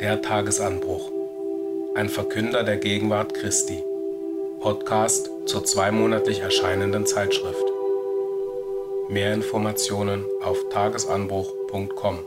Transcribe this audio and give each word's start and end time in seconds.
Der 0.00 0.20
Tagesanbruch. 0.20 1.10
Ein 1.94 2.10
Verkünder 2.10 2.64
der 2.64 2.76
Gegenwart 2.76 3.32
Christi. 3.32 3.82
Podcast 4.60 5.30
zur 5.46 5.64
zweimonatlich 5.64 6.40
erscheinenden 6.40 7.06
Zeitschrift. 7.06 7.64
Mehr 9.08 9.32
Informationen 9.32 10.24
auf 10.42 10.58
tagesanbruch.com. 10.68 12.18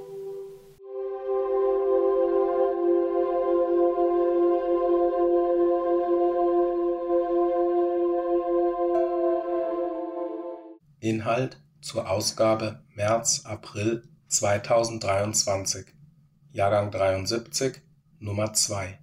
Inhalt 10.99 11.61
zur 11.81 12.09
Ausgabe 12.09 12.81
März-April 12.95 14.03
2023, 14.27 15.85
Jahrgang 16.51 16.89
73, 16.89 17.79
Nummer 18.17 18.53
2. 18.53 18.97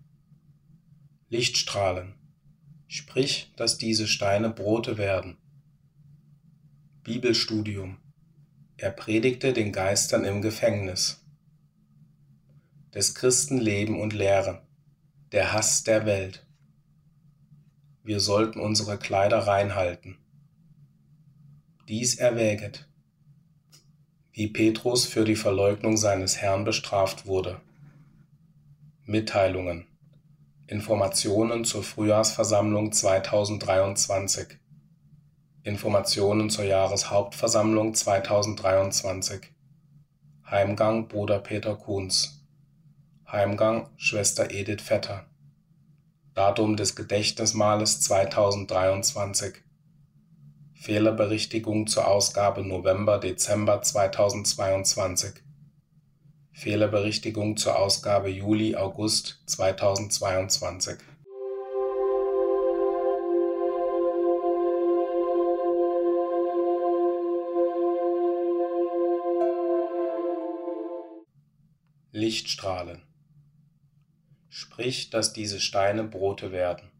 Lichtstrahlen. 1.29 2.15
Sprich, 2.89 3.53
dass 3.57 3.79
diese 3.79 4.09
Steine 4.09 4.51
Brote 4.51 4.99
werden. 4.99 5.37
Bibelstudium. 7.05 7.99
Er 8.77 8.91
predigte 8.91 9.53
den 9.53 9.71
Geistern 9.71 10.25
im 10.25 10.43
Gefängnis. 10.43 11.25
Des 12.93 13.15
Christen 13.15 13.59
Leben 13.59 14.01
und 14.01 14.13
Lehre. 14.13 14.67
Der 15.31 15.53
Hass 15.53 15.85
der 15.85 16.05
Welt. 16.05 16.45
Wir 18.03 18.19
sollten 18.19 18.59
unsere 18.59 18.99
Kleider 18.99 19.47
reinhalten. 19.47 20.19
Dies 21.87 22.17
erwäget, 22.17 22.86
wie 24.37 24.49
Petrus 24.49 25.07
für 25.07 25.25
die 25.25 25.35
Verleugnung 25.35 25.97
seines 25.97 26.37
Herrn 26.37 26.65
bestraft 26.65 27.27
wurde. 27.27 27.59
Mitteilungen. 29.07 29.87
Informationen 30.67 31.65
zur 31.65 31.83
Frühjahrsversammlung 31.83 32.93
2023. 32.93 34.59
Informationen 35.63 36.51
zur 36.51 36.67
Jahreshauptversammlung 36.67 37.95
2023. 37.95 39.41
Heimgang 40.51 41.09
Bruder 41.09 41.39
Peter 41.39 41.75
Kuhns. 41.75 42.47
Heimgang 43.27 43.89
Schwester 43.97 44.51
Edith 44.51 44.83
Vetter. 44.83 45.25
Datum 46.35 46.77
des 46.77 46.95
Gedächtnismales 46.95 48.03
2023. 48.03 49.66
Fehlerberichtigung 50.87 51.89
zur 51.89 52.07
Ausgabe 52.07 52.65
November/Dezember 52.65 53.83
2022. 53.83 55.43
Fehlerberichtigung 56.53 57.57
zur 57.57 57.77
Ausgabe 57.77 58.29
Juli/August 58.29 59.43
2022. 59.47 60.99
Lichtstrahlen. 72.13 73.03
Sprich, 74.49 75.11
dass 75.11 75.33
diese 75.33 75.59
Steine 75.59 76.05
Brote 76.05 76.53
werden. 76.53 76.93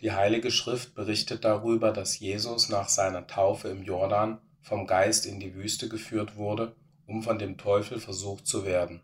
Die 0.00 0.12
Heilige 0.12 0.50
Schrift 0.50 0.94
berichtet 0.94 1.44
darüber, 1.44 1.92
dass 1.92 2.18
Jesus 2.18 2.70
nach 2.70 2.88
seiner 2.88 3.26
Taufe 3.26 3.68
im 3.68 3.82
Jordan 3.82 4.38
vom 4.62 4.86
Geist 4.86 5.26
in 5.26 5.40
die 5.40 5.54
Wüste 5.54 5.90
geführt 5.90 6.36
wurde, 6.36 6.74
um 7.06 7.22
von 7.22 7.38
dem 7.38 7.58
Teufel 7.58 8.00
versucht 8.00 8.46
zu 8.46 8.64
werden. 8.64 9.02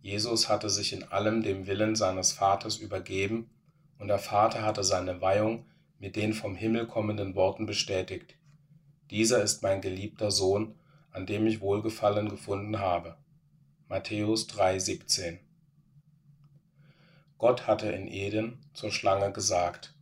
Jesus 0.00 0.48
hatte 0.48 0.70
sich 0.70 0.94
in 0.94 1.04
allem 1.04 1.42
dem 1.42 1.66
Willen 1.66 1.96
seines 1.96 2.32
Vaters 2.32 2.78
übergeben, 2.78 3.50
und 3.98 4.08
der 4.08 4.18
Vater 4.18 4.62
hatte 4.62 4.82
seine 4.82 5.20
Weihung 5.20 5.66
mit 5.98 6.16
den 6.16 6.32
vom 6.32 6.56
Himmel 6.56 6.86
kommenden 6.86 7.34
Worten 7.34 7.66
bestätigt. 7.66 8.36
Dieser 9.10 9.42
ist 9.42 9.62
mein 9.62 9.82
geliebter 9.82 10.30
Sohn, 10.30 10.74
an 11.10 11.26
dem 11.26 11.46
ich 11.46 11.60
Wohlgefallen 11.60 12.30
gefunden 12.30 12.78
habe. 12.78 13.16
Matthäus 13.88 14.48
3,17 14.48 15.40
Gott 17.40 17.66
hatte 17.66 17.90
in 17.90 18.06
Eden 18.06 18.58
zur 18.74 18.92
Schlange 18.92 19.32
gesagt, 19.32 19.94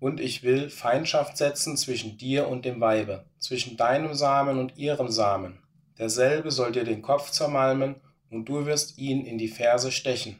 Und 0.00 0.20
ich 0.20 0.42
will 0.42 0.70
Feindschaft 0.70 1.36
setzen 1.36 1.76
zwischen 1.76 2.16
dir 2.16 2.48
und 2.48 2.64
dem 2.64 2.80
Weibe, 2.80 3.26
zwischen 3.38 3.76
deinem 3.76 4.14
Samen 4.14 4.58
und 4.58 4.78
ihrem 4.78 5.10
Samen. 5.10 5.58
Derselbe 5.98 6.50
soll 6.50 6.72
dir 6.72 6.84
den 6.84 7.02
Kopf 7.02 7.30
zermalmen, 7.30 7.96
und 8.30 8.46
du 8.46 8.64
wirst 8.64 8.96
ihn 8.96 9.26
in 9.26 9.36
die 9.36 9.48
Ferse 9.48 9.92
stechen. 9.92 10.38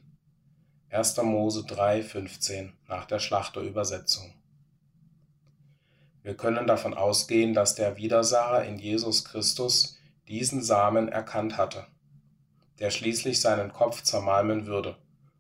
1. 0.88 1.18
Mose 1.18 1.60
3,15 1.60 2.70
nach 2.88 3.04
der 3.04 3.18
Schlachterübersetzung. 3.18 4.32
Wir 6.22 6.34
können 6.34 6.66
davon 6.66 6.94
ausgehen, 6.94 7.52
dass 7.52 7.74
der 7.74 7.98
Widersacher 7.98 8.64
in 8.64 8.78
Jesus 8.78 9.26
Christus 9.26 9.98
diesen 10.28 10.62
Samen 10.62 11.10
erkannt 11.10 11.58
hatte, 11.58 11.86
der 12.78 12.90
schließlich 12.90 13.42
seinen 13.42 13.70
Kopf 13.70 14.02
zermalmen 14.02 14.64
würde 14.64 14.96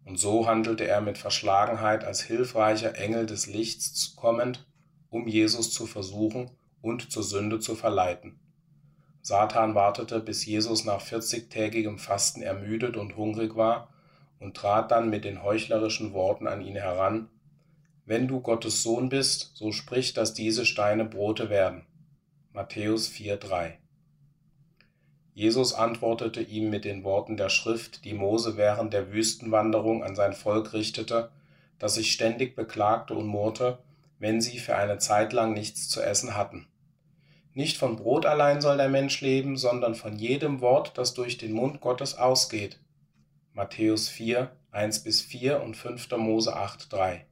und 0.08 0.18
so 0.18 0.46
handelte 0.46 0.88
er 0.88 1.02
mit 1.02 1.18
Verschlagenheit 1.18 2.02
als 2.02 2.22
hilfreicher 2.22 2.96
Engel 2.96 3.26
des 3.26 3.46
Lichts 3.46 4.16
kommend, 4.16 4.66
um 5.10 5.28
Jesus 5.28 5.70
zu 5.70 5.86
versuchen 5.86 6.50
und 6.80 7.12
zur 7.12 7.22
Sünde 7.22 7.60
zu 7.60 7.74
verleiten. 7.74 8.40
Satan 9.20 9.74
wartete, 9.74 10.20
bis 10.20 10.46
Jesus 10.46 10.86
nach 10.86 11.02
40-tägigem 11.02 11.98
Fasten 11.98 12.40
ermüdet 12.40 12.96
und 12.96 13.18
hungrig 13.18 13.54
war 13.54 13.92
und 14.40 14.56
trat 14.56 14.90
dann 14.90 15.10
mit 15.10 15.26
den 15.26 15.42
heuchlerischen 15.42 16.14
Worten 16.14 16.46
an 16.46 16.62
ihn 16.62 16.76
heran, 16.76 17.28
Wenn 18.06 18.26
du 18.26 18.40
Gottes 18.40 18.82
Sohn 18.82 19.10
bist, 19.10 19.50
so 19.52 19.70
sprich, 19.72 20.14
dass 20.14 20.32
diese 20.32 20.64
Steine 20.64 21.04
Brote 21.04 21.50
werden. 21.50 21.84
Matthäus 22.54 23.10
4,3 23.10 23.74
Jesus 25.38 25.72
antwortete 25.72 26.40
ihm 26.40 26.68
mit 26.68 26.84
den 26.84 27.04
Worten 27.04 27.36
der 27.36 27.48
Schrift, 27.48 28.04
die 28.04 28.12
Mose 28.12 28.56
während 28.56 28.92
der 28.92 29.12
Wüstenwanderung 29.12 30.02
an 30.02 30.16
sein 30.16 30.32
Volk 30.32 30.72
richtete, 30.72 31.30
das 31.78 31.94
sich 31.94 32.10
ständig 32.10 32.56
beklagte 32.56 33.14
und 33.14 33.28
murrte, 33.28 33.78
wenn 34.18 34.40
sie 34.40 34.58
für 34.58 34.74
eine 34.74 34.98
Zeit 34.98 35.32
lang 35.32 35.52
nichts 35.52 35.88
zu 35.88 36.02
essen 36.02 36.36
hatten. 36.36 36.66
Nicht 37.54 37.76
von 37.76 37.94
Brot 37.94 38.26
allein 38.26 38.60
soll 38.60 38.78
der 38.78 38.88
Mensch 38.88 39.20
leben, 39.20 39.56
sondern 39.56 39.94
von 39.94 40.18
jedem 40.18 40.60
Wort, 40.60 40.98
das 40.98 41.14
durch 41.14 41.38
den 41.38 41.52
Mund 41.52 41.80
Gottes 41.80 42.18
ausgeht. 42.18 42.80
Matthäus 43.52 44.08
4, 44.08 44.50
1 44.72 45.04
bis 45.04 45.20
4 45.20 45.62
und 45.62 45.76
5. 45.76 46.10
Mose 46.16 46.56
8, 46.56 46.92
3. 46.92 47.24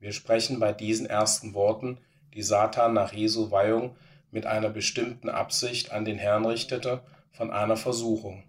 Wir 0.00 0.10
sprechen 0.10 0.58
bei 0.58 0.72
diesen 0.72 1.06
ersten 1.06 1.54
Worten, 1.54 1.98
die 2.34 2.42
Satan 2.42 2.94
nach 2.94 3.12
Jesu 3.12 3.52
Weihung 3.52 3.94
mit 4.30 4.46
einer 4.46 4.70
bestimmten 4.70 5.28
Absicht 5.28 5.92
an 5.92 6.04
den 6.04 6.18
Herrn 6.18 6.46
richtete, 6.46 7.02
von 7.32 7.50
einer 7.50 7.76
Versuchung. 7.76 8.44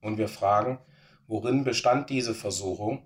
Und 0.00 0.18
wir 0.18 0.28
fragen, 0.28 0.78
worin 1.26 1.64
bestand 1.64 2.10
diese 2.10 2.34
Versuchung? 2.34 3.04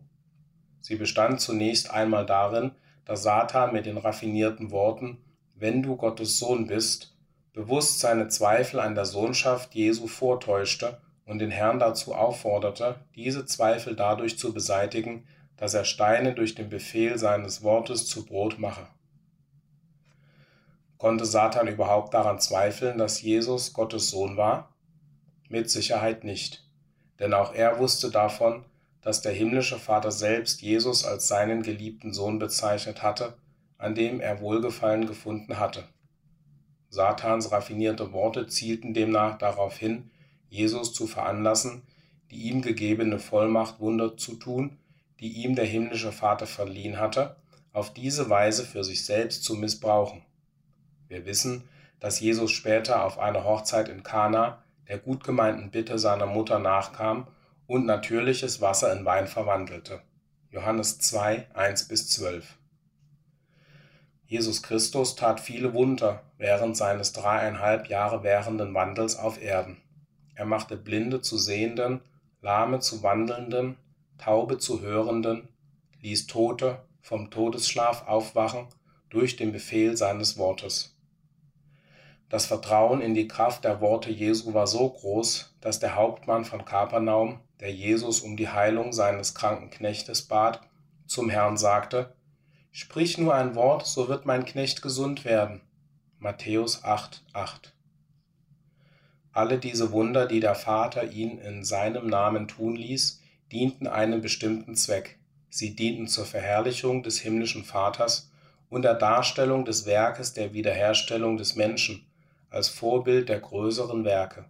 Sie 0.80 0.96
bestand 0.96 1.40
zunächst 1.40 1.90
einmal 1.90 2.26
darin, 2.26 2.72
dass 3.04 3.22
Satan 3.22 3.72
mit 3.72 3.86
den 3.86 3.98
raffinierten 3.98 4.70
Worten, 4.70 5.18
wenn 5.54 5.82
du 5.82 5.96
Gottes 5.96 6.38
Sohn 6.38 6.66
bist, 6.66 7.16
bewusst 7.52 8.00
seine 8.00 8.28
Zweifel 8.28 8.80
an 8.80 8.94
der 8.94 9.06
Sohnschaft 9.06 9.74
Jesu 9.74 10.06
vortäuschte 10.06 11.00
und 11.24 11.38
den 11.38 11.50
Herrn 11.50 11.78
dazu 11.78 12.14
aufforderte, 12.14 12.96
diese 13.14 13.46
Zweifel 13.46 13.96
dadurch 13.96 14.38
zu 14.38 14.52
beseitigen, 14.52 15.26
dass 15.56 15.74
er 15.74 15.84
Steine 15.84 16.34
durch 16.34 16.54
den 16.54 16.68
Befehl 16.68 17.18
seines 17.18 17.62
Wortes 17.62 18.06
zu 18.06 18.26
Brot 18.26 18.58
mache. 18.58 18.86
Konnte 20.98 21.26
Satan 21.26 21.68
überhaupt 21.68 22.14
daran 22.14 22.40
zweifeln, 22.40 22.98
dass 22.98 23.20
Jesus 23.20 23.72
Gottes 23.72 24.10
Sohn 24.10 24.36
war? 24.36 24.74
Mit 25.48 25.70
Sicherheit 25.70 26.24
nicht, 26.24 26.64
denn 27.20 27.34
auch 27.34 27.54
er 27.54 27.78
wusste 27.78 28.10
davon, 28.10 28.64
dass 29.02 29.22
der 29.22 29.32
himmlische 29.32 29.78
Vater 29.78 30.10
selbst 30.10 30.62
Jesus 30.62 31.04
als 31.04 31.28
seinen 31.28 31.62
geliebten 31.62 32.12
Sohn 32.12 32.38
bezeichnet 32.38 33.02
hatte, 33.02 33.36
an 33.78 33.94
dem 33.94 34.20
er 34.20 34.40
Wohlgefallen 34.40 35.06
gefunden 35.06 35.60
hatte. 35.60 35.84
Satans 36.88 37.52
raffinierte 37.52 38.12
Worte 38.12 38.46
zielten 38.46 38.94
demnach 38.94 39.38
darauf 39.38 39.76
hin, 39.76 40.10
Jesus 40.48 40.92
zu 40.92 41.06
veranlassen, 41.06 41.82
die 42.30 42.48
ihm 42.48 42.62
gegebene 42.62 43.18
Vollmacht 43.18 43.80
Wunder 43.80 44.16
zu 44.16 44.34
tun, 44.34 44.78
die 45.20 45.44
ihm 45.44 45.54
der 45.54 45.66
himmlische 45.66 46.10
Vater 46.10 46.46
verliehen 46.46 46.98
hatte, 46.98 47.36
auf 47.72 47.92
diese 47.92 48.28
Weise 48.28 48.64
für 48.64 48.82
sich 48.82 49.04
selbst 49.04 49.44
zu 49.44 49.54
missbrauchen. 49.54 50.25
Wir 51.08 51.26
wissen, 51.26 51.68
dass 52.00 52.20
Jesus 52.20 52.52
später 52.52 53.04
auf 53.04 53.18
einer 53.18 53.44
Hochzeit 53.44 53.88
in 53.88 54.02
Kana 54.02 54.62
der 54.88 54.98
gut 54.98 55.24
gemeinten 55.24 55.70
Bitte 55.70 55.98
seiner 55.98 56.26
Mutter 56.26 56.58
nachkam 56.58 57.26
und 57.66 57.86
natürliches 57.86 58.60
Wasser 58.60 58.92
in 58.92 59.04
Wein 59.04 59.26
verwandelte. 59.26 60.00
Johannes 60.50 60.98
2, 61.00 61.48
1 61.54 61.88
bis 61.88 62.08
12. 62.10 62.56
Jesus 64.26 64.62
Christus 64.62 65.14
tat 65.14 65.40
viele 65.40 65.74
Wunder 65.74 66.22
während 66.38 66.76
seines 66.76 67.12
dreieinhalb 67.12 67.88
Jahre 67.88 68.22
währenden 68.22 68.74
Wandels 68.74 69.16
auf 69.16 69.40
Erden. 69.40 69.76
Er 70.34 70.44
machte 70.44 70.76
Blinde 70.76 71.20
zu 71.20 71.38
Sehenden, 71.38 72.00
Lahme 72.42 72.80
zu 72.80 73.02
Wandelnden, 73.02 73.76
Taube 74.18 74.58
zu 74.58 74.80
Hörenden, 74.80 75.48
ließ 76.00 76.26
Tote 76.26 76.78
vom 77.00 77.30
Todesschlaf 77.30 78.06
aufwachen 78.06 78.66
durch 79.10 79.36
den 79.36 79.52
Befehl 79.52 79.96
seines 79.96 80.36
Wortes. 80.38 80.95
Das 82.28 82.46
Vertrauen 82.46 83.00
in 83.00 83.14
die 83.14 83.28
Kraft 83.28 83.64
der 83.64 83.80
Worte 83.80 84.10
Jesu 84.10 84.52
war 84.52 84.66
so 84.66 84.88
groß, 84.88 85.54
dass 85.60 85.78
der 85.78 85.94
Hauptmann 85.94 86.44
von 86.44 86.64
Kapernaum, 86.64 87.38
der 87.60 87.72
Jesus 87.72 88.20
um 88.20 88.36
die 88.36 88.48
Heilung 88.48 88.92
seines 88.92 89.34
kranken 89.34 89.70
Knechtes 89.70 90.22
bat, 90.22 90.60
zum 91.06 91.30
Herrn 91.30 91.56
sagte, 91.56 92.14
Sprich 92.72 93.16
nur 93.16 93.34
ein 93.34 93.54
Wort, 93.54 93.86
so 93.86 94.08
wird 94.08 94.26
mein 94.26 94.44
Knecht 94.44 94.82
gesund 94.82 95.24
werden. 95.24 95.62
Matthäus 96.18 96.82
8, 96.82 97.22
8. 97.32 97.72
Alle 99.32 99.58
diese 99.58 99.92
Wunder, 99.92 100.26
die 100.26 100.40
der 100.40 100.56
Vater 100.56 101.04
ihn 101.04 101.38
in 101.38 101.64
seinem 101.64 102.08
Namen 102.08 102.48
tun 102.48 102.74
ließ, 102.74 103.22
dienten 103.52 103.86
einem 103.86 104.20
bestimmten 104.20 104.74
Zweck. 104.74 105.18
Sie 105.48 105.76
dienten 105.76 106.08
zur 106.08 106.26
Verherrlichung 106.26 107.02
des 107.02 107.20
himmlischen 107.20 107.64
Vaters 107.64 108.30
und 108.68 108.82
der 108.82 108.94
Darstellung 108.94 109.64
des 109.64 109.86
Werkes 109.86 110.32
der 110.32 110.52
Wiederherstellung 110.52 111.36
des 111.36 111.54
Menschen 111.54 112.05
als 112.50 112.68
Vorbild 112.68 113.28
der 113.28 113.40
größeren 113.40 114.04
Werke, 114.04 114.44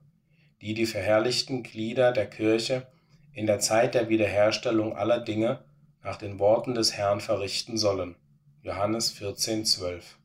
die 0.60 0.74
die 0.74 0.86
verherrlichten 0.86 1.62
Glieder 1.62 2.12
der 2.12 2.26
Kirche 2.26 2.86
in 3.32 3.46
der 3.46 3.58
Zeit 3.58 3.94
der 3.94 4.08
Wiederherstellung 4.08 4.96
aller 4.96 5.20
Dinge 5.20 5.64
nach 6.02 6.16
den 6.16 6.38
Worten 6.38 6.74
des 6.74 6.96
Herrn 6.96 7.20
verrichten 7.20 7.76
sollen. 7.76 8.16
Johannes 8.62 9.10
14, 9.12 9.64
12. 9.64 10.18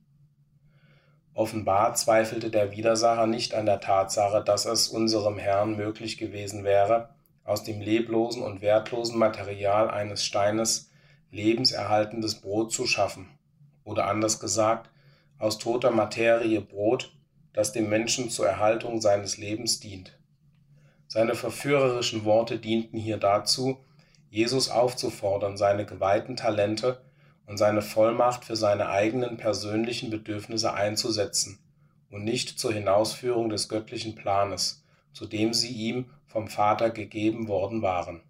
Offenbar 1.33 1.95
zweifelte 1.95 2.49
der 2.49 2.71
Widersacher 2.71 3.25
nicht 3.25 3.53
an 3.53 3.65
der 3.65 3.79
Tatsache, 3.79 4.43
dass 4.43 4.65
es 4.65 4.89
unserem 4.89 5.37
Herrn 5.37 5.75
möglich 5.75 6.17
gewesen 6.17 6.63
wäre, 6.63 7.09
aus 7.43 7.63
dem 7.63 7.81
leblosen 7.81 8.43
und 8.43 8.61
wertlosen 8.61 9.17
Material 9.17 9.89
eines 9.89 10.25
Steines 10.25 10.91
lebenserhaltendes 11.31 12.41
Brot 12.41 12.71
zu 12.71 12.85
schaffen, 12.85 13.29
oder 13.83 14.07
anders 14.07 14.39
gesagt, 14.39 14.89
aus 15.39 15.57
toter 15.57 15.91
Materie 15.91 16.61
Brot, 16.61 17.13
das 17.53 17.71
dem 17.71 17.89
Menschen 17.89 18.29
zur 18.29 18.47
Erhaltung 18.47 19.01
seines 19.01 19.37
Lebens 19.37 19.79
dient. 19.79 20.17
Seine 21.07 21.35
verführerischen 21.35 22.23
Worte 22.23 22.57
dienten 22.57 22.97
hier 22.97 23.17
dazu, 23.17 23.77
Jesus 24.29 24.69
aufzufordern, 24.69 25.57
seine 25.57 25.85
geweihten 25.85 26.37
Talente 26.37 27.01
und 27.45 27.57
seine 27.57 27.81
Vollmacht 27.81 28.45
für 28.45 28.55
seine 28.55 28.87
eigenen 28.87 29.35
persönlichen 29.35 30.09
Bedürfnisse 30.09 30.73
einzusetzen 30.73 31.59
und 32.09 32.23
nicht 32.23 32.57
zur 32.57 32.71
Hinausführung 32.71 33.49
des 33.49 33.67
göttlichen 33.67 34.15
Planes, 34.15 34.85
zu 35.11 35.25
dem 35.25 35.53
sie 35.53 35.71
ihm 35.71 36.05
vom 36.27 36.47
Vater 36.47 36.89
gegeben 36.89 37.49
worden 37.49 37.81
waren. 37.81 38.21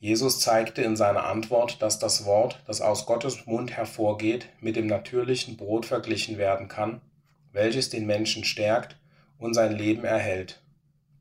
Jesus 0.00 0.38
zeigte 0.38 0.82
in 0.82 0.96
seiner 0.96 1.24
Antwort, 1.24 1.82
dass 1.82 1.98
das 1.98 2.24
Wort, 2.24 2.62
das 2.66 2.80
aus 2.80 3.04
Gottes 3.04 3.46
Mund 3.46 3.72
hervorgeht, 3.72 4.48
mit 4.60 4.76
dem 4.76 4.86
natürlichen 4.86 5.56
Brot 5.56 5.86
verglichen 5.86 6.38
werden 6.38 6.68
kann, 6.68 7.00
welches 7.52 7.90
den 7.90 8.06
Menschen 8.06 8.44
stärkt 8.44 8.96
und 9.38 9.54
sein 9.54 9.76
Leben 9.76 10.04
erhält. 10.04 10.62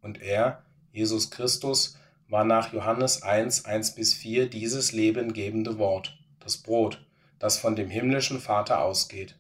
Und 0.01 0.21
er, 0.21 0.62
Jesus 0.91 1.31
Christus, 1.31 1.97
war 2.29 2.44
nach 2.44 2.71
Johannes 2.71 3.24
1, 3.24 3.65
1 3.65 3.95
bis 3.95 4.13
4 4.13 4.50
dieses 4.50 4.91
lebengebende 4.91 5.79
Wort, 5.79 6.18
das 6.39 6.57
Brot, 6.57 7.03
das 7.39 7.57
von 7.57 7.75
dem 7.75 7.89
himmlischen 7.89 8.39
Vater 8.39 8.81
ausgeht. 8.81 9.35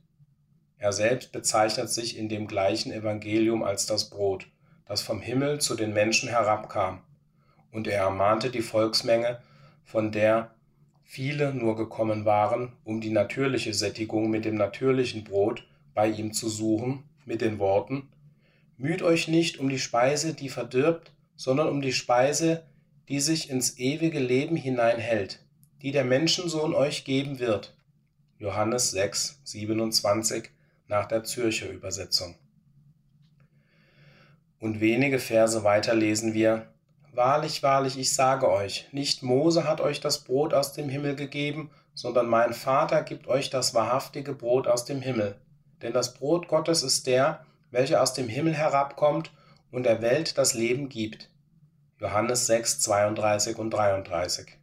Er 0.79 0.93
selbst 0.93 1.31
bezeichnet 1.31 1.89
sich 1.89 2.17
in 2.17 2.29
dem 2.29 2.47
gleichen 2.47 2.91
Evangelium 2.91 3.63
als 3.63 3.85
das 3.85 4.09
Brot, 4.09 4.47
das 4.85 5.01
vom 5.01 5.21
Himmel 5.21 5.59
zu 5.59 5.75
den 5.75 5.93
Menschen 5.93 6.29
herabkam, 6.29 7.01
und 7.71 7.87
er 7.87 8.01
ermahnte 8.03 8.49
die 8.49 8.61
Volksmenge, 8.61 9.41
von 9.83 10.11
der 10.11 10.51
viele 11.03 11.53
nur 11.53 11.75
gekommen 11.75 12.25
waren, 12.25 12.73
um 12.83 13.01
die 13.01 13.09
natürliche 13.09 13.73
Sättigung 13.73 14.29
mit 14.29 14.45
dem 14.45 14.55
natürlichen 14.55 15.23
Brot 15.23 15.67
bei 15.93 16.07
ihm 16.09 16.33
zu 16.33 16.49
suchen, 16.49 17.03
mit 17.25 17.41
den 17.41 17.59
Worten 17.59 18.09
Müht 18.79 19.01
euch 19.01 19.27
nicht 19.27 19.57
um 19.57 19.69
die 19.69 19.79
Speise, 19.79 20.35
die 20.35 20.49
verdirbt, 20.49 21.11
sondern 21.35 21.67
um 21.67 21.81
die 21.81 21.93
Speise, 21.93 22.63
die 23.09 23.19
sich 23.19 23.49
ins 23.49 23.79
ewige 23.79 24.19
Leben 24.19 24.55
hineinhält, 24.55 25.43
die 25.81 25.91
der 25.91 26.05
Menschensohn 26.05 26.75
euch 26.75 27.03
geben 27.03 27.39
wird. 27.39 27.75
Johannes 28.37 28.91
6, 28.91 29.41
27 29.45 30.51
nach 30.87 31.07
der 31.07 31.23
Zürcher 31.23 31.71
Übersetzung. 31.71 32.35
Und 34.59 34.79
wenige 34.79 35.17
Verse 35.17 35.63
weiter 35.63 35.95
lesen 35.95 36.35
wir, 36.35 36.67
Wahrlich, 37.17 37.63
wahrlich, 37.63 37.97
ich 37.97 38.13
sage 38.13 38.47
euch, 38.47 38.87
nicht 38.91 39.23
Mose 39.23 39.63
hat 39.63 39.81
euch 39.81 39.99
das 39.99 40.23
Brot 40.23 40.53
aus 40.53 40.73
dem 40.73 40.87
Himmel 40.87 41.15
gegeben, 41.15 41.71
sondern 41.95 42.27
mein 42.27 42.53
Vater 42.53 43.01
gibt 43.01 43.27
euch 43.27 43.49
das 43.49 43.73
wahrhaftige 43.73 44.33
Brot 44.33 44.67
aus 44.67 44.85
dem 44.85 45.01
Himmel. 45.01 45.35
Denn 45.81 45.93
das 45.93 46.13
Brot 46.13 46.47
Gottes 46.47 46.83
ist 46.83 47.07
der, 47.07 47.43
welcher 47.71 48.03
aus 48.03 48.13
dem 48.13 48.27
Himmel 48.27 48.53
herabkommt 48.53 49.31
und 49.71 49.87
der 49.87 50.03
Welt 50.03 50.37
das 50.37 50.53
Leben 50.53 50.89
gibt. 50.89 51.31
Johannes 51.99 52.45
6, 52.45 52.81
32 52.81 53.57
und 53.57 53.71
33. 53.71 54.55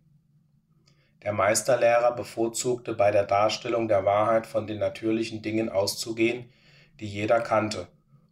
Der 1.25 1.33
Meisterlehrer 1.33 2.15
bevorzugte 2.15 2.95
bei 2.95 3.11
der 3.11 3.25
Darstellung 3.25 3.89
der 3.89 4.05
Wahrheit 4.05 4.47
von 4.47 4.69
den 4.69 4.79
natürlichen 4.79 5.43
Dingen 5.43 5.71
auszugehen, 5.71 6.53
die 7.01 7.09
jeder 7.09 7.41
kannte, 7.41 7.89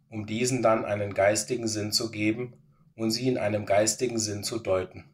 um 0.09 0.25
diesen 0.25 0.61
dann 0.61 0.85
einen 0.85 1.13
geistigen 1.13 1.67
Sinn 1.67 1.91
zu 1.91 2.09
geben 2.09 2.53
und 2.95 3.11
sie 3.11 3.27
in 3.27 3.37
einem 3.37 3.65
geistigen 3.65 4.19
Sinn 4.19 4.43
zu 4.43 4.59
deuten. 4.59 5.05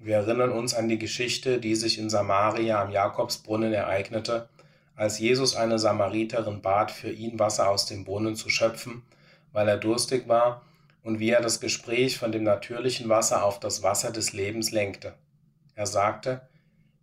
Wir 0.00 0.16
erinnern 0.16 0.52
uns 0.52 0.74
an 0.74 0.88
die 0.88 0.98
Geschichte, 0.98 1.58
die 1.58 1.74
sich 1.74 1.98
in 1.98 2.10
Samaria 2.10 2.80
am 2.80 2.90
Jakobsbrunnen 2.90 3.72
ereignete, 3.72 4.48
als 4.94 5.18
Jesus 5.18 5.56
eine 5.56 5.78
Samariterin 5.78 6.62
bat, 6.62 6.90
für 6.90 7.10
ihn 7.10 7.38
Wasser 7.38 7.68
aus 7.68 7.86
dem 7.86 8.04
Brunnen 8.04 8.36
zu 8.36 8.48
schöpfen, 8.48 9.02
weil 9.52 9.68
er 9.68 9.76
durstig 9.76 10.28
war 10.28 10.62
und 11.02 11.20
wie 11.20 11.30
er 11.30 11.40
das 11.40 11.60
Gespräch 11.60 12.18
von 12.18 12.32
dem 12.32 12.42
natürlichen 12.42 13.08
Wasser 13.08 13.44
auf 13.44 13.60
das 13.60 13.82
Wasser 13.82 14.10
des 14.10 14.32
Lebens 14.32 14.70
lenkte. 14.70 15.14
Er 15.74 15.86
sagte, 15.86 16.42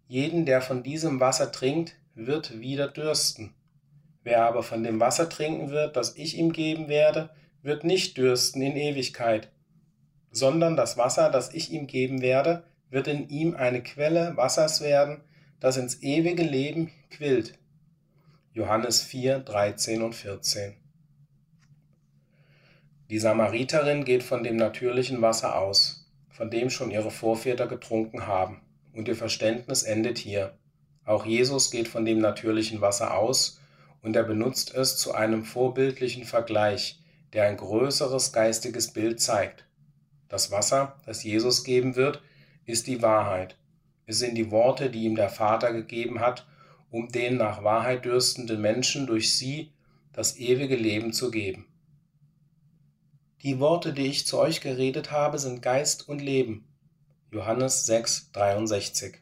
jeden, 0.07 0.45
der 0.45 0.61
von 0.61 0.83
diesem 0.83 1.19
Wasser 1.19 1.51
trinkt, 1.51 1.95
wird 2.13 2.59
wieder 2.59 2.88
dürsten. 2.88 3.53
Wer 4.24 4.45
aber 4.45 4.63
von 4.63 4.83
dem 4.83 5.00
Wasser 5.00 5.29
trinken 5.29 5.69
wird, 5.69 5.95
das 5.95 6.15
ich 6.15 6.38
ihm 6.38 6.51
geben 6.51 6.88
werde, 6.88 7.29
wird 7.62 7.83
nicht 7.83 8.17
dürsten 8.17 8.62
in 8.62 8.75
Ewigkeit, 8.75 9.51
sondern 10.36 10.75
das 10.75 10.98
Wasser, 10.98 11.30
das 11.30 11.54
ich 11.54 11.72
ihm 11.72 11.88
geben 11.88 12.22
werde, 12.22 12.63
wird 12.89 13.08
in 13.08 13.30
ihm 13.30 13.56
eine 13.56 13.82
Quelle 13.82 14.36
Wassers 14.36 14.82
werden, 14.82 15.22
das 15.62 15.77
ins 15.77 16.04
ewige 16.04 16.44
Leben 16.44 16.92
quillt. 17.10 17.58
Johannes 18.51 19.01
4, 19.01 19.39
13 19.39 20.01
und 20.01 20.13
14. 20.13 20.75
Die 23.10 23.18
Samariterin 23.20 24.04
geht 24.04 24.24
von 24.24 24.44
dem 24.44 24.58
natürlichen 24.58 25.22
Wasser 25.22 25.58
aus, 25.58 26.12
von 26.30 26.51
dem 26.51 26.70
schon 26.70 26.92
ihre 26.92 27.12
Vorväter 27.12 27.68
getrunken 27.68 28.27
haben, 28.27 28.62
und 28.92 29.08
ihr 29.08 29.15
Verständnis 29.15 29.84
endet 29.84 30.18
hier. 30.18 30.58
Auch 31.06 31.25
Jesus 31.25 31.72
geht 31.72 31.88
von 31.88 32.04
dem 32.04 32.20
natürlichen 32.20 32.82
Wasser 32.82 33.18
aus, 33.18 33.62
und 34.01 34.18
er 34.18 34.24
benutzt 34.24 34.75
es 34.75 34.98
zu 34.98 35.13
einem 35.13 35.46
vorbildlichen 35.46 36.25
Vergleich, 36.25 37.00
der 37.32 37.46
ein 37.46 37.56
größeres 37.56 38.34
geistiges 38.34 38.92
Bild 38.92 39.22
zeigt. 39.22 39.64
Das 40.27 40.51
Wasser, 40.51 41.00
das 41.05 41.24
Jesus 41.24 41.63
geben 41.63 41.96
wird, 41.96 42.22
ist 42.65 42.88
die 42.88 43.01
Wahrheit. 43.01 43.58
Es 44.08 44.20
sind 44.20 44.36
die 44.36 44.51
Worte, 44.51 44.89
die 44.89 45.03
ihm 45.03 45.15
der 45.15 45.29
Vater 45.29 45.74
gegeben 45.74 46.20
hat, 46.20 46.48
um 46.89 47.10
den 47.10 47.38
nach 47.38 47.63
Wahrheit 47.63 48.05
dürstenden 48.05 48.62
Menschen 48.62 49.08
durch 49.08 49.36
sie 49.36 49.72
das 50.13 50.38
ewige 50.38 50.75
Leben 50.75 51.13
zu 51.13 51.32
geben. 51.32 51.65
Die 53.41 53.60
Worte, 53.60 53.94
die 53.94 54.08
ich 54.08 54.25
zu 54.25 54.39
euch 54.39 54.62
geredet 54.62 55.12
habe, 55.12 55.38
sind 55.38 55.62
Geist 55.62 56.08
und 56.08 56.22
Leben. 56.22 56.67
Johannes 57.32 57.86
6, 57.86 58.32
63. 58.32 59.17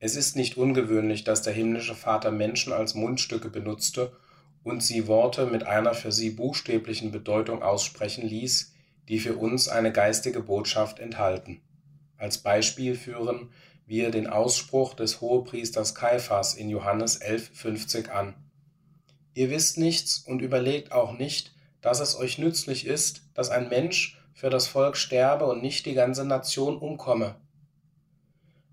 Es 0.00 0.16
ist 0.16 0.36
nicht 0.36 0.56
ungewöhnlich, 0.56 1.24
dass 1.24 1.42
der 1.42 1.52
himmlische 1.52 1.94
Vater 1.94 2.30
Menschen 2.30 2.72
als 2.72 2.94
Mundstücke 2.94 3.48
benutzte 3.50 4.16
und 4.62 4.82
sie 4.82 5.06
Worte 5.06 5.46
mit 5.46 5.64
einer 5.64 5.94
für 5.94 6.12
sie 6.12 6.30
buchstäblichen 6.30 7.10
Bedeutung 7.10 7.62
aussprechen 7.62 8.26
ließ, 8.28 8.74
die 9.08 9.18
für 9.18 9.36
uns 9.36 9.68
eine 9.68 9.92
geistige 9.92 10.40
Botschaft 10.40 10.98
enthalten. 10.98 11.60
Als 12.16 12.38
Beispiel 12.38 12.94
führen 12.94 13.50
wir 13.86 14.10
den 14.10 14.26
Ausspruch 14.26 14.94
des 14.94 15.20
Hohepriesters 15.20 15.94
Kaiphas 15.94 16.54
in 16.54 16.68
Johannes 16.68 17.20
11,50 17.22 18.10
an. 18.10 18.34
Ihr 19.34 19.50
wisst 19.50 19.78
nichts 19.78 20.18
und 20.18 20.42
überlegt 20.42 20.92
auch 20.92 21.16
nicht, 21.16 21.54
dass 21.80 22.00
es 22.00 22.16
euch 22.16 22.38
nützlich 22.38 22.86
ist, 22.86 23.22
dass 23.34 23.50
ein 23.50 23.68
Mensch 23.68 24.20
für 24.34 24.50
das 24.50 24.66
Volk 24.66 24.96
sterbe 24.96 25.46
und 25.46 25.62
nicht 25.62 25.86
die 25.86 25.94
ganze 25.94 26.24
Nation 26.24 26.76
umkomme. 26.76 27.36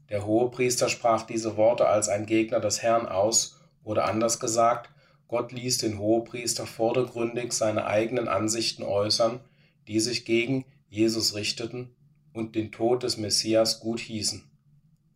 Der 0.09 0.25
Hohepriester 0.25 0.89
sprach 0.89 1.23
diese 1.23 1.55
Worte 1.57 1.87
als 1.87 2.09
ein 2.09 2.25
Gegner 2.25 2.59
des 2.59 2.81
Herrn 2.81 3.07
aus, 3.07 3.59
oder 3.83 4.05
anders 4.05 4.39
gesagt, 4.39 4.89
Gott 5.27 5.51
ließ 5.51 5.77
den 5.77 5.99
Hohepriester 5.99 6.65
vordergründig 6.65 7.53
seine 7.53 7.85
eigenen 7.85 8.27
Ansichten 8.27 8.83
äußern, 8.83 9.39
die 9.87 9.99
sich 9.99 10.25
gegen 10.25 10.65
Jesus 10.89 11.35
richteten 11.35 11.95
und 12.33 12.55
den 12.55 12.71
Tod 12.71 13.03
des 13.03 13.17
Messias 13.17 13.79
gut 13.79 13.99
hießen. 13.99 14.43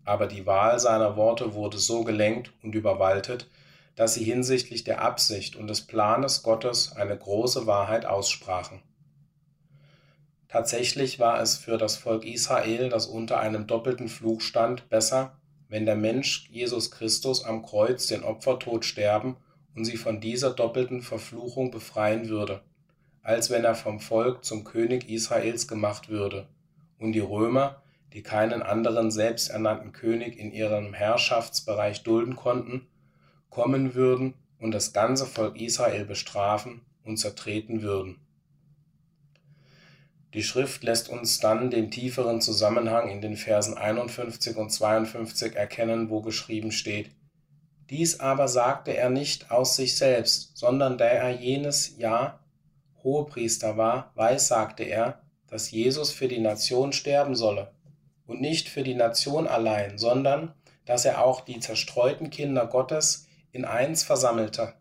Aber 0.05 0.27
die 0.27 0.45
Wahl 0.45 0.79
seiner 0.79 1.15
Worte 1.17 1.53
wurde 1.53 1.77
so 1.77 2.03
gelenkt 2.03 2.51
und 2.63 2.73
überwaltet, 2.75 3.49
dass 3.95 4.13
sie 4.13 4.23
hinsichtlich 4.23 4.83
der 4.83 5.01
Absicht 5.01 5.55
und 5.55 5.67
des 5.67 5.81
Planes 5.81 6.41
Gottes 6.41 6.93
eine 6.93 7.17
große 7.17 7.67
Wahrheit 7.67 8.05
aussprachen. 8.05 8.81
Tatsächlich 10.47 11.19
war 11.19 11.41
es 11.41 11.57
für 11.57 11.77
das 11.77 11.97
Volk 11.97 12.25
Israel, 12.25 12.89
das 12.89 13.05
unter 13.05 13.39
einem 13.39 13.67
doppelten 13.67 14.09
Fluch 14.09 14.41
stand, 14.41 14.89
besser, 14.89 15.37
wenn 15.67 15.85
der 15.85 15.95
Mensch 15.95 16.49
Jesus 16.49 16.89
Christus 16.89 17.43
am 17.43 17.61
Kreuz 17.61 18.07
den 18.07 18.23
Opfertod 18.23 18.83
sterben 18.83 19.37
und 19.75 19.85
sie 19.85 19.97
von 19.97 20.19
dieser 20.19 20.51
doppelten 20.51 21.03
Verfluchung 21.03 21.69
befreien 21.69 22.29
würde, 22.29 22.61
als 23.23 23.49
wenn 23.49 23.63
er 23.63 23.75
vom 23.75 23.99
Volk 23.99 24.45
zum 24.45 24.63
König 24.63 25.09
Israels 25.09 25.67
gemacht 25.67 26.09
würde 26.09 26.47
und 26.97 27.13
die 27.13 27.19
Römer, 27.19 27.81
die 28.13 28.23
keinen 28.23 28.63
anderen 28.63 29.11
selbsternannten 29.11 29.91
König 29.91 30.37
in 30.37 30.51
ihrem 30.51 30.93
Herrschaftsbereich 30.93 32.03
dulden 32.03 32.35
konnten, 32.35 32.87
kommen 33.49 33.93
würden 33.93 34.33
und 34.59 34.71
das 34.71 34.93
ganze 34.93 35.25
Volk 35.25 35.59
Israel 35.59 36.05
bestrafen 36.05 36.81
und 37.03 37.17
zertreten 37.17 37.81
würden. 37.81 38.17
Die 40.33 40.43
Schrift 40.43 40.83
lässt 40.83 41.09
uns 41.09 41.39
dann 41.39 41.71
den 41.71 41.89
tieferen 41.89 42.39
Zusammenhang 42.39 43.09
in 43.09 43.21
den 43.21 43.35
Versen 43.35 43.75
51 43.75 44.57
und 44.57 44.69
52 44.69 45.55
erkennen, 45.55 46.09
wo 46.11 46.21
geschrieben 46.21 46.71
steht, 46.71 47.09
dies 47.89 48.19
aber 48.19 48.47
sagte 48.47 48.95
er 48.95 49.09
nicht 49.09 49.49
aus 49.49 49.75
sich 49.75 49.97
selbst, 49.97 50.55
sondern 50.55 50.99
da 50.99 51.05
er 51.05 51.31
jenes 51.31 51.97
Jahr 51.97 52.38
Hohepriester 53.03 53.77
war, 53.77 54.11
weissagte 54.15 54.83
er, 54.83 55.21
dass 55.47 55.71
Jesus 55.71 56.11
für 56.11 56.27
die 56.27 56.39
Nation 56.39 56.93
sterben 56.93 57.35
solle. 57.35 57.73
Und 58.25 58.41
nicht 58.41 58.69
für 58.69 58.83
die 58.83 58.95
Nation 58.95 59.47
allein, 59.47 59.97
sondern 59.97 60.53
dass 60.85 61.05
er 61.05 61.23
auch 61.23 61.41
die 61.41 61.59
zerstreuten 61.59 62.29
Kinder 62.29 62.67
Gottes 62.67 63.27
in 63.51 63.65
eins 63.65 64.03
versammelte. 64.03 64.73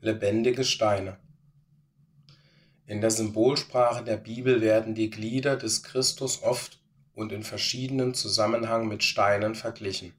Lebendige 0.00 0.64
Steine. 0.64 1.18
In 2.86 3.00
der 3.00 3.10
Symbolsprache 3.10 4.02
der 4.04 4.16
Bibel 4.16 4.60
werden 4.60 4.94
die 4.94 5.10
Glieder 5.10 5.56
des 5.56 5.82
Christus 5.82 6.42
oft 6.42 6.80
und 7.14 7.32
in 7.32 7.42
verschiedenen 7.42 8.14
Zusammenhang 8.14 8.88
mit 8.88 9.04
Steinen 9.04 9.54
verglichen. 9.54 10.12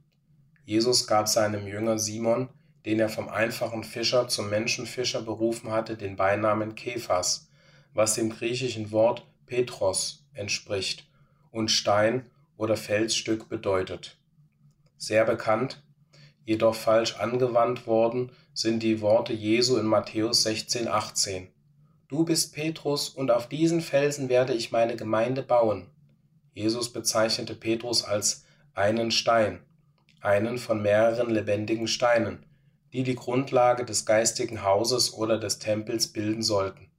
Jesus 0.65 1.07
gab 1.07 1.27
seinem 1.27 1.67
Jünger 1.67 1.99
Simon, 1.99 2.49
den 2.85 2.99
er 2.99 3.09
vom 3.09 3.29
einfachen 3.29 3.83
Fischer 3.83 4.27
zum 4.27 4.49
Menschenfischer 4.49 5.21
berufen 5.21 5.71
hatte, 5.71 5.95
den 5.95 6.15
Beinamen 6.15 6.75
Kephas, 6.75 7.49
was 7.93 8.15
dem 8.15 8.29
griechischen 8.29 8.91
Wort 8.91 9.25
Petros 9.45 10.25
entspricht 10.33 11.07
und 11.51 11.69
Stein 11.69 12.29
oder 12.57 12.75
Felsstück 12.75 13.49
bedeutet. 13.49 14.17
Sehr 14.97 15.25
bekannt, 15.25 15.83
jedoch 16.45 16.75
falsch 16.75 17.15
angewandt 17.17 17.87
worden 17.87 18.31
sind 18.53 18.83
die 18.83 19.01
Worte 19.01 19.33
Jesu 19.33 19.77
in 19.77 19.85
Matthäus 19.85 20.43
16, 20.43 20.87
18. 20.87 21.47
Du 22.07 22.25
bist 22.25 22.53
Petrus 22.53 23.09
und 23.09 23.31
auf 23.31 23.47
diesen 23.47 23.81
Felsen 23.81 24.29
werde 24.29 24.53
ich 24.53 24.71
meine 24.71 24.95
Gemeinde 24.95 25.41
bauen. 25.41 25.87
Jesus 26.53 26.93
bezeichnete 26.93 27.55
Petrus 27.55 28.03
als 28.03 28.45
einen 28.75 29.11
Stein 29.11 29.59
einen 30.23 30.57
von 30.57 30.81
mehreren 30.81 31.29
lebendigen 31.29 31.87
Steinen, 31.87 32.45
die 32.93 33.03
die 33.03 33.15
Grundlage 33.15 33.85
des 33.85 34.05
geistigen 34.05 34.63
Hauses 34.63 35.13
oder 35.13 35.39
des 35.39 35.57
Tempels 35.57 36.07
bilden 36.07 36.43
sollten. 36.43 36.91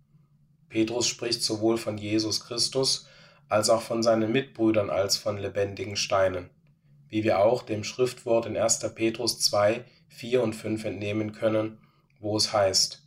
Petrus 0.69 1.07
spricht 1.07 1.43
sowohl 1.43 1.79
von 1.79 1.97
Jesus 1.97 2.41
Christus 2.41 3.07
als 3.49 3.71
auch 3.71 3.81
von 3.81 4.03
seinen 4.03 4.33
Mitbrüdern 4.33 4.91
als 4.91 5.17
von 5.17 5.39
lebendigen 5.39 5.95
Steinen, 5.95 6.51
wie 7.09 7.23
wir 7.23 7.39
auch 7.39 7.63
dem 7.63 7.85
Schriftwort 7.85 8.47
in 8.47 8.57
1. 8.57 8.81
Petrus 8.97 9.39
2, 9.39 9.85
4 10.09 10.43
und 10.43 10.55
5 10.55 10.85
entnehmen 10.85 11.33
können, 11.33 11.79
wo 12.19 12.37
es 12.37 12.53
heißt, 12.53 13.07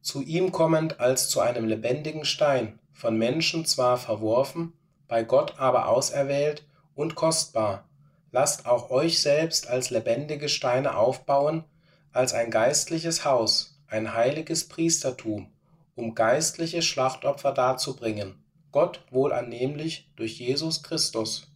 zu 0.00 0.22
ihm 0.22 0.52
kommend 0.52 1.00
als 1.00 1.28
zu 1.28 1.40
einem 1.40 1.66
lebendigen 1.66 2.24
Stein, 2.24 2.78
von 2.92 3.18
Menschen 3.18 3.66
zwar 3.66 3.98
verworfen, 3.98 4.72
bei 5.06 5.22
Gott 5.22 5.58
aber 5.58 5.88
auserwählt 5.88 6.64
und 6.94 7.14
kostbar, 7.14 7.88
lasst 8.30 8.64
auch 8.64 8.90
euch 8.90 9.20
selbst 9.20 9.68
als 9.68 9.90
lebendige 9.90 10.48
Steine 10.48 10.96
aufbauen, 10.96 11.64
als 12.12 12.34
ein 12.34 12.50
geistliches 12.50 13.24
Haus, 13.24 13.80
ein 13.88 14.14
heiliges 14.14 14.68
Priestertum, 14.68 15.50
um 15.94 16.14
geistliche 16.14 16.82
Schlachtopfer 16.82 17.52
darzubringen, 17.52 18.34
Gott 18.70 19.04
wohlannehmlich 19.10 20.10
durch 20.16 20.38
Jesus 20.38 20.82
Christus. 20.82 21.48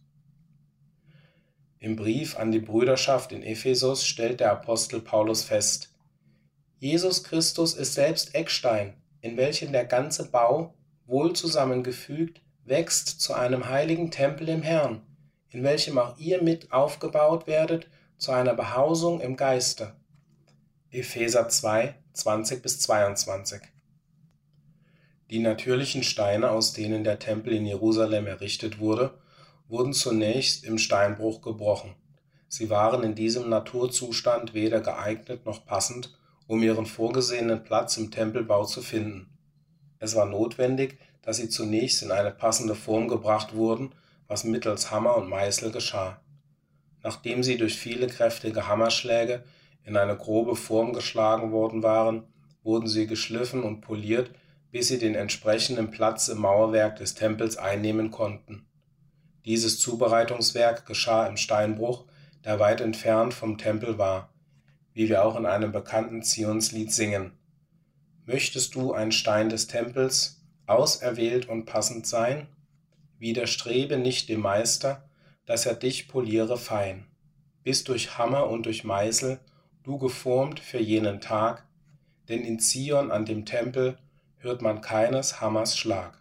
Im 1.79 1.95
Brief 1.95 2.37
an 2.37 2.51
die 2.51 2.59
Brüderschaft 2.59 3.31
in 3.31 3.43
Ephesus 3.43 4.05
stellt 4.05 4.39
der 4.39 4.51
Apostel 4.51 4.99
Paulus 4.99 5.43
fest, 5.43 5.89
Jesus 6.79 7.23
Christus 7.23 7.73
ist 7.73 7.95
selbst 7.95 8.35
Eckstein, 8.35 8.93
in 9.21 9.35
welchen 9.35 9.71
der 9.71 9.85
ganze 9.85 10.29
Bau, 10.29 10.75
wohl 11.07 11.33
zusammengefügt, 11.33 12.39
wächst 12.65 13.19
zu 13.19 13.33
einem 13.33 13.67
heiligen 13.67 14.11
Tempel 14.11 14.47
im 14.49 14.61
Herrn, 14.61 15.01
in 15.49 15.63
welchem 15.63 15.97
auch 15.97 16.19
ihr 16.19 16.43
mit 16.43 16.71
aufgebaut 16.71 17.47
werdet 17.47 17.89
zu 18.19 18.31
einer 18.31 18.53
Behausung 18.53 19.21
im 19.21 19.37
Geiste. 19.37 19.95
Epheser 20.97 21.47
2, 21.47 21.93
20 22.13 22.63
bis 22.63 22.79
22. 22.79 23.61
Die 25.29 25.37
natürlichen 25.37 26.01
Steine, 26.01 26.49
aus 26.49 26.73
denen 26.73 27.03
der 27.03 27.19
Tempel 27.19 27.53
in 27.53 27.67
Jerusalem 27.67 28.25
errichtet 28.25 28.79
wurde, 28.79 29.13
wurden 29.67 29.93
zunächst 29.93 30.63
im 30.63 30.79
Steinbruch 30.79 31.43
gebrochen. 31.43 31.93
Sie 32.47 32.71
waren 32.71 33.03
in 33.03 33.13
diesem 33.13 33.47
Naturzustand 33.47 34.55
weder 34.55 34.81
geeignet 34.81 35.45
noch 35.45 35.67
passend, 35.67 36.17
um 36.47 36.63
ihren 36.63 36.87
vorgesehenen 36.87 37.63
Platz 37.63 37.97
im 37.97 38.09
Tempelbau 38.09 38.65
zu 38.65 38.81
finden. 38.81 39.29
Es 39.99 40.15
war 40.15 40.25
notwendig, 40.25 40.97
dass 41.21 41.37
sie 41.37 41.49
zunächst 41.49 42.01
in 42.01 42.09
eine 42.09 42.31
passende 42.31 42.73
Form 42.73 43.07
gebracht 43.07 43.53
wurden, 43.53 43.93
was 44.27 44.45
mittels 44.45 44.89
Hammer 44.89 45.15
und 45.15 45.29
Meißel 45.29 45.71
geschah. 45.71 46.19
Nachdem 47.03 47.43
sie 47.43 47.57
durch 47.57 47.77
viele 47.77 48.07
kräftige 48.07 48.67
Hammerschläge 48.67 49.43
in 49.87 49.95
eine 49.95 50.17
grobe 50.17 50.57
Form 50.57 50.91
geschlagen 50.91 51.53
worden 51.53 51.81
waren, 51.81 52.23
wurden 52.61 52.89
sie 52.89 53.07
geschliffen 53.07 53.63
und 53.63 53.79
poliert, 53.79 54.31
bis 54.69 54.89
sie 54.89 54.99
den 54.99 55.15
entsprechenden 55.15 55.91
Platz 55.91 56.27
im 56.27 56.39
Mauerwerk 56.39 56.97
des 56.97 57.15
Tempels 57.15 57.55
einnehmen 57.55 58.11
konnten. 58.11 58.67
Dieses 59.45 59.79
Zubereitungswerk 59.79 60.85
geschah 60.85 61.25
im 61.25 61.37
Steinbruch, 61.37 62.05
der 62.43 62.59
weit 62.59 62.81
entfernt 62.81 63.33
vom 63.33 63.57
Tempel 63.57 63.97
war, 63.97 64.33
wie 64.91 65.07
wir 65.07 65.23
auch 65.23 65.37
in 65.37 65.45
einem 65.45 65.71
bekannten 65.71 66.21
Zionslied 66.21 66.91
singen. 66.91 67.31
Möchtest 68.25 68.75
du 68.75 68.91
ein 68.91 69.13
Stein 69.13 69.47
des 69.47 69.67
Tempels, 69.67 70.45
auserwählt 70.65 71.47
und 71.47 71.65
passend 71.65 72.05
sein? 72.05 72.49
Widerstrebe 73.19 73.97
nicht 73.97 74.27
dem 74.27 74.41
Meister, 74.41 75.09
dass 75.45 75.65
er 75.65 75.75
dich 75.75 76.09
poliere 76.09 76.57
fein, 76.57 77.07
bis 77.63 77.85
durch 77.85 78.17
Hammer 78.17 78.49
und 78.49 78.65
durch 78.65 78.83
Meißel 78.83 79.39
du 79.87 79.97
geformt 79.97 80.59
für 80.59 80.81
jenen 80.81 81.21
Tag, 81.21 81.63
denn 82.27 82.43
in 82.43 82.59
Zion 82.59 83.09
an 83.09 83.23
dem 83.23 83.45
Tempel 83.45 83.97
hört 84.39 84.61
man 84.61 84.81
keines 84.81 85.39
Hammers 85.39 85.77
Schlag. 85.77 86.13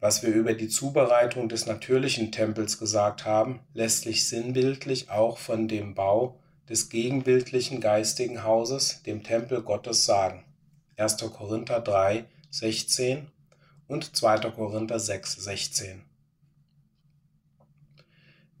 Was 0.00 0.22
wir 0.22 0.34
über 0.34 0.52
die 0.52 0.68
Zubereitung 0.68 1.48
des 1.48 1.64
natürlichen 1.64 2.30
Tempels 2.30 2.78
gesagt 2.78 3.24
haben, 3.24 3.60
lässt 3.72 4.02
sich 4.02 4.28
sinnbildlich 4.28 5.10
auch 5.10 5.38
von 5.38 5.66
dem 5.66 5.94
Bau 5.94 6.38
des 6.68 6.90
gegenbildlichen 6.90 7.80
geistigen 7.80 8.44
Hauses, 8.44 9.02
dem 9.04 9.22
Tempel 9.22 9.62
Gottes, 9.62 10.04
sagen. 10.04 10.44
1. 10.98 11.16
Korinther 11.16 11.80
3, 11.80 12.26
16 12.50 13.28
und 13.88 14.14
2. 14.14 14.50
Korinther 14.50 15.00
6, 15.00 15.36
16. 15.36 16.09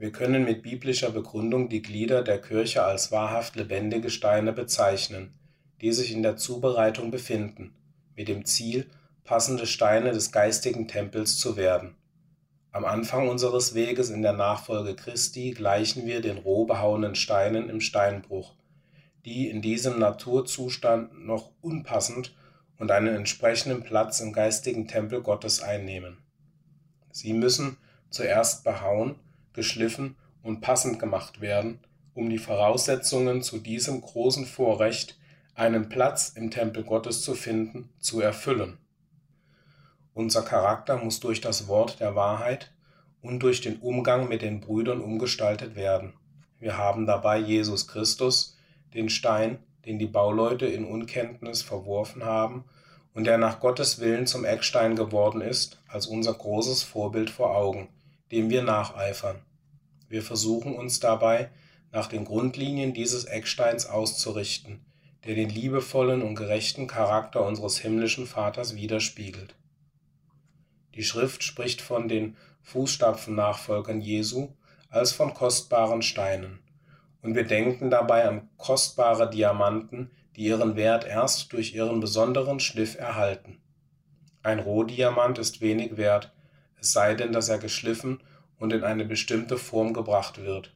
Wir 0.00 0.12
können 0.12 0.44
mit 0.46 0.62
biblischer 0.62 1.10
Begründung 1.10 1.68
die 1.68 1.82
Glieder 1.82 2.22
der 2.22 2.40
Kirche 2.40 2.82
als 2.82 3.12
wahrhaft 3.12 3.54
lebendige 3.54 4.08
Steine 4.08 4.50
bezeichnen, 4.50 5.34
die 5.82 5.92
sich 5.92 6.10
in 6.10 6.22
der 6.22 6.38
Zubereitung 6.38 7.10
befinden, 7.10 7.74
mit 8.16 8.28
dem 8.28 8.46
Ziel, 8.46 8.88
passende 9.24 9.66
Steine 9.66 10.12
des 10.12 10.32
geistigen 10.32 10.88
Tempels 10.88 11.36
zu 11.36 11.58
werden. 11.58 11.96
Am 12.72 12.86
Anfang 12.86 13.28
unseres 13.28 13.74
Weges 13.74 14.08
in 14.08 14.22
der 14.22 14.32
Nachfolge 14.32 14.96
Christi 14.96 15.50
gleichen 15.50 16.06
wir 16.06 16.22
den 16.22 16.38
roh 16.38 16.64
behauenen 16.64 17.14
Steinen 17.14 17.68
im 17.68 17.82
Steinbruch, 17.82 18.54
die 19.26 19.50
in 19.50 19.60
diesem 19.60 19.98
Naturzustand 19.98 21.26
noch 21.26 21.52
unpassend 21.60 22.34
und 22.78 22.90
einen 22.90 23.14
entsprechenden 23.14 23.82
Platz 23.82 24.20
im 24.20 24.32
geistigen 24.32 24.88
Tempel 24.88 25.20
Gottes 25.20 25.60
einnehmen. 25.60 26.16
Sie 27.12 27.34
müssen 27.34 27.76
zuerst 28.08 28.64
behauen, 28.64 29.16
geschliffen 29.52 30.16
und 30.42 30.60
passend 30.60 30.98
gemacht 30.98 31.40
werden, 31.40 31.80
um 32.14 32.30
die 32.30 32.38
Voraussetzungen 32.38 33.42
zu 33.42 33.58
diesem 33.58 34.00
großen 34.00 34.46
Vorrecht, 34.46 35.18
einen 35.54 35.88
Platz 35.88 36.30
im 36.30 36.50
Tempel 36.50 36.84
Gottes 36.84 37.22
zu 37.22 37.34
finden, 37.34 37.90
zu 37.98 38.20
erfüllen. 38.20 38.78
Unser 40.14 40.42
Charakter 40.42 40.96
muss 40.96 41.20
durch 41.20 41.40
das 41.40 41.68
Wort 41.68 42.00
der 42.00 42.14
Wahrheit 42.14 42.72
und 43.22 43.40
durch 43.42 43.60
den 43.60 43.78
Umgang 43.78 44.28
mit 44.28 44.42
den 44.42 44.60
Brüdern 44.60 45.00
umgestaltet 45.00 45.76
werden. 45.76 46.14
Wir 46.58 46.76
haben 46.76 47.06
dabei 47.06 47.38
Jesus 47.38 47.88
Christus, 47.88 48.56
den 48.94 49.08
Stein, 49.08 49.58
den 49.86 49.98
die 49.98 50.06
Bauleute 50.06 50.66
in 50.66 50.84
Unkenntnis 50.84 51.62
verworfen 51.62 52.24
haben 52.24 52.64
und 53.14 53.24
der 53.24 53.38
nach 53.38 53.60
Gottes 53.60 54.00
Willen 54.00 54.26
zum 54.26 54.44
Eckstein 54.44 54.96
geworden 54.96 55.40
ist, 55.40 55.80
als 55.88 56.06
unser 56.06 56.34
großes 56.34 56.82
Vorbild 56.82 57.30
vor 57.30 57.56
Augen, 57.56 57.88
dem 58.30 58.50
wir 58.50 58.62
nacheifern. 58.62 59.40
Wir 60.08 60.22
versuchen 60.22 60.74
uns 60.74 61.00
dabei, 61.00 61.50
nach 61.92 62.06
den 62.06 62.24
Grundlinien 62.24 62.94
dieses 62.94 63.24
Ecksteins 63.24 63.86
auszurichten, 63.86 64.84
der 65.24 65.34
den 65.34 65.50
liebevollen 65.50 66.22
und 66.22 66.34
gerechten 66.34 66.86
Charakter 66.86 67.44
unseres 67.44 67.78
himmlischen 67.78 68.26
Vaters 68.26 68.74
widerspiegelt. 68.74 69.54
Die 70.94 71.02
Schrift 71.04 71.42
spricht 71.42 71.80
von 71.80 72.08
den 72.08 72.36
Fußstapfen-Nachfolgern 72.62 74.00
Jesu 74.00 74.48
als 74.88 75.12
von 75.12 75.34
kostbaren 75.34 76.02
Steinen, 76.02 76.60
und 77.22 77.34
wir 77.34 77.44
denken 77.44 77.90
dabei 77.90 78.26
an 78.26 78.48
kostbare 78.56 79.28
Diamanten, 79.28 80.10
die 80.36 80.44
ihren 80.44 80.76
Wert 80.76 81.04
erst 81.04 81.52
durch 81.52 81.74
ihren 81.74 82.00
besonderen 82.00 82.60
Schliff 82.60 82.96
erhalten. 82.98 83.60
Ein 84.42 84.58
Rohdiamant 84.58 85.38
ist 85.38 85.60
wenig 85.60 85.96
wert, 85.96 86.32
es 86.80 86.92
sei 86.92 87.14
denn, 87.14 87.32
dass 87.32 87.48
er 87.48 87.58
geschliffen 87.58 88.20
und 88.58 88.72
in 88.72 88.84
eine 88.84 89.04
bestimmte 89.04 89.56
Form 89.56 89.92
gebracht 89.92 90.42
wird. 90.42 90.74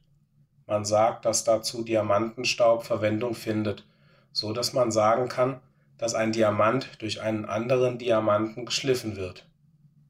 Man 0.66 0.84
sagt, 0.84 1.24
dass 1.24 1.44
dazu 1.44 1.82
Diamantenstaub 1.82 2.84
Verwendung 2.84 3.34
findet, 3.34 3.86
so 4.32 4.52
dass 4.52 4.72
man 4.72 4.90
sagen 4.90 5.28
kann, 5.28 5.60
dass 5.98 6.14
ein 6.14 6.32
Diamant 6.32 7.00
durch 7.00 7.20
einen 7.20 7.44
anderen 7.44 7.98
Diamanten 7.98 8.66
geschliffen 8.66 9.16
wird. 9.16 9.46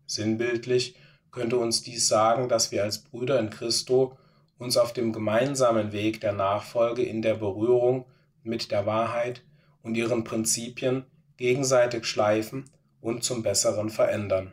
Sinnbildlich 0.06 0.96
könnte 1.30 1.56
uns 1.58 1.82
dies 1.82 2.08
sagen, 2.08 2.48
dass 2.48 2.70
wir 2.70 2.84
als 2.84 2.98
Brüder 2.98 3.38
in 3.40 3.50
Christo 3.50 4.16
uns 4.58 4.76
auf 4.76 4.92
dem 4.92 5.12
gemeinsamen 5.12 5.92
Weg 5.92 6.20
der 6.20 6.32
Nachfolge 6.32 7.02
in 7.02 7.22
der 7.22 7.34
Berührung 7.34 8.06
mit 8.42 8.70
der 8.70 8.86
Wahrheit 8.86 9.42
und 9.82 9.96
ihren 9.96 10.24
Prinzipien 10.24 11.04
gegenseitig 11.36 12.06
schleifen 12.06 12.70
und 13.00 13.24
zum 13.24 13.42
Besseren 13.42 13.90
verändern. 13.90 14.52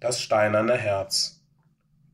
Das 0.00 0.22
steinerne 0.22 0.78
Herz. 0.78 1.42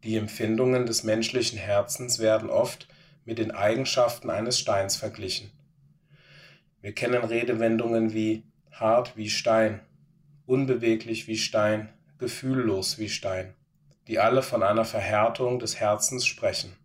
Die 0.02 0.16
Empfindungen 0.16 0.86
des 0.86 1.04
menschlichen 1.04 1.56
Herzens 1.56 2.18
werden 2.18 2.50
oft 2.50 2.88
mit 3.24 3.38
den 3.38 3.52
Eigenschaften 3.52 4.28
eines 4.28 4.58
Steins 4.58 4.96
verglichen. 4.96 5.52
Wir 6.80 6.92
kennen 6.92 7.22
Redewendungen 7.22 8.12
wie 8.12 8.42
hart 8.72 9.16
wie 9.16 9.30
Stein, 9.30 9.80
unbeweglich 10.46 11.28
wie 11.28 11.38
Stein, 11.38 11.88
gefühllos 12.18 12.98
wie 12.98 13.08
Stein, 13.08 13.54
die 14.08 14.18
alle 14.18 14.42
von 14.42 14.64
einer 14.64 14.84
Verhärtung 14.84 15.60
des 15.60 15.78
Herzens 15.78 16.26
sprechen. 16.26 16.76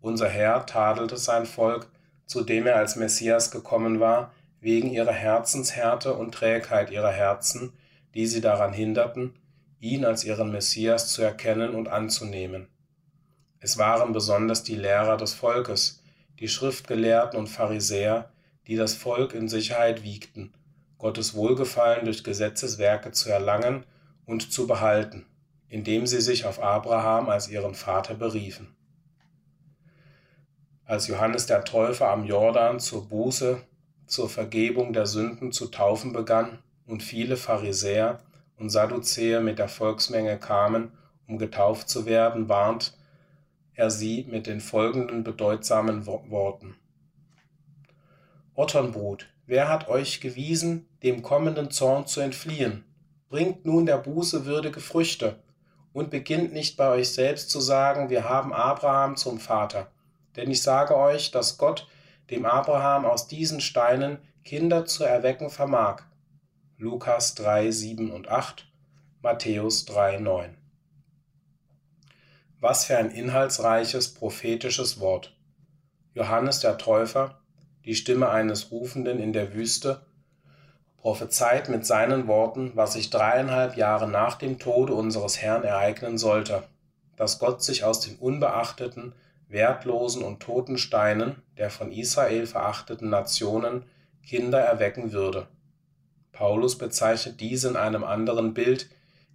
Unser 0.00 0.30
Herr 0.30 0.64
tadelte 0.64 1.18
sein 1.18 1.44
Volk, 1.44 1.86
zu 2.24 2.42
dem 2.42 2.66
er 2.66 2.76
als 2.76 2.96
Messias 2.96 3.50
gekommen 3.50 4.00
war, 4.00 4.32
wegen 4.58 4.90
ihrer 4.90 5.12
Herzenshärte 5.12 6.14
und 6.14 6.32
Trägheit 6.32 6.90
ihrer 6.90 7.12
Herzen, 7.12 7.74
die 8.14 8.26
sie 8.26 8.40
daran 8.40 8.72
hinderten, 8.72 9.34
ihn 9.82 10.04
als 10.04 10.22
ihren 10.22 10.52
Messias 10.52 11.12
zu 11.12 11.22
erkennen 11.22 11.74
und 11.74 11.88
anzunehmen. 11.88 12.68
Es 13.58 13.78
waren 13.78 14.12
besonders 14.12 14.62
die 14.62 14.76
Lehrer 14.76 15.16
des 15.16 15.34
Volkes, 15.34 16.04
die 16.38 16.46
Schriftgelehrten 16.46 17.38
und 17.38 17.48
Pharisäer, 17.48 18.30
die 18.68 18.76
das 18.76 18.94
Volk 18.94 19.34
in 19.34 19.48
Sicherheit 19.48 20.04
wiegten, 20.04 20.52
Gottes 20.98 21.34
Wohlgefallen 21.34 22.04
durch 22.04 22.22
Gesetzeswerke 22.22 23.10
zu 23.10 23.28
erlangen 23.28 23.84
und 24.24 24.52
zu 24.52 24.68
behalten, 24.68 25.26
indem 25.68 26.06
sie 26.06 26.20
sich 26.20 26.46
auf 26.46 26.62
Abraham 26.62 27.28
als 27.28 27.48
ihren 27.48 27.74
Vater 27.74 28.14
beriefen. 28.14 28.76
Als 30.84 31.08
Johannes 31.08 31.46
der 31.46 31.64
Täufer 31.64 32.08
am 32.08 32.24
Jordan 32.24 32.78
zur 32.78 33.08
Buße, 33.08 33.60
zur 34.06 34.28
Vergebung 34.28 34.92
der 34.92 35.06
Sünden 35.06 35.50
zu 35.50 35.66
taufen 35.66 36.12
begann 36.12 36.60
und 36.86 37.02
viele 37.02 37.36
Pharisäer 37.36 38.20
und 38.62 38.70
Sadduzäer 38.70 39.40
mit 39.40 39.58
der 39.58 39.68
Volksmenge 39.68 40.38
kamen, 40.38 40.92
um 41.26 41.36
getauft 41.36 41.88
zu 41.88 42.06
werden, 42.06 42.48
warnt 42.48 42.96
er 43.74 43.90
sie 43.90 44.24
mit 44.30 44.46
den 44.46 44.60
folgenden 44.60 45.24
bedeutsamen 45.24 46.06
Worten. 46.06 46.76
Otternbrut, 48.54 49.26
wer 49.46 49.68
hat 49.68 49.88
euch 49.88 50.20
gewiesen, 50.20 50.86
dem 51.02 51.22
kommenden 51.22 51.72
Zorn 51.72 52.06
zu 52.06 52.20
entfliehen? 52.20 52.84
Bringt 53.28 53.66
nun 53.66 53.84
der 53.84 53.98
Buße 53.98 54.46
würdige 54.46 54.78
Früchte 54.78 55.42
und 55.92 56.10
beginnt 56.10 56.52
nicht 56.52 56.76
bei 56.76 56.88
euch 56.88 57.12
selbst 57.12 57.50
zu 57.50 57.60
sagen, 57.60 58.10
wir 58.10 58.28
haben 58.28 58.52
Abraham 58.52 59.16
zum 59.16 59.40
Vater. 59.40 59.90
Denn 60.36 60.50
ich 60.50 60.62
sage 60.62 60.96
euch, 60.96 61.32
dass 61.32 61.58
Gott 61.58 61.88
dem 62.30 62.46
Abraham 62.46 63.06
aus 63.06 63.26
diesen 63.26 63.60
Steinen 63.60 64.18
Kinder 64.44 64.86
zu 64.86 65.02
erwecken 65.02 65.50
vermag. 65.50 66.04
Lukas 66.82 67.36
3, 67.36 67.70
7 67.70 68.10
und 68.10 68.28
8, 68.28 68.66
Matthäus 69.20 69.84
3, 69.84 70.18
9. 70.18 70.56
Was 72.58 72.86
für 72.86 72.98
ein 72.98 73.12
inhaltsreiches 73.12 74.12
prophetisches 74.14 74.98
Wort. 74.98 75.32
Johannes 76.12 76.58
der 76.58 76.78
Täufer, 76.78 77.40
die 77.84 77.94
Stimme 77.94 78.30
eines 78.30 78.72
Rufenden 78.72 79.20
in 79.20 79.32
der 79.32 79.54
Wüste, 79.54 80.04
prophezeit 80.96 81.68
mit 81.68 81.86
seinen 81.86 82.26
Worten, 82.26 82.72
was 82.74 82.94
sich 82.94 83.10
dreieinhalb 83.10 83.76
Jahre 83.76 84.08
nach 84.08 84.34
dem 84.34 84.58
Tode 84.58 84.94
unseres 84.94 85.40
Herrn 85.40 85.62
ereignen 85.62 86.18
sollte, 86.18 86.64
dass 87.14 87.38
Gott 87.38 87.62
sich 87.62 87.84
aus 87.84 88.00
den 88.00 88.16
unbeachteten, 88.16 89.14
wertlosen 89.46 90.24
und 90.24 90.40
toten 90.40 90.78
Steinen 90.78 91.40
der 91.56 91.70
von 91.70 91.92
Israel 91.92 92.44
verachteten 92.44 93.08
Nationen 93.08 93.84
Kinder 94.24 94.58
erwecken 94.58 95.12
würde. 95.12 95.46
Paulus 96.32 96.78
bezeichnet 96.78 97.40
dies 97.40 97.64
in 97.64 97.76
einem 97.76 98.04
anderen 98.04 98.54
Bild, 98.54 98.88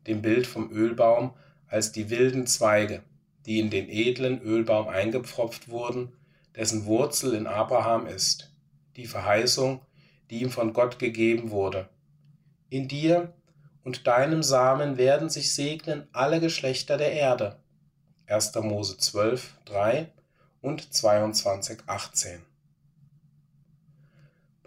dem 0.07 0.21
Bild 0.21 0.47
vom 0.47 0.71
Ölbaum, 0.71 1.33
als 1.67 1.91
die 1.91 2.10
wilden 2.10 2.47
Zweige, 2.47 3.03
die 3.45 3.60
in 3.60 3.69
den 3.69 3.88
edlen 3.88 4.41
Ölbaum 4.41 4.88
eingepfropft 4.88 5.69
wurden, 5.69 6.13
dessen 6.55 6.86
Wurzel 6.86 7.33
in 7.33 7.47
Abraham 7.47 8.07
ist. 8.07 8.51
Die 8.95 9.05
Verheißung, 9.05 9.81
die 10.29 10.41
ihm 10.41 10.49
von 10.49 10.73
Gott 10.73 10.99
gegeben 10.99 11.51
wurde. 11.51 11.88
In 12.69 12.88
dir 12.88 13.33
und 13.83 14.07
deinem 14.07 14.43
Samen 14.43 14.97
werden 14.97 15.29
sich 15.29 15.53
segnen 15.53 16.07
alle 16.12 16.41
Geschlechter 16.41 16.97
der 16.97 17.13
Erde. 17.13 17.60
1. 18.25 18.55
Mose 18.55 18.97
12, 18.97 19.53
3 19.65 20.12
und 20.60 20.93
22, 20.93 21.79
18. 21.88 22.41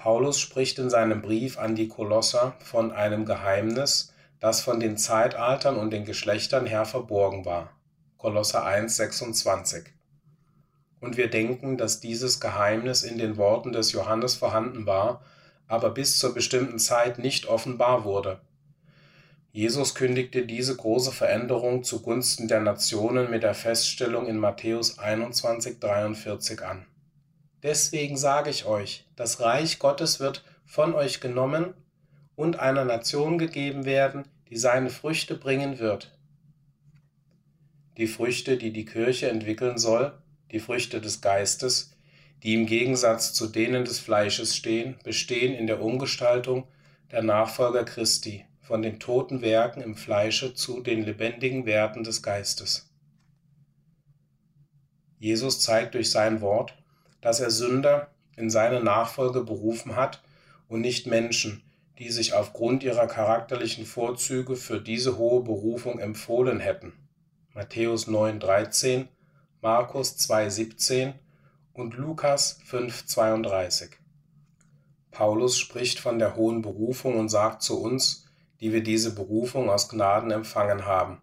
Paulus 0.00 0.40
spricht 0.40 0.78
in 0.78 0.88
seinem 0.88 1.20
Brief 1.20 1.58
an 1.58 1.74
die 1.74 1.86
Kolosser 1.86 2.54
von 2.60 2.90
einem 2.90 3.26
Geheimnis, 3.26 4.14
das 4.40 4.62
von 4.62 4.80
den 4.80 4.96
Zeitaltern 4.96 5.76
und 5.76 5.90
den 5.90 6.06
Geschlechtern 6.06 6.64
her 6.64 6.86
verborgen 6.86 7.44
war. 7.44 7.76
Kolosser 8.16 8.64
1, 8.64 8.96
26. 8.96 9.84
Und 11.00 11.18
wir 11.18 11.28
denken, 11.28 11.76
dass 11.76 12.00
dieses 12.00 12.40
Geheimnis 12.40 13.02
in 13.02 13.18
den 13.18 13.36
Worten 13.36 13.72
des 13.72 13.92
Johannes 13.92 14.36
vorhanden 14.36 14.86
war, 14.86 15.22
aber 15.68 15.90
bis 15.90 16.18
zur 16.18 16.32
bestimmten 16.32 16.78
Zeit 16.78 17.18
nicht 17.18 17.44
offenbar 17.44 18.04
wurde. 18.04 18.40
Jesus 19.52 19.94
kündigte 19.94 20.46
diese 20.46 20.76
große 20.76 21.12
Veränderung 21.12 21.84
zugunsten 21.84 22.48
der 22.48 22.60
Nationen 22.60 23.30
mit 23.30 23.42
der 23.42 23.54
Feststellung 23.54 24.28
in 24.28 24.38
Matthäus 24.38 24.98
21,43 24.98 26.62
an. 26.62 26.86
Deswegen 27.62 28.16
sage 28.16 28.50
ich 28.50 28.64
euch, 28.64 29.06
das 29.16 29.40
Reich 29.40 29.78
Gottes 29.78 30.20
wird 30.20 30.44
von 30.64 30.94
euch 30.94 31.20
genommen 31.20 31.74
und 32.36 32.58
einer 32.58 32.84
Nation 32.84 33.38
gegeben 33.38 33.84
werden, 33.84 34.24
die 34.48 34.56
seine 34.56 34.88
Früchte 34.88 35.34
bringen 35.34 35.78
wird. 35.78 36.16
Die 37.98 38.06
Früchte, 38.06 38.56
die 38.56 38.72
die 38.72 38.86
Kirche 38.86 39.28
entwickeln 39.28 39.76
soll, 39.76 40.12
die 40.52 40.60
Früchte 40.60 41.00
des 41.00 41.20
Geistes, 41.20 41.96
die 42.42 42.54
im 42.54 42.64
Gegensatz 42.64 43.34
zu 43.34 43.46
denen 43.46 43.84
des 43.84 43.98
Fleisches 43.98 44.56
stehen, 44.56 44.96
bestehen 45.04 45.54
in 45.54 45.66
der 45.66 45.82
Umgestaltung 45.82 46.66
der 47.10 47.22
Nachfolger 47.22 47.84
Christi 47.84 48.46
von 48.60 48.82
den 48.82 49.00
toten 49.00 49.42
Werken 49.42 49.82
im 49.82 49.96
Fleische 49.96 50.54
zu 50.54 50.80
den 50.80 51.04
lebendigen 51.04 51.66
Werten 51.66 52.04
des 52.04 52.22
Geistes. 52.22 52.88
Jesus 55.18 55.60
zeigt 55.60 55.94
durch 55.94 56.10
sein 56.10 56.40
Wort, 56.40 56.79
dass 57.20 57.40
er 57.40 57.50
Sünder 57.50 58.09
in 58.37 58.50
seine 58.50 58.83
Nachfolge 58.83 59.42
berufen 59.42 59.96
hat 59.96 60.22
und 60.68 60.80
nicht 60.80 61.06
Menschen, 61.06 61.62
die 61.98 62.11
sich 62.11 62.33
aufgrund 62.33 62.83
ihrer 62.83 63.06
charakterlichen 63.06 63.85
Vorzüge 63.85 64.56
für 64.56 64.80
diese 64.80 65.18
hohe 65.18 65.42
Berufung 65.42 65.98
empfohlen 65.98 66.61
hätten. 66.61 66.92
Matthäus 67.52 68.09
9,13, 68.09 69.06
Markus 69.61 70.16
2,17 70.16 71.12
und 71.74 71.96
Lukas 71.96 72.59
5,32. 72.70 73.90
Paulus 75.11 75.59
spricht 75.59 75.98
von 75.98 76.18
der 76.18 76.37
hohen 76.37 76.62
Berufung 76.62 77.18
und 77.18 77.28
sagt 77.28 77.62
zu 77.62 77.83
uns, 77.83 78.26
die 78.61 78.72
wir 78.72 78.83
diese 78.83 79.14
Berufung 79.14 79.68
aus 79.68 79.88
Gnaden 79.88 80.30
empfangen 80.30 80.87
haben. 80.87 81.20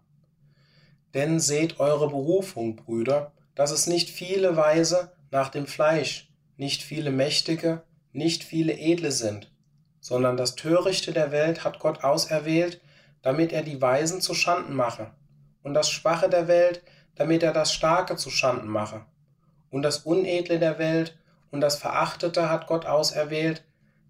Denn 1.14 1.40
seht 1.40 1.80
eure 1.80 2.08
Berufung, 2.08 2.76
Brüder, 2.76 3.32
dass 3.54 3.70
es 3.70 3.86
nicht 3.86 4.10
viele 4.10 4.56
Weise 4.56 5.12
nach 5.30 5.48
dem 5.48 5.66
Fleisch, 5.66 6.28
nicht 6.56 6.82
viele 6.82 7.10
Mächtige, 7.10 7.82
nicht 8.12 8.44
viele 8.44 8.72
Edle 8.72 9.12
sind, 9.12 9.50
sondern 10.00 10.36
das 10.36 10.54
Törichte 10.54 11.12
der 11.12 11.30
Welt 11.30 11.64
hat 11.64 11.78
Gott 11.78 12.04
auserwählt, 12.04 12.80
damit 13.22 13.52
er 13.52 13.62
die 13.62 13.80
Weisen 13.80 14.20
zu 14.20 14.34
Schanden 14.34 14.74
mache, 14.74 15.10
und 15.62 15.74
das 15.74 15.90
Schwache 15.90 16.28
der 16.28 16.48
Welt, 16.48 16.82
damit 17.14 17.42
er 17.42 17.52
das 17.52 17.72
Starke 17.72 18.16
zu 18.16 18.30
Schanden 18.30 18.68
mache. 18.68 19.04
Und 19.70 19.82
das 19.82 19.98
Unedle 19.98 20.58
der 20.58 20.78
Welt 20.78 21.18
und 21.50 21.60
das 21.60 21.76
Verachtete 21.76 22.48
hat 22.48 22.66
Gott 22.66 22.86
auserwählt, 22.86 23.64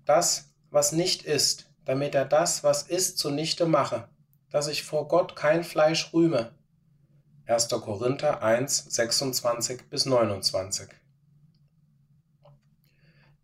das, 0.04 0.50
was 0.70 0.92
nicht 0.92 1.22
ist, 1.22 1.70
damit 1.84 2.14
er 2.14 2.24
das, 2.24 2.62
was 2.64 2.82
ist, 2.82 3.18
zunichte 3.18 3.66
mache, 3.66 4.08
dass 4.50 4.68
ich 4.68 4.84
vor 4.84 5.08
Gott 5.08 5.36
kein 5.36 5.64
Fleisch 5.64 6.12
rühme. 6.12 6.52
1. 7.46 7.68
Korinther 7.68 8.42
1, 8.42 8.86
26 8.90 9.88
bis 9.88 10.04
29. 10.04 10.88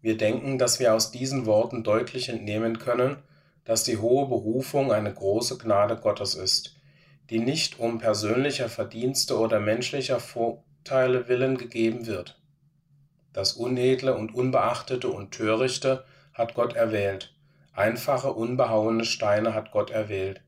Wir 0.04 0.18
denken, 0.18 0.58
dass 0.58 0.80
wir 0.80 0.92
aus 0.92 1.12
diesen 1.12 1.46
Worten 1.46 1.82
deutlich 1.82 2.28
entnehmen 2.28 2.78
können, 2.78 3.16
dass 3.64 3.84
die 3.84 3.96
hohe 3.96 4.28
Berufung 4.28 4.92
eine 4.92 5.10
große 5.10 5.56
Gnade 5.56 5.96
Gottes 5.96 6.34
ist, 6.34 6.76
die 7.30 7.38
nicht 7.38 7.80
um 7.80 8.00
persönlicher 8.00 8.68
Verdienste 8.68 9.38
oder 9.38 9.60
menschlicher 9.60 10.20
Vorteile 10.20 11.26
willen 11.28 11.56
gegeben 11.56 12.06
wird. 12.06 12.38
Das 13.32 13.54
Unedle 13.54 14.14
und 14.14 14.34
Unbeachtete 14.34 15.08
und 15.08 15.30
Törichte 15.30 16.04
hat 16.34 16.52
Gott 16.52 16.76
erwählt, 16.76 17.34
einfache, 17.72 18.30
unbehauene 18.30 19.06
Steine 19.06 19.54
hat 19.54 19.72
Gott 19.72 19.90
erwählt, 19.90 20.42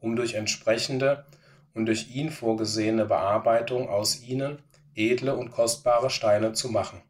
um 0.00 0.16
durch 0.16 0.34
entsprechende 0.34 1.26
und 1.74 1.86
durch 1.86 2.12
ihn 2.12 2.32
vorgesehene 2.32 3.04
Bearbeitung 3.04 3.88
aus 3.88 4.20
ihnen 4.20 4.58
edle 4.96 5.36
und 5.36 5.52
kostbare 5.52 6.10
Steine 6.10 6.54
zu 6.54 6.70
machen. 6.70 7.05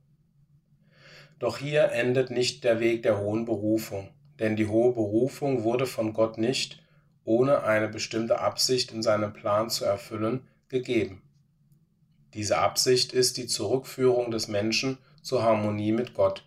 Doch 1.38 1.58
hier 1.58 1.92
endet 1.92 2.30
nicht 2.30 2.64
der 2.64 2.80
Weg 2.80 3.02
der 3.02 3.18
hohen 3.18 3.44
Berufung, 3.44 4.08
denn 4.38 4.56
die 4.56 4.66
hohe 4.66 4.92
Berufung 4.92 5.64
wurde 5.64 5.86
von 5.86 6.12
Gott 6.12 6.38
nicht, 6.38 6.82
ohne 7.24 7.64
eine 7.64 7.88
bestimmte 7.88 8.40
Absicht 8.40 8.92
in 8.92 9.02
seinem 9.02 9.32
Plan 9.32 9.68
zu 9.68 9.84
erfüllen, 9.84 10.46
gegeben. 10.68 11.22
Diese 12.34 12.58
Absicht 12.58 13.12
ist 13.12 13.36
die 13.36 13.46
Zurückführung 13.46 14.30
des 14.30 14.48
Menschen 14.48 14.98
zur 15.22 15.42
Harmonie 15.42 15.92
mit 15.92 16.14
Gott, 16.14 16.46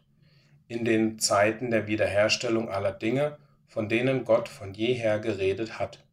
in 0.67 0.85
den 0.85 1.19
Zeiten 1.19 1.71
der 1.71 1.87
Wiederherstellung 1.87 2.69
aller 2.69 2.91
Dinge, 2.91 3.37
von 3.67 3.89
denen 3.89 4.23
Gott 4.23 4.49
von 4.49 4.73
jeher 4.73 5.19
geredet 5.19 5.79
hat. 5.79 6.03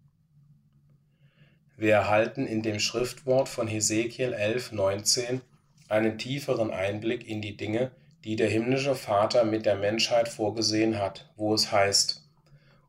Wir 1.77 1.93
erhalten 1.93 2.47
in 2.47 2.62
dem 2.62 2.81
Schriftwort 2.81 3.49
von 3.49 3.69
Hesekiel 3.69 4.33
11, 4.33 4.73
19 4.73 5.41
einen 5.89 6.19
tieferen 6.19 6.71
Einblick 6.71 7.29
in 7.29 7.43
die 7.43 7.57
Dinge, 7.57 7.91
die 8.27 8.35
der 8.35 8.49
himmlische 8.49 8.97
Vater 8.97 9.45
mit 9.45 9.67
der 9.67 9.77
Menschheit 9.77 10.29
vorgesehen 10.29 10.99
hat, 10.99 11.31
wo 11.37 11.55
es 11.55 11.71
heißt, 11.71 12.25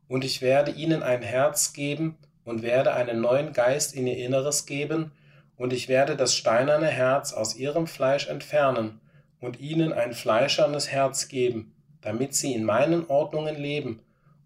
Und 0.08 0.24
ich 0.24 0.42
werde 0.42 0.72
ihnen 0.72 1.04
ein 1.04 1.22
Herz 1.22 1.72
geben 1.72 2.18
und 2.44 2.62
werde 2.62 2.92
einen 2.92 3.20
neuen 3.20 3.52
Geist 3.52 3.94
in 3.94 4.08
ihr 4.08 4.16
Inneres 4.16 4.66
geben, 4.66 5.12
und 5.56 5.72
ich 5.72 5.88
werde 5.88 6.16
das 6.16 6.34
steinerne 6.34 6.88
Herz 6.88 7.32
aus 7.32 7.54
ihrem 7.54 7.86
Fleisch 7.86 8.26
entfernen 8.28 9.00
und 9.40 9.60
ihnen 9.60 9.92
ein 9.92 10.12
fleischernes 10.12 10.88
Herz 10.88 11.28
geben, 11.28 11.72
damit 12.00 12.34
sie 12.34 12.52
in 12.52 12.64
meinen 12.64 13.06
Ordnungen 13.06 13.54
leben 13.54 14.00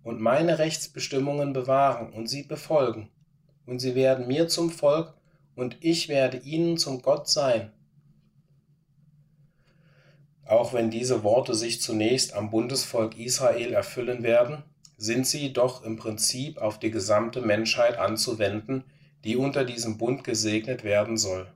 und 0.04 0.20
meine 0.20 0.58
Rechtsbestimmungen 0.58 1.54
bewahren 1.54 2.12
und 2.12 2.28
sie 2.28 2.42
befolgen. 2.42 3.08
Und 3.64 3.78
sie 3.78 3.94
werden 3.94 4.26
mir 4.26 4.48
zum 4.48 4.70
Volk 4.70 5.14
und 5.54 5.78
ich 5.80 6.10
werde 6.10 6.36
ihnen 6.36 6.76
zum 6.76 7.00
Gott 7.00 7.28
sein 7.30 7.72
auch 10.46 10.72
wenn 10.72 10.90
diese 10.90 11.22
Worte 11.22 11.54
sich 11.54 11.80
zunächst 11.80 12.34
am 12.34 12.50
Bundesvolk 12.50 13.18
Israel 13.18 13.72
erfüllen 13.72 14.22
werden, 14.22 14.64
sind 14.96 15.26
sie 15.26 15.52
doch 15.52 15.84
im 15.84 15.96
Prinzip 15.96 16.58
auf 16.58 16.78
die 16.78 16.90
gesamte 16.90 17.40
Menschheit 17.40 17.98
anzuwenden, 17.98 18.84
die 19.24 19.36
unter 19.36 19.64
diesem 19.64 19.98
Bund 19.98 20.24
gesegnet 20.24 20.84
werden 20.84 21.16
soll. 21.16 21.46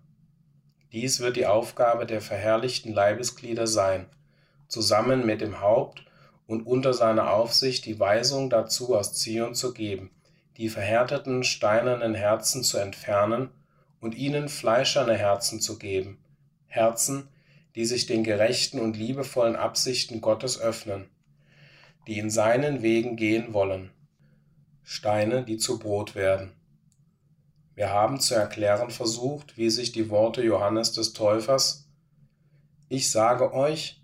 Dies 0.92 1.20
wird 1.20 1.36
die 1.36 1.46
Aufgabe 1.46 2.06
der 2.06 2.20
verherrlichten 2.20 2.92
Leibesglieder 2.92 3.66
sein, 3.66 4.06
zusammen 4.68 5.26
mit 5.26 5.40
dem 5.40 5.60
Haupt 5.60 6.04
und 6.46 6.66
unter 6.66 6.94
seiner 6.94 7.32
Aufsicht 7.32 7.86
die 7.86 7.98
Weisung 7.98 8.50
dazu 8.50 8.96
aus 8.96 9.14
Zion 9.14 9.54
zu 9.54 9.74
geben, 9.74 10.10
die 10.56 10.68
verhärteten 10.68 11.44
steinernen 11.44 12.14
Herzen 12.14 12.62
zu 12.62 12.78
entfernen 12.78 13.50
und 14.00 14.14
ihnen 14.14 14.48
fleischerne 14.48 15.14
Herzen 15.14 15.60
zu 15.60 15.78
geben, 15.78 16.18
Herzen, 16.66 17.28
die 17.76 17.84
sich 17.84 18.06
den 18.06 18.24
gerechten 18.24 18.80
und 18.80 18.96
liebevollen 18.96 19.54
Absichten 19.54 20.22
Gottes 20.22 20.58
öffnen, 20.58 21.10
die 22.06 22.18
in 22.18 22.30
seinen 22.30 22.82
Wegen 22.82 23.16
gehen 23.16 23.52
wollen. 23.52 23.90
Steine, 24.82 25.44
die 25.44 25.58
zu 25.58 25.78
Brot 25.78 26.14
werden. 26.14 26.52
Wir 27.74 27.90
haben 27.90 28.18
zu 28.18 28.34
erklären 28.34 28.90
versucht, 28.90 29.58
wie 29.58 29.68
sich 29.68 29.92
die 29.92 30.08
Worte 30.08 30.42
Johannes 30.42 30.92
des 30.92 31.12
Täufers 31.12 31.86
Ich 32.88 33.10
sage 33.10 33.52
euch, 33.52 34.00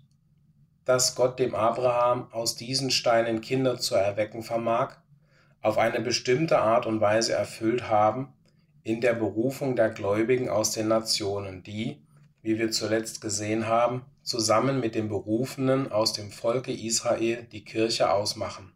dass 0.85 1.15
Gott 1.15 1.39
dem 1.39 1.55
Abraham 1.55 2.27
aus 2.31 2.55
diesen 2.55 2.91
Steinen 2.91 3.41
Kinder 3.41 3.79
zu 3.79 3.95
erwecken 3.95 4.43
vermag, 4.43 4.97
auf 5.61 5.77
eine 5.77 6.01
bestimmte 6.01 6.59
Art 6.59 6.85
und 6.85 7.01
Weise 7.01 7.33
erfüllt 7.33 7.89
haben, 7.89 8.33
in 8.83 9.01
der 9.01 9.13
Berufung 9.13 9.75
der 9.75 9.89
Gläubigen 9.89 10.49
aus 10.49 10.71
den 10.71 10.89
Nationen, 10.89 11.63
die, 11.63 12.03
wie 12.43 12.59
wir 12.59 12.71
zuletzt 12.71 13.21
gesehen 13.21 13.67
haben, 13.67 14.03
zusammen 14.21 14.79
mit 14.79 14.93
den 14.93 15.09
Berufenen 15.09 15.91
aus 15.91 16.13
dem 16.13 16.29
Volke 16.29 16.71
Israel 16.71 17.47
die 17.51 17.63
Kirche 17.63 18.11
ausmachen. 18.11 18.73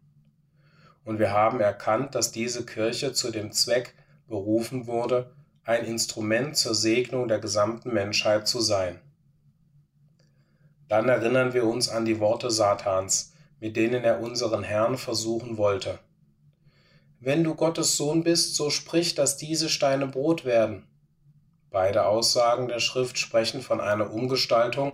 Und 1.04 1.18
wir 1.18 1.32
haben 1.32 1.60
erkannt, 1.60 2.14
dass 2.14 2.32
diese 2.32 2.66
Kirche 2.66 3.12
zu 3.12 3.30
dem 3.30 3.52
Zweck 3.52 3.94
berufen 4.26 4.86
wurde, 4.86 5.30
ein 5.64 5.84
Instrument 5.84 6.56
zur 6.56 6.74
Segnung 6.74 7.28
der 7.28 7.38
gesamten 7.38 7.92
Menschheit 7.92 8.48
zu 8.48 8.60
sein. 8.60 8.98
Dann 10.88 11.08
erinnern 11.10 11.52
wir 11.52 11.64
uns 11.64 11.90
an 11.90 12.06
die 12.06 12.20
Worte 12.20 12.50
Satans, 12.50 13.34
mit 13.60 13.76
denen 13.76 14.02
er 14.02 14.20
unseren 14.20 14.62
Herrn 14.62 14.96
versuchen 14.96 15.58
wollte. 15.58 15.98
Wenn 17.20 17.44
du 17.44 17.54
Gottes 17.54 17.96
Sohn 17.96 18.22
bist, 18.22 18.54
so 18.54 18.70
sprich, 18.70 19.14
dass 19.14 19.36
diese 19.36 19.68
Steine 19.68 20.06
Brot 20.06 20.46
werden. 20.46 20.86
Beide 21.70 22.06
Aussagen 22.06 22.68
der 22.68 22.80
Schrift 22.80 23.18
sprechen 23.18 23.60
von 23.60 23.80
einer 23.80 24.12
Umgestaltung 24.12 24.92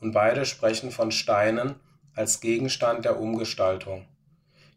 und 0.00 0.12
beide 0.12 0.46
sprechen 0.46 0.90
von 0.90 1.10
Steinen 1.10 1.76
als 2.14 2.40
Gegenstand 2.40 3.04
der 3.04 3.20
Umgestaltung, 3.20 4.06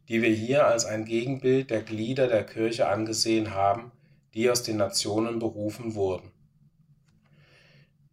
die 0.07 0.21
wir 0.21 0.29
hier 0.29 0.65
als 0.65 0.85
ein 0.85 1.05
Gegenbild 1.05 1.69
der 1.69 1.83
Glieder 1.83 2.27
der 2.27 2.45
Kirche 2.45 2.87
angesehen 2.87 3.53
haben, 3.53 3.91
die 4.33 4.49
aus 4.49 4.63
den 4.63 4.77
Nationen 4.77 5.39
berufen 5.39 5.95
wurden. 5.95 6.31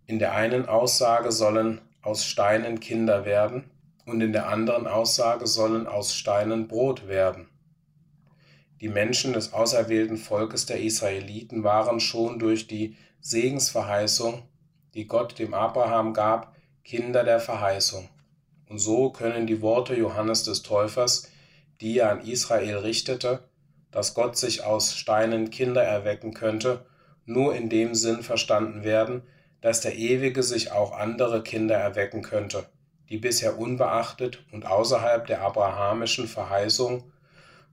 In 0.07 0.19
der 0.19 0.33
einen 0.33 0.67
Aussage 0.67 1.33
sollen 1.33 1.81
aus 2.03 2.27
Steinen 2.27 2.81
Kinder 2.81 3.25
werden 3.25 3.71
und 4.05 4.21
in 4.21 4.33
der 4.33 4.49
anderen 4.49 4.87
Aussage 4.87 5.47
sollen 5.47 5.87
aus 5.87 6.15
Steinen 6.15 6.69
Brot 6.69 7.09
werden. 7.09 7.49
Die 8.81 8.89
Menschen 8.89 9.33
des 9.33 9.53
auserwählten 9.53 10.17
Volkes 10.17 10.67
der 10.67 10.81
Israeliten 10.81 11.63
waren 11.63 12.01
schon 12.01 12.41
durch 12.41 12.67
die 12.67 12.97
Segensverheißung, 13.25 14.43
die 14.95 15.07
Gott 15.07 15.39
dem 15.39 15.55
Abraham 15.55 16.13
gab, 16.13 16.57
Kinder 16.83 17.23
der 17.23 17.39
Verheißung. 17.39 18.09
Und 18.69 18.81
so 18.81 19.11
können 19.11 19.47
die 19.47 19.63
Worte 19.63 19.95
Johannes 19.95 20.43
des 20.43 20.63
Täufers, 20.63 21.31
die 21.81 21.99
er 21.99 22.11
an 22.11 22.23
Israel 22.23 22.79
richtete, 22.79 23.49
dass 23.93 24.15
Gott 24.15 24.37
sich 24.37 24.65
aus 24.65 24.97
Steinen 24.97 25.51
Kinder 25.51 25.85
erwecken 25.85 26.35
könnte, 26.35 26.85
nur 27.25 27.55
in 27.55 27.69
dem 27.69 27.95
Sinn 27.95 28.25
verstanden 28.25 28.83
werden, 28.83 29.23
dass 29.61 29.81
der 29.81 29.95
Ewige 29.95 30.43
sich 30.43 30.73
auch 30.73 30.91
andere 30.91 31.45
Kinder 31.45 31.77
erwecken 31.77 32.23
könnte, 32.23 32.67
die 33.09 33.19
bisher 33.19 33.57
unbeachtet 33.57 34.45
und 34.51 34.67
außerhalb 34.67 35.29
der 35.29 35.43
abrahamischen 35.43 36.27
Verheißung 36.27 37.13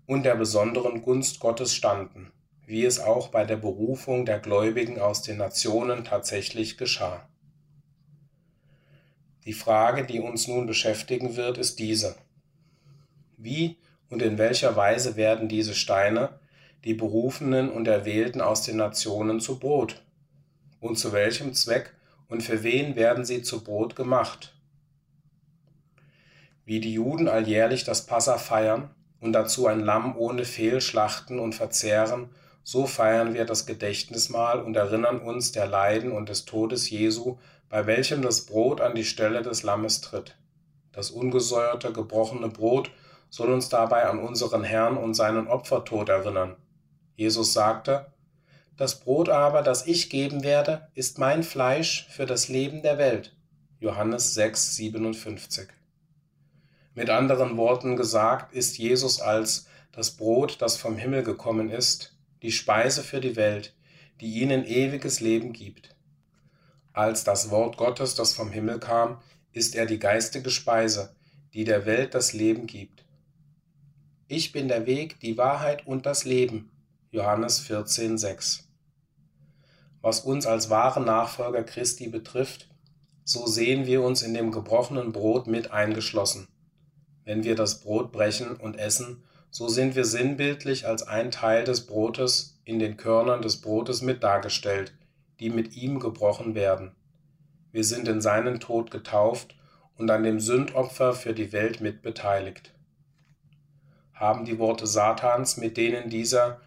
und 0.05 0.27
der 0.27 0.35
besonderen 0.35 1.01
Gunst 1.01 1.39
Gottes 1.39 1.73
standen 1.73 2.31
wie 2.69 2.85
es 2.85 2.99
auch 2.99 3.29
bei 3.29 3.45
der 3.45 3.57
Berufung 3.57 4.27
der 4.27 4.37
Gläubigen 4.37 4.99
aus 4.99 5.23
den 5.23 5.37
Nationen 5.37 6.03
tatsächlich 6.03 6.77
geschah. 6.77 7.27
Die 9.45 9.53
Frage, 9.53 10.05
die 10.05 10.19
uns 10.19 10.47
nun 10.47 10.67
beschäftigen 10.67 11.35
wird, 11.35 11.57
ist 11.57 11.79
diese. 11.79 12.15
Wie 13.37 13.79
und 14.11 14.21
in 14.21 14.37
welcher 14.37 14.75
Weise 14.75 15.15
werden 15.15 15.49
diese 15.49 15.73
Steine, 15.73 16.39
die 16.83 16.93
Berufenen 16.93 17.71
und 17.71 17.87
Erwählten 17.87 18.39
aus 18.39 18.61
den 18.61 18.77
Nationen, 18.77 19.39
zu 19.39 19.57
Brot? 19.57 20.03
Und 20.79 20.99
zu 20.99 21.11
welchem 21.11 21.55
Zweck 21.55 21.95
Und 22.27 22.43
für 22.43 22.61
wen 22.61 22.95
werden 22.95 23.25
sie 23.25 23.41
zu 23.41 23.63
Brot 23.63 23.95
gemacht? 23.95 24.53
Wie 26.65 26.79
die 26.79 26.93
Juden 26.93 27.27
alljährlich 27.27 27.83
das 27.83 28.05
Passa 28.05 28.37
feiern 28.37 28.91
und 29.19 29.33
dazu 29.33 29.65
ein 29.65 29.79
Lamm 29.79 30.15
ohne 30.15 30.45
Fehl 30.45 30.81
schlachten 30.81 31.39
und 31.39 31.55
verzehren, 31.55 32.29
so 32.63 32.85
feiern 32.85 33.33
wir 33.33 33.45
das 33.45 33.65
Gedächtnismahl 33.65 34.61
und 34.61 34.75
erinnern 34.75 35.19
uns 35.19 35.51
der 35.51 35.67
Leiden 35.67 36.11
und 36.11 36.29
des 36.29 36.45
Todes 36.45 36.89
Jesu, 36.89 37.37
bei 37.69 37.85
welchem 37.85 38.21
das 38.21 38.45
Brot 38.45 38.81
an 38.81 38.95
die 38.95 39.05
Stelle 39.05 39.41
des 39.41 39.63
Lammes 39.63 40.01
tritt. 40.01 40.35
Das 40.91 41.11
ungesäuerte, 41.11 41.93
gebrochene 41.93 42.49
Brot 42.49 42.91
soll 43.29 43.53
uns 43.53 43.69
dabei 43.69 44.05
an 44.05 44.19
unseren 44.19 44.63
Herrn 44.63 44.97
und 44.97 45.13
seinen 45.13 45.47
Opfertod 45.47 46.09
erinnern. 46.09 46.55
Jesus 47.15 47.53
sagte, 47.53 48.11
Das 48.75 48.99
Brot 48.99 49.29
aber, 49.29 49.61
das 49.61 49.85
ich 49.85 50.09
geben 50.09 50.43
werde, 50.43 50.87
ist 50.95 51.19
mein 51.19 51.43
Fleisch 51.43 52.07
für 52.09 52.25
das 52.25 52.47
Leben 52.47 52.81
der 52.81 52.97
Welt. 52.97 53.35
Johannes 53.79 54.33
6, 54.33 54.75
57. 54.75 55.69
Mit 56.95 57.09
anderen 57.09 57.55
Worten 57.55 57.95
gesagt, 57.95 58.53
ist 58.53 58.77
Jesus 58.77 59.21
als 59.21 59.67
das 59.91 60.11
Brot, 60.11 60.61
das 60.61 60.75
vom 60.75 60.97
Himmel 60.97 61.23
gekommen 61.23 61.69
ist, 61.69 62.15
die 62.41 62.51
Speise 62.51 63.03
für 63.03 63.19
die 63.19 63.35
Welt, 63.35 63.75
die 64.21 64.41
ihnen 64.41 64.65
ewiges 64.65 65.19
Leben 65.19 65.53
gibt. 65.53 65.95
Als 66.93 67.23
das 67.23 67.49
Wort 67.49 67.77
Gottes, 67.77 68.15
das 68.15 68.33
vom 68.33 68.51
Himmel 68.51 68.79
kam, 68.79 69.21
ist 69.51 69.75
er 69.75 69.85
die 69.85 69.99
geistige 69.99 70.49
Speise, 70.49 71.15
die 71.53 71.63
der 71.63 71.85
Welt 71.85 72.13
das 72.13 72.33
Leben 72.33 72.67
gibt. 72.67 73.05
Ich 74.27 74.51
bin 74.51 74.67
der 74.67 74.85
Weg, 74.85 75.19
die 75.19 75.37
Wahrheit 75.37 75.87
und 75.87 76.05
das 76.05 76.23
Leben. 76.23 76.71
Johannes 77.11 77.61
14,6. 77.67 78.63
Was 80.01 80.21
uns 80.21 80.45
als 80.45 80.69
wahre 80.69 81.01
Nachfolger 81.01 81.63
Christi 81.63 82.07
betrifft, 82.07 82.69
so 83.23 83.47
sehen 83.47 83.85
wir 83.85 84.01
uns 84.01 84.21
in 84.21 84.33
dem 84.33 84.51
gebrochenen 84.51 85.11
Brot 85.11 85.47
mit 85.47 85.71
eingeschlossen. 85.71 86.47
Wenn 87.25 87.43
wir 87.43 87.55
das 87.55 87.81
Brot 87.81 88.11
brechen 88.11 88.55
und 88.55 88.77
essen, 88.77 89.23
so 89.51 89.67
sind 89.67 89.95
wir 89.95 90.05
sinnbildlich 90.05 90.85
als 90.85 91.03
ein 91.03 91.31
Teil 91.31 91.63
des 91.63 91.85
Brotes 91.85 92.59
in 92.65 92.79
den 92.79 92.97
Körnern 92.97 93.41
des 93.41 93.61
Brotes 93.61 94.01
mit 94.01 94.23
dargestellt, 94.23 94.93
die 95.39 95.49
mit 95.49 95.75
ihm 95.75 95.99
gebrochen 95.99 96.53
werden. 96.53 96.91
Wir 97.71 97.83
sind 97.83 98.07
in 98.07 98.21
seinen 98.21 98.59
Tod 98.59 98.91
getauft 98.91 99.55
und 99.97 100.09
an 100.11 100.23
dem 100.23 100.39
Sündopfer 100.39 101.13
für 101.13 101.33
die 101.33 101.51
Welt 101.51 101.81
mitbeteiligt. 101.81 102.73
Haben 104.13 104.45
die 104.45 104.59
Worte 104.59 104.85
Satans, 104.85 105.57
mit 105.57 105.77
denen 105.77 106.09
dieser 106.09 106.59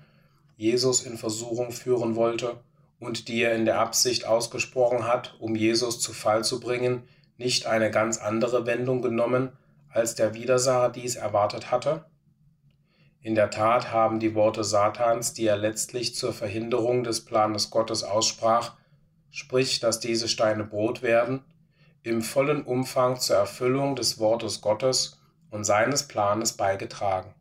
Jesus 0.57 1.03
in 1.03 1.19
Versuchung 1.19 1.71
führen 1.71 2.17
wollte 2.17 2.61
und 2.99 3.29
die 3.29 3.43
er 3.43 3.55
in 3.55 3.65
der 3.65 3.79
Absicht 3.79 4.27
ausgesprochen 4.27 5.07
hat, 5.07 5.35
um 5.39 5.55
Jesus 5.55 6.01
zu 6.01 6.13
Fall 6.13 6.45
zu 6.45 6.61
bringen, 6.61 7.03
nicht 7.37 7.67
eine 7.67 7.91
ganz 7.91 8.19
andere 8.19 8.67
Wendung 8.67 9.03
genommen, 9.03 9.53
als 9.89 10.15
der 10.15 10.35
Widersacher 10.35 10.91
dies 10.91 11.17
erwartet 11.17 11.71
hatte? 11.71 12.05
In 13.25 13.37
der 13.37 13.51
Tat 13.51 13.93
haben 13.93 14.19
die 14.19 14.35
Worte 14.35 14.65
Satans, 14.65 15.33
die 15.33 15.47
er 15.47 15.57
letztlich 15.57 16.17
zur 16.17 16.33
Verhinderung 16.33 17.05
des 17.05 17.25
Planes 17.25 17.71
Gottes 17.71 18.03
aussprach, 18.03 18.73
sprich, 19.31 19.79
dass 19.79 20.01
diese 20.01 20.27
Steine 20.27 20.65
Brot 20.65 21.03
werden, 21.03 21.45
im 22.03 22.23
vollen 22.23 22.65
Umfang 22.65 23.21
zur 23.21 23.37
Erfüllung 23.37 23.95
des 23.95 24.19
Wortes 24.19 24.61
Gottes 24.61 25.21
und 25.51 25.63
seines 25.63 26.09
Planes 26.09 26.55
beigetragen. 26.55 27.33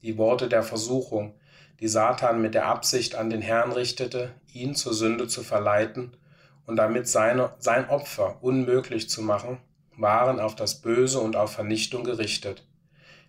Die 0.00 0.16
Worte 0.16 0.48
der 0.48 0.62
Versuchung, 0.62 1.34
die 1.80 1.88
Satan 1.88 2.40
mit 2.40 2.54
der 2.54 2.66
Absicht 2.66 3.16
an 3.16 3.28
den 3.28 3.42
Herrn 3.42 3.72
richtete, 3.72 4.32
ihn 4.54 4.74
zur 4.74 4.94
Sünde 4.94 5.28
zu 5.28 5.42
verleiten 5.42 6.16
und 6.64 6.76
damit 6.76 7.08
seine, 7.08 7.52
sein 7.58 7.90
Opfer 7.90 8.42
unmöglich 8.42 9.10
zu 9.10 9.20
machen, 9.20 9.58
waren 9.98 10.40
auf 10.40 10.56
das 10.56 10.80
Böse 10.80 11.20
und 11.20 11.36
auf 11.36 11.52
Vernichtung 11.52 12.04
gerichtet 12.04 12.64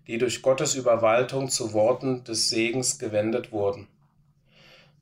die 0.08 0.18
durch 0.18 0.42
Gottes 0.42 0.76
Überwaltung 0.76 1.50
zu 1.50 1.74
Worten 1.74 2.24
des 2.24 2.50
Segens 2.50 3.00
gewendet 3.00 3.52
wurden. 3.52 3.88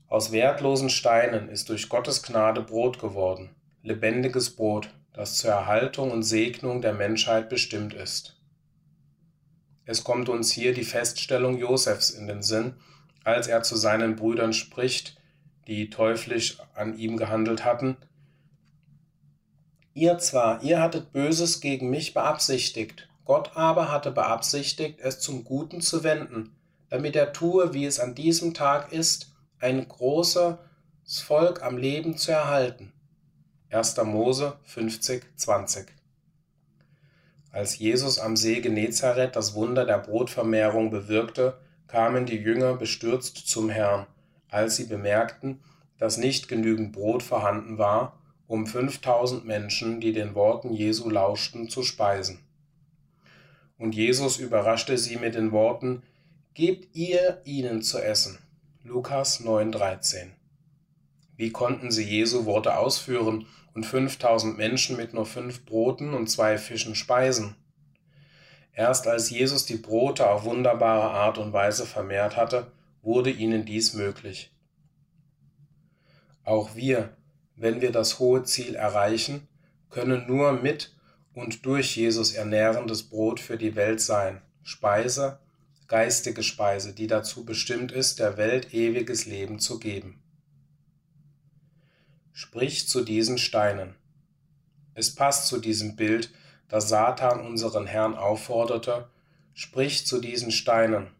Aus 0.08 0.32
wertlosen 0.32 0.89
Steinen 0.89 1.50
ist 1.50 1.70
durch 1.70 1.89
Gottes 1.89 2.24
Gnade 2.24 2.62
Brot 2.62 3.00
geworden, 3.00 3.50
lebendiges 3.82 4.56
Brot, 4.56 4.89
das 5.13 5.38
zur 5.38 5.52
Erhaltung 5.52 6.12
und 6.12 6.24
Segnung 6.24 6.82
der 6.82 6.94
Menschheit 6.94 7.50
bestimmt 7.50 7.94
ist. 7.94 8.39
Es 9.86 10.04
kommt 10.04 10.30
uns 10.30 10.52
hier 10.52 10.74
die 10.74 10.84
Feststellung 10.84 11.58
Josefs 11.58 12.10
in 12.10 12.28
den 12.28 12.42
Sinn, 12.42 12.74
als 13.24 13.48
er 13.48 13.63
zu 13.63 13.76
seinen 13.76 14.16
Brüdern 14.16 14.54
spricht, 14.54 15.18
die 15.68 15.89
teuflisch 15.89 16.58
an 16.74 16.98
ihm 16.98 17.18
gehandelt 17.18 17.66
hatten. 17.66 17.98
Ihr 19.94 20.18
zwar, 20.18 20.63
ihr 20.63 20.82
hattet 20.82 21.12
Böses 21.12 21.62
gegen 21.62 21.89
mich 21.89 22.13
beabsichtigt, 22.13 23.08
Gott 23.26 23.52
aber 23.56 23.92
hatte 23.92 24.12
beabsichtigt, 24.12 25.00
es 25.02 25.20
zum 25.20 25.44
Guten 25.44 25.82
zu 25.82 26.04
wenden, 26.04 26.56
damit 26.90 27.16
er 27.16 27.34
tue, 27.34 27.74
wie 27.74 27.86
es 27.86 28.00
an 28.00 28.16
diesem 28.16 28.54
Tag 28.54 28.92
ist, 28.92 29.32
ein 29.60 29.88
großes 29.88 30.58
Volk 31.24 31.64
am 31.64 31.78
Leben 31.78 32.18
zu 32.18 32.32
erhalten. 32.32 32.92
1. 33.70 33.98
Mose 34.04 34.58
50, 34.64 35.24
20. 35.36 35.88
Als 37.52 37.78
Jesus 37.78 38.20
am 38.20 38.36
See 38.36 38.62
Genezareth 38.62 39.36
das 39.36 39.54
Wunder 39.54 39.86
der 39.86 40.00
Brotvermehrung 40.00 40.90
bewirkte, 40.90 41.58
kamen 41.88 42.26
die 42.26 42.38
Jünger 42.38 42.74
bestürzt 42.74 43.38
zum 43.48 43.70
Herrn, 43.70 44.08
als 44.50 44.76
sie 44.76 44.86
bemerkten, 44.86 45.60
dass 45.98 46.18
nicht 46.18 46.48
genügend 46.48 46.92
Brot 46.92 47.24
vorhanden 47.24 47.78
war, 47.78 48.20
um 48.48 48.68
5000 48.68 49.46
Menschen, 49.46 50.02
die 50.02 50.12
den 50.12 50.36
Worten 50.36 50.74
Jesu 50.74 51.10
lauschten, 51.10 51.70
zu 51.70 51.84
speisen. 51.84 52.40
Und 53.84 53.96
Jesus 53.96 54.38
überraschte 54.38 54.98
sie 54.98 55.17
mit 55.17 55.36
den 55.36 55.52
Worten, 55.52 56.04
Gebt 56.54 56.96
ihr 56.96 57.41
ihnen 57.43 57.82
zu 57.82 58.02
essen. 58.02 58.39
Lukas 58.86 59.41
9,13. 59.41 60.30
Wie 61.36 61.52
konnten 61.52 61.91
sie 61.91 62.06
Jesu 62.06 62.46
Worte 62.46 62.78
ausführen 62.78 63.46
und 63.74 63.86
5000 63.86 64.58
Menschen 64.58 64.96
mit 64.96 65.13
nur 65.13 65.26
fünf 65.26 65.65
Broten 65.65 66.13
und 66.13 66.28
zwei 66.28 66.58
Fischen 66.58 66.96
speisen? 66.96 67.58
Erst 68.72 69.06
als 69.06 69.30
Jesus 69.30 69.65
die 69.65 69.76
Brote 69.76 70.30
auf 70.30 70.46
wunderbare 70.46 71.12
Art 71.12 71.38
und 71.38 71.52
Weise 71.52 71.86
vermehrt 71.86 72.38
hatte, 72.38 72.72
wurde 73.02 73.32
ihnen 73.32 73.65
dies 73.65 73.93
möglich. 73.93 74.56
Auch 76.46 76.74
wir, 76.74 77.17
wenn 77.58 77.82
wir 77.82 77.91
das 77.91 78.19
hohe 78.19 78.43
Ziel 78.43 78.76
erreichen, 78.76 79.46
können 79.89 80.26
nur 80.26 80.54
mit 80.54 80.92
und 81.34 81.65
durch 81.65 81.96
Jesus 81.96 82.34
ernährendes 82.34 83.04
Brot 83.04 83.39
für 83.39 83.58
die 83.58 83.76
Welt 83.76 84.02
sein, 84.02 84.41
Speise, 84.62 85.39
geistige 85.88 86.43
Speise, 86.43 86.93
die 86.93 87.08
dazu 87.08 87.43
bestimmt 87.46 87.91
ist, 87.91 88.19
der 88.19 88.38
Welt 88.38 88.74
ewiges 88.74 89.26
Leben 89.26 89.60
zu 89.60 89.80
geben. 89.80 90.22
Sprich 92.32 92.88
zu 92.88 93.04
diesen 93.04 93.38
Steinen. 93.38 93.96
Es 94.96 95.13
passt 95.13 95.48
zu 95.48 95.60
diesem 95.60 95.96
Bild, 95.96 96.32
dass 96.67 96.89
Satan 96.89 97.41
unseren 97.46 97.86
Herrn 97.86 98.15
aufforderte, 98.15 99.08
sprich 99.54 100.06
zu 100.06 100.19
diesen 100.19 100.52
Steinen. 100.52 101.12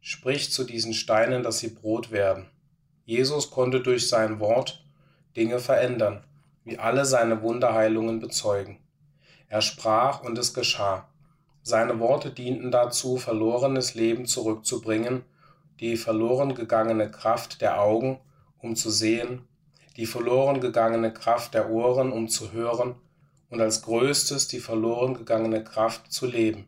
Sprich 0.00 0.50
zu 0.50 0.64
diesen 0.64 0.94
Steinen, 0.94 1.42
dass 1.42 1.58
sie 1.58 1.68
Brot 1.68 2.10
werden. 2.10 2.46
Jesus 3.04 3.50
konnte 3.50 3.80
durch 3.80 4.08
sein 4.08 4.40
Wort 4.40 4.84
Dinge 5.36 5.58
verändern 5.58 6.24
wie 6.68 6.78
alle 6.78 7.04
seine 7.04 7.42
Wunderheilungen 7.42 8.20
bezeugen. 8.20 8.78
Er 9.48 9.62
sprach 9.62 10.22
und 10.22 10.36
es 10.36 10.52
geschah. 10.52 11.08
Seine 11.62 11.98
Worte 11.98 12.30
dienten 12.30 12.70
dazu, 12.70 13.16
verlorenes 13.16 13.94
Leben 13.94 14.26
zurückzubringen, 14.26 15.24
die 15.80 15.96
verloren 15.96 16.54
gegangene 16.54 17.10
Kraft 17.10 17.60
der 17.60 17.80
Augen, 17.80 18.20
um 18.58 18.76
zu 18.76 18.90
sehen, 18.90 19.48
die 19.96 20.06
verloren 20.06 20.60
gegangene 20.60 21.12
Kraft 21.12 21.54
der 21.54 21.70
Ohren, 21.70 22.12
um 22.12 22.28
zu 22.28 22.52
hören, 22.52 22.94
und 23.50 23.60
als 23.60 23.82
größtes 23.82 24.48
die 24.48 24.60
verloren 24.60 25.14
gegangene 25.14 25.64
Kraft 25.64 26.12
zu 26.12 26.26
leben. 26.26 26.66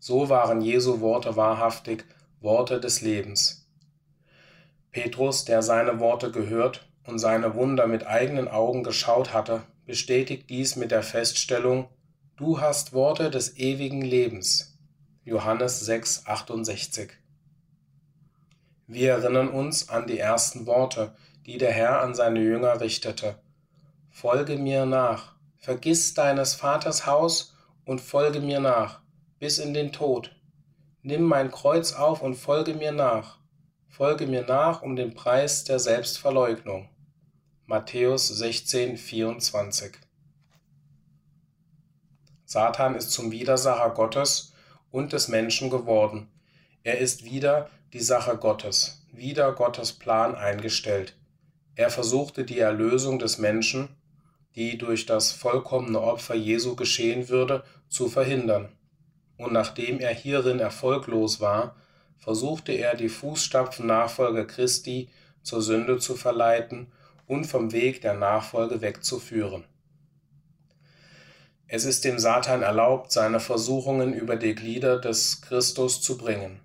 So 0.00 0.28
waren 0.28 0.60
Jesu 0.60 1.00
Worte 1.00 1.36
wahrhaftig 1.36 2.04
Worte 2.40 2.80
des 2.80 3.00
Lebens. 3.00 3.68
Petrus, 4.90 5.44
der 5.44 5.62
seine 5.62 6.00
Worte 6.00 6.30
gehört 6.30 6.85
und 7.06 7.18
seine 7.18 7.54
Wunder 7.54 7.86
mit 7.86 8.06
eigenen 8.06 8.48
Augen 8.48 8.82
geschaut 8.82 9.32
hatte, 9.32 9.62
bestätigt 9.86 10.50
dies 10.50 10.76
mit 10.76 10.90
der 10.90 11.02
Feststellung, 11.02 11.88
du 12.36 12.60
hast 12.60 12.92
Worte 12.92 13.30
des 13.30 13.56
ewigen 13.56 14.02
Lebens. 14.02 14.76
Johannes 15.24 15.80
6, 15.80 16.26
68. 16.26 17.10
Wir 18.86 19.12
erinnern 19.12 19.48
uns 19.48 19.88
an 19.88 20.06
die 20.06 20.18
ersten 20.18 20.66
Worte, 20.66 21.14
die 21.46 21.58
der 21.58 21.72
Herr 21.72 22.00
an 22.02 22.14
seine 22.14 22.40
Jünger 22.40 22.80
richtete. 22.80 23.36
Folge 24.10 24.56
mir 24.56 24.86
nach, 24.86 25.34
vergiss 25.58 26.14
deines 26.14 26.54
Vaters 26.54 27.06
Haus 27.06 27.54
und 27.84 28.00
folge 28.00 28.40
mir 28.40 28.60
nach, 28.60 29.00
bis 29.38 29.58
in 29.58 29.74
den 29.74 29.92
Tod. 29.92 30.34
Nimm 31.02 31.22
mein 31.22 31.50
Kreuz 31.50 31.92
auf 31.92 32.22
und 32.22 32.34
folge 32.34 32.74
mir 32.74 32.92
nach. 32.92 33.38
Folge 33.88 34.26
mir 34.26 34.44
nach 34.44 34.82
um 34.82 34.96
den 34.96 35.14
Preis 35.14 35.64
der 35.64 35.78
Selbstverleugnung. 35.78 36.88
Matthäus 37.68 38.28
16, 38.28 38.96
24. 38.96 39.98
Satan 42.44 42.94
ist 42.94 43.10
zum 43.10 43.32
Widersacher 43.32 43.90
Gottes 43.90 44.52
und 44.92 45.12
des 45.12 45.26
Menschen 45.26 45.68
geworden. 45.68 46.28
Er 46.84 46.98
ist 46.98 47.24
wieder 47.24 47.68
die 47.92 47.98
Sache 47.98 48.36
Gottes, 48.36 49.04
wieder 49.10 49.50
Gottes 49.50 49.92
Plan 49.92 50.36
eingestellt. 50.36 51.16
Er 51.74 51.90
versuchte 51.90 52.44
die 52.44 52.60
Erlösung 52.60 53.18
des 53.18 53.38
Menschen, 53.38 53.88
die 54.54 54.78
durch 54.78 55.04
das 55.04 55.32
vollkommene 55.32 56.00
Opfer 56.00 56.36
Jesu 56.36 56.76
geschehen 56.76 57.28
würde, 57.28 57.64
zu 57.88 58.06
verhindern. 58.06 58.68
Und 59.38 59.52
nachdem 59.52 59.98
er 59.98 60.14
hierin 60.14 60.60
erfolglos 60.60 61.40
war, 61.40 61.74
versuchte 62.16 62.70
er 62.70 62.94
die 62.94 63.08
Fußstapfen 63.08 63.88
Nachfolger 63.88 64.44
Christi 64.44 65.10
zur 65.42 65.62
Sünde 65.62 65.98
zu 65.98 66.14
verleiten 66.14 66.92
und 67.26 67.44
vom 67.44 67.72
Weg 67.72 68.00
der 68.00 68.14
Nachfolge 68.14 68.80
wegzuführen. 68.80 69.64
Es 71.68 71.84
ist 71.84 72.04
dem 72.04 72.18
Satan 72.18 72.62
erlaubt, 72.62 73.10
seine 73.10 73.40
Versuchungen 73.40 74.14
über 74.14 74.36
die 74.36 74.54
Glieder 74.54 75.00
des 75.00 75.42
Christus 75.42 76.00
zu 76.00 76.16
bringen. 76.16 76.60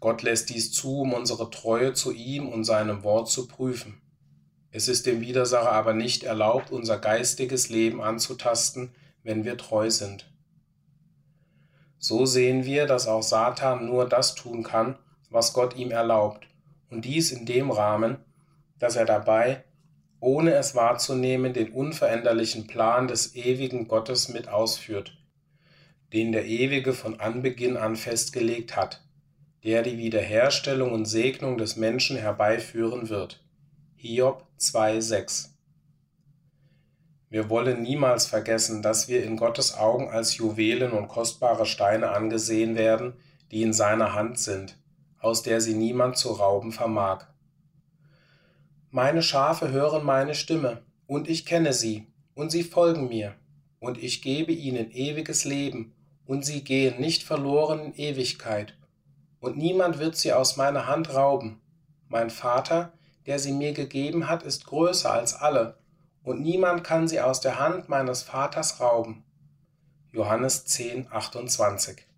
Gott 0.00 0.22
lässt 0.22 0.48
dies 0.48 0.72
zu, 0.72 1.02
um 1.02 1.12
unsere 1.12 1.50
Treue 1.50 1.92
zu 1.92 2.10
ihm 2.10 2.48
und 2.48 2.64
seinem 2.64 3.02
Wort 3.02 3.28
zu 3.28 3.46
prüfen. 3.46 4.00
Es 4.72 4.88
ist 4.88 5.04
dem 5.04 5.20
Widersacher 5.20 5.72
aber 5.72 5.92
nicht 5.92 6.22
erlaubt, 6.22 6.70
unser 6.70 6.96
geistiges 6.96 7.68
Leben 7.68 8.00
anzutasten, 8.00 8.94
wenn 9.22 9.44
wir 9.44 9.58
treu 9.58 9.90
sind. 9.90 10.30
So 11.98 12.24
sehen 12.24 12.64
wir, 12.64 12.86
dass 12.86 13.06
auch 13.06 13.22
Satan 13.22 13.84
nur 13.84 14.08
das 14.08 14.34
tun 14.34 14.62
kann, 14.62 14.96
was 15.28 15.52
Gott 15.52 15.76
ihm 15.76 15.90
erlaubt, 15.90 16.46
und 16.88 17.04
dies 17.04 17.30
in 17.30 17.44
dem 17.44 17.70
Rahmen, 17.70 18.16
dass 18.78 18.96
er 18.96 19.04
dabei 19.04 19.64
ohne 20.20 20.52
es 20.52 20.74
wahrzunehmen, 20.74 21.54
den 21.54 21.72
unveränderlichen 21.72 22.66
Plan 22.66 23.08
des 23.08 23.34
ewigen 23.34 23.88
Gottes 23.88 24.28
mit 24.28 24.48
ausführt, 24.48 25.16
den 26.12 26.32
der 26.32 26.46
Ewige 26.46 26.92
von 26.92 27.18
Anbeginn 27.18 27.76
an 27.76 27.96
festgelegt 27.96 28.76
hat, 28.76 29.02
der 29.64 29.82
die 29.82 29.98
Wiederherstellung 29.98 30.92
und 30.92 31.06
Segnung 31.06 31.56
des 31.58 31.76
Menschen 31.76 32.16
herbeiführen 32.16 33.08
wird. 33.08 33.42
Hiob 33.96 34.46
2,6 34.58 35.48
Wir 37.30 37.48
wollen 37.48 37.82
niemals 37.82 38.26
vergessen, 38.26 38.82
dass 38.82 39.08
wir 39.08 39.24
in 39.24 39.36
Gottes 39.36 39.74
Augen 39.74 40.10
als 40.10 40.36
Juwelen 40.36 40.92
und 40.92 41.08
kostbare 41.08 41.66
Steine 41.66 42.10
angesehen 42.10 42.76
werden, 42.76 43.14
die 43.50 43.62
in 43.62 43.72
seiner 43.72 44.14
Hand 44.14 44.38
sind, 44.38 44.76
aus 45.18 45.42
der 45.42 45.60
sie 45.60 45.74
niemand 45.74 46.16
zu 46.16 46.30
rauben 46.32 46.72
vermag. 46.72 47.26
Meine 48.92 49.22
Schafe 49.22 49.70
hören 49.70 50.04
meine 50.04 50.34
Stimme, 50.34 50.82
und 51.06 51.28
ich 51.28 51.46
kenne 51.46 51.72
sie, 51.72 52.08
und 52.34 52.50
sie 52.50 52.64
folgen 52.64 53.08
mir, 53.08 53.36
und 53.78 54.02
ich 54.02 54.20
gebe 54.20 54.50
ihnen 54.50 54.90
ewiges 54.90 55.44
Leben, 55.44 55.94
und 56.26 56.44
sie 56.44 56.64
gehen 56.64 57.00
nicht 57.00 57.22
verloren 57.22 57.78
in 57.78 57.94
Ewigkeit, 57.94 58.76
und 59.38 59.56
niemand 59.56 60.00
wird 60.00 60.16
sie 60.16 60.32
aus 60.32 60.56
meiner 60.56 60.88
Hand 60.88 61.14
rauben. 61.14 61.60
Mein 62.08 62.30
Vater, 62.30 62.92
der 63.26 63.38
sie 63.38 63.52
mir 63.52 63.74
gegeben 63.74 64.28
hat, 64.28 64.42
ist 64.42 64.66
größer 64.66 65.12
als 65.12 65.34
alle, 65.34 65.78
und 66.24 66.40
niemand 66.40 66.82
kann 66.82 67.06
sie 67.06 67.20
aus 67.20 67.40
der 67.40 67.60
Hand 67.60 67.88
meines 67.88 68.22
Vaters 68.22 68.80
rauben. 68.80 69.22
Johannes 70.12 70.64
10, 70.64 71.06
28 71.12 72.09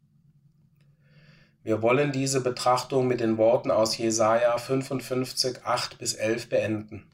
wir 1.64 1.81
wollen 1.81 2.11
diese 2.11 2.40
Betrachtung 2.40 3.07
mit 3.07 3.20
den 3.20 3.38
Worten 3.38 3.70
aus 3.70 3.96
Jesaja 3.96 4.59
55, 4.59 5.64
8 5.64 5.98
bis 5.98 6.14
11 6.14 6.48
beenden. 6.48 7.07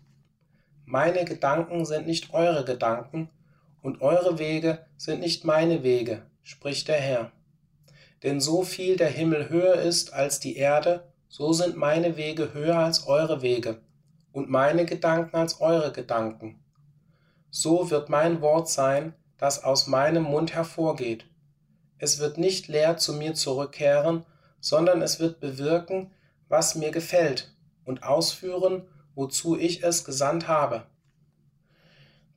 Meine 0.86 1.26
Gedanken 1.26 1.84
sind 1.84 2.06
nicht 2.06 2.32
eure 2.32 2.64
Gedanken 2.64 3.28
und 3.82 4.00
eure 4.00 4.38
Wege 4.38 4.86
sind 4.96 5.20
nicht 5.20 5.44
meine 5.44 5.82
Wege, 5.82 6.22
spricht 6.42 6.88
der 6.88 6.96
Herr. 6.96 7.30
Denn 8.22 8.40
so 8.40 8.62
viel 8.62 8.96
der 8.96 9.10
Himmel 9.10 9.50
höher 9.50 9.74
ist 9.74 10.14
als 10.14 10.40
die 10.40 10.56
Erde, 10.56 11.04
so 11.28 11.52
sind 11.52 11.76
meine 11.76 12.16
Wege 12.16 12.54
höher 12.54 12.78
als 12.78 13.06
eure 13.06 13.42
Wege 13.42 13.82
und 14.32 14.48
meine 14.48 14.86
Gedanken 14.86 15.36
als 15.36 15.60
eure 15.60 15.92
Gedanken. 15.92 16.58
So 17.50 17.90
wird 17.90 18.08
mein 18.08 18.40
Wort 18.40 18.70
sein, 18.70 19.14
das 19.36 19.62
aus 19.62 19.88
meinem 19.88 20.22
Mund 20.22 20.54
hervorgeht. 20.54 21.26
Es 21.98 22.18
wird 22.18 22.38
nicht 22.38 22.66
leer 22.68 22.96
zu 22.96 23.12
mir 23.12 23.34
zurückkehren, 23.34 24.24
sondern 24.60 25.02
es 25.02 25.20
wird 25.20 25.40
bewirken, 25.40 26.10
was 26.48 26.74
mir 26.74 26.90
gefällt 26.90 27.54
und 27.84 28.02
ausführen, 28.02 28.82
wozu 29.14 29.58
ich 29.58 29.82
es 29.82 30.04
gesandt 30.04 30.48
habe. 30.48 30.86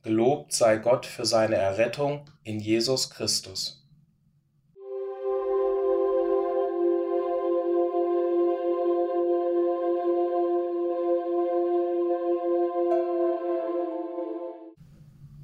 Gelobt 0.02 0.52
sei 0.52 0.78
Gott 0.78 1.06
für 1.06 1.24
seine 1.24 1.56
Errettung 1.56 2.24
in 2.42 2.58
Jesus 2.58 3.10
Christus. 3.10 3.82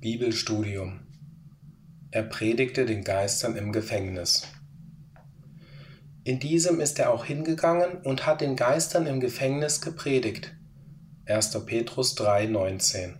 Bibelstudium 0.00 1.00
Er 2.10 2.22
predigte 2.22 2.86
den 2.86 3.04
Geistern 3.04 3.56
im 3.56 3.72
Gefängnis. 3.72 4.46
In 6.28 6.38
diesem 6.38 6.78
ist 6.78 6.98
er 6.98 7.10
auch 7.10 7.24
hingegangen 7.24 8.02
und 8.04 8.26
hat 8.26 8.42
den 8.42 8.54
Geistern 8.54 9.06
im 9.06 9.18
Gefängnis 9.18 9.80
gepredigt. 9.80 10.54
1. 11.24 11.64
Petrus 11.64 12.18
3,19 12.18 13.14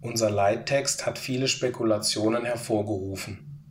Unser 0.00 0.28
Leittext 0.28 1.06
hat 1.06 1.20
viele 1.20 1.46
Spekulationen 1.46 2.44
hervorgerufen. 2.44 3.62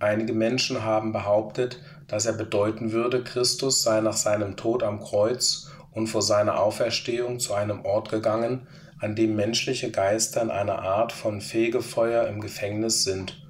Einige 0.00 0.34
Menschen 0.34 0.82
haben 0.82 1.12
behauptet, 1.12 1.80
dass 2.08 2.26
er 2.26 2.34
bedeuten 2.34 2.92
würde, 2.92 3.24
Christus 3.24 3.82
sei 3.82 4.02
nach 4.02 4.18
seinem 4.18 4.58
Tod 4.58 4.82
am 4.82 5.00
Kreuz 5.00 5.70
und 5.92 6.08
vor 6.08 6.20
seiner 6.20 6.60
Auferstehung 6.60 7.40
zu 7.40 7.54
einem 7.54 7.86
Ort 7.86 8.10
gegangen, 8.10 8.66
an 8.98 9.16
dem 9.16 9.34
menschliche 9.34 9.90
Geister 9.90 10.42
in 10.42 10.50
einer 10.50 10.80
Art 10.80 11.10
von 11.10 11.40
Fegefeuer 11.40 12.28
im 12.28 12.42
Gefängnis 12.42 13.02
sind, 13.02 13.42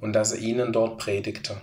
und 0.00 0.12
dass 0.12 0.32
er 0.32 0.40
ihnen 0.40 0.74
dort 0.74 0.98
predigte. 0.98 1.56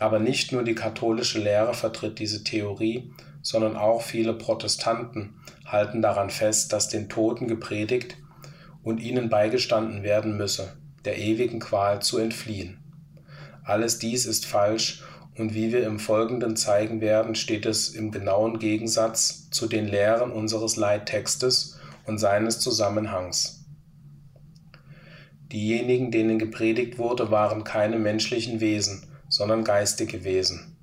Aber 0.00 0.18
nicht 0.18 0.50
nur 0.50 0.64
die 0.64 0.74
katholische 0.74 1.38
Lehre 1.38 1.74
vertritt 1.74 2.18
diese 2.18 2.42
Theorie, 2.42 3.12
sondern 3.42 3.76
auch 3.76 4.00
viele 4.00 4.32
Protestanten 4.32 5.34
halten 5.66 6.00
daran 6.00 6.30
fest, 6.30 6.72
dass 6.72 6.88
den 6.88 7.10
Toten 7.10 7.46
gepredigt 7.46 8.16
und 8.82 8.98
ihnen 8.98 9.28
beigestanden 9.28 10.02
werden 10.02 10.38
müsse, 10.38 10.76
der 11.04 11.18
ewigen 11.18 11.60
Qual 11.60 12.00
zu 12.00 12.16
entfliehen. 12.16 12.78
Alles 13.62 13.98
dies 13.98 14.24
ist 14.24 14.46
falsch 14.46 15.02
und 15.36 15.54
wie 15.54 15.70
wir 15.70 15.86
im 15.86 15.98
Folgenden 15.98 16.56
zeigen 16.56 17.02
werden, 17.02 17.34
steht 17.34 17.66
es 17.66 17.90
im 17.90 18.10
genauen 18.10 18.58
Gegensatz 18.58 19.50
zu 19.50 19.66
den 19.66 19.86
Lehren 19.86 20.32
unseres 20.32 20.76
Leittextes 20.76 21.78
und 22.06 22.16
seines 22.16 22.58
Zusammenhangs. 22.58 23.66
Diejenigen, 25.52 26.10
denen 26.10 26.38
gepredigt 26.38 26.96
wurde, 26.98 27.30
waren 27.30 27.64
keine 27.64 27.98
menschlichen 27.98 28.60
Wesen, 28.60 29.09
sondern 29.30 29.64
geistige 29.64 30.24
Wesen. 30.24 30.76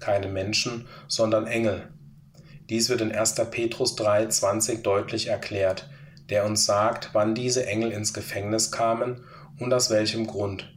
Keine 0.00 0.26
Menschen, 0.26 0.88
sondern 1.06 1.46
Engel. 1.46 1.88
Dies 2.68 2.88
wird 2.88 3.02
in 3.02 3.12
1. 3.12 3.36
Petrus 3.50 3.96
3,20 3.96 4.82
deutlich 4.82 5.28
erklärt, 5.28 5.88
der 6.30 6.46
uns 6.46 6.64
sagt, 6.64 7.10
wann 7.12 7.34
diese 7.36 7.66
Engel 7.66 7.92
ins 7.92 8.12
Gefängnis 8.14 8.72
kamen 8.72 9.24
und 9.58 9.72
aus 9.72 9.90
welchem 9.90 10.26
Grund. 10.26 10.72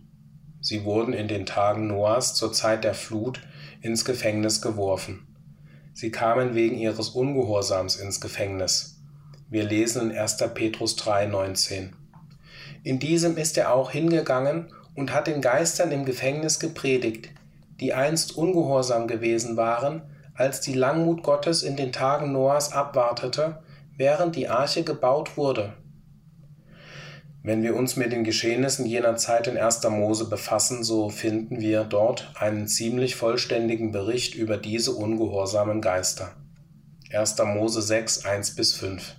Sie 0.59 0.83
wurden 0.83 1.13
in 1.13 1.27
den 1.27 1.45
Tagen 1.45 1.87
Noahs 1.87 2.35
zur 2.35 2.53
Zeit 2.53 2.83
der 2.83 2.93
Flut 2.93 3.41
ins 3.81 4.05
Gefängnis 4.05 4.61
geworfen. 4.61 5.27
Sie 5.93 6.09
kamen 6.09 6.55
wegen 6.55 6.77
ihres 6.77 7.09
Ungehorsams 7.09 7.97
ins 7.97 8.19
Gefängnis. 8.19 9.01
Wir 9.49 9.63
lesen 9.63 10.09
in 10.09 10.17
1. 10.17 10.37
Petrus 10.53 10.97
3,19. 10.97 11.91
In 12.83 12.99
diesem 12.99 13.37
ist 13.37 13.57
er 13.57 13.73
auch 13.73 13.91
hingegangen 13.91 14.73
und 14.95 15.13
hat 15.13 15.27
den 15.27 15.41
Geistern 15.41 15.91
im 15.91 16.05
Gefängnis 16.05 16.59
gepredigt, 16.59 17.29
die 17.79 17.93
einst 17.93 18.37
ungehorsam 18.37 19.07
gewesen 19.07 19.57
waren, 19.57 20.03
als 20.35 20.61
die 20.61 20.73
Langmut 20.73 21.23
Gottes 21.23 21.63
in 21.63 21.75
den 21.75 21.91
Tagen 21.91 22.31
Noahs 22.31 22.71
abwartete, 22.71 23.61
während 23.97 24.35
die 24.35 24.49
Arche 24.49 24.83
gebaut 24.83 25.37
wurde. 25.37 25.73
Wenn 27.45 27.61
wir 27.61 27.75
uns 27.75 27.97
mit 27.97 28.13
den 28.13 28.23
Geschehnissen 28.23 28.85
jener 28.85 29.17
Zeit 29.17 29.47
in 29.47 29.57
1. 29.57 29.83
Mose 29.89 30.29
befassen, 30.29 30.81
so 30.81 31.09
finden 31.09 31.59
wir 31.59 31.83
dort 31.83 32.31
einen 32.39 32.67
ziemlich 32.67 33.17
vollständigen 33.17 33.91
Bericht 33.91 34.33
über 34.33 34.55
diese 34.55 34.93
ungehorsamen 34.93 35.81
Geister. 35.81 36.31
1. 37.11 37.37
Mose 37.43 37.81
6, 37.81 38.25
1 38.25 38.55
bis 38.55 38.73
5. 38.75 39.15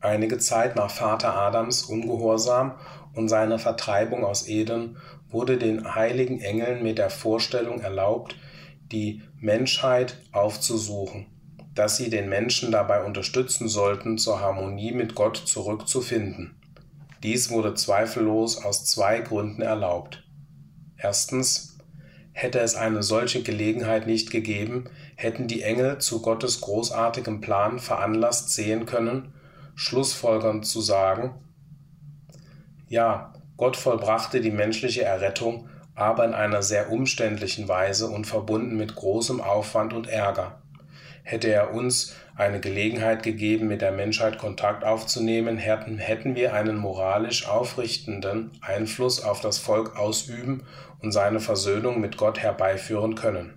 Einige 0.00 0.38
Zeit 0.38 0.74
nach 0.74 0.90
Vater 0.90 1.36
Adams 1.36 1.84
Ungehorsam 1.84 2.74
und 3.14 3.28
seiner 3.28 3.58
Vertreibung 3.58 4.24
aus 4.24 4.48
Eden 4.48 4.96
wurde 5.30 5.58
den 5.58 5.94
heiligen 5.94 6.40
Engeln 6.40 6.82
mit 6.82 6.98
der 6.98 7.10
Vorstellung 7.10 7.80
erlaubt, 7.80 8.36
die 8.90 9.22
Menschheit 9.38 10.18
aufzusuchen. 10.32 11.26
dass 11.74 11.96
sie 11.96 12.10
den 12.10 12.28
Menschen 12.28 12.70
dabei 12.70 13.02
unterstützen 13.02 13.66
sollten, 13.66 14.18
zur 14.18 14.40
Harmonie 14.40 14.92
mit 14.92 15.14
Gott 15.14 15.38
zurückzufinden. 15.38 16.54
Dies 17.22 17.50
wurde 17.50 17.74
zweifellos 17.74 18.62
aus 18.62 18.84
zwei 18.84 19.20
Gründen 19.20 19.62
erlaubt. 19.62 20.22
Erstens, 20.98 21.78
hätte 22.32 22.60
es 22.60 22.74
eine 22.74 23.02
solche 23.02 23.42
Gelegenheit 23.42 24.06
nicht 24.06 24.30
gegeben, 24.30 24.90
hätten 25.16 25.48
die 25.48 25.62
Engel 25.62 25.98
zu 25.98 26.22
Gottes 26.22 26.60
großartigem 26.60 27.40
Plan 27.40 27.78
veranlasst 27.78 28.50
sehen 28.50 28.86
können, 28.86 29.32
schlussfolgernd 29.74 30.66
zu 30.66 30.80
sagen, 30.80 31.34
ja, 32.92 33.32
Gott 33.56 33.78
vollbrachte 33.78 34.42
die 34.42 34.50
menschliche 34.50 35.02
Errettung, 35.02 35.70
aber 35.94 36.26
in 36.26 36.34
einer 36.34 36.62
sehr 36.62 36.92
umständlichen 36.92 37.66
Weise 37.66 38.08
und 38.08 38.26
verbunden 38.26 38.76
mit 38.76 38.94
großem 38.94 39.40
Aufwand 39.40 39.94
und 39.94 40.08
Ärger. 40.08 40.60
Hätte 41.22 41.48
er 41.48 41.72
uns 41.72 42.14
eine 42.36 42.60
Gelegenheit 42.60 43.22
gegeben, 43.22 43.66
mit 43.66 43.80
der 43.80 43.92
Menschheit 43.92 44.36
Kontakt 44.36 44.84
aufzunehmen, 44.84 45.56
hätten, 45.56 46.36
wir 46.36 46.52
einen 46.52 46.76
moralisch 46.76 47.48
aufrichtenden 47.48 48.50
Einfluss 48.60 49.24
auf 49.24 49.40
das 49.40 49.56
Volk 49.56 49.96
ausüben 49.96 50.64
und 51.00 51.12
seine 51.12 51.40
Versöhnung 51.40 51.98
mit 51.98 52.18
Gott 52.18 52.40
herbeiführen 52.40 53.14
können. 53.14 53.54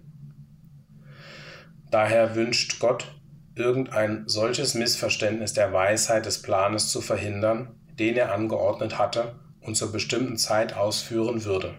Daher 1.92 2.36
wünscht 2.36 2.80
Gott, 2.80 3.14
irgendein 3.54 4.24
solches 4.28 4.76
Missverständnis 4.76 5.52
der 5.52 5.74
Weisheit 5.74 6.26
des 6.26 6.42
Planes 6.42 6.90
zu 6.90 7.02
verhindern, 7.02 7.76
den 8.00 8.16
er 8.18 8.34
angeordnet 8.34 8.98
hatte 8.98 9.36
und 9.62 9.76
zur 9.76 9.92
bestimmten 9.92 10.38
Zeit 10.38 10.76
ausführen 10.76 11.44
würde. 11.44 11.76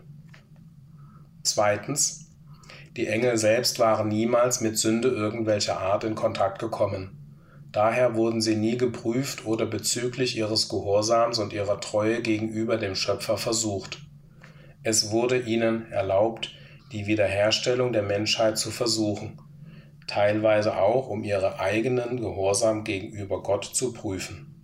Zweitens, 1.42 2.26
die 2.96 3.06
Engel 3.06 3.36
selbst 3.36 3.78
waren 3.78 4.08
niemals 4.08 4.60
mit 4.60 4.78
Sünde 4.78 5.08
irgendwelcher 5.08 5.78
Art 5.78 6.02
in 6.04 6.14
Kontakt 6.14 6.58
gekommen. 6.58 7.12
Daher 7.70 8.14
wurden 8.14 8.40
sie 8.40 8.56
nie 8.56 8.78
geprüft 8.78 9.44
oder 9.44 9.66
bezüglich 9.66 10.36
ihres 10.36 10.68
Gehorsams 10.70 11.38
und 11.38 11.52
ihrer 11.52 11.78
Treue 11.80 12.22
gegenüber 12.22 12.78
dem 12.78 12.94
Schöpfer 12.94 13.36
versucht. 13.36 14.00
Es 14.82 15.10
wurde 15.10 15.38
ihnen 15.38 15.92
erlaubt, 15.92 16.52
die 16.92 17.06
Wiederherstellung 17.06 17.92
der 17.92 18.02
Menschheit 18.02 18.56
zu 18.56 18.70
versuchen, 18.70 19.38
teilweise 20.06 20.76
auch 20.78 21.08
um 21.08 21.22
ihre 21.22 21.60
eigenen 21.60 22.18
Gehorsam 22.18 22.84
gegenüber 22.84 23.42
Gott 23.42 23.64
zu 23.64 23.92
prüfen. 23.92 24.55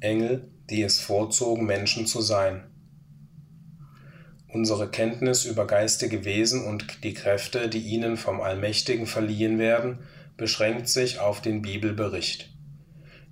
Engel, 0.00 0.48
die 0.70 0.82
es 0.82 0.98
vorzogen, 0.98 1.66
Menschen 1.66 2.06
zu 2.06 2.22
sein. 2.22 2.64
Unsere 4.48 4.88
Kenntnis 4.88 5.44
über 5.44 5.66
geistige 5.66 6.24
Wesen 6.24 6.64
und 6.64 7.04
die 7.04 7.14
Kräfte, 7.14 7.68
die 7.68 7.80
ihnen 7.80 8.16
vom 8.16 8.40
Allmächtigen 8.40 9.06
verliehen 9.06 9.58
werden, 9.58 9.98
beschränkt 10.36 10.88
sich 10.88 11.20
auf 11.20 11.40
den 11.42 11.62
Bibelbericht. 11.62 12.50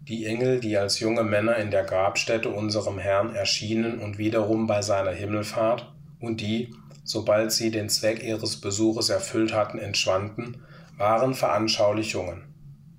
Die 0.03 0.27
Engel, 0.27 0.61
die 0.61 0.77
als 0.77 1.01
junge 1.01 1.25
Männer 1.25 1.57
in 1.57 1.71
der 1.71 1.85
Grabstätte 1.85 2.51
unserem 2.51 2.99
Herrn 2.99 3.35
erschienen 3.35 3.99
und 3.99 4.19
wiederum 4.19 4.67
bei 4.67 4.83
seiner 4.83 5.13
Himmelfahrt, 5.13 5.93
und 6.21 6.41
die, 6.41 6.75
sobald 7.03 7.53
sie 7.53 7.71
den 7.71 7.89
Zweck 7.89 8.23
ihres 8.23 8.61
Besuches 8.61 9.09
erfüllt 9.09 9.53
hatten, 9.53 9.79
entschwanden, 9.79 10.63
waren 10.97 11.35
Veranschaulichungen. 11.35 12.45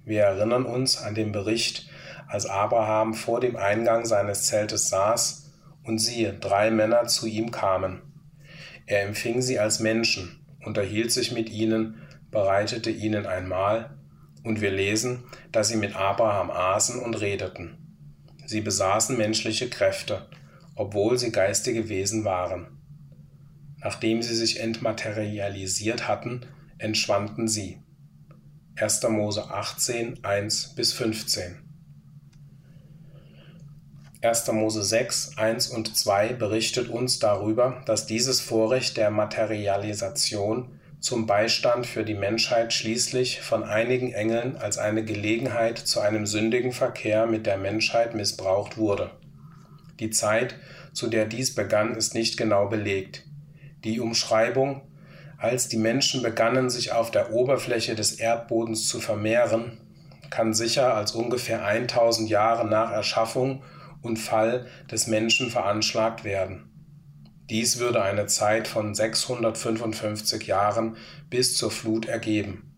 Wir 0.05 0.23
erinnern 0.23 0.65
uns 0.65 0.97
an 0.97 1.15
den 1.15 1.31
Bericht, 1.31 1.88
als 2.29 2.45
Abraham 2.45 3.15
vor 3.15 3.39
dem 3.39 3.55
Eingang 3.55 4.05
seines 4.05 4.43
Zeltes 4.43 4.87
saß, 4.89 5.47
und 5.83 5.97
siehe, 5.97 6.33
drei 6.33 6.69
Männer 6.69 7.07
zu 7.07 7.25
ihm 7.25 7.49
kamen. 7.49 8.01
Er 8.85 9.03
empfing 9.03 9.41
sie 9.41 9.59
als 9.59 9.79
Menschen, 9.79 10.45
unterhielt 10.63 11.11
sich 11.11 11.31
mit 11.31 11.49
ihnen, 11.49 12.01
bereitete 12.29 12.91
ihnen 12.91 13.25
ein 13.25 13.47
Mahl, 13.47 13.97
und 14.43 14.61
wir 14.61 14.69
lesen, 14.69 15.23
dass 15.51 15.69
sie 15.69 15.77
mit 15.77 15.95
Abraham 15.95 16.51
aßen 16.51 17.01
und 17.01 17.19
redeten. 17.19 17.77
Sie 18.45 18.61
besaßen 18.61 19.17
menschliche 19.17 19.69
Kräfte, 19.69 20.27
obwohl 20.75 21.17
sie 21.17 21.31
geistige 21.31 21.89
Wesen 21.89 22.25
waren. 22.25 22.67
Nachdem 23.81 24.21
sie 24.21 24.35
sich 24.35 24.59
entmaterialisiert 24.59 26.07
hatten, 26.07 26.41
entschwanden 26.77 27.47
sie. 27.47 27.79
1. 28.75 29.01
Mose 29.09 29.49
18, 29.49 30.23
1 30.23 30.75
bis 30.75 30.93
15. 30.93 31.68
1. 34.21 34.51
Mose 34.51 34.83
6, 34.83 35.37
1 35.37 35.67
und 35.67 35.95
2 35.95 36.33
berichtet 36.33 36.89
uns 36.89 37.19
darüber, 37.19 37.81
dass 37.85 38.05
dieses 38.05 38.41
Vorrecht 38.41 38.97
der 38.97 39.11
Materialisation 39.11 40.77
zum 40.99 41.25
Beistand 41.25 41.87
für 41.87 42.03
die 42.03 42.15
Menschheit 42.15 42.73
schließlich 42.73 43.39
von 43.39 43.63
einigen 43.63 44.11
Engeln 44.11 44.57
als 44.57 44.77
eine 44.77 45.05
Gelegenheit 45.05 45.77
zu 45.77 46.01
einem 46.01 46.25
sündigen 46.25 46.73
Verkehr 46.73 47.27
mit 47.27 47.45
der 47.45 47.57
Menschheit 47.57 48.13
missbraucht 48.13 48.77
wurde. 48.77 49.11
Die 50.01 50.09
Zeit, 50.09 50.55
zu 50.91 51.07
der 51.07 51.23
dies 51.23 51.55
begann, 51.55 51.95
ist 51.95 52.13
nicht 52.13 52.35
genau 52.35 52.67
belegt. 52.67 53.23
Die 53.85 54.01
Umschreibung, 54.01 54.81
als 55.37 55.69
die 55.69 55.77
Menschen 55.77 56.21
begannen, 56.21 56.69
sich 56.69 56.91
auf 56.91 57.09
der 57.09 57.31
Oberfläche 57.31 57.95
des 57.95 58.19
Erdbodens 58.19 58.89
zu 58.89 58.99
vermehren, 58.99 59.77
kann 60.29 60.53
sicher 60.53 60.93
als 60.93 61.13
ungefähr 61.13 61.63
1000 61.63 62.29
Jahre 62.29 62.67
nach 62.67 62.91
Erschaffung 62.91 63.63
und 64.01 64.17
Fall 64.17 64.67
des 64.91 65.07
Menschen 65.07 65.49
veranschlagt 65.49 66.23
werden. 66.23 66.69
Dies 67.49 67.79
würde 67.79 68.03
eine 68.03 68.27
Zeit 68.27 68.67
von 68.67 68.93
655 68.93 70.45
Jahren 70.45 70.97
bis 71.29 71.55
zur 71.55 71.71
Flut 71.71 72.05
ergeben. 72.05 72.75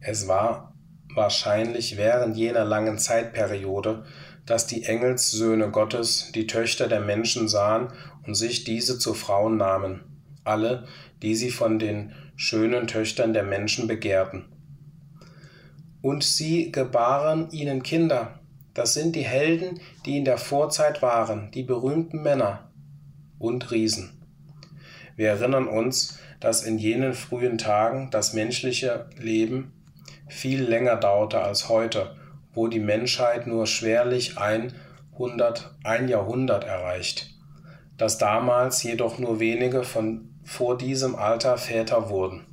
Es 0.00 0.28
war 0.28 0.74
wahrscheinlich 1.14 1.96
während 1.96 2.36
jener 2.36 2.64
langen 2.64 2.98
Zeitperiode, 2.98 4.04
dass 4.46 4.66
die 4.66 4.84
Engelssöhne 4.84 5.70
Gottes 5.70 6.32
die 6.34 6.46
Töchter 6.46 6.88
der 6.88 7.00
Menschen 7.00 7.48
sahen 7.48 7.88
und 8.26 8.34
sich 8.34 8.64
diese 8.64 8.98
zu 8.98 9.14
Frauen 9.14 9.56
nahmen, 9.56 10.00
alle, 10.44 10.86
die 11.22 11.34
sie 11.34 11.50
von 11.50 11.78
den 11.78 12.12
schönen 12.36 12.86
Töchtern 12.86 13.32
der 13.32 13.44
Menschen 13.44 13.86
begehrten. 13.86 14.46
Und 16.02 16.24
sie 16.24 16.70
gebaren 16.70 17.50
ihnen 17.50 17.82
Kinder, 17.82 18.40
das 18.74 18.92
sind 18.92 19.16
die 19.16 19.24
Helden, 19.24 19.80
die 20.04 20.18
in 20.18 20.24
der 20.24 20.38
Vorzeit 20.38 21.00
waren, 21.00 21.50
die 21.52 21.62
berühmten 21.62 22.22
Männer 22.22 22.70
und 23.38 23.70
Riesen. 23.70 24.20
Wir 25.16 25.30
erinnern 25.30 25.68
uns, 25.68 26.18
dass 26.40 26.64
in 26.64 26.78
jenen 26.78 27.14
frühen 27.14 27.56
Tagen 27.56 28.10
das 28.10 28.32
menschliche 28.32 29.08
Leben 29.16 29.72
viel 30.28 30.62
länger 30.62 30.96
dauerte 30.96 31.40
als 31.40 31.68
heute, 31.68 32.16
wo 32.52 32.68
die 32.68 32.80
Menschheit 32.80 33.46
nur 33.46 33.66
schwerlich 33.66 34.38
ein, 34.38 34.74
100, 35.12 35.76
ein 35.84 36.08
Jahrhundert 36.08 36.64
erreicht, 36.64 37.30
dass 37.96 38.18
damals 38.18 38.82
jedoch 38.82 39.18
nur 39.18 39.38
wenige 39.38 39.84
von 39.84 40.30
vor 40.42 40.76
diesem 40.76 41.14
Alter 41.14 41.56
Väter 41.56 42.10
wurden. 42.10 42.44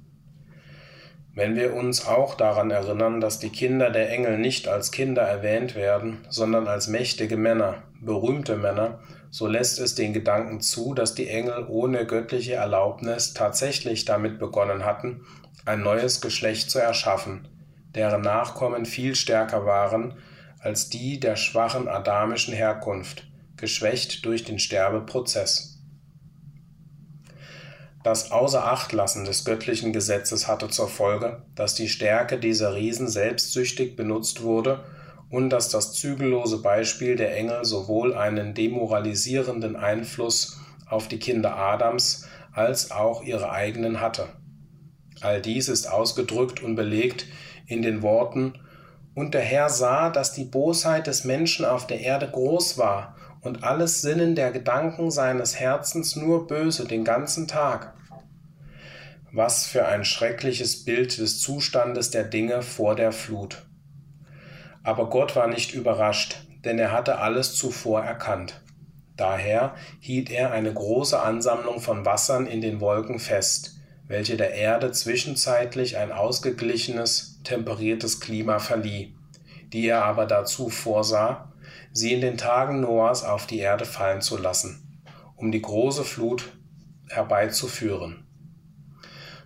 Wenn 1.33 1.55
wir 1.55 1.73
uns 1.73 2.05
auch 2.05 2.35
daran 2.35 2.71
erinnern, 2.71 3.21
dass 3.21 3.39
die 3.39 3.49
Kinder 3.49 3.89
der 3.89 4.09
Engel 4.09 4.37
nicht 4.37 4.67
als 4.67 4.91
Kinder 4.91 5.21
erwähnt 5.21 5.75
werden, 5.75 6.25
sondern 6.29 6.67
als 6.67 6.87
mächtige 6.87 7.37
Männer, 7.37 7.83
berühmte 8.01 8.57
Männer, 8.57 8.99
so 9.29 9.47
lässt 9.47 9.79
es 9.79 9.95
den 9.95 10.11
Gedanken 10.11 10.59
zu, 10.59 10.93
dass 10.93 11.15
die 11.15 11.29
Engel 11.29 11.65
ohne 11.69 12.05
göttliche 12.05 12.55
Erlaubnis 12.55 13.33
tatsächlich 13.33 14.03
damit 14.03 14.39
begonnen 14.39 14.83
hatten, 14.83 15.25
ein 15.65 15.81
neues 15.81 16.19
Geschlecht 16.19 16.69
zu 16.69 16.79
erschaffen, 16.79 17.47
deren 17.95 18.21
Nachkommen 18.21 18.85
viel 18.85 19.15
stärker 19.15 19.65
waren 19.65 20.15
als 20.59 20.89
die 20.89 21.19
der 21.19 21.37
schwachen 21.37 21.87
adamischen 21.87 22.53
Herkunft, 22.53 23.25
geschwächt 23.57 24.25
durch 24.25 24.43
den 24.43 24.59
Sterbeprozess. 24.59 25.70
Das 28.03 28.31
Außerachtlassen 28.31 29.25
des 29.25 29.45
göttlichen 29.45 29.93
Gesetzes 29.93 30.47
hatte 30.47 30.69
zur 30.69 30.87
Folge, 30.87 31.43
dass 31.53 31.75
die 31.75 31.87
Stärke 31.87 32.39
dieser 32.39 32.73
Riesen 32.73 33.07
selbstsüchtig 33.07 33.95
benutzt 33.95 34.41
wurde 34.41 34.83
und 35.29 35.51
dass 35.51 35.69
das 35.69 35.93
zügellose 35.93 36.61
Beispiel 36.63 37.15
der 37.15 37.37
Engel 37.37 37.63
sowohl 37.63 38.15
einen 38.15 38.55
demoralisierenden 38.55 39.75
Einfluss 39.75 40.59
auf 40.89 41.07
die 41.07 41.19
Kinder 41.19 41.55
Adams 41.55 42.27
als 42.53 42.91
auch 42.91 43.23
ihre 43.23 43.51
eigenen 43.51 44.01
hatte. 44.01 44.29
All 45.21 45.39
dies 45.39 45.69
ist 45.69 45.89
ausgedrückt 45.89 46.63
und 46.63 46.75
belegt 46.75 47.27
in 47.67 47.83
den 47.83 48.01
Worten 48.01 48.55
Und 49.13 49.33
der 49.33 49.41
Herr 49.41 49.69
sah, 49.69 50.09
dass 50.09 50.33
die 50.33 50.45
Bosheit 50.45 51.05
des 51.05 51.25
Menschen 51.25 51.65
auf 51.65 51.85
der 51.85 51.99
Erde 51.99 52.29
groß 52.31 52.77
war 52.77 53.15
und 53.41 53.63
alles 53.63 54.01
Sinnen 54.01 54.35
der 54.35 54.51
Gedanken 54.51 55.11
seines 55.11 55.59
Herzens 55.59 56.15
nur 56.15 56.47
böse 56.47 56.85
den 56.87 57.03
ganzen 57.03 57.47
Tag. 57.47 57.93
Was 59.31 59.65
für 59.65 59.85
ein 59.85 60.03
schreckliches 60.03 60.85
Bild 60.85 61.17
des 61.17 61.39
Zustandes 61.41 62.11
der 62.11 62.23
Dinge 62.23 62.61
vor 62.61 62.95
der 62.95 63.11
Flut. 63.11 63.65
Aber 64.83 65.09
Gott 65.09 65.35
war 65.35 65.47
nicht 65.47 65.73
überrascht, 65.73 66.45
denn 66.63 66.77
er 66.77 66.91
hatte 66.91 67.19
alles 67.19 67.55
zuvor 67.55 68.03
erkannt. 68.03 68.61
Daher 69.15 69.75
hielt 69.99 70.31
er 70.31 70.51
eine 70.51 70.73
große 70.73 71.19
Ansammlung 71.19 71.79
von 71.79 72.05
Wassern 72.05 72.47
in 72.47 72.61
den 72.61 72.79
Wolken 72.81 73.19
fest, 73.19 73.77
welche 74.07 74.35
der 74.35 74.53
Erde 74.53 74.91
zwischenzeitlich 74.91 75.97
ein 75.97 76.11
ausgeglichenes, 76.11 77.39
temperiertes 77.43 78.19
Klima 78.19 78.59
verlieh, 78.59 79.15
die 79.71 79.87
er 79.87 80.03
aber 80.03 80.25
dazu 80.25 80.69
vorsah, 80.69 81.50
sie 81.91 82.13
in 82.13 82.21
den 82.21 82.37
Tagen 82.37 82.81
Noahs 82.81 83.23
auf 83.23 83.47
die 83.47 83.59
Erde 83.59 83.85
fallen 83.85 84.21
zu 84.21 84.37
lassen, 84.37 85.01
um 85.35 85.51
die 85.51 85.61
große 85.61 86.03
Flut 86.03 86.51
herbeizuführen. 87.09 88.25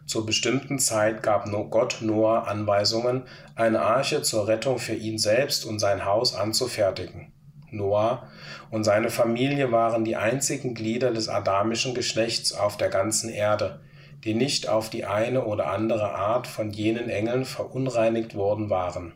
Zur 0.06 0.26
bestimmten 0.26 0.78
Zeit 0.78 1.24
gab 1.24 1.50
Gott 1.72 1.98
Noah 2.02 2.48
Anweisungen, 2.48 3.24
eine 3.56 3.82
Arche 3.82 4.22
zur 4.22 4.48
Rettung 4.48 4.78
für 4.78 4.94
ihn 4.94 5.18
selbst 5.18 5.66
und 5.66 5.80
sein 5.80 6.06
Haus 6.06 6.36
anzufertigen. 6.36 7.34
Noah 7.72 8.28
und 8.70 8.84
seine 8.84 9.10
Familie 9.10 9.72
waren 9.72 10.06
die 10.06 10.16
einzigen 10.16 10.76
Glieder 10.76 11.12
des 11.12 11.28
adamischen 11.28 11.96
Geschlechts 11.96 12.54
auf 12.54 12.78
der 12.78 12.90
ganzen 12.90 13.30
Erde, 13.30 13.82
die 14.24 14.36
nicht 14.36 14.70
auf 14.70 14.90
die 14.90 15.06
eine 15.06 15.46
oder 15.46 15.68
andere 15.68 16.14
Art 16.14 16.46
von 16.48 16.72
jenen 16.72 17.10
Engeln 17.10 17.44
verunreinigt 17.44 18.36
worden 18.36 18.70
waren. 18.70 19.14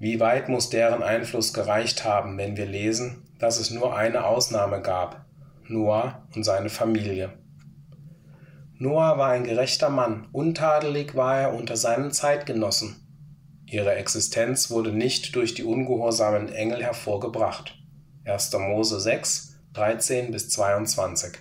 Wie 0.00 0.18
weit 0.18 0.48
muss 0.48 0.70
deren 0.70 1.02
Einfluss 1.02 1.52
gereicht 1.52 2.06
haben, 2.06 2.38
wenn 2.38 2.56
wir 2.56 2.64
lesen, 2.64 3.22
dass 3.38 3.60
es 3.60 3.70
nur 3.70 3.94
eine 3.94 4.24
Ausnahme 4.24 4.80
gab, 4.80 5.26
Noah 5.68 6.26
und 6.34 6.42
seine 6.42 6.70
Familie. 6.70 7.34
Noah 8.78 9.18
war 9.18 9.28
ein 9.28 9.44
gerechter 9.44 9.90
Mann, 9.90 10.26
untadelig 10.32 11.14
war 11.16 11.38
er 11.38 11.54
unter 11.54 11.76
seinen 11.76 12.12
Zeitgenossen. 12.12 12.96
Ihre 13.66 13.94
Existenz 13.96 14.70
wurde 14.70 14.90
nicht 14.90 15.36
durch 15.36 15.52
die 15.52 15.64
ungehorsamen 15.64 16.50
Engel 16.50 16.82
hervorgebracht. 16.82 17.78
1. 18.24 18.54
Mose 18.54 19.00
6, 19.00 19.60
13 19.74 20.30
bis 20.30 20.48
22. 20.48 21.34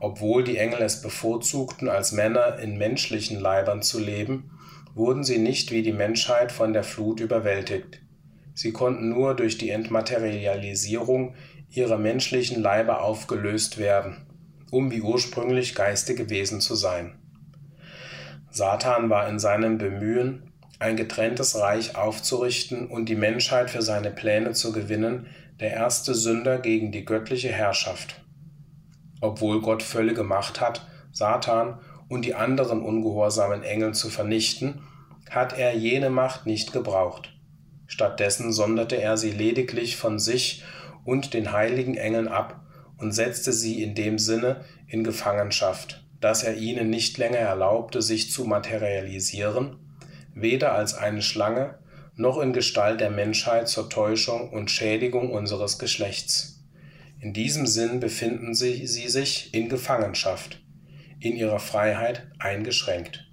Obwohl 0.00 0.44
die 0.44 0.56
Engel 0.56 0.80
es 0.80 1.02
bevorzugten, 1.02 1.90
als 1.90 2.12
Männer 2.12 2.58
in 2.58 2.78
menschlichen 2.78 3.38
Leibern 3.38 3.82
zu 3.82 3.98
leben, 3.98 4.57
wurden 4.98 5.24
sie 5.24 5.38
nicht 5.38 5.70
wie 5.70 5.82
die 5.82 5.92
Menschheit 5.92 6.52
von 6.52 6.74
der 6.74 6.84
Flut 6.84 7.20
überwältigt. 7.20 8.00
Sie 8.54 8.72
konnten 8.72 9.08
nur 9.08 9.34
durch 9.34 9.56
die 9.56 9.70
Entmaterialisierung 9.70 11.34
ihrer 11.70 11.96
menschlichen 11.96 12.60
Leiber 12.60 13.02
aufgelöst 13.02 13.78
werden 13.78 14.28
um 14.70 14.90
wie 14.90 15.00
ursprünglich 15.00 15.74
geistige 15.74 16.30
Wesen 16.30 16.60
zu 16.60 16.74
sein. 16.74 17.14
Satan 18.50 19.10
war 19.10 19.28
in 19.28 19.38
seinem 19.38 19.78
Bemühen, 19.78 20.52
ein 20.78 20.96
getrenntes 20.96 21.58
Reich 21.58 21.96
aufzurichten 21.96 22.86
und 22.86 23.08
die 23.08 23.16
Menschheit 23.16 23.70
für 23.70 23.82
seine 23.82 24.10
Pläne 24.10 24.52
zu 24.52 24.72
gewinnen, 24.72 25.26
der 25.60 25.72
erste 25.72 26.14
Sünder 26.14 26.58
gegen 26.58 26.92
die 26.92 27.04
göttliche 27.04 27.48
Herrschaft. 27.48 28.22
Obwohl 29.20 29.60
Gott 29.60 29.82
völlige 29.82 30.22
Macht 30.22 30.60
hat, 30.60 30.86
Satan 31.10 31.80
und 32.08 32.24
die 32.24 32.36
anderen 32.36 32.80
ungehorsamen 32.80 33.64
Engel 33.64 33.92
zu 33.92 34.08
vernichten, 34.08 34.82
hat 35.30 35.58
er 35.58 35.74
jene 35.74 36.10
Macht 36.10 36.46
nicht 36.46 36.72
gebraucht. 36.72 37.34
Stattdessen 37.86 38.52
sonderte 38.52 38.96
er 38.96 39.16
sie 39.16 39.30
lediglich 39.30 39.96
von 39.96 40.18
sich 40.18 40.62
und 41.04 41.34
den 41.34 41.52
heiligen 41.52 41.96
Engeln 41.96 42.28
ab 42.28 42.60
und 42.98 43.12
setzte 43.12 43.52
sie 43.52 43.82
in 43.82 43.94
dem 43.94 44.18
Sinne 44.18 44.64
in 44.86 45.04
Gefangenschaft, 45.04 46.04
dass 46.20 46.42
er 46.42 46.56
ihnen 46.56 46.90
nicht 46.90 47.16
länger 47.16 47.38
erlaubte, 47.38 48.02
sich 48.02 48.30
zu 48.30 48.44
materialisieren, 48.44 49.76
weder 50.34 50.72
als 50.72 50.94
eine 50.94 51.22
Schlange 51.22 51.78
noch 52.14 52.38
in 52.40 52.52
Gestalt 52.52 53.00
der 53.00 53.10
Menschheit 53.10 53.68
zur 53.68 53.88
Täuschung 53.88 54.50
und 54.50 54.70
Schädigung 54.70 55.30
unseres 55.30 55.78
Geschlechts. 55.78 56.64
In 57.20 57.32
diesem 57.32 57.66
Sinn 57.66 58.00
befinden 58.00 58.54
sie, 58.54 58.86
sie 58.86 59.08
sich 59.08 59.54
in 59.54 59.68
Gefangenschaft, 59.68 60.60
in 61.20 61.36
ihrer 61.36 61.60
Freiheit 61.60 62.28
eingeschränkt. 62.38 63.27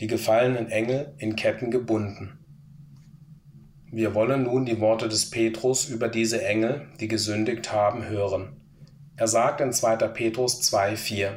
Die 0.00 0.06
gefallenen 0.06 0.70
Engel 0.70 1.12
in 1.18 1.34
Ketten 1.34 1.72
gebunden. 1.72 2.38
Wir 3.90 4.14
wollen 4.14 4.44
nun 4.44 4.64
die 4.64 4.80
Worte 4.80 5.08
des 5.08 5.30
Petrus 5.30 5.88
über 5.88 6.08
diese 6.08 6.44
Engel, 6.44 6.86
die 7.00 7.08
gesündigt 7.08 7.72
haben, 7.72 8.06
hören. 8.06 8.60
Er 9.16 9.26
sagt 9.26 9.60
in 9.60 9.72
2. 9.72 9.96
Petrus 10.08 10.60
2,4: 10.60 11.30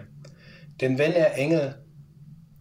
Denn 0.80 0.99
wenn 0.99 1.14
er 1.14 1.36
Engel, 1.36 1.84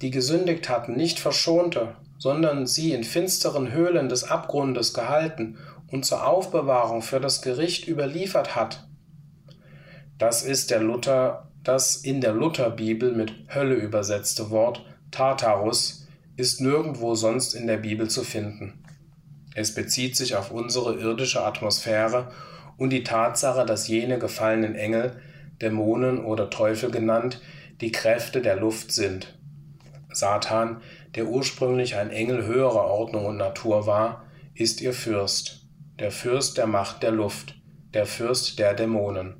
die 0.01 0.11
gesündigt 0.11 0.71
hatten, 0.71 0.97
nicht 0.97 1.21
verschonte, 1.21 1.97
sondern 2.17 2.67
sie 2.67 2.93
in 2.93 3.05
finsteren 3.05 3.73
Höhlen 3.73 4.09
des 4.09 4.25
Abgrundes 4.25 4.95
gehalten 4.95 5.59
und 5.89 6.07
zur 6.07 6.27
Aufbewahrung 6.27 7.03
für 7.03 7.21
das 7.21 7.43
Gericht 7.43 7.87
überliefert 7.87 8.57
hat, 8.57 8.89
das 10.17 10.43
ist 10.43 10.71
der 10.71 10.81
Luther, 10.81 11.51
das 11.63 11.97
in 11.97 12.23
der 12.23 12.33
Lutherbibel 12.33 13.13
mit 13.13 13.35
Hölle 13.55 13.75
übersetzte 13.75 14.51
Wort 14.51 14.87
Tartarus 15.11 16.07
ist 16.37 16.61
nirgendwo 16.61 17.15
sonst 17.15 17.55
in 17.55 17.67
der 17.67 17.79
Bibel 17.79 18.09
zu 18.09 18.23
finden. 18.23 18.85
Es 19.55 19.75
bezieht 19.75 20.17
sich 20.17 20.37
auf 20.37 20.53
unsere 20.53 20.95
irdische 20.95 21.45
Atmosphäre 21.45 22.31
und 22.77 22.91
die 22.91 23.03
Tatsache, 23.03 23.67
dass 23.67 23.89
jene 23.89 24.19
gefallenen 24.19 24.75
Engel, 24.75 25.21
Dämonen 25.61 26.25
oder 26.25 26.49
Teufel 26.49 26.91
genannt, 26.91 27.41
die 27.81 27.93
Kräfte 27.93 28.41
der 28.41 28.57
Luft 28.57 28.93
sind. 28.93 29.37
Satan, 30.13 30.81
der 31.15 31.27
ursprünglich 31.27 31.97
ein 31.97 32.11
Engel 32.11 32.47
höherer 32.47 32.85
Ordnung 32.85 33.27
und 33.27 33.37
Natur 33.37 33.87
war, 33.87 34.25
ist 34.55 34.81
ihr 34.81 34.93
Fürst, 34.93 35.67
der 35.99 36.11
Fürst 36.11 36.57
der 36.57 36.67
Macht 36.67 37.03
der 37.03 37.13
Luft, 37.13 37.57
der 37.95 38.07
Fürst 38.07 38.59
der 38.59 38.75
Dämonen. 38.75 39.35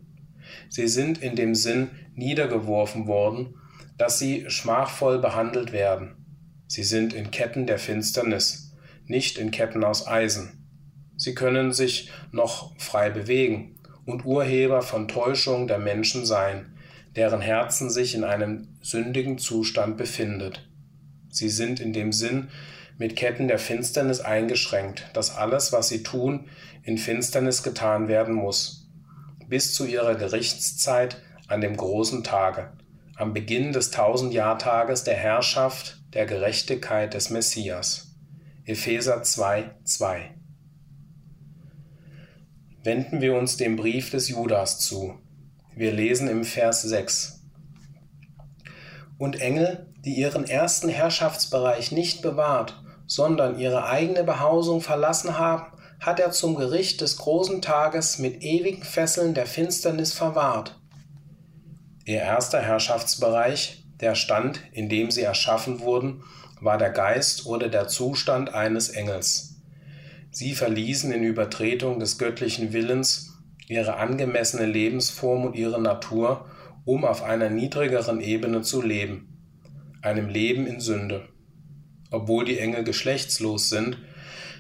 Sie 0.69 0.89
sind 0.89 1.23
in 1.23 1.37
dem 1.37 1.55
Sinn 1.55 1.91
niedergeworfen 2.15 3.07
worden, 3.07 3.55
dass 4.01 4.19
sie 4.19 4.49
schmachvoll 4.49 5.19
behandelt 5.19 5.73
werden. 5.73 6.25
Sie 6.67 6.85
sind 6.85 7.13
in 7.13 7.31
Ketten 7.31 7.67
der 7.67 7.79
Finsternis 7.79 8.73
nicht 9.05 9.37
in 9.37 9.51
Ketten 9.51 9.85
aus 9.85 10.07
Eisen. 10.07 10.65
Sie 11.19 11.35
können 11.35 11.75
sich 11.75 12.11
noch 12.33 12.75
frei 12.79 13.11
bewegen 13.11 13.79
und 14.07 14.25
Urheber 14.25 14.81
von 14.81 15.07
Täuschung 15.07 15.67
der 15.67 15.79
Menschen 15.79 16.25
sein, 16.25 16.79
deren 17.15 17.43
Herzen 17.43 17.91
sich 17.91 18.15
in 18.15 18.25
einem 18.25 18.69
sündigen 18.81 19.37
Zustand 19.37 19.99
befindet. 19.99 20.67
Sie 21.29 21.51
sind 21.51 21.79
in 21.79 21.93
dem 21.93 22.13
Sinn 22.13 22.49
mit 22.97 23.17
Ketten 23.17 23.49
der 23.49 23.59
Finsternis 23.59 24.21
eingeschränkt, 24.21 25.11
dass 25.13 25.37
alles, 25.37 25.75
was 25.75 25.89
sie 25.89 26.03
tun, 26.03 26.49
in 26.85 26.97
Finsternis 26.97 27.63
getan 27.63 28.09
werden 28.09 28.35
muss, 28.35 28.89
bis 29.47 29.75
zu 29.75 29.85
ihrer 29.85 30.15
Gerichtszeit 30.15 31.21
an 31.49 31.61
dem 31.61 31.77
großen 31.77 32.25
Tage, 32.25 32.73
am 33.21 33.35
Beginn 33.35 33.73
des 33.73 33.91
Tausendjahrtages 33.91 35.05
der 35.05 35.15
Herrschaft 35.15 35.99
der 36.15 36.25
Gerechtigkeit 36.25 37.13
des 37.13 37.29
Messias. 37.29 38.17
Epheser 38.65 39.23
2, 39.23 39.73
2. 39.85 40.35
Wenden 42.83 43.21
wir 43.21 43.35
uns 43.35 43.59
dem 43.59 43.77
Brief 43.77 44.09
des 44.09 44.31
Judas 44.31 44.81
zu. 44.81 45.19
Wir 45.77 45.93
lesen 45.93 46.29
im 46.29 46.45
Vers 46.45 46.81
6. 46.81 47.43
Und 49.19 49.39
Engel, 49.39 49.93
die 50.03 50.15
ihren 50.15 50.49
ersten 50.49 50.89
Herrschaftsbereich 50.89 51.93
nicht 51.93 52.23
bewahrt, 52.23 52.83
sondern 53.07 53.59
ihre 53.59 53.85
eigene 53.85 54.25
Behausung 54.25 54.81
verlassen 54.81 55.37
haben, 55.37 55.77
hat 56.01 56.21
er 56.21 56.31
zum 56.31 56.55
Gericht 56.55 57.03
des 57.03 57.19
großen 57.19 57.61
Tages 57.61 58.19
mit 58.19 58.43
ewigen 58.43 58.83
Fesseln 58.83 59.35
der 59.35 59.45
Finsternis 59.45 60.15
verwahrt. 60.15 60.80
Ihr 62.11 62.23
erster 62.23 62.61
Herrschaftsbereich, 62.61 63.85
der 64.01 64.17
Stand, 64.17 64.63
in 64.73 64.89
dem 64.89 65.13
sie 65.13 65.23
erschaffen 65.23 65.79
wurden, 65.79 66.25
war 66.61 66.77
der 66.77 66.91
Geist 66.91 67.47
oder 67.47 67.69
der 67.69 67.87
Zustand 67.87 68.53
eines 68.53 68.89
Engels. 68.89 69.63
Sie 70.33 70.57
verließen 70.57 71.13
in 71.13 71.23
Übertretung 71.23 72.01
des 72.01 72.19
göttlichen 72.19 72.73
Willens 72.73 73.39
ihre 73.69 73.95
angemessene 73.95 74.67
Lebensform 74.67 75.45
und 75.45 75.55
ihre 75.55 75.81
Natur, 75.81 76.51
um 76.85 77.05
auf 77.05 77.23
einer 77.23 77.49
niedrigeren 77.49 78.21
Ebene 78.21 78.63
zu 78.63 78.83
leben, 78.83 79.39
einem 80.03 80.29
Leben 80.29 80.67
in 80.67 80.81
Sünde. 80.81 81.29
Obwohl 82.11 82.45
die 82.45 82.59
Engel 82.59 82.83
geschlechtslos 82.83 83.69
sind, 83.69 83.99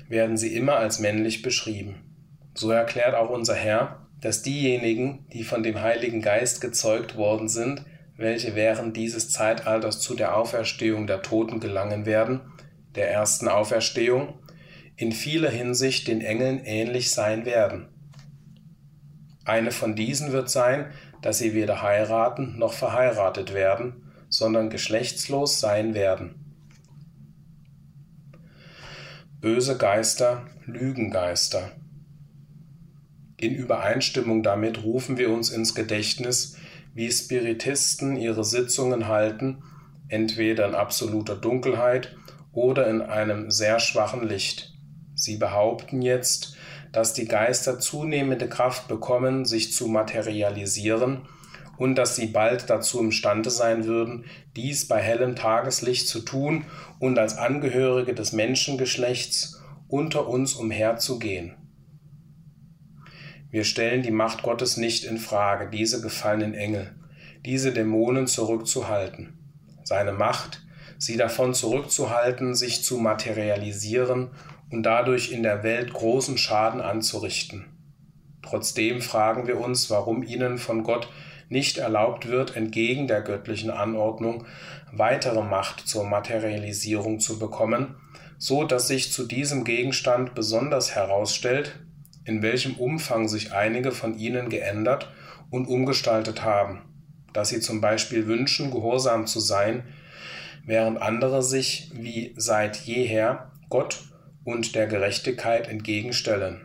werden 0.08 0.36
sie 0.36 0.54
immer 0.54 0.76
als 0.76 1.00
männlich 1.00 1.42
beschrieben. 1.42 1.96
So 2.54 2.70
erklärt 2.70 3.16
auch 3.16 3.30
unser 3.30 3.56
Herr, 3.56 3.99
dass 4.20 4.42
diejenigen, 4.42 5.26
die 5.32 5.44
von 5.44 5.62
dem 5.62 5.80
Heiligen 5.80 6.20
Geist 6.20 6.60
gezeugt 6.60 7.16
worden 7.16 7.48
sind, 7.48 7.84
welche 8.16 8.54
während 8.54 8.96
dieses 8.96 9.30
Zeitalters 9.30 10.00
zu 10.00 10.14
der 10.14 10.36
Auferstehung 10.36 11.06
der 11.06 11.22
Toten 11.22 11.58
gelangen 11.58 12.04
werden, 12.04 12.40
der 12.94 13.10
ersten 13.10 13.48
Auferstehung, 13.48 14.38
in 14.96 15.12
vieler 15.12 15.50
Hinsicht 15.50 16.08
den 16.08 16.20
Engeln 16.20 16.62
ähnlich 16.64 17.10
sein 17.10 17.46
werden. 17.46 17.88
Eine 19.46 19.70
von 19.70 19.96
diesen 19.96 20.32
wird 20.32 20.50
sein, 20.50 20.92
dass 21.22 21.38
sie 21.38 21.54
weder 21.54 21.80
heiraten 21.80 22.58
noch 22.58 22.74
verheiratet 22.74 23.54
werden, 23.54 24.12
sondern 24.28 24.68
geschlechtslos 24.68 25.58
sein 25.58 25.94
werden. 25.94 26.34
Böse 29.40 29.78
Geister, 29.78 30.46
Lügengeister. 30.66 31.72
In 33.40 33.54
Übereinstimmung 33.54 34.42
damit 34.42 34.84
rufen 34.84 35.16
wir 35.16 35.30
uns 35.30 35.48
ins 35.48 35.74
Gedächtnis, 35.74 36.58
wie 36.92 37.10
Spiritisten 37.10 38.16
ihre 38.16 38.44
Sitzungen 38.44 39.08
halten, 39.08 39.62
entweder 40.08 40.68
in 40.68 40.74
absoluter 40.74 41.36
Dunkelheit 41.36 42.14
oder 42.52 42.86
in 42.86 43.00
einem 43.00 43.50
sehr 43.50 43.80
schwachen 43.80 44.28
Licht. 44.28 44.74
Sie 45.14 45.38
behaupten 45.38 46.02
jetzt, 46.02 46.56
dass 46.92 47.14
die 47.14 47.24
Geister 47.24 47.78
zunehmende 47.78 48.46
Kraft 48.46 48.88
bekommen, 48.88 49.46
sich 49.46 49.72
zu 49.72 49.86
materialisieren 49.86 51.22
und 51.78 51.94
dass 51.94 52.16
sie 52.16 52.26
bald 52.26 52.68
dazu 52.68 53.00
imstande 53.00 53.48
sein 53.48 53.86
würden, 53.86 54.26
dies 54.54 54.86
bei 54.86 55.00
hellem 55.00 55.34
Tageslicht 55.34 56.08
zu 56.08 56.20
tun 56.20 56.66
und 56.98 57.18
als 57.18 57.38
Angehörige 57.38 58.12
des 58.12 58.32
Menschengeschlechts 58.32 59.62
unter 59.88 60.28
uns 60.28 60.52
umherzugehen. 60.52 61.59
Wir 63.50 63.64
stellen 63.64 64.02
die 64.02 64.12
Macht 64.12 64.42
Gottes 64.42 64.76
nicht 64.76 65.04
in 65.04 65.18
Frage, 65.18 65.68
diese 65.70 66.00
gefallenen 66.00 66.54
Engel, 66.54 66.94
diese 67.44 67.72
Dämonen 67.72 68.26
zurückzuhalten. 68.28 69.38
Seine 69.82 70.12
Macht, 70.12 70.62
sie 70.98 71.16
davon 71.16 71.52
zurückzuhalten, 71.52 72.54
sich 72.54 72.84
zu 72.84 72.98
materialisieren 72.98 74.30
und 74.70 74.84
dadurch 74.84 75.32
in 75.32 75.42
der 75.42 75.64
Welt 75.64 75.92
großen 75.92 76.38
Schaden 76.38 76.80
anzurichten. 76.80 77.66
Trotzdem 78.42 79.00
fragen 79.00 79.46
wir 79.46 79.58
uns, 79.58 79.90
warum 79.90 80.22
ihnen 80.22 80.58
von 80.58 80.84
Gott 80.84 81.08
nicht 81.48 81.78
erlaubt 81.78 82.28
wird, 82.28 82.54
entgegen 82.54 83.08
der 83.08 83.22
göttlichen 83.22 83.70
Anordnung 83.70 84.46
weitere 84.92 85.42
Macht 85.42 85.88
zur 85.88 86.04
Materialisierung 86.04 87.18
zu 87.18 87.38
bekommen, 87.38 87.96
so 88.38 88.64
dass 88.64 88.86
sich 88.86 89.12
zu 89.12 89.26
diesem 89.26 89.64
Gegenstand 89.64 90.34
besonders 90.34 90.94
herausstellt, 90.94 91.80
in 92.24 92.42
welchem 92.42 92.74
Umfang 92.74 93.28
sich 93.28 93.52
einige 93.52 93.92
von 93.92 94.18
ihnen 94.18 94.48
geändert 94.48 95.10
und 95.50 95.66
umgestaltet 95.66 96.42
haben, 96.42 96.82
dass 97.32 97.48
sie 97.50 97.60
zum 97.60 97.80
Beispiel 97.80 98.26
wünschen, 98.26 98.70
gehorsam 98.70 99.26
zu 99.26 99.40
sein, 99.40 99.84
während 100.64 101.00
andere 101.00 101.42
sich 101.42 101.90
wie 101.94 102.34
seit 102.36 102.76
jeher 102.76 103.50
Gott 103.68 104.00
und 104.44 104.74
der 104.74 104.86
Gerechtigkeit 104.86 105.68
entgegenstellen. 105.68 106.62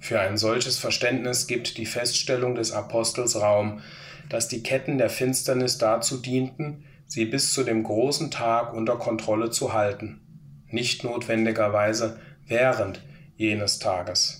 Für 0.00 0.20
ein 0.20 0.38
solches 0.38 0.78
Verständnis 0.78 1.46
gibt 1.46 1.76
die 1.76 1.86
Feststellung 1.86 2.54
des 2.54 2.72
Apostels 2.72 3.36
Raum, 3.40 3.80
dass 4.28 4.48
die 4.48 4.62
Ketten 4.62 4.96
der 4.96 5.10
Finsternis 5.10 5.78
dazu 5.78 6.16
dienten, 6.16 6.84
sie 7.06 7.26
bis 7.26 7.52
zu 7.52 7.64
dem 7.64 7.82
großen 7.82 8.30
Tag 8.30 8.72
unter 8.72 8.96
Kontrolle 8.96 9.50
zu 9.50 9.72
halten, 9.72 10.20
nicht 10.68 11.04
notwendigerweise 11.04 12.18
während 12.46 13.02
jenes 13.36 13.78
Tages. 13.78 14.39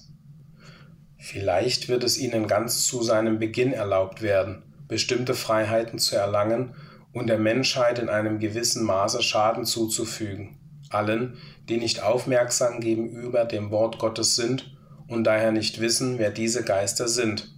Vielleicht 1.20 1.88
wird 1.90 2.02
es 2.02 2.16
ihnen 2.16 2.46
ganz 2.48 2.86
zu 2.86 3.02
seinem 3.02 3.38
Beginn 3.38 3.74
erlaubt 3.74 4.22
werden, 4.22 4.62
bestimmte 4.88 5.34
Freiheiten 5.34 5.98
zu 5.98 6.16
erlangen 6.16 6.74
und 7.12 7.28
der 7.28 7.38
Menschheit 7.38 7.98
in 7.98 8.08
einem 8.08 8.38
gewissen 8.38 8.84
Maße 8.84 9.22
Schaden 9.22 9.66
zuzufügen, 9.66 10.56
allen, 10.88 11.36
die 11.68 11.76
nicht 11.76 12.02
aufmerksam 12.02 12.80
gegenüber 12.80 13.44
dem 13.44 13.70
Wort 13.70 13.98
Gottes 13.98 14.34
sind 14.34 14.74
und 15.08 15.24
daher 15.24 15.52
nicht 15.52 15.78
wissen, 15.78 16.18
wer 16.18 16.30
diese 16.30 16.64
Geister 16.64 17.06
sind, 17.06 17.54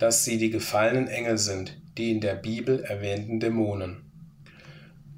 dass 0.00 0.24
sie 0.24 0.36
die 0.36 0.50
gefallenen 0.50 1.06
Engel 1.06 1.38
sind, 1.38 1.80
die 1.96 2.10
in 2.10 2.20
der 2.20 2.34
Bibel 2.34 2.82
erwähnten 2.82 3.38
Dämonen. 3.38 4.10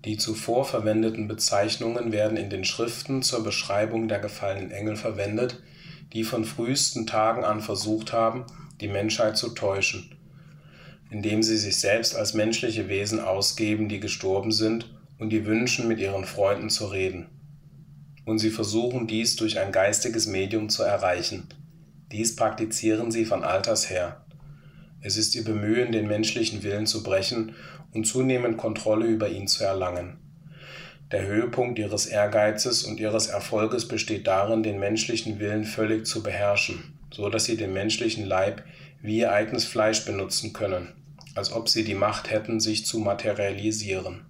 Die 0.04 0.18
zuvor 0.18 0.66
verwendeten 0.66 1.28
Bezeichnungen 1.28 2.12
werden 2.12 2.36
in 2.36 2.50
den 2.50 2.64
Schriften 2.64 3.22
zur 3.22 3.42
Beschreibung 3.42 4.06
der 4.06 4.18
gefallenen 4.18 4.70
Engel 4.70 4.96
verwendet, 4.96 5.62
die 6.14 6.24
von 6.24 6.44
frühesten 6.44 7.06
Tagen 7.06 7.44
an 7.44 7.60
versucht 7.60 8.12
haben, 8.12 8.46
die 8.80 8.88
Menschheit 8.88 9.36
zu 9.36 9.50
täuschen, 9.50 10.16
indem 11.10 11.42
sie 11.42 11.58
sich 11.58 11.78
selbst 11.78 12.16
als 12.16 12.34
menschliche 12.34 12.88
Wesen 12.88 13.20
ausgeben, 13.20 13.88
die 13.88 14.00
gestorben 14.00 14.52
sind 14.52 14.94
und 15.18 15.30
die 15.30 15.44
wünschen, 15.44 15.88
mit 15.88 16.00
ihren 16.00 16.24
Freunden 16.24 16.70
zu 16.70 16.86
reden 16.86 17.26
und 18.24 18.38
sie 18.38 18.50
versuchen 18.50 19.06
dies 19.06 19.36
durch 19.36 19.58
ein 19.58 19.72
geistiges 19.72 20.26
Medium 20.26 20.68
zu 20.68 20.82
erreichen. 20.82 21.46
Dies 22.10 22.36
praktizieren 22.36 23.10
sie 23.10 23.24
von 23.24 23.44
alters 23.44 23.90
her. 23.90 24.24
Es 25.00 25.16
ist 25.16 25.34
ihr 25.34 25.44
Bemühen, 25.44 25.92
den 25.92 26.06
menschlichen 26.08 26.62
Willen 26.62 26.86
zu 26.86 27.02
brechen 27.02 27.54
und 27.92 28.06
zunehmend 28.06 28.56
Kontrolle 28.56 29.06
über 29.06 29.28
ihn 29.28 29.46
zu 29.46 29.64
erlangen. 29.64 30.18
Der 31.14 31.26
Höhepunkt 31.26 31.78
ihres 31.78 32.06
Ehrgeizes 32.06 32.82
und 32.82 32.98
ihres 32.98 33.28
Erfolges 33.28 33.86
besteht 33.86 34.26
darin, 34.26 34.64
den 34.64 34.80
menschlichen 34.80 35.38
Willen 35.38 35.62
völlig 35.62 36.06
zu 36.06 36.24
beherrschen, 36.24 36.98
so 37.12 37.28
dass 37.28 37.44
sie 37.44 37.56
den 37.56 37.72
menschlichen 37.72 38.26
Leib 38.26 38.64
wie 39.00 39.18
ihr 39.18 39.30
eigenes 39.30 39.64
Fleisch 39.64 40.04
benutzen 40.04 40.52
können, 40.52 40.88
als 41.36 41.52
ob 41.52 41.68
sie 41.68 41.84
die 41.84 41.94
Macht 41.94 42.32
hätten, 42.32 42.58
sich 42.58 42.84
zu 42.84 42.98
materialisieren. 42.98 44.26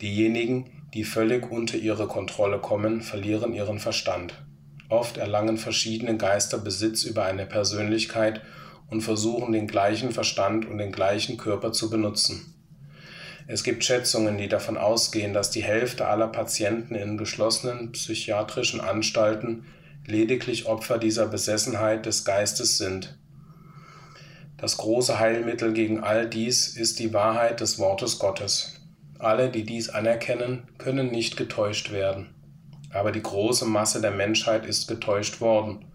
Diejenigen, 0.00 0.70
die 0.94 1.04
völlig 1.04 1.50
unter 1.50 1.76
ihre 1.76 2.06
Kontrolle 2.06 2.58
kommen, 2.58 3.02
verlieren 3.02 3.52
ihren 3.52 3.80
Verstand. 3.80 4.42
Oft 4.88 5.18
erlangen 5.18 5.58
verschiedene 5.58 6.16
Geister 6.16 6.56
Besitz 6.56 7.02
über 7.02 7.26
eine 7.26 7.44
Persönlichkeit 7.44 8.40
und 8.88 9.02
versuchen 9.02 9.52
den 9.52 9.66
gleichen 9.66 10.12
Verstand 10.12 10.64
und 10.66 10.78
den 10.78 10.90
gleichen 10.90 11.36
Körper 11.36 11.70
zu 11.70 11.90
benutzen. 11.90 12.54
Es 13.52 13.64
gibt 13.64 13.84
Schätzungen, 13.84 14.38
die 14.38 14.46
davon 14.46 14.76
ausgehen, 14.76 15.32
dass 15.32 15.50
die 15.50 15.64
Hälfte 15.64 16.06
aller 16.06 16.28
Patienten 16.28 16.94
in 16.94 17.18
geschlossenen 17.18 17.90
psychiatrischen 17.90 18.80
Anstalten 18.80 19.64
lediglich 20.06 20.66
Opfer 20.66 20.98
dieser 20.98 21.26
Besessenheit 21.26 22.06
des 22.06 22.24
Geistes 22.24 22.78
sind. 22.78 23.18
Das 24.56 24.76
große 24.76 25.18
Heilmittel 25.18 25.72
gegen 25.72 25.98
all 25.98 26.28
dies 26.28 26.76
ist 26.76 27.00
die 27.00 27.12
Wahrheit 27.12 27.58
des 27.58 27.80
Wortes 27.80 28.20
Gottes. 28.20 28.80
Alle, 29.18 29.50
die 29.50 29.64
dies 29.64 29.88
anerkennen, 29.88 30.68
können 30.78 31.10
nicht 31.10 31.36
getäuscht 31.36 31.90
werden. 31.90 32.32
Aber 32.90 33.10
die 33.10 33.22
große 33.22 33.64
Masse 33.64 34.00
der 34.00 34.12
Menschheit 34.12 34.64
ist 34.64 34.86
getäuscht 34.86 35.40
worden. 35.40 35.86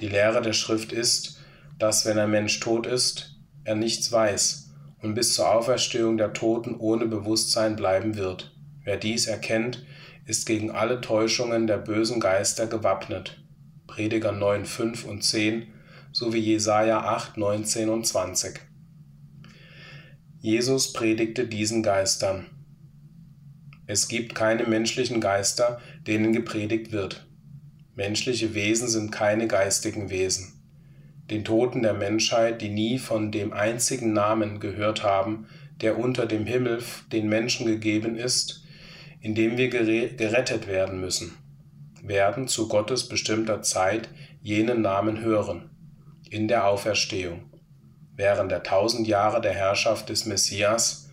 Die 0.00 0.08
Lehre 0.08 0.42
der 0.42 0.54
Schrift 0.54 0.90
ist, 0.90 1.38
dass 1.78 2.04
wenn 2.04 2.18
ein 2.18 2.30
Mensch 2.30 2.58
tot 2.58 2.88
ist, 2.88 3.36
er 3.62 3.76
nichts 3.76 4.10
weiß 4.10 4.69
und 5.02 5.14
bis 5.14 5.34
zur 5.34 5.50
Auferstehung 5.52 6.18
der 6.18 6.32
Toten 6.32 6.76
ohne 6.76 7.06
Bewusstsein 7.06 7.76
bleiben 7.76 8.16
wird. 8.16 8.54
Wer 8.84 8.96
dies 8.96 9.26
erkennt, 9.26 9.84
ist 10.26 10.46
gegen 10.46 10.70
alle 10.70 11.00
Täuschungen 11.00 11.66
der 11.66 11.78
bösen 11.78 12.20
Geister 12.20 12.66
gewappnet. 12.66 13.42
Prediger 13.86 14.32
9, 14.32 14.64
5 14.64 15.04
und 15.04 15.24
10 15.24 15.66
sowie 16.12 16.38
Jesaja 16.38 17.00
8, 17.00 17.36
19 17.36 17.88
und 17.88 18.06
20. 18.06 18.60
Jesus 20.40 20.92
predigte 20.92 21.46
diesen 21.46 21.82
Geistern. 21.82 22.46
Es 23.86 24.08
gibt 24.08 24.34
keine 24.34 24.66
menschlichen 24.66 25.20
Geister, 25.20 25.80
denen 26.06 26.32
gepredigt 26.32 26.92
wird. 26.92 27.26
Menschliche 27.96 28.54
Wesen 28.54 28.88
sind 28.88 29.10
keine 29.10 29.48
geistigen 29.48 30.10
Wesen. 30.10 30.59
Den 31.30 31.44
Toten 31.44 31.82
der 31.82 31.94
Menschheit, 31.94 32.60
die 32.60 32.68
nie 32.68 32.98
von 32.98 33.30
dem 33.30 33.52
einzigen 33.52 34.12
Namen 34.12 34.60
gehört 34.60 35.02
haben, 35.02 35.46
der 35.80 35.98
unter 35.98 36.26
dem 36.26 36.44
Himmel 36.44 36.82
den 37.12 37.28
Menschen 37.28 37.66
gegeben 37.66 38.16
ist, 38.16 38.64
in 39.20 39.34
dem 39.34 39.56
wir 39.56 39.68
gerettet 39.68 40.66
werden 40.66 41.00
müssen, 41.00 41.32
werden 42.02 42.48
zu 42.48 42.68
Gottes 42.68 43.08
bestimmter 43.08 43.62
Zeit 43.62 44.08
jenen 44.42 44.82
Namen 44.82 45.20
hören, 45.20 45.70
in 46.28 46.48
der 46.48 46.66
Auferstehung 46.66 47.50
während 48.20 48.52
der 48.52 48.62
tausend 48.62 49.08
Jahre 49.08 49.40
der 49.40 49.54
Herrschaft 49.54 50.10
des 50.10 50.26
Messias, 50.26 51.08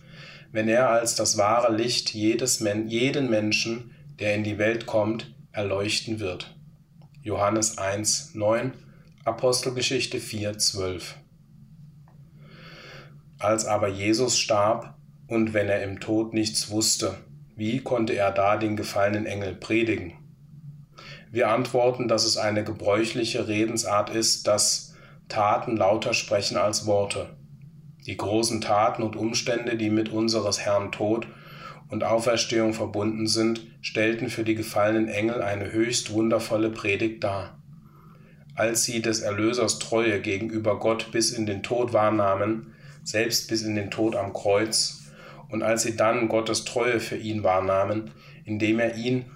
wenn 0.52 0.68
er 0.68 0.90
als 0.90 1.14
das 1.14 1.38
wahre 1.38 1.74
Licht 1.74 2.12
jedes 2.12 2.62
jeden 2.86 3.30
Menschen, 3.30 3.94
der 4.20 4.34
in 4.34 4.44
die 4.44 4.58
Welt 4.58 4.84
kommt, 4.84 5.34
erleuchten 5.50 6.20
wird. 6.20 6.54
Johannes 7.22 7.78
1, 7.78 8.34
9, 8.34 8.72
Apostelgeschichte 9.28 10.20
4, 10.20 10.56
12. 10.56 11.16
Als 13.38 13.66
aber 13.66 13.88
Jesus 13.88 14.38
starb 14.38 14.94
und 15.26 15.52
wenn 15.52 15.68
er 15.68 15.82
im 15.82 16.00
Tod 16.00 16.32
nichts 16.32 16.70
wusste, 16.70 17.14
wie 17.54 17.80
konnte 17.80 18.14
er 18.14 18.32
da 18.32 18.56
den 18.56 18.74
gefallenen 18.74 19.26
Engel 19.26 19.54
predigen? 19.54 20.14
Wir 21.30 21.50
antworten, 21.50 22.08
dass 22.08 22.24
es 22.24 22.38
eine 22.38 22.64
gebräuchliche 22.64 23.48
Redensart 23.48 24.08
ist, 24.08 24.46
dass 24.46 24.94
Taten 25.28 25.76
lauter 25.76 26.14
sprechen 26.14 26.56
als 26.56 26.86
Worte. 26.86 27.36
Die 28.06 28.16
großen 28.16 28.62
Taten 28.62 29.02
und 29.02 29.14
Umstände, 29.14 29.76
die 29.76 29.90
mit 29.90 30.08
unseres 30.08 30.60
Herrn 30.60 30.90
Tod 30.90 31.26
und 31.90 32.02
Auferstehung 32.02 32.72
verbunden 32.72 33.26
sind, 33.26 33.60
stellten 33.82 34.30
für 34.30 34.44
die 34.44 34.54
gefallenen 34.54 35.08
Engel 35.08 35.42
eine 35.42 35.70
höchst 35.70 36.14
wundervolle 36.14 36.70
Predigt 36.70 37.22
dar. 37.22 37.57
Als 38.58 38.82
sie 38.82 39.00
des 39.00 39.20
Erlösers 39.20 39.78
Treue 39.78 40.20
gegenüber 40.20 40.80
Gott 40.80 41.12
bis 41.12 41.30
in 41.30 41.46
den 41.46 41.62
Tod 41.62 41.92
wahrnahmen, 41.92 42.74
selbst 43.04 43.48
bis 43.48 43.62
in 43.62 43.76
den 43.76 43.88
Tod 43.88 44.16
am 44.16 44.32
Kreuz, 44.32 45.04
und 45.48 45.62
als 45.62 45.82
sie 45.84 45.94
dann 45.94 46.26
Gottes 46.26 46.64
Treue 46.64 46.98
für 46.98 47.16
ihn 47.16 47.44
wahrnahmen, 47.44 48.10
indem 48.44 48.80
er 48.80 48.96
ihn 48.96 49.26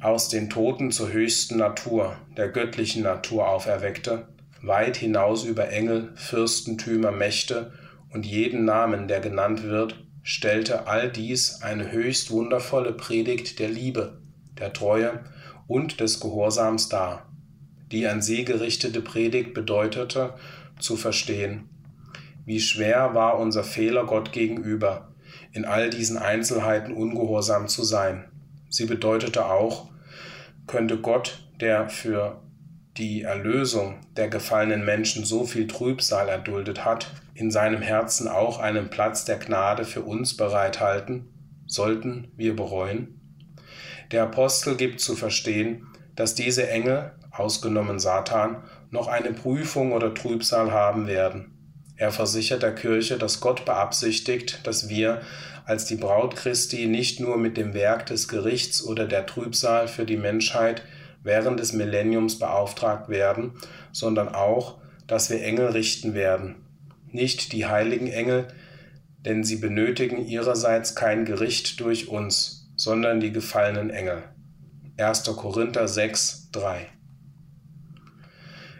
aus 0.00 0.28
den 0.28 0.50
Toten 0.50 0.90
zur 0.90 1.12
höchsten 1.12 1.56
Natur, 1.56 2.16
der 2.36 2.48
göttlichen 2.48 3.04
Natur 3.04 3.48
auferweckte, 3.48 4.26
weit 4.60 4.96
hinaus 4.96 5.44
über 5.44 5.68
Engel, 5.68 6.10
Fürstentümer, 6.16 7.12
Mächte 7.12 7.74
und 8.12 8.26
jeden 8.26 8.64
Namen, 8.64 9.06
der 9.06 9.20
genannt 9.20 9.62
wird, 9.62 10.04
stellte 10.24 10.88
all 10.88 11.12
dies 11.12 11.62
eine 11.62 11.92
höchst 11.92 12.32
wundervolle 12.32 12.92
Predigt 12.92 13.60
der 13.60 13.68
Liebe, 13.68 14.18
der 14.58 14.72
Treue 14.72 15.20
und 15.68 16.00
des 16.00 16.18
Gehorsams 16.18 16.88
dar. 16.88 17.28
Die 17.92 18.06
an 18.06 18.22
sie 18.22 18.44
gerichtete 18.44 19.00
Predigt 19.00 19.54
bedeutete, 19.54 20.34
zu 20.78 20.96
verstehen, 20.96 21.68
wie 22.44 22.60
schwer 22.60 23.14
war 23.14 23.38
unser 23.38 23.64
Fehler 23.64 24.04
Gott 24.04 24.32
gegenüber, 24.32 25.08
in 25.52 25.64
all 25.64 25.90
diesen 25.90 26.18
Einzelheiten 26.18 26.92
ungehorsam 26.92 27.68
zu 27.68 27.84
sein. 27.84 28.24
Sie 28.68 28.86
bedeutete 28.86 29.46
auch, 29.46 29.88
könnte 30.66 30.98
Gott, 30.98 31.46
der 31.60 31.88
für 31.88 32.42
die 32.96 33.22
Erlösung 33.22 34.00
der 34.16 34.28
gefallenen 34.28 34.84
Menschen 34.84 35.24
so 35.24 35.44
viel 35.44 35.66
Trübsal 35.66 36.28
erduldet 36.28 36.84
hat, 36.84 37.10
in 37.34 37.50
seinem 37.50 37.82
Herzen 37.82 38.28
auch 38.28 38.58
einen 38.58 38.90
Platz 38.90 39.24
der 39.24 39.38
Gnade 39.38 39.84
für 39.84 40.02
uns 40.02 40.36
bereithalten, 40.36 41.26
sollten 41.66 42.28
wir 42.36 42.54
bereuen? 42.54 43.20
Der 44.12 44.22
Apostel 44.24 44.76
gibt 44.76 45.00
zu 45.00 45.16
verstehen, 45.16 45.86
dass 46.14 46.34
diese 46.34 46.68
Engel, 46.68 47.12
ausgenommen 47.36 47.98
Satan, 47.98 48.62
noch 48.90 49.08
eine 49.08 49.32
Prüfung 49.32 49.92
oder 49.92 50.14
Trübsal 50.14 50.72
haben 50.72 51.06
werden. 51.06 51.54
Er 51.96 52.10
versichert 52.10 52.62
der 52.62 52.74
Kirche, 52.74 53.18
dass 53.18 53.40
Gott 53.40 53.64
beabsichtigt, 53.64 54.66
dass 54.66 54.88
wir 54.88 55.20
als 55.64 55.84
die 55.84 55.96
Braut 55.96 56.36
Christi 56.36 56.86
nicht 56.86 57.20
nur 57.20 57.38
mit 57.38 57.56
dem 57.56 57.72
Werk 57.72 58.06
des 58.06 58.28
Gerichts 58.28 58.84
oder 58.84 59.06
der 59.06 59.26
Trübsal 59.26 59.88
für 59.88 60.04
die 60.04 60.16
Menschheit 60.16 60.82
während 61.22 61.60
des 61.60 61.72
Millenniums 61.72 62.38
beauftragt 62.38 63.08
werden, 63.08 63.52
sondern 63.92 64.28
auch, 64.28 64.78
dass 65.06 65.30
wir 65.30 65.42
Engel 65.42 65.68
richten 65.68 66.14
werden. 66.14 66.56
Nicht 67.10 67.52
die 67.52 67.66
heiligen 67.66 68.08
Engel, 68.08 68.48
denn 69.24 69.42
sie 69.42 69.56
benötigen 69.56 70.26
ihrerseits 70.26 70.94
kein 70.94 71.24
Gericht 71.24 71.80
durch 71.80 72.08
uns, 72.08 72.70
sondern 72.76 73.20
die 73.20 73.32
gefallenen 73.32 73.90
Engel. 73.90 74.22
1. 74.98 75.24
Korinther 75.24 75.88
6, 75.88 76.50
3 76.52 76.93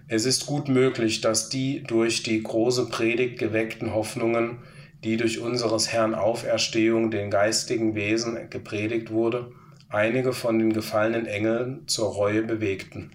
es 0.06 0.26
ist 0.26 0.46
gut 0.46 0.68
möglich, 0.68 1.22
dass 1.22 1.48
die 1.48 1.82
durch 1.82 2.22
die 2.22 2.42
große 2.42 2.88
Predigt 2.88 3.38
geweckten 3.38 3.94
Hoffnungen, 3.94 4.58
die 5.02 5.16
durch 5.16 5.40
unseres 5.40 5.92
Herrn 5.92 6.14
Auferstehung 6.14 7.10
den 7.10 7.30
geistigen 7.30 7.94
Wesen 7.94 8.50
gepredigt 8.50 9.10
wurde, 9.10 9.50
einige 9.88 10.32
von 10.32 10.58
den 10.58 10.72
gefallenen 10.72 11.26
Engeln 11.26 11.86
zur 11.86 12.08
Reue 12.08 12.42
bewegten. 12.42 13.12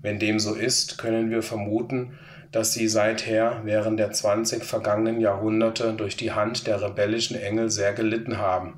Wenn 0.00 0.18
dem 0.18 0.38
so 0.38 0.54
ist, 0.54 0.96
können 0.96 1.30
wir 1.30 1.42
vermuten, 1.42 2.18
dass 2.52 2.72
sie 2.72 2.88
seither 2.88 3.60
während 3.64 4.00
der 4.00 4.12
20 4.12 4.64
vergangenen 4.64 5.20
Jahrhunderte 5.20 5.92
durch 5.92 6.16
die 6.16 6.32
Hand 6.32 6.66
der 6.66 6.80
rebellischen 6.80 7.36
Engel 7.36 7.68
sehr 7.68 7.92
gelitten 7.92 8.38
haben, 8.38 8.74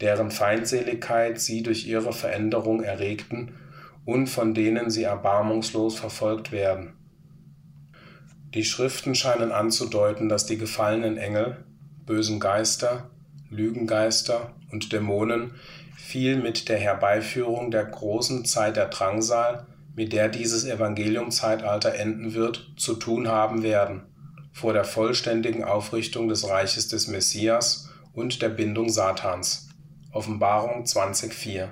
deren 0.00 0.30
Feindseligkeit 0.30 1.38
sie 1.38 1.62
durch 1.62 1.86
ihre 1.86 2.14
Veränderung 2.14 2.82
erregten 2.82 3.52
und 4.04 4.26
von 4.26 4.54
denen 4.54 4.90
sie 4.90 5.02
erbarmungslos 5.02 5.98
verfolgt 5.98 6.52
werden. 6.52 6.94
Die 8.54 8.64
Schriften 8.64 9.14
scheinen 9.14 9.50
anzudeuten, 9.50 10.28
dass 10.28 10.46
die 10.46 10.58
gefallenen 10.58 11.16
Engel, 11.16 11.64
bösen 12.06 12.38
Geister, 12.38 13.10
Lügengeister 13.50 14.54
und 14.70 14.92
Dämonen 14.92 15.54
viel 15.96 16.36
mit 16.36 16.68
der 16.68 16.78
Herbeiführung 16.78 17.70
der 17.70 17.84
großen 17.84 18.44
Zeit 18.44 18.76
der 18.76 18.88
Drangsal, 18.88 19.66
mit 19.96 20.12
der 20.12 20.28
dieses 20.28 20.64
Evangeliumzeitalter 20.64 21.94
enden 21.94 22.34
wird, 22.34 22.72
zu 22.76 22.94
tun 22.94 23.28
haben 23.28 23.62
werden, 23.62 24.02
vor 24.52 24.72
der 24.72 24.84
vollständigen 24.84 25.64
Aufrichtung 25.64 26.28
des 26.28 26.48
Reiches 26.48 26.88
des 26.88 27.08
Messias 27.08 27.90
und 28.12 28.42
der 28.42 28.50
Bindung 28.50 28.88
Satans. 28.88 29.68
Offenbarung 30.12 30.84
20,4 30.84 31.70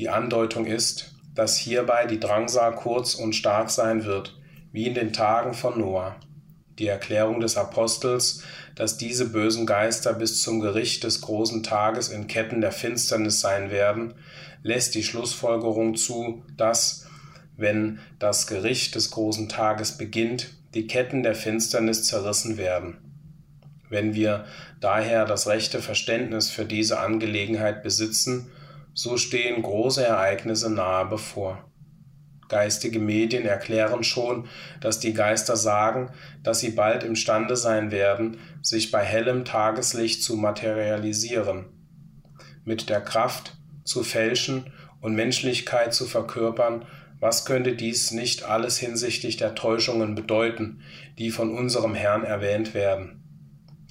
die 0.00 0.08
Andeutung 0.08 0.64
ist, 0.64 1.12
dass 1.34 1.58
hierbei 1.58 2.06
die 2.06 2.18
Drangsal 2.18 2.74
kurz 2.74 3.14
und 3.14 3.34
stark 3.34 3.68
sein 3.68 4.06
wird, 4.06 4.34
wie 4.72 4.86
in 4.86 4.94
den 4.94 5.12
Tagen 5.12 5.52
von 5.52 5.78
Noah. 5.78 6.16
Die 6.78 6.86
Erklärung 6.86 7.40
des 7.40 7.58
Apostels, 7.58 8.42
dass 8.74 8.96
diese 8.96 9.28
bösen 9.28 9.66
Geister 9.66 10.14
bis 10.14 10.40
zum 10.40 10.60
Gericht 10.60 11.04
des 11.04 11.20
großen 11.20 11.62
Tages 11.62 12.08
in 12.08 12.28
Ketten 12.28 12.62
der 12.62 12.72
Finsternis 12.72 13.40
sein 13.40 13.70
werden, 13.70 14.14
lässt 14.62 14.94
die 14.94 15.04
Schlussfolgerung 15.04 15.96
zu, 15.96 16.44
dass, 16.56 17.06
wenn 17.58 17.98
das 18.18 18.46
Gericht 18.46 18.94
des 18.94 19.10
großen 19.10 19.50
Tages 19.50 19.98
beginnt, 19.98 20.54
die 20.72 20.86
Ketten 20.86 21.22
der 21.22 21.34
Finsternis 21.34 22.04
zerrissen 22.04 22.56
werden. 22.56 22.96
Wenn 23.90 24.14
wir 24.14 24.46
daher 24.80 25.26
das 25.26 25.46
rechte 25.46 25.82
Verständnis 25.82 26.48
für 26.48 26.64
diese 26.64 27.00
Angelegenheit 27.00 27.82
besitzen, 27.82 28.50
so 28.94 29.16
stehen 29.16 29.62
große 29.62 30.04
Ereignisse 30.04 30.70
nahe 30.70 31.06
bevor. 31.06 31.64
Geistige 32.48 32.98
Medien 32.98 33.46
erklären 33.46 34.02
schon, 34.02 34.48
dass 34.80 34.98
die 34.98 35.14
Geister 35.14 35.56
sagen, 35.56 36.10
dass 36.42 36.58
sie 36.58 36.70
bald 36.70 37.04
imstande 37.04 37.54
sein 37.54 37.92
werden, 37.92 38.38
sich 38.60 38.90
bei 38.90 39.04
hellem 39.04 39.44
Tageslicht 39.44 40.22
zu 40.22 40.36
materialisieren, 40.36 41.66
mit 42.64 42.90
der 42.90 43.00
Kraft 43.00 43.56
zu 43.84 44.02
fälschen 44.02 44.72
und 45.00 45.14
Menschlichkeit 45.14 45.94
zu 45.94 46.06
verkörpern, 46.06 46.86
was 47.20 47.44
könnte 47.44 47.76
dies 47.76 48.10
nicht 48.10 48.44
alles 48.44 48.78
hinsichtlich 48.78 49.36
der 49.36 49.54
Täuschungen 49.54 50.14
bedeuten, 50.14 50.80
die 51.18 51.30
von 51.30 51.56
unserem 51.56 51.94
Herrn 51.94 52.24
erwähnt 52.24 52.74
werden? 52.74 53.19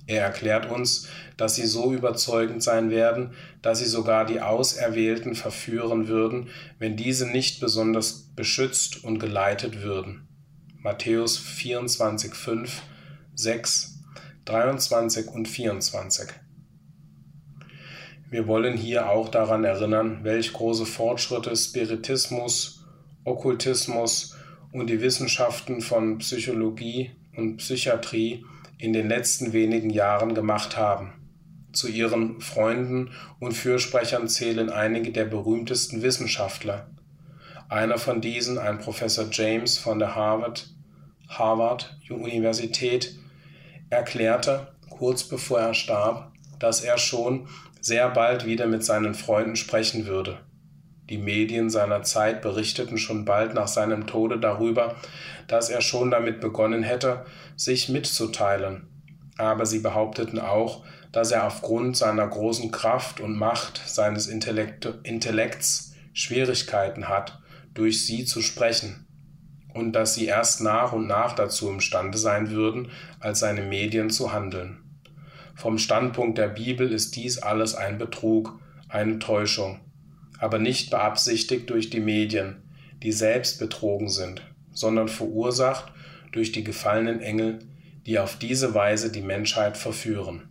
Er 0.09 0.23
erklärt 0.23 0.71
uns, 0.71 1.07
dass 1.37 1.53
sie 1.53 1.67
so 1.67 1.93
überzeugend 1.93 2.63
sein 2.63 2.89
werden, 2.89 3.35
dass 3.61 3.77
sie 3.77 3.85
sogar 3.85 4.25
die 4.25 4.41
Auserwählten 4.41 5.35
verführen 5.35 6.07
würden, 6.07 6.49
wenn 6.79 6.97
diese 6.97 7.27
nicht 7.27 7.59
besonders 7.59 8.31
beschützt 8.35 9.03
und 9.03 9.19
geleitet 9.19 9.83
würden. 9.83 10.27
Matthäus 10.79 11.37
24, 11.37 12.33
5, 12.33 12.81
6, 13.35 13.99
23 14.45 15.27
und 15.27 15.47
24. 15.47 16.29
Wir 18.31 18.47
wollen 18.47 18.77
hier 18.77 19.09
auch 19.09 19.29
daran 19.29 19.63
erinnern, 19.63 20.23
welch 20.23 20.53
große 20.53 20.87
Fortschritte 20.87 21.55
Spiritismus, 21.55 22.83
Okkultismus 23.25 24.35
und 24.71 24.87
die 24.87 25.01
Wissenschaften 25.01 25.81
von 25.81 26.17
Psychologie 26.17 27.11
und 27.35 27.57
Psychiatrie 27.57 28.43
in 28.79 28.93
den 28.93 29.09
letzten 29.09 29.53
wenigen 29.53 29.89
Jahren 29.89 30.33
gemacht 30.33 30.77
haben. 30.77 31.13
Zu 31.73 31.87
ihren 31.87 32.41
Freunden 32.41 33.11
und 33.39 33.51
Fürsprechern 33.51 34.27
zählen 34.27 34.71
einige 34.71 35.11
der 35.11 35.25
berühmtesten 35.25 36.01
Wissenschaftler. 36.01 36.89
Einer 37.67 37.99
von 37.99 38.21
diesen, 38.21 38.57
ein 38.57 38.79
Professor 38.79 39.27
James 39.29 39.77
von 39.77 39.99
der 39.99 40.15
Harvard, 40.15 40.73
Harvard 41.27 41.99
Universität, 42.09 43.15
erklärte, 43.91 44.69
kurz 44.89 45.23
bevor 45.23 45.59
er 45.59 45.73
starb, 45.75 46.31
dass 46.57 46.81
er 46.81 46.97
schon 46.97 47.47
sehr 47.81 48.09
bald 48.09 48.45
wieder 48.45 48.65
mit 48.65 48.83
seinen 48.83 49.13
Freunden 49.13 49.55
sprechen 49.55 50.07
würde. 50.07 50.39
Die 51.09 51.17
Medien 51.17 51.71
seiner 51.71 52.03
Zeit 52.03 52.41
berichteten 52.43 52.99
schon 52.99 53.25
bald 53.25 53.55
nach 53.55 53.67
seinem 53.67 54.05
Tode 54.05 54.39
darüber, 54.39 54.95
dass 55.47 55.69
er 55.69 55.81
schon 55.81 56.11
damit 56.11 56.39
begonnen 56.39 56.83
hätte, 56.83 57.25
sich 57.55 57.89
mitzuteilen. 57.89 58.87
Aber 59.37 59.65
sie 59.65 59.79
behaupteten 59.79 60.39
auch, 60.39 60.85
dass 61.11 61.31
er 61.31 61.47
aufgrund 61.47 61.97
seiner 61.97 62.27
großen 62.27 62.69
Kraft 62.69 63.19
und 63.19 63.35
Macht 63.35 63.81
seines 63.87 64.27
Intellekt 64.27 64.87
Intellekts 65.03 65.95
Schwierigkeiten 66.13 67.07
hat, 67.07 67.39
durch 67.73 68.05
sie 68.05 68.25
zu 68.25 68.41
sprechen, 68.41 69.07
und 69.73 69.93
dass 69.93 70.13
sie 70.13 70.25
erst 70.25 70.61
nach 70.61 70.91
und 70.91 71.07
nach 71.07 71.33
dazu 71.33 71.69
imstande 71.69 72.17
sein 72.17 72.51
würden, 72.51 72.91
als 73.19 73.39
seine 73.39 73.61
Medien 73.61 74.09
zu 74.09 74.33
handeln. 74.33 74.83
Vom 75.55 75.77
Standpunkt 75.77 76.37
der 76.37 76.49
Bibel 76.49 76.91
ist 76.91 77.15
dies 77.15 77.39
alles 77.39 77.73
ein 77.73 77.97
Betrug, 77.97 78.59
eine 78.89 79.19
Täuschung, 79.19 79.79
aber 80.39 80.57
nicht 80.57 80.89
beabsichtigt 80.89 81.69
durch 81.69 81.89
die 81.89 81.99
Medien, 81.99 82.63
die 83.03 83.11
selbst 83.11 83.59
betrogen 83.59 84.09
sind, 84.09 84.41
sondern 84.71 85.07
verursacht 85.07 85.91
durch 86.31 86.51
die 86.51 86.63
gefallenen 86.63 87.21
Engel, 87.21 87.59
die 88.05 88.19
auf 88.19 88.37
diese 88.37 88.73
Weise 88.73 89.11
die 89.11 89.21
Menschheit 89.21 89.77
verführen. 89.77 90.47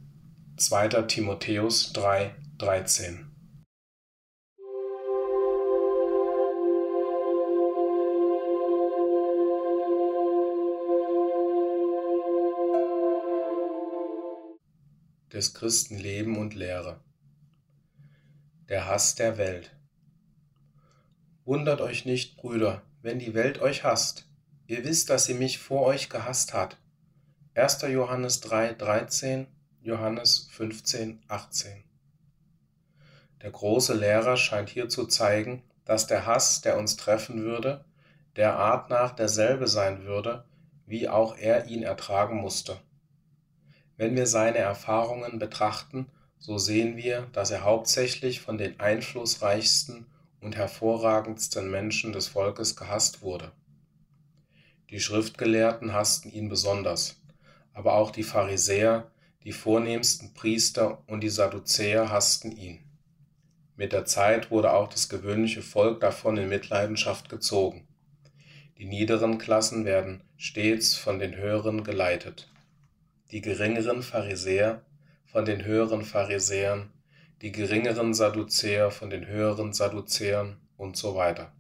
2. 0.57 0.89
Timotheus 1.03 1.93
3, 1.93 2.35
13. 2.59 3.25
Des 15.33 15.55
Christen 15.55 15.99
Leben 15.99 16.37
und 16.37 16.55
Lehre. 16.55 17.01
Der 18.69 18.87
Hass 18.87 19.15
der 19.15 19.39
Welt. 19.39 19.78
Wundert 21.49 21.81
euch 21.81 22.05
nicht, 22.05 22.37
Brüder, 22.37 22.83
wenn 23.01 23.19
die 23.19 23.33
Welt 23.33 23.59
euch 23.63 23.83
hasst. 23.83 24.29
Ihr 24.67 24.85
wisst, 24.85 25.09
dass 25.09 25.25
sie 25.25 25.33
mich 25.33 25.59
vor 25.59 25.81
euch 25.87 26.11
gehasst 26.11 26.53
hat. 26.53 26.77
1. 27.55 27.81
Johannes 27.89 28.43
3, 28.43 28.75
13, 28.75 29.47
Johannes 29.81 30.51
15, 30.51 31.23
18. 31.27 31.85
Der 33.41 33.51
große 33.51 33.95
Lehrer 33.95 34.37
scheint 34.37 34.69
hier 34.69 34.91
zu 34.91 35.07
zeigen, 35.07 35.63
dass 35.87 36.07
der 36.07 36.27
Hass, 36.27 36.61
der 36.61 36.77
uns 36.77 36.99
treffen 36.99 37.43
würde, 37.43 37.83
der 38.37 38.57
Art 38.57 38.91
nach 38.91 39.13
derselbe 39.13 39.69
sein 39.69 40.05
würde, 40.05 40.45
wie 40.85 41.09
auch 41.09 41.35
er 41.39 41.65
ihn 41.65 41.83
ertragen 41.83 42.37
musste. 42.37 42.77
Wenn 43.97 44.15
wir 44.17 44.27
seine 44.27 44.59
Erfahrungen 44.59 45.39
betrachten, 45.39 46.11
so 46.37 46.59
sehen 46.59 46.99
wir, 46.99 47.27
dass 47.33 47.51
er 47.51 47.65
hauptsächlich 47.65 48.43
von 48.43 48.59
den 48.59 48.79
einflussreichsten 48.81 50.05
und 50.41 50.57
hervorragendsten 50.57 51.71
Menschen 51.71 52.13
des 52.13 52.29
Volkes 52.29 52.77
gehasst 52.77 53.23
wurde. 53.23 53.53
Die 54.91 55.01
Schriftgelehrten 55.01 55.93
hassten 55.93 56.31
ihn 56.31 56.49
besonders, 56.49 57.21
aber 57.73 57.95
auch 57.95 58.11
die 58.11 58.23
Pharisäer, 58.23 59.11
die 59.45 59.53
vornehmsten 59.53 60.35
Priester 60.35 61.03
und 61.07 61.21
die 61.21 61.29
Sadduzäer 61.29 62.11
hassten 62.11 62.53
ihn. 62.57 62.81
Mit 63.77 63.93
der 63.93 64.05
Zeit 64.05 64.51
wurde 64.51 64.73
auch 64.73 64.89
das 64.89 65.09
gewöhnliche 65.09 65.63
Volk 65.63 66.01
davon 66.01 66.37
in 66.37 66.49
Mitleidenschaft 66.49 67.29
gezogen. 67.29 67.87
Die 68.79 68.87
niederen 68.87 69.39
Klassen 69.39 69.85
werden 69.85 70.23
stets 70.37 70.95
von 70.95 71.19
den 71.19 71.37
höheren 71.37 71.85
geleitet. 71.85 72.51
Die 73.31 73.41
geringeren 73.41 74.03
Pharisäer 74.03 74.83
von 75.27 75.45
den 75.45 75.65
höheren 75.65 76.03
Pharisäern, 76.03 76.91
die 77.41 77.53
geringeren 77.53 78.15
Sadduzäer 78.15 78.91
von 78.91 79.11
den 79.11 79.27
höheren 79.27 79.73
Sadduzäern 79.73 80.57
und 80.77 80.97
so 80.97 81.15
weiter. 81.15 81.53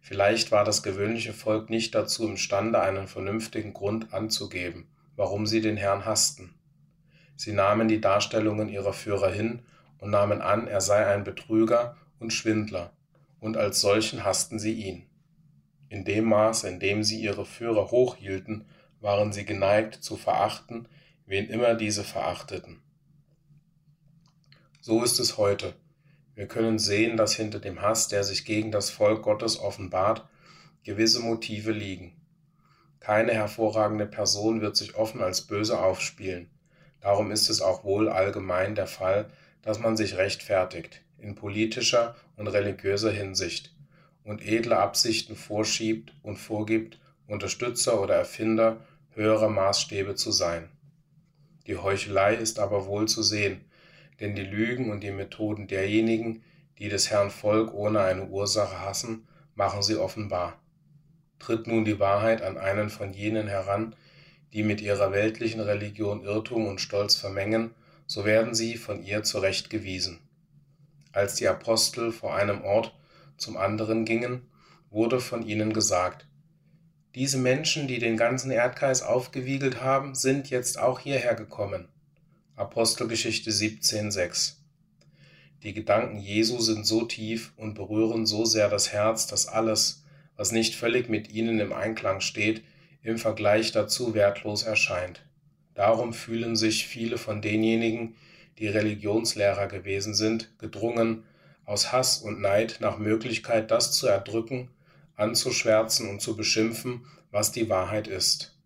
Vielleicht 0.00 0.52
war 0.52 0.64
das 0.64 0.82
gewöhnliche 0.82 1.32
Volk 1.32 1.68
nicht 1.68 1.94
dazu 1.94 2.26
imstande, 2.26 2.80
einen 2.80 3.08
vernünftigen 3.08 3.74
Grund 3.74 4.14
anzugeben, 4.14 4.88
warum 5.16 5.46
sie 5.46 5.60
den 5.60 5.76
Herrn 5.76 6.04
hassten. 6.04 6.54
Sie 7.34 7.52
nahmen 7.52 7.88
die 7.88 8.00
Darstellungen 8.00 8.68
ihrer 8.68 8.92
Führer 8.92 9.30
hin 9.30 9.62
und 9.98 10.10
nahmen 10.10 10.40
an, 10.40 10.68
er 10.68 10.80
sei 10.80 11.06
ein 11.06 11.24
Betrüger 11.24 11.96
und 12.18 12.32
Schwindler, 12.32 12.92
und 13.40 13.56
als 13.56 13.80
solchen 13.80 14.24
hassten 14.24 14.58
sie 14.58 14.72
ihn. 14.72 15.06
In 15.88 16.04
dem 16.04 16.24
Maß, 16.24 16.64
in 16.64 16.80
dem 16.80 17.02
sie 17.02 17.20
ihre 17.20 17.44
Führer 17.44 17.90
hochhielten, 17.90 18.64
waren 19.00 19.32
sie 19.32 19.44
geneigt 19.44 19.96
zu 19.96 20.16
verachten, 20.16 20.88
wen 21.26 21.48
immer 21.48 21.74
diese 21.74 22.04
verachteten. 22.04 22.80
So 24.86 25.02
ist 25.02 25.18
es 25.18 25.36
heute. 25.36 25.74
Wir 26.36 26.46
können 26.46 26.78
sehen, 26.78 27.16
dass 27.16 27.34
hinter 27.34 27.58
dem 27.58 27.82
Hass, 27.82 28.06
der 28.06 28.22
sich 28.22 28.44
gegen 28.44 28.70
das 28.70 28.88
Volk 28.88 29.24
Gottes 29.24 29.58
offenbart, 29.58 30.28
gewisse 30.84 31.18
Motive 31.18 31.72
liegen. 31.72 32.12
Keine 33.00 33.32
hervorragende 33.32 34.06
Person 34.06 34.60
wird 34.60 34.76
sich 34.76 34.94
offen 34.94 35.22
als 35.22 35.40
böse 35.40 35.80
aufspielen. 35.80 36.48
Darum 37.00 37.32
ist 37.32 37.50
es 37.50 37.60
auch 37.60 37.82
wohl 37.82 38.08
allgemein 38.08 38.76
der 38.76 38.86
Fall, 38.86 39.28
dass 39.60 39.80
man 39.80 39.96
sich 39.96 40.18
rechtfertigt, 40.18 41.02
in 41.18 41.34
politischer 41.34 42.14
und 42.36 42.46
religiöser 42.46 43.10
Hinsicht, 43.10 43.74
und 44.22 44.40
edle 44.40 44.78
Absichten 44.78 45.34
vorschiebt 45.34 46.14
und 46.22 46.36
vorgibt, 46.36 47.00
Unterstützer 47.26 48.00
oder 48.00 48.14
Erfinder 48.14 48.86
höherer 49.16 49.48
Maßstäbe 49.50 50.14
zu 50.14 50.30
sein. 50.30 50.68
Die 51.66 51.76
Heuchelei 51.76 52.36
ist 52.36 52.60
aber 52.60 52.86
wohl 52.86 53.08
zu 53.08 53.24
sehen, 53.24 53.65
denn 54.20 54.34
die 54.34 54.42
Lügen 54.42 54.90
und 54.90 55.02
die 55.02 55.10
Methoden 55.10 55.66
derjenigen, 55.66 56.42
die 56.78 56.88
des 56.88 57.10
Herrn 57.10 57.30
Volk 57.30 57.72
ohne 57.74 58.00
eine 58.00 58.26
Ursache 58.26 58.80
hassen, 58.80 59.26
machen 59.54 59.82
sie 59.82 59.96
offenbar. 59.96 60.60
Tritt 61.38 61.66
nun 61.66 61.84
die 61.84 61.98
Wahrheit 61.98 62.42
an 62.42 62.58
einen 62.58 62.90
von 62.90 63.12
jenen 63.12 63.48
heran, 63.48 63.94
die 64.52 64.62
mit 64.62 64.80
ihrer 64.80 65.12
weltlichen 65.12 65.60
Religion 65.60 66.22
Irrtum 66.22 66.66
und 66.66 66.80
Stolz 66.80 67.16
vermengen, 67.16 67.74
so 68.06 68.24
werden 68.24 68.54
sie 68.54 68.76
von 68.76 69.02
ihr 69.02 69.22
zurechtgewiesen. 69.22 70.20
Als 71.12 71.34
die 71.34 71.48
Apostel 71.48 72.12
vor 72.12 72.34
einem 72.34 72.62
Ort 72.62 72.94
zum 73.36 73.56
anderen 73.56 74.04
gingen, 74.04 74.48
wurde 74.90 75.20
von 75.20 75.46
ihnen 75.46 75.72
gesagt, 75.72 76.26
diese 77.14 77.38
Menschen, 77.38 77.88
die 77.88 77.98
den 77.98 78.18
ganzen 78.18 78.50
Erdkreis 78.50 79.02
aufgewiegelt 79.02 79.80
haben, 79.80 80.14
sind 80.14 80.50
jetzt 80.50 80.78
auch 80.78 81.00
hierher 81.00 81.34
gekommen. 81.34 81.88
Apostelgeschichte 82.58 83.50
17,6 83.50 84.54
Die 85.62 85.74
Gedanken 85.74 86.16
Jesu 86.16 86.58
sind 86.58 86.86
so 86.86 87.04
tief 87.04 87.52
und 87.58 87.74
berühren 87.74 88.24
so 88.24 88.46
sehr 88.46 88.70
das 88.70 88.94
Herz, 88.94 89.26
dass 89.26 89.46
alles, 89.46 90.04
was 90.36 90.52
nicht 90.52 90.74
völlig 90.74 91.10
mit 91.10 91.30
ihnen 91.30 91.60
im 91.60 91.74
Einklang 91.74 92.22
steht, 92.22 92.64
im 93.02 93.18
Vergleich 93.18 93.72
dazu 93.72 94.14
wertlos 94.14 94.62
erscheint. 94.62 95.22
Darum 95.74 96.14
fühlen 96.14 96.56
sich 96.56 96.86
viele 96.86 97.18
von 97.18 97.42
denjenigen, 97.42 98.16
die 98.58 98.68
Religionslehrer 98.68 99.66
gewesen 99.66 100.14
sind, 100.14 100.58
gedrungen, 100.58 101.24
aus 101.66 101.92
Hass 101.92 102.16
und 102.16 102.40
Neid 102.40 102.78
nach 102.80 102.96
Möglichkeit 102.96 103.70
das 103.70 103.92
zu 103.92 104.06
erdrücken, 104.06 104.70
anzuschwärzen 105.14 106.08
und 106.08 106.22
zu 106.22 106.38
beschimpfen, 106.38 107.04
was 107.30 107.52
die 107.52 107.68
Wahrheit 107.68 108.08
ist. 108.08 108.56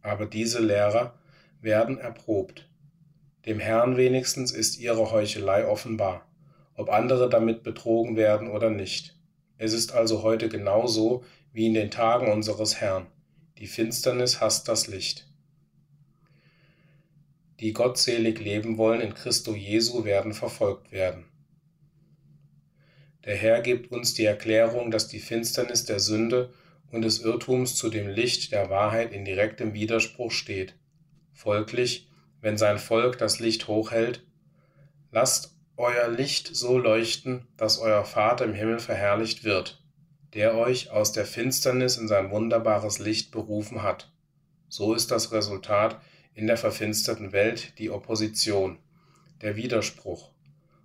Aber 0.00 0.24
diese 0.24 0.60
Lehrer 0.60 1.18
werden 1.60 1.98
erprobt. 1.98 2.70
Dem 3.46 3.58
Herrn 3.58 3.96
wenigstens 3.96 4.52
ist 4.52 4.78
ihre 4.78 5.10
Heuchelei 5.10 5.66
offenbar, 5.66 6.26
ob 6.74 6.88
andere 6.88 7.28
damit 7.28 7.62
betrogen 7.62 8.16
werden 8.16 8.48
oder 8.48 8.70
nicht. 8.70 9.18
Es 9.58 9.72
ist 9.72 9.92
also 9.92 10.22
heute 10.22 10.48
genauso 10.48 11.24
wie 11.52 11.66
in 11.66 11.74
den 11.74 11.90
Tagen 11.90 12.32
unseres 12.32 12.80
Herrn. 12.80 13.06
Die 13.58 13.66
Finsternis 13.66 14.40
hasst 14.40 14.66
das 14.68 14.86
Licht. 14.86 15.28
Die 17.60 17.72
gottselig 17.72 18.40
leben 18.40 18.78
wollen 18.78 19.00
in 19.00 19.14
Christo 19.14 19.54
Jesu 19.54 20.04
werden 20.04 20.32
verfolgt 20.32 20.90
werden. 20.90 21.26
Der 23.24 23.36
Herr 23.36 23.60
gibt 23.60 23.92
uns 23.92 24.14
die 24.14 24.24
Erklärung, 24.24 24.90
dass 24.90 25.08
die 25.08 25.20
Finsternis 25.20 25.84
der 25.84 26.00
Sünde 26.00 26.52
und 26.90 27.02
des 27.02 27.20
Irrtums 27.20 27.76
zu 27.76 27.90
dem 27.90 28.08
Licht 28.08 28.52
der 28.52 28.70
Wahrheit 28.70 29.12
in 29.12 29.24
direktem 29.24 29.72
Widerspruch 29.72 30.30
steht. 30.30 30.74
Folglich, 31.32 32.08
wenn 32.44 32.58
sein 32.58 32.78
Volk 32.78 33.16
das 33.16 33.38
Licht 33.38 33.68
hochhält, 33.68 34.22
lasst 35.10 35.56
euer 35.78 36.08
Licht 36.08 36.54
so 36.54 36.76
leuchten, 36.76 37.48
dass 37.56 37.78
euer 37.78 38.04
Vater 38.04 38.44
im 38.44 38.52
Himmel 38.52 38.80
verherrlicht 38.80 39.44
wird, 39.44 39.82
der 40.34 40.54
euch 40.54 40.90
aus 40.90 41.12
der 41.12 41.24
Finsternis 41.24 41.96
in 41.96 42.06
sein 42.06 42.30
wunderbares 42.30 42.98
Licht 42.98 43.30
berufen 43.30 43.82
hat. 43.82 44.12
So 44.68 44.92
ist 44.92 45.10
das 45.10 45.32
Resultat 45.32 46.02
in 46.34 46.46
der 46.46 46.58
verfinsterten 46.58 47.32
Welt 47.32 47.78
die 47.78 47.88
Opposition, 47.88 48.78
der 49.40 49.56
Widerspruch, 49.56 50.30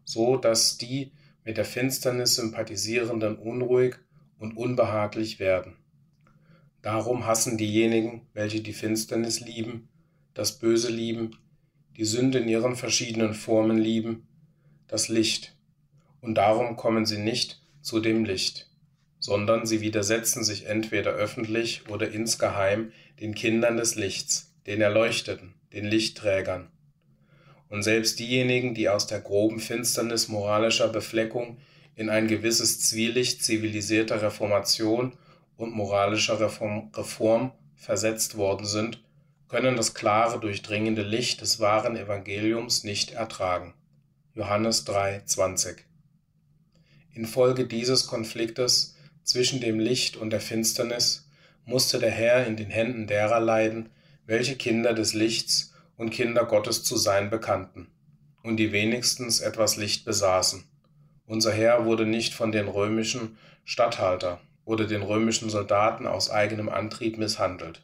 so 0.06 0.38
dass 0.38 0.78
die, 0.78 1.12
mit 1.44 1.58
der 1.58 1.66
Finsternis 1.66 2.36
sympathisierenden 2.36 3.38
unruhig 3.38 3.96
und 4.38 4.56
unbehaglich 4.56 5.40
werden. 5.40 5.76
Darum 6.82 7.26
hassen 7.26 7.58
diejenigen, 7.58 8.30
welche 8.32 8.62
die 8.62 8.72
Finsternis 8.72 9.42
lieben, 9.42 9.90
das 10.34 10.58
Böse 10.58 10.90
lieben, 10.90 11.36
die 12.00 12.06
Sünde 12.06 12.40
in 12.40 12.48
ihren 12.48 12.78
verschiedenen 12.78 13.34
Formen 13.34 13.78
lieben, 13.78 14.26
das 14.88 15.10
Licht, 15.10 15.54
und 16.22 16.36
darum 16.36 16.78
kommen 16.78 17.06
sie 17.06 17.18
nicht 17.18 17.62
zu 17.82 18.00
dem 18.00 18.24
Licht, 18.24 18.70
sondern 19.20 19.66
sie 19.66 19.82
widersetzen 19.82 20.46
sich 20.46 20.66
entweder 20.66 21.12
öffentlich 21.12 21.90
oder 21.90 22.10
insgeheim 22.10 22.94
den 23.20 23.36
Kindern 23.36 23.76
des 23.76 23.96
Lichts, 23.96 24.56
den 24.66 24.80
Erleuchteten, 24.80 25.56
den 25.74 25.84
Lichtträgern, 25.84 26.72
und 27.68 27.84
selbst 27.84 28.18
diejenigen, 28.20 28.74
die 28.74 28.88
aus 28.88 29.06
der 29.06 29.20
groben 29.20 29.60
Finsternis 29.60 30.30
moralischer 30.30 30.88
Befleckung 30.88 31.58
in 31.96 32.10
ein 32.10 32.30
gewisses 32.30 32.80
Zwielicht 32.80 33.44
zivilisierter 33.44 34.22
Reformation 34.22 35.18
und 35.58 35.76
moralischer 35.76 36.40
Reform, 36.40 36.92
Reform 36.96 37.52
versetzt 37.76 38.38
worden 38.38 38.66
sind, 38.66 39.04
können 39.50 39.76
das 39.76 39.96
klare, 39.96 40.40
durchdringende 40.40 41.02
Licht 41.02 41.42
des 41.42 41.60
wahren 41.60 41.98
Evangeliums 41.98 42.84
nicht 42.84 43.12
ertragen. 43.12 43.74
Johannes 44.36 44.86
3, 44.86 45.24
20. 45.26 45.86
Infolge 47.14 47.66
dieses 47.66 48.06
Konfliktes 48.06 48.96
zwischen 49.24 49.60
dem 49.60 49.80
Licht 49.80 50.16
und 50.18 50.30
der 50.30 50.40
Finsternis 50.40 51.28
musste 51.66 51.98
der 51.98 52.12
Herr 52.12 52.46
in 52.46 52.58
den 52.58 52.70
Händen 52.70 53.08
derer 53.08 53.40
leiden, 53.40 53.90
welche 54.28 54.56
Kinder 54.56 54.94
des 54.94 55.16
Lichts 55.16 55.74
und 55.98 56.12
Kinder 56.12 56.46
Gottes 56.46 56.84
zu 56.84 56.96
sein 56.96 57.32
bekannten 57.32 57.88
und 58.44 58.58
die 58.58 58.72
wenigstens 58.72 59.40
etwas 59.40 59.78
Licht 59.78 60.06
besaßen. 60.06 60.64
Unser 61.26 61.52
Herr 61.52 61.86
wurde 61.86 62.06
nicht 62.06 62.36
von 62.36 62.52
den 62.52 62.68
römischen 62.68 63.38
Statthalter 63.66 64.40
oder 64.64 64.86
den 64.86 65.02
römischen 65.02 65.50
Soldaten 65.50 66.06
aus 66.06 66.30
eigenem 66.30 66.70
Antrieb 66.70 67.18
misshandelt, 67.18 67.82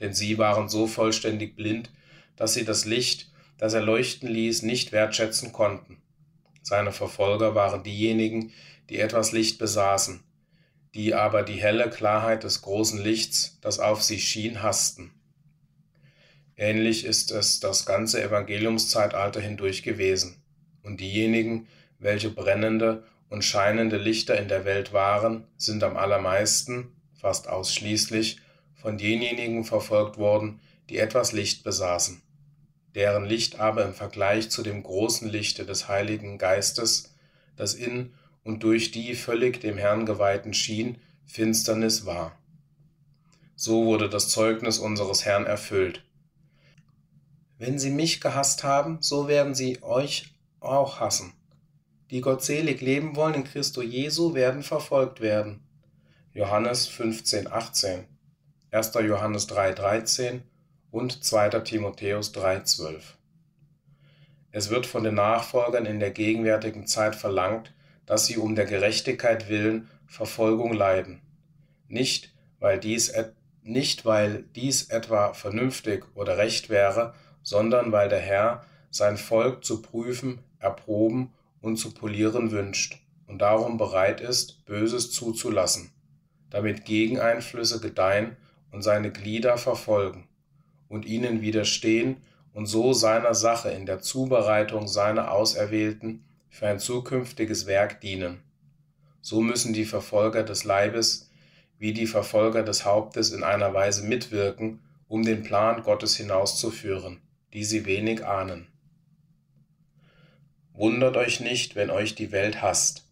denn 0.00 0.12
sie 0.12 0.38
waren 0.38 0.68
so 0.68 0.86
vollständig 0.86 1.56
blind, 1.56 1.90
dass 2.36 2.54
sie 2.54 2.64
das 2.64 2.84
Licht, 2.84 3.30
das 3.58 3.74
er 3.74 3.82
leuchten 3.82 4.28
ließ, 4.28 4.62
nicht 4.62 4.92
wertschätzen 4.92 5.52
konnten. 5.52 6.00
Seine 6.62 6.92
Verfolger 6.92 7.54
waren 7.54 7.82
diejenigen, 7.82 8.52
die 8.90 8.98
etwas 8.98 9.32
Licht 9.32 9.58
besaßen, 9.58 10.22
die 10.94 11.14
aber 11.14 11.42
die 11.42 11.60
helle 11.60 11.90
Klarheit 11.90 12.44
des 12.44 12.62
großen 12.62 13.02
Lichts, 13.02 13.58
das 13.60 13.78
auf 13.78 14.02
sie 14.02 14.20
schien, 14.20 14.62
hassten. 14.62 15.12
Ähnlich 16.56 17.04
ist 17.04 17.30
es 17.30 17.60
das 17.60 17.86
ganze 17.86 18.22
Evangeliumszeitalter 18.22 19.40
hindurch 19.40 19.82
gewesen. 19.82 20.42
Und 20.82 21.00
diejenigen, 21.00 21.68
welche 21.98 22.30
brennende 22.30 23.04
und 23.28 23.44
scheinende 23.44 23.96
Lichter 23.96 24.38
in 24.38 24.48
der 24.48 24.64
Welt 24.64 24.92
waren, 24.92 25.46
sind 25.56 25.84
am 25.84 25.96
allermeisten, 25.96 26.96
fast 27.14 27.48
ausschließlich, 27.48 28.40
von 28.78 28.96
denjenigen 28.96 29.64
verfolgt 29.64 30.16
worden, 30.16 30.60
die 30.88 30.98
etwas 30.98 31.32
Licht 31.32 31.64
besaßen, 31.64 32.22
deren 32.94 33.24
Licht 33.24 33.60
aber 33.60 33.84
im 33.84 33.92
Vergleich 33.92 34.50
zu 34.50 34.62
dem 34.62 34.82
großen 34.82 35.28
Lichte 35.28 35.66
des 35.66 35.88
Heiligen 35.88 36.38
Geistes, 36.38 37.14
das 37.56 37.74
in 37.74 38.14
und 38.44 38.62
durch 38.62 38.92
die 38.92 39.14
völlig 39.14 39.60
dem 39.60 39.76
Herrn 39.76 40.06
geweihten 40.06 40.54
schien, 40.54 40.98
Finsternis 41.26 42.06
war. 42.06 42.38
So 43.56 43.84
wurde 43.84 44.08
das 44.08 44.28
Zeugnis 44.28 44.78
unseres 44.78 45.24
Herrn 45.24 45.44
erfüllt. 45.44 46.04
Wenn 47.58 47.78
sie 47.78 47.90
mich 47.90 48.20
gehasst 48.20 48.62
haben, 48.62 48.98
so 49.00 49.26
werden 49.26 49.54
sie 49.54 49.82
euch 49.82 50.32
auch 50.60 51.00
hassen. 51.00 51.32
Die 52.10 52.20
gottselig 52.20 52.80
leben 52.80 53.16
wollen 53.16 53.34
in 53.34 53.44
Christo 53.44 53.82
Jesu, 53.82 54.32
werden 54.34 54.62
verfolgt 54.62 55.20
werden. 55.20 55.60
Johannes 56.32 56.86
15, 56.86 57.50
18, 57.50 58.04
1. 58.70 58.92
Johannes 58.92 59.46
3, 59.46 59.72
13 59.72 60.42
und 60.90 61.24
2. 61.24 61.60
Timotheus 61.60 62.32
3, 62.32 62.60
12. 62.64 63.16
Es 64.52 64.68
wird 64.68 64.84
von 64.84 65.04
den 65.04 65.14
Nachfolgern 65.14 65.86
in 65.86 66.00
der 66.00 66.10
gegenwärtigen 66.10 66.86
Zeit 66.86 67.16
verlangt, 67.16 67.72
dass 68.04 68.26
sie 68.26 68.36
um 68.36 68.54
der 68.54 68.66
Gerechtigkeit 68.66 69.48
willen 69.48 69.88
Verfolgung 70.06 70.74
leiden. 70.74 71.22
Nicht, 71.88 72.34
weil 72.58 72.78
dies, 72.78 73.10
nicht, 73.62 74.04
weil 74.04 74.44
dies 74.54 74.90
etwa 74.90 75.32
vernünftig 75.32 76.04
oder 76.14 76.36
recht 76.36 76.68
wäre, 76.68 77.14
sondern 77.42 77.90
weil 77.90 78.10
der 78.10 78.20
Herr 78.20 78.66
sein 78.90 79.16
Volk 79.16 79.64
zu 79.64 79.80
prüfen, 79.80 80.40
erproben 80.58 81.32
und 81.62 81.78
zu 81.78 81.94
polieren 81.94 82.50
wünscht 82.50 83.00
und 83.26 83.38
darum 83.38 83.78
bereit 83.78 84.20
ist, 84.20 84.66
Böses 84.66 85.10
zuzulassen, 85.10 85.90
damit 86.50 86.84
Gegeneinflüsse 86.84 87.80
gedeihen 87.80 88.36
und 88.70 88.82
seine 88.82 89.10
Glieder 89.10 89.58
verfolgen 89.58 90.28
und 90.88 91.06
ihnen 91.06 91.40
widerstehen 91.40 92.18
und 92.52 92.66
so 92.66 92.92
seiner 92.92 93.34
Sache 93.34 93.70
in 93.70 93.86
der 93.86 94.00
Zubereitung 94.00 94.88
seiner 94.88 95.32
Auserwählten 95.32 96.24
für 96.50 96.66
ein 96.66 96.78
zukünftiges 96.78 97.66
Werk 97.66 98.00
dienen. 98.00 98.42
So 99.20 99.40
müssen 99.40 99.72
die 99.72 99.84
Verfolger 99.84 100.42
des 100.42 100.64
Leibes 100.64 101.30
wie 101.78 101.92
die 101.92 102.06
Verfolger 102.06 102.62
des 102.62 102.84
Hauptes 102.84 103.30
in 103.30 103.44
einer 103.44 103.72
Weise 103.72 104.02
mitwirken, 104.02 104.80
um 105.06 105.22
den 105.22 105.42
Plan 105.44 105.82
Gottes 105.82 106.16
hinauszuführen 106.16 107.20
die 107.52 107.64
sie 107.64 107.86
wenig 107.86 108.24
ahnen. 108.24 108.66
Wundert 110.72 111.16
euch 111.16 111.40
nicht, 111.40 111.74
wenn 111.74 111.90
euch 111.90 112.14
die 112.14 112.30
Welt 112.30 112.62
hasst. 112.62 113.04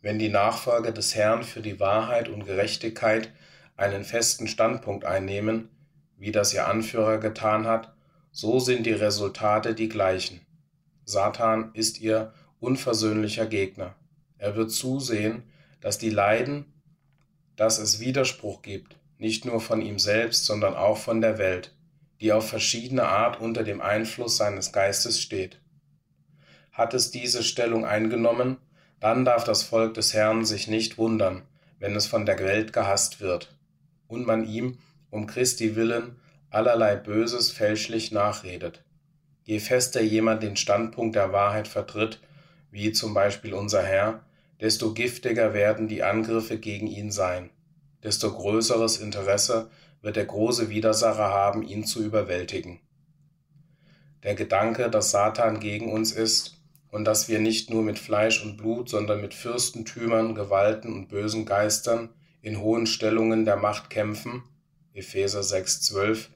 Wenn 0.00 0.18
die 0.18 0.28
Nachfolger 0.28 0.92
des 0.92 1.14
Herrn 1.14 1.44
für 1.44 1.60
die 1.60 1.78
Wahrheit 1.78 2.28
und 2.28 2.46
Gerechtigkeit 2.46 3.30
einen 3.76 4.04
festen 4.04 4.46
Standpunkt 4.46 5.04
einnehmen, 5.04 5.68
wie 6.16 6.32
das 6.32 6.54
ihr 6.54 6.68
Anführer 6.68 7.18
getan 7.18 7.66
hat, 7.66 7.94
so 8.30 8.60
sind 8.60 8.86
die 8.86 8.92
Resultate 8.92 9.74
die 9.74 9.88
gleichen. 9.88 10.40
Satan 11.04 11.70
ist 11.74 12.00
ihr 12.00 12.32
unversöhnlicher 12.60 13.46
Gegner. 13.46 13.94
Er 14.38 14.56
wird 14.56 14.70
zusehen, 14.70 15.44
dass 15.80 15.98
die 15.98 16.10
Leiden, 16.10 16.72
dass 17.56 17.78
es 17.78 18.00
Widerspruch 18.00 18.62
gibt, 18.62 18.96
nicht 19.18 19.44
nur 19.44 19.60
von 19.60 19.80
ihm 19.80 19.98
selbst, 19.98 20.46
sondern 20.46 20.74
auch 20.74 20.98
von 20.98 21.20
der 21.20 21.38
Welt, 21.38 21.76
die 22.20 22.32
auf 22.32 22.48
verschiedene 22.48 23.04
Art 23.04 23.40
unter 23.40 23.64
dem 23.64 23.80
Einfluss 23.80 24.36
seines 24.36 24.72
Geistes 24.72 25.20
steht. 25.20 25.60
Hat 26.72 26.94
es 26.94 27.10
diese 27.10 27.42
Stellung 27.42 27.84
eingenommen, 27.84 28.56
dann 28.98 29.24
darf 29.24 29.44
das 29.44 29.62
Volk 29.62 29.94
des 29.94 30.14
Herrn 30.14 30.44
sich 30.44 30.66
nicht 30.66 30.98
wundern, 30.98 31.42
wenn 31.78 31.94
es 31.94 32.06
von 32.06 32.24
der 32.26 32.38
Welt 32.38 32.72
gehasst 32.72 33.20
wird 33.20 33.53
und 34.14 34.26
man 34.26 34.46
ihm 34.46 34.78
um 35.10 35.26
Christi 35.26 35.76
willen 35.76 36.16
allerlei 36.50 36.96
Böses 36.96 37.50
fälschlich 37.50 38.12
nachredet. 38.12 38.82
Je 39.44 39.58
fester 39.58 40.00
jemand 40.00 40.42
den 40.42 40.56
Standpunkt 40.56 41.16
der 41.16 41.32
Wahrheit 41.32 41.68
vertritt, 41.68 42.20
wie 42.70 42.92
zum 42.92 43.12
Beispiel 43.12 43.54
unser 43.54 43.82
Herr, 43.82 44.24
desto 44.60 44.94
giftiger 44.94 45.52
werden 45.52 45.88
die 45.88 46.02
Angriffe 46.02 46.58
gegen 46.58 46.86
ihn 46.86 47.10
sein, 47.10 47.50
desto 48.02 48.32
größeres 48.32 48.98
Interesse 48.98 49.70
wird 50.00 50.16
der 50.16 50.26
große 50.26 50.70
Widersacher 50.70 51.28
haben, 51.28 51.62
ihn 51.62 51.84
zu 51.84 52.02
überwältigen. 52.02 52.80
Der 54.22 54.34
Gedanke, 54.34 54.90
dass 54.90 55.10
Satan 55.10 55.60
gegen 55.60 55.92
uns 55.92 56.12
ist 56.12 56.58
und 56.90 57.04
dass 57.04 57.28
wir 57.28 57.40
nicht 57.40 57.70
nur 57.70 57.82
mit 57.82 57.98
Fleisch 57.98 58.42
und 58.42 58.56
Blut, 58.56 58.88
sondern 58.88 59.20
mit 59.20 59.34
Fürstentümern, 59.34 60.34
Gewalten 60.34 60.92
und 60.92 61.08
bösen 61.08 61.44
Geistern 61.44 62.10
in 62.44 62.60
hohen 62.60 62.86
Stellungen 62.86 63.46
der 63.46 63.56
Macht 63.56 63.88
kämpfen, 63.88 64.42
Epheser 64.92 65.40
6,12, 65.40 66.26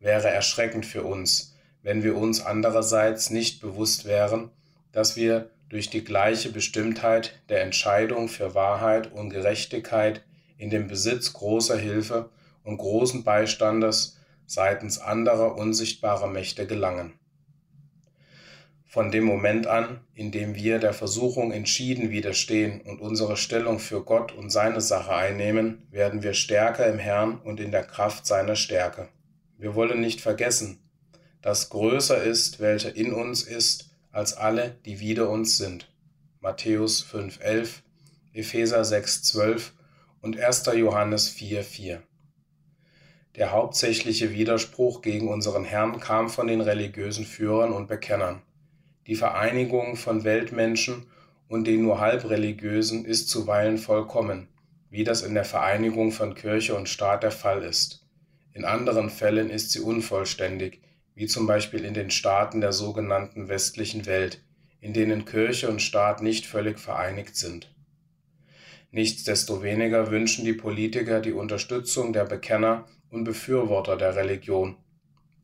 wäre 0.00 0.28
erschreckend 0.28 0.84
für 0.84 1.04
uns, 1.04 1.54
wenn 1.80 2.02
wir 2.02 2.16
uns 2.16 2.44
andererseits 2.44 3.30
nicht 3.30 3.60
bewusst 3.60 4.04
wären, 4.04 4.50
dass 4.90 5.14
wir 5.14 5.50
durch 5.68 5.90
die 5.90 6.02
gleiche 6.02 6.50
Bestimmtheit 6.50 7.40
der 7.48 7.62
Entscheidung 7.62 8.28
für 8.28 8.56
Wahrheit 8.56 9.12
und 9.12 9.30
Gerechtigkeit 9.30 10.24
in 10.58 10.70
den 10.70 10.88
Besitz 10.88 11.32
großer 11.32 11.78
Hilfe 11.78 12.30
und 12.64 12.78
großen 12.78 13.22
Beistandes 13.22 14.18
seitens 14.46 14.98
anderer 14.98 15.56
unsichtbarer 15.56 16.26
Mächte 16.26 16.66
gelangen. 16.66 17.12
Von 18.94 19.10
dem 19.10 19.24
Moment 19.24 19.66
an, 19.66 19.98
in 20.14 20.30
dem 20.30 20.54
wir 20.54 20.78
der 20.78 20.92
Versuchung 20.92 21.50
entschieden 21.50 22.10
widerstehen 22.10 22.80
und 22.80 23.00
unsere 23.00 23.36
Stellung 23.36 23.80
für 23.80 24.04
Gott 24.04 24.30
und 24.30 24.50
seine 24.50 24.80
Sache 24.80 25.12
einnehmen, 25.12 25.88
werden 25.90 26.22
wir 26.22 26.32
stärker 26.32 26.86
im 26.86 27.00
Herrn 27.00 27.40
und 27.40 27.58
in 27.58 27.72
der 27.72 27.82
Kraft 27.82 28.24
seiner 28.24 28.54
Stärke. 28.54 29.08
Wir 29.58 29.74
wollen 29.74 30.00
nicht 30.00 30.20
vergessen, 30.20 30.78
dass 31.42 31.70
größer 31.70 32.22
ist, 32.22 32.60
welcher 32.60 32.94
in 32.94 33.12
uns 33.12 33.42
ist, 33.42 33.90
als 34.12 34.36
alle, 34.36 34.76
die 34.84 35.00
wider 35.00 35.28
uns 35.28 35.58
sind. 35.58 35.92
Matthäus 36.40 37.04
5,11, 37.04 37.80
Epheser 38.32 38.82
6,12 38.82 39.72
und 40.20 40.38
1. 40.38 40.66
Johannes 40.66 41.34
4,4. 41.34 41.98
Der 43.34 43.50
hauptsächliche 43.50 44.30
Widerspruch 44.30 45.02
gegen 45.02 45.26
unseren 45.26 45.64
Herrn 45.64 45.98
kam 45.98 46.28
von 46.28 46.46
den 46.46 46.60
religiösen 46.60 47.24
Führern 47.24 47.72
und 47.72 47.88
Bekennern. 47.88 48.40
Die 49.06 49.16
Vereinigung 49.16 49.96
von 49.96 50.24
Weltmenschen 50.24 51.06
und 51.48 51.66
den 51.66 51.82
nur 51.82 52.00
halbreligiösen 52.00 53.04
ist 53.04 53.28
zuweilen 53.28 53.76
vollkommen, 53.76 54.48
wie 54.90 55.04
das 55.04 55.22
in 55.22 55.34
der 55.34 55.44
Vereinigung 55.44 56.10
von 56.10 56.34
Kirche 56.34 56.74
und 56.74 56.88
Staat 56.88 57.22
der 57.22 57.30
Fall 57.30 57.62
ist. 57.62 58.06
In 58.54 58.64
anderen 58.64 59.10
Fällen 59.10 59.50
ist 59.50 59.72
sie 59.72 59.80
unvollständig, 59.80 60.80
wie 61.14 61.26
zum 61.26 61.46
Beispiel 61.46 61.84
in 61.84 61.92
den 61.92 62.10
Staaten 62.10 62.60
der 62.60 62.72
sogenannten 62.72 63.48
westlichen 63.48 64.06
Welt, 64.06 64.42
in 64.80 64.92
denen 64.92 65.24
Kirche 65.24 65.68
und 65.68 65.82
Staat 65.82 66.22
nicht 66.22 66.46
völlig 66.46 66.78
vereinigt 66.78 67.36
sind. 67.36 67.74
Nichtsdestoweniger 68.90 70.10
wünschen 70.10 70.44
die 70.44 70.52
Politiker 70.52 71.20
die 71.20 71.32
Unterstützung 71.32 72.12
der 72.12 72.24
Bekenner 72.24 72.86
und 73.10 73.24
Befürworter 73.24 73.96
der 73.96 74.14
Religion. 74.16 74.76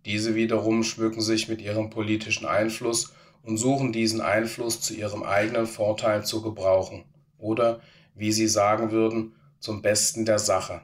Diese 0.06 0.34
wiederum 0.34 0.82
schmücken 0.82 1.20
sich 1.20 1.48
mit 1.48 1.61
ihrem 1.61 1.90
politischen 1.90 2.46
Einfluss 2.46 3.12
und 3.43 3.57
suchen 3.57 3.93
diesen 3.93 4.20
Einfluss 4.20 4.80
zu 4.80 4.95
ihrem 4.95 5.22
eigenen 5.22 5.66
Vorteil 5.66 6.24
zu 6.24 6.43
gebrauchen 6.43 7.05
oder, 7.38 7.80
wie 8.14 8.32
sie 8.32 8.49
sagen 8.49 8.91
würden, 8.91 9.32
zum 9.59 9.82
Besten 9.82 10.24
der 10.24 10.38
Sache, 10.38 10.82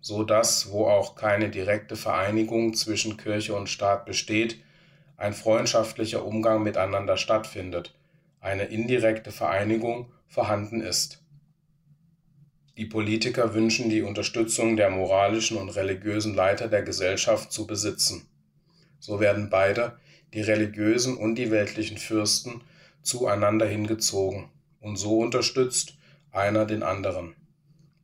so 0.00 0.22
dass, 0.22 0.70
wo 0.70 0.86
auch 0.86 1.14
keine 1.14 1.50
direkte 1.50 1.96
Vereinigung 1.96 2.74
zwischen 2.74 3.16
Kirche 3.16 3.54
und 3.54 3.68
Staat 3.68 4.06
besteht, 4.06 4.62
ein 5.16 5.32
freundschaftlicher 5.32 6.24
Umgang 6.24 6.62
miteinander 6.62 7.16
stattfindet, 7.16 7.94
eine 8.40 8.64
indirekte 8.64 9.30
Vereinigung 9.30 10.12
vorhanden 10.26 10.80
ist. 10.80 11.22
Die 12.76 12.86
Politiker 12.86 13.54
wünschen 13.54 13.88
die 13.88 14.02
Unterstützung 14.02 14.76
der 14.76 14.90
moralischen 14.90 15.56
und 15.56 15.68
religiösen 15.70 16.34
Leiter 16.34 16.66
der 16.66 16.82
Gesellschaft 16.82 17.52
zu 17.52 17.68
besitzen. 17.68 18.26
So 18.98 19.20
werden 19.20 19.48
beide, 19.48 19.96
die 20.34 20.42
religiösen 20.42 21.16
und 21.16 21.36
die 21.36 21.50
weltlichen 21.50 21.96
Fürsten, 21.96 22.60
zueinander 23.02 23.66
hingezogen 23.66 24.48
und 24.80 24.96
so 24.96 25.18
unterstützt 25.18 25.96
einer 26.32 26.66
den 26.66 26.82
anderen. 26.82 27.34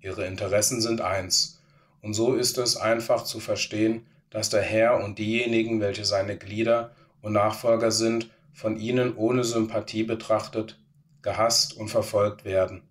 Ihre 0.00 0.26
Interessen 0.26 0.80
sind 0.80 1.00
eins, 1.00 1.60
und 2.00 2.14
so 2.14 2.34
ist 2.34 2.56
es 2.56 2.76
einfach 2.76 3.24
zu 3.24 3.40
verstehen, 3.40 4.06
dass 4.30 4.48
der 4.48 4.62
Herr 4.62 5.04
und 5.04 5.18
diejenigen, 5.18 5.80
welche 5.80 6.04
seine 6.04 6.38
Glieder 6.38 6.94
und 7.20 7.32
Nachfolger 7.32 7.90
sind, 7.90 8.30
von 8.52 8.78
ihnen 8.78 9.14
ohne 9.16 9.44
Sympathie 9.44 10.04
betrachtet, 10.04 10.78
gehasst 11.20 11.76
und 11.76 11.88
verfolgt 11.88 12.46
werden 12.46 12.82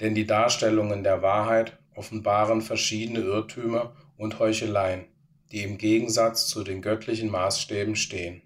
denn 0.00 0.14
die 0.14 0.26
Darstellungen 0.26 1.02
der 1.02 1.22
Wahrheit 1.22 1.78
offenbaren 1.94 2.60
verschiedene 2.60 3.20
Irrtümer 3.20 3.94
und 4.16 4.38
Heucheleien, 4.38 5.04
die 5.52 5.62
im 5.62 5.78
Gegensatz 5.78 6.46
zu 6.46 6.64
den 6.64 6.82
göttlichen 6.82 7.30
Maßstäben 7.30 7.96
stehen. 7.96 8.42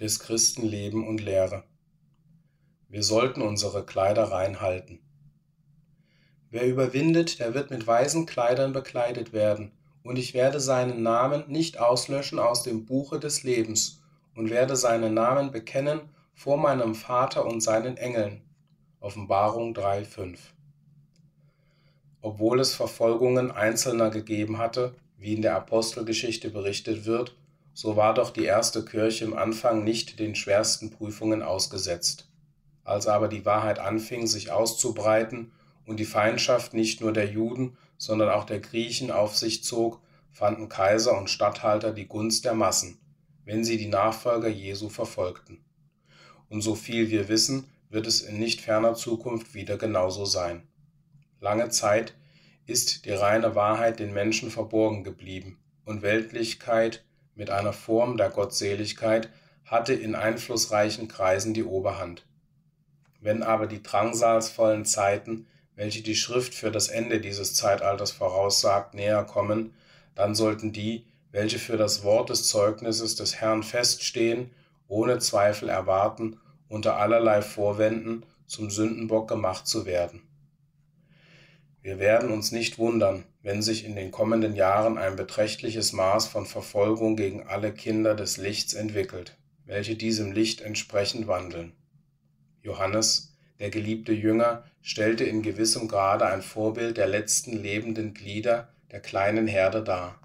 Des 0.00 0.20
Christen 0.20 0.66
Leben 0.66 1.06
und 1.06 1.20
Lehre. 1.20 1.64
Wir 2.88 3.02
sollten 3.02 3.42
unsere 3.42 3.84
Kleider 3.84 4.24
rein 4.24 4.60
halten. 4.60 5.00
Wer 6.50 6.66
überwindet, 6.66 7.40
der 7.40 7.52
wird 7.52 7.70
mit 7.70 7.86
weißen 7.86 8.24
Kleidern 8.24 8.72
bekleidet 8.72 9.32
werden, 9.32 9.72
und 10.02 10.16
ich 10.16 10.32
werde 10.32 10.60
seinen 10.60 11.02
Namen 11.02 11.44
nicht 11.48 11.78
auslöschen 11.78 12.38
aus 12.38 12.62
dem 12.62 12.86
Buche 12.86 13.18
des 13.18 13.42
Lebens 13.42 14.00
und 14.34 14.48
werde 14.48 14.76
seinen 14.76 15.12
Namen 15.12 15.50
bekennen 15.50 16.00
vor 16.34 16.56
meinem 16.56 16.94
Vater 16.94 17.44
und 17.44 17.60
seinen 17.60 17.96
Engeln. 17.96 18.40
Offenbarung 19.00 19.74
3,5 19.74 20.38
Obwohl 22.22 22.60
es 22.60 22.74
Verfolgungen 22.74 23.50
Einzelner 23.50 24.10
gegeben 24.10 24.58
hatte, 24.58 24.94
wie 25.18 25.34
in 25.34 25.42
der 25.42 25.56
Apostelgeschichte 25.56 26.50
berichtet 26.50 27.04
wird, 27.04 27.36
so 27.80 27.94
war 27.94 28.12
doch 28.12 28.30
die 28.30 28.42
erste 28.42 28.84
Kirche 28.84 29.24
im 29.24 29.34
Anfang 29.34 29.84
nicht 29.84 30.18
den 30.18 30.34
schwersten 30.34 30.90
Prüfungen 30.90 31.42
ausgesetzt. 31.42 32.28
Als 32.82 33.06
aber 33.06 33.28
die 33.28 33.44
Wahrheit 33.46 33.78
anfing, 33.78 34.26
sich 34.26 34.50
auszubreiten 34.50 35.52
und 35.86 36.00
die 36.00 36.04
Feindschaft 36.04 36.74
nicht 36.74 37.00
nur 37.00 37.12
der 37.12 37.30
Juden, 37.30 37.76
sondern 37.96 38.30
auch 38.30 38.46
der 38.46 38.58
Griechen 38.58 39.12
auf 39.12 39.36
sich 39.36 39.62
zog, 39.62 40.00
fanden 40.32 40.68
Kaiser 40.68 41.16
und 41.16 41.30
Statthalter 41.30 41.92
die 41.92 42.08
Gunst 42.08 42.44
der 42.44 42.54
Massen, 42.54 42.98
wenn 43.44 43.62
sie 43.62 43.76
die 43.76 43.86
Nachfolger 43.86 44.48
Jesu 44.48 44.88
verfolgten. 44.88 45.64
Und 46.48 46.62
so 46.62 46.74
viel 46.74 47.10
wir 47.10 47.28
wissen, 47.28 47.68
wird 47.90 48.08
es 48.08 48.22
in 48.22 48.40
nicht 48.40 48.60
ferner 48.60 48.94
Zukunft 48.94 49.54
wieder 49.54 49.78
genauso 49.78 50.24
sein. 50.24 50.66
Lange 51.40 51.68
Zeit 51.68 52.16
ist 52.66 53.04
die 53.04 53.12
reine 53.12 53.54
Wahrheit 53.54 54.00
den 54.00 54.12
Menschen 54.12 54.50
verborgen 54.50 55.04
geblieben 55.04 55.60
und 55.84 56.02
Weltlichkeit 56.02 57.04
mit 57.38 57.50
einer 57.50 57.72
Form 57.72 58.16
der 58.16 58.30
Gottseligkeit 58.30 59.30
hatte 59.64 59.94
in 59.94 60.16
einflussreichen 60.16 61.06
Kreisen 61.06 61.54
die 61.54 61.62
Oberhand. 61.62 62.26
Wenn 63.20 63.44
aber 63.44 63.68
die 63.68 63.82
drangsalsvollen 63.82 64.84
Zeiten, 64.84 65.46
welche 65.76 66.02
die 66.02 66.16
Schrift 66.16 66.52
für 66.52 66.72
das 66.72 66.88
Ende 66.88 67.20
dieses 67.20 67.54
Zeitalters 67.54 68.10
voraussagt, 68.10 68.94
näher 68.94 69.22
kommen, 69.22 69.72
dann 70.16 70.34
sollten 70.34 70.72
die, 70.72 71.06
welche 71.30 71.60
für 71.60 71.76
das 71.76 72.02
Wort 72.02 72.30
des 72.30 72.48
Zeugnisses 72.48 73.14
des 73.14 73.36
Herrn 73.36 73.62
feststehen, 73.62 74.50
ohne 74.88 75.20
Zweifel 75.20 75.68
erwarten, 75.68 76.40
unter 76.68 76.96
allerlei 76.96 77.40
Vorwänden 77.40 78.26
zum 78.46 78.68
Sündenbock 78.68 79.28
gemacht 79.28 79.68
zu 79.68 79.86
werden. 79.86 80.22
Wir 81.82 82.00
werden 82.00 82.32
uns 82.32 82.50
nicht 82.50 82.78
wundern, 82.78 83.24
wenn 83.48 83.62
sich 83.62 83.86
in 83.86 83.96
den 83.96 84.10
kommenden 84.10 84.54
Jahren 84.54 84.98
ein 84.98 85.16
beträchtliches 85.16 85.94
Maß 85.94 86.26
von 86.26 86.44
Verfolgung 86.44 87.16
gegen 87.16 87.46
alle 87.46 87.72
Kinder 87.72 88.14
des 88.14 88.36
Lichts 88.36 88.74
entwickelt, 88.74 89.38
welche 89.64 89.96
diesem 89.96 90.32
Licht 90.32 90.60
entsprechend 90.60 91.28
wandeln. 91.28 91.72
Johannes, 92.60 93.34
der 93.58 93.70
geliebte 93.70 94.12
Jünger, 94.12 94.64
stellte 94.82 95.24
in 95.24 95.40
gewissem 95.40 95.88
Grade 95.88 96.26
ein 96.26 96.42
Vorbild 96.42 96.98
der 96.98 97.06
letzten 97.06 97.56
lebenden 97.56 98.12
Glieder 98.12 98.68
der 98.90 99.00
kleinen 99.00 99.46
Herde 99.46 99.82
dar. 99.82 100.20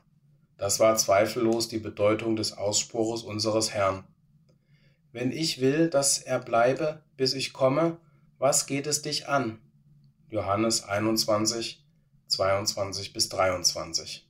Das 0.57 0.81
war 0.81 0.97
zweifellos 0.97 1.69
die 1.69 1.79
Bedeutung 1.79 2.35
des 2.35 2.57
Ausspruches 2.57 3.23
unseres 3.23 3.73
Herrn. 3.73 4.03
Wenn 5.13 5.31
ich 5.31 5.61
will, 5.61 5.89
dass 5.89 6.17
er 6.17 6.39
bleibe, 6.39 7.01
bis 7.15 7.35
ich 7.35 7.53
komme, 7.53 7.99
was 8.37 8.65
geht 8.65 8.85
es 8.85 9.01
dich 9.01 9.29
an? 9.29 9.59
Johannes 10.27 10.83
21, 10.83 11.82
22 12.33 13.13
bis 13.13 13.29
23. 13.29 14.27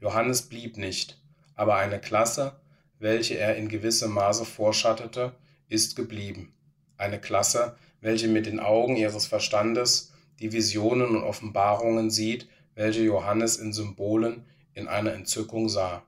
Johannes 0.00 0.42
blieb 0.42 0.76
nicht, 0.76 1.20
aber 1.56 1.74
eine 1.74 2.00
Klasse, 2.00 2.60
welche 3.00 3.36
er 3.36 3.56
in 3.56 3.68
gewissem 3.68 4.12
Maße 4.12 4.44
vorschattete, 4.44 5.34
ist 5.68 5.96
geblieben. 5.96 6.54
Eine 6.96 7.20
Klasse, 7.20 7.76
welche 8.00 8.28
mit 8.28 8.46
den 8.46 8.60
Augen 8.60 8.94
ihres 8.94 9.26
Verstandes 9.26 10.12
die 10.38 10.52
Visionen 10.52 11.16
und 11.16 11.24
Offenbarungen 11.24 12.08
sieht, 12.08 12.46
welche 12.76 13.02
Johannes 13.02 13.56
in 13.56 13.72
Symbolen 13.72 14.44
in 14.72 14.86
einer 14.86 15.12
Entzückung 15.12 15.68
sah. 15.68 16.04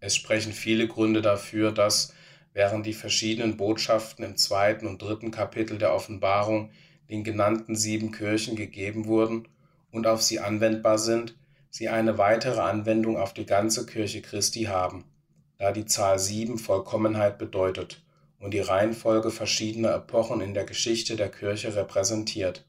Es 0.00 0.16
sprechen 0.16 0.54
viele 0.54 0.88
Gründe 0.88 1.20
dafür, 1.20 1.70
dass, 1.70 2.14
während 2.54 2.86
die 2.86 2.94
verschiedenen 2.94 3.58
Botschaften 3.58 4.24
im 4.24 4.38
zweiten 4.38 4.86
und 4.86 5.02
dritten 5.02 5.30
Kapitel 5.30 5.76
der 5.76 5.92
Offenbarung 5.92 6.70
den 7.10 7.24
genannten 7.24 7.76
sieben 7.76 8.10
Kirchen 8.10 8.56
gegeben 8.56 9.04
wurden 9.04 9.48
und 9.92 10.08
auf 10.08 10.22
sie 10.22 10.40
anwendbar 10.40 10.98
sind, 10.98 11.36
sie 11.70 11.88
eine 11.88 12.18
weitere 12.18 12.60
Anwendung 12.60 13.16
auf 13.16 13.32
die 13.32 13.46
ganze 13.46 13.86
Kirche 13.86 14.20
Christi 14.20 14.64
haben, 14.64 15.04
da 15.58 15.70
die 15.70 15.86
Zahl 15.86 16.18
sieben 16.18 16.58
Vollkommenheit 16.58 17.38
bedeutet 17.38 18.02
und 18.40 18.52
die 18.52 18.60
Reihenfolge 18.60 19.30
verschiedener 19.30 19.94
Epochen 19.94 20.40
in 20.40 20.54
der 20.54 20.64
Geschichte 20.64 21.14
der 21.14 21.30
Kirche 21.30 21.76
repräsentiert. 21.76 22.66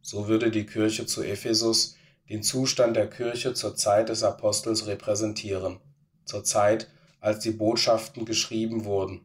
So 0.00 0.28
würde 0.28 0.52
die 0.52 0.66
Kirche 0.66 1.06
zu 1.06 1.24
Ephesus 1.24 1.96
den 2.28 2.42
Zustand 2.42 2.96
der 2.96 3.10
Kirche 3.10 3.54
zur 3.54 3.74
Zeit 3.74 4.08
des 4.08 4.22
Apostels 4.22 4.86
repräsentieren, 4.86 5.78
zur 6.24 6.44
Zeit, 6.44 6.88
als 7.20 7.40
die 7.40 7.50
Botschaften 7.50 8.24
geschrieben 8.24 8.84
wurden, 8.84 9.22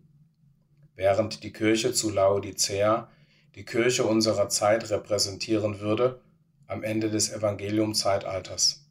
während 0.95 1.43
die 1.43 1.51
Kirche 1.51 1.93
zu 1.93 2.09
Laodicea 2.09 3.09
die 3.55 3.65
Kirche 3.65 4.05
unserer 4.05 4.49
Zeit 4.49 4.89
repräsentieren 4.89 5.79
würde, 5.79 6.21
am 6.69 6.83
Ende 6.83 7.09
des 7.09 7.33
Evangeliumzeitalters. 7.33 8.85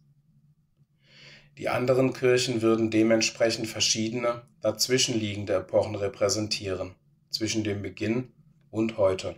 Die 1.59 1.69
anderen 1.69 2.13
Kirchen 2.13 2.61
würden 2.61 2.91
dementsprechend 2.91 3.69
verschiedene, 3.69 4.43
dazwischenliegende 4.61 5.55
Epochen 5.55 5.95
repräsentieren, 5.95 6.97
zwischen 7.31 7.63
dem 7.63 7.81
Beginn 7.81 8.33
und 8.71 8.99
heute. 8.99 9.37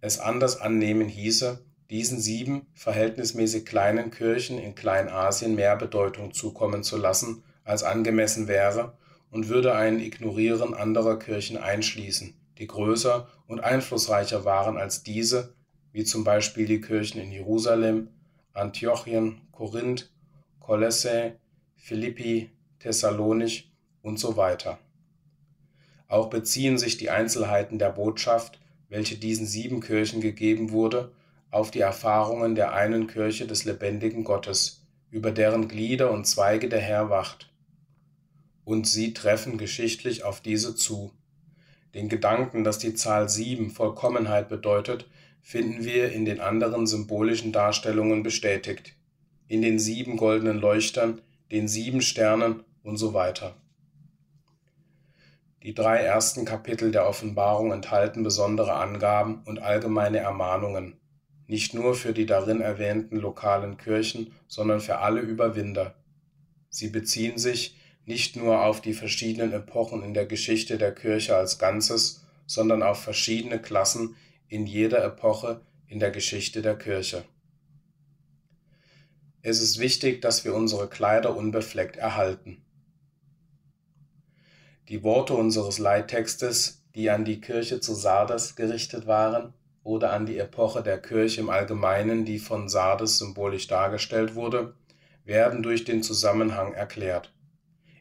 Es 0.00 0.18
anders 0.18 0.60
annehmen 0.60 1.08
hieße, 1.08 1.62
diesen 1.90 2.20
sieben 2.20 2.66
verhältnismäßig 2.72 3.66
kleinen 3.66 4.10
Kirchen 4.10 4.58
in 4.58 4.74
Kleinasien 4.74 5.54
mehr 5.54 5.76
Bedeutung 5.76 6.32
zukommen 6.32 6.82
zu 6.82 6.96
lassen, 6.96 7.42
als 7.64 7.82
angemessen 7.82 8.48
wäre, 8.48 8.96
und 9.30 9.48
würde 9.48 9.74
ein 9.74 10.00
Ignorieren 10.00 10.72
anderer 10.72 11.18
Kirchen 11.18 11.58
einschließen, 11.58 12.32
die 12.56 12.66
größer 12.66 13.28
und 13.46 13.60
einflussreicher 13.60 14.46
waren 14.46 14.78
als 14.78 15.02
diese 15.02 15.54
wie 15.92 16.04
zum 16.04 16.24
Beispiel 16.24 16.66
die 16.66 16.80
Kirchen 16.80 17.20
in 17.20 17.32
Jerusalem, 17.32 18.08
Antiochien, 18.52 19.40
Korinth, 19.52 20.10
Kolossä, 20.60 21.32
Philippi, 21.76 22.50
Thessalonich 22.78 23.72
und 24.02 24.18
so 24.18 24.36
weiter. 24.36 24.78
Auch 26.08 26.30
beziehen 26.30 26.78
sich 26.78 26.96
die 26.96 27.10
Einzelheiten 27.10 27.78
der 27.78 27.90
Botschaft, 27.90 28.60
welche 28.88 29.16
diesen 29.16 29.46
sieben 29.46 29.80
Kirchen 29.80 30.20
gegeben 30.20 30.70
wurde, 30.70 31.12
auf 31.50 31.70
die 31.70 31.80
Erfahrungen 31.80 32.54
der 32.54 32.72
einen 32.72 33.06
Kirche 33.06 33.46
des 33.46 33.64
lebendigen 33.64 34.24
Gottes, 34.24 34.86
über 35.10 35.30
deren 35.30 35.68
Glieder 35.68 36.10
und 36.10 36.26
Zweige 36.26 36.68
der 36.68 36.80
Herr 36.80 37.10
wacht. 37.10 37.50
Und 38.64 38.86
sie 38.86 39.14
treffen 39.14 39.56
geschichtlich 39.56 40.24
auf 40.24 40.40
diese 40.40 40.74
zu. 40.74 41.12
Den 41.94 42.08
Gedanken, 42.08 42.64
dass 42.64 42.78
die 42.78 42.94
Zahl 42.94 43.28
sieben 43.28 43.70
Vollkommenheit 43.70 44.48
bedeutet, 44.48 45.08
finden 45.40 45.84
wir 45.84 46.12
in 46.12 46.24
den 46.24 46.40
anderen 46.40 46.86
symbolischen 46.86 47.52
Darstellungen 47.52 48.22
bestätigt, 48.22 48.94
in 49.46 49.62
den 49.62 49.78
sieben 49.78 50.16
goldenen 50.16 50.58
Leuchtern, 50.58 51.20
den 51.50 51.68
sieben 51.68 52.02
Sternen 52.02 52.64
und 52.82 52.96
so 52.96 53.14
weiter. 53.14 53.56
Die 55.62 55.74
drei 55.74 55.98
ersten 55.98 56.44
Kapitel 56.44 56.92
der 56.92 57.08
Offenbarung 57.08 57.72
enthalten 57.72 58.22
besondere 58.22 58.74
Angaben 58.74 59.42
und 59.44 59.58
allgemeine 59.58 60.18
Ermahnungen, 60.18 60.96
nicht 61.46 61.74
nur 61.74 61.94
für 61.94 62.12
die 62.12 62.26
darin 62.26 62.60
erwähnten 62.60 63.16
lokalen 63.16 63.76
Kirchen, 63.78 64.32
sondern 64.46 64.80
für 64.80 64.98
alle 64.98 65.20
Überwinder. 65.20 65.94
Sie 66.68 66.88
beziehen 66.88 67.38
sich 67.38 67.76
nicht 68.04 68.36
nur 68.36 68.64
auf 68.64 68.80
die 68.80 68.92
verschiedenen 68.92 69.52
Epochen 69.52 70.02
in 70.02 70.14
der 70.14 70.26
Geschichte 70.26 70.78
der 70.78 70.94
Kirche 70.94 71.36
als 71.36 71.58
Ganzes, 71.58 72.24
sondern 72.46 72.82
auf 72.82 73.02
verschiedene 73.02 73.58
Klassen 73.58 74.16
in 74.48 74.66
jeder 74.66 75.04
Epoche 75.04 75.60
in 75.86 75.98
der 75.98 76.10
Geschichte 76.10 76.62
der 76.62 76.76
Kirche. 76.76 77.24
Es 79.42 79.60
ist 79.60 79.78
wichtig, 79.78 80.20
dass 80.20 80.44
wir 80.44 80.54
unsere 80.54 80.88
Kleider 80.88 81.36
unbefleckt 81.36 81.96
erhalten. 81.96 82.64
Die 84.88 85.02
Worte 85.02 85.34
unseres 85.34 85.78
Leittextes, 85.78 86.82
die 86.94 87.10
an 87.10 87.24
die 87.24 87.40
Kirche 87.40 87.80
zu 87.80 87.94
Sardes 87.94 88.56
gerichtet 88.56 89.06
waren, 89.06 89.52
oder 89.84 90.12
an 90.12 90.26
die 90.26 90.38
Epoche 90.38 90.82
der 90.82 91.00
Kirche 91.00 91.40
im 91.40 91.50
Allgemeinen, 91.50 92.24
die 92.24 92.38
von 92.38 92.68
Sardes 92.68 93.18
symbolisch 93.18 93.68
dargestellt 93.68 94.34
wurde, 94.34 94.74
werden 95.24 95.62
durch 95.62 95.84
den 95.84 96.02
Zusammenhang 96.02 96.74
erklärt. 96.74 97.32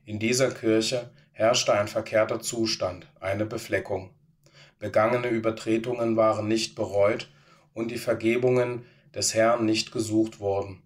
In 0.04 0.20
dieser 0.20 0.52
Kirche 0.52 1.10
herrschte 1.32 1.74
ein 1.74 1.88
verkehrter 1.88 2.42
Zustand, 2.42 3.08
eine 3.20 3.46
Befleckung. 3.46 4.17
Begangene 4.80 5.30
Übertretungen 5.30 6.16
waren 6.16 6.48
nicht 6.48 6.76
bereut 6.76 7.30
und 7.74 7.92
die 7.92 7.98
Vergebungen 7.98 8.86
des 9.16 9.34
Herrn 9.34 9.66
nicht 9.66 9.92
gesucht 9.92 10.40
worden. 10.40 10.82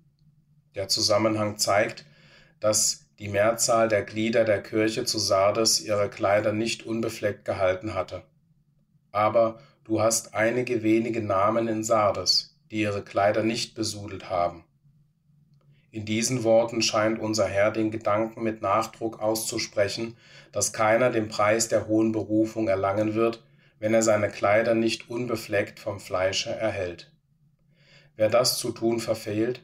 Der 0.75 0.87
Zusammenhang 0.87 1.57
zeigt, 1.57 2.05
dass 2.59 3.05
die 3.19 3.27
Mehrzahl 3.27 3.87
der 3.87 4.03
Glieder 4.03 4.45
der 4.45 4.63
Kirche 4.63 5.03
zu 5.05 5.19
Sardes 5.19 5.81
ihre 5.81 6.09
Kleider 6.09 6.53
nicht 6.53 6.85
unbefleckt 6.85 7.45
gehalten 7.45 7.93
hatte. 7.93 8.23
Aber 9.11 9.59
du 9.83 10.01
hast 10.01 10.33
einige 10.33 10.83
wenige 10.83 11.21
Namen 11.21 11.67
in 11.67 11.83
Sardes, 11.83 12.55
die 12.71 12.81
ihre 12.81 13.03
Kleider 13.03 13.43
nicht 13.43 13.75
besudelt 13.75 14.29
haben. 14.29 14.63
In 15.91 16.05
diesen 16.05 16.45
Worten 16.45 16.81
scheint 16.81 17.19
unser 17.19 17.47
Herr 17.47 17.71
den 17.71 17.91
Gedanken 17.91 18.43
mit 18.43 18.61
Nachdruck 18.61 19.21
auszusprechen, 19.21 20.15
dass 20.53 20.71
keiner 20.71 21.09
den 21.09 21.27
Preis 21.27 21.67
der 21.67 21.87
hohen 21.87 22.13
Berufung 22.13 22.69
erlangen 22.69 23.13
wird, 23.13 23.43
wenn 23.81 23.95
er 23.95 24.03
seine 24.03 24.29
Kleider 24.29 24.75
nicht 24.75 25.09
unbefleckt 25.09 25.79
vom 25.79 25.99
Fleische 25.99 26.51
erhält. 26.51 27.11
Wer 28.15 28.29
das 28.29 28.59
zu 28.59 28.71
tun 28.71 28.99
verfehlt, 28.99 29.63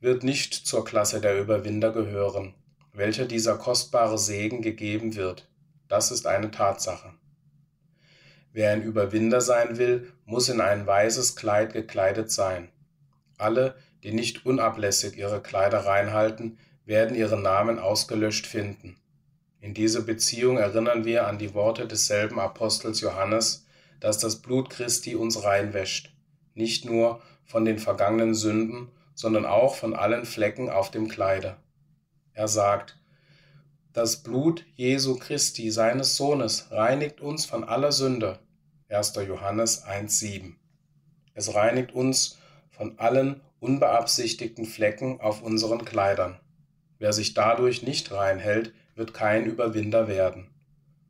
wird 0.00 0.22
nicht 0.22 0.52
zur 0.52 0.84
Klasse 0.84 1.22
der 1.22 1.40
Überwinder 1.40 1.90
gehören, 1.90 2.54
welcher 2.92 3.24
dieser 3.24 3.56
kostbare 3.56 4.18
Segen 4.18 4.60
gegeben 4.60 5.16
wird. 5.16 5.48
Das 5.88 6.10
ist 6.10 6.26
eine 6.26 6.50
Tatsache. 6.50 7.14
Wer 8.52 8.70
ein 8.70 8.82
Überwinder 8.82 9.40
sein 9.40 9.78
will, 9.78 10.12
muss 10.26 10.50
in 10.50 10.60
ein 10.60 10.86
weißes 10.86 11.34
Kleid 11.34 11.72
gekleidet 11.72 12.30
sein. 12.30 12.68
Alle, 13.38 13.76
die 14.02 14.12
nicht 14.12 14.44
unablässig 14.44 15.16
ihre 15.16 15.40
Kleider 15.40 15.86
reinhalten, 15.86 16.58
werden 16.84 17.16
ihre 17.16 17.40
Namen 17.40 17.78
ausgelöscht 17.78 18.46
finden. 18.46 18.98
In 19.64 19.72
dieser 19.72 20.02
Beziehung 20.02 20.58
erinnern 20.58 21.06
wir 21.06 21.26
an 21.26 21.38
die 21.38 21.54
Worte 21.54 21.88
desselben 21.88 22.38
Apostels 22.38 23.00
Johannes, 23.00 23.64
dass 23.98 24.18
das 24.18 24.42
Blut 24.42 24.68
Christi 24.68 25.14
uns 25.14 25.42
reinwäscht, 25.42 26.12
nicht 26.52 26.84
nur 26.84 27.22
von 27.46 27.64
den 27.64 27.78
vergangenen 27.78 28.34
Sünden, 28.34 28.90
sondern 29.14 29.46
auch 29.46 29.74
von 29.74 29.94
allen 29.94 30.26
Flecken 30.26 30.68
auf 30.68 30.90
dem 30.90 31.08
Kleide. 31.08 31.56
Er 32.34 32.46
sagt, 32.46 32.98
das 33.94 34.22
Blut 34.22 34.66
Jesu 34.74 35.16
Christi, 35.16 35.70
seines 35.70 36.14
Sohnes, 36.16 36.70
reinigt 36.70 37.22
uns 37.22 37.46
von 37.46 37.64
aller 37.64 37.92
Sünde. 37.92 38.40
1. 38.90 39.14
Johannes 39.26 39.86
1.7. 39.86 40.56
Es 41.32 41.54
reinigt 41.54 41.92
uns 41.92 42.36
von 42.68 42.98
allen 42.98 43.40
unbeabsichtigten 43.60 44.66
Flecken 44.66 45.22
auf 45.22 45.40
unseren 45.40 45.86
Kleidern. 45.86 46.38
Wer 46.98 47.14
sich 47.14 47.32
dadurch 47.32 47.82
nicht 47.82 48.12
reinhält, 48.12 48.74
wird 48.94 49.14
kein 49.14 49.44
Überwinder 49.44 50.08
werden. 50.08 50.50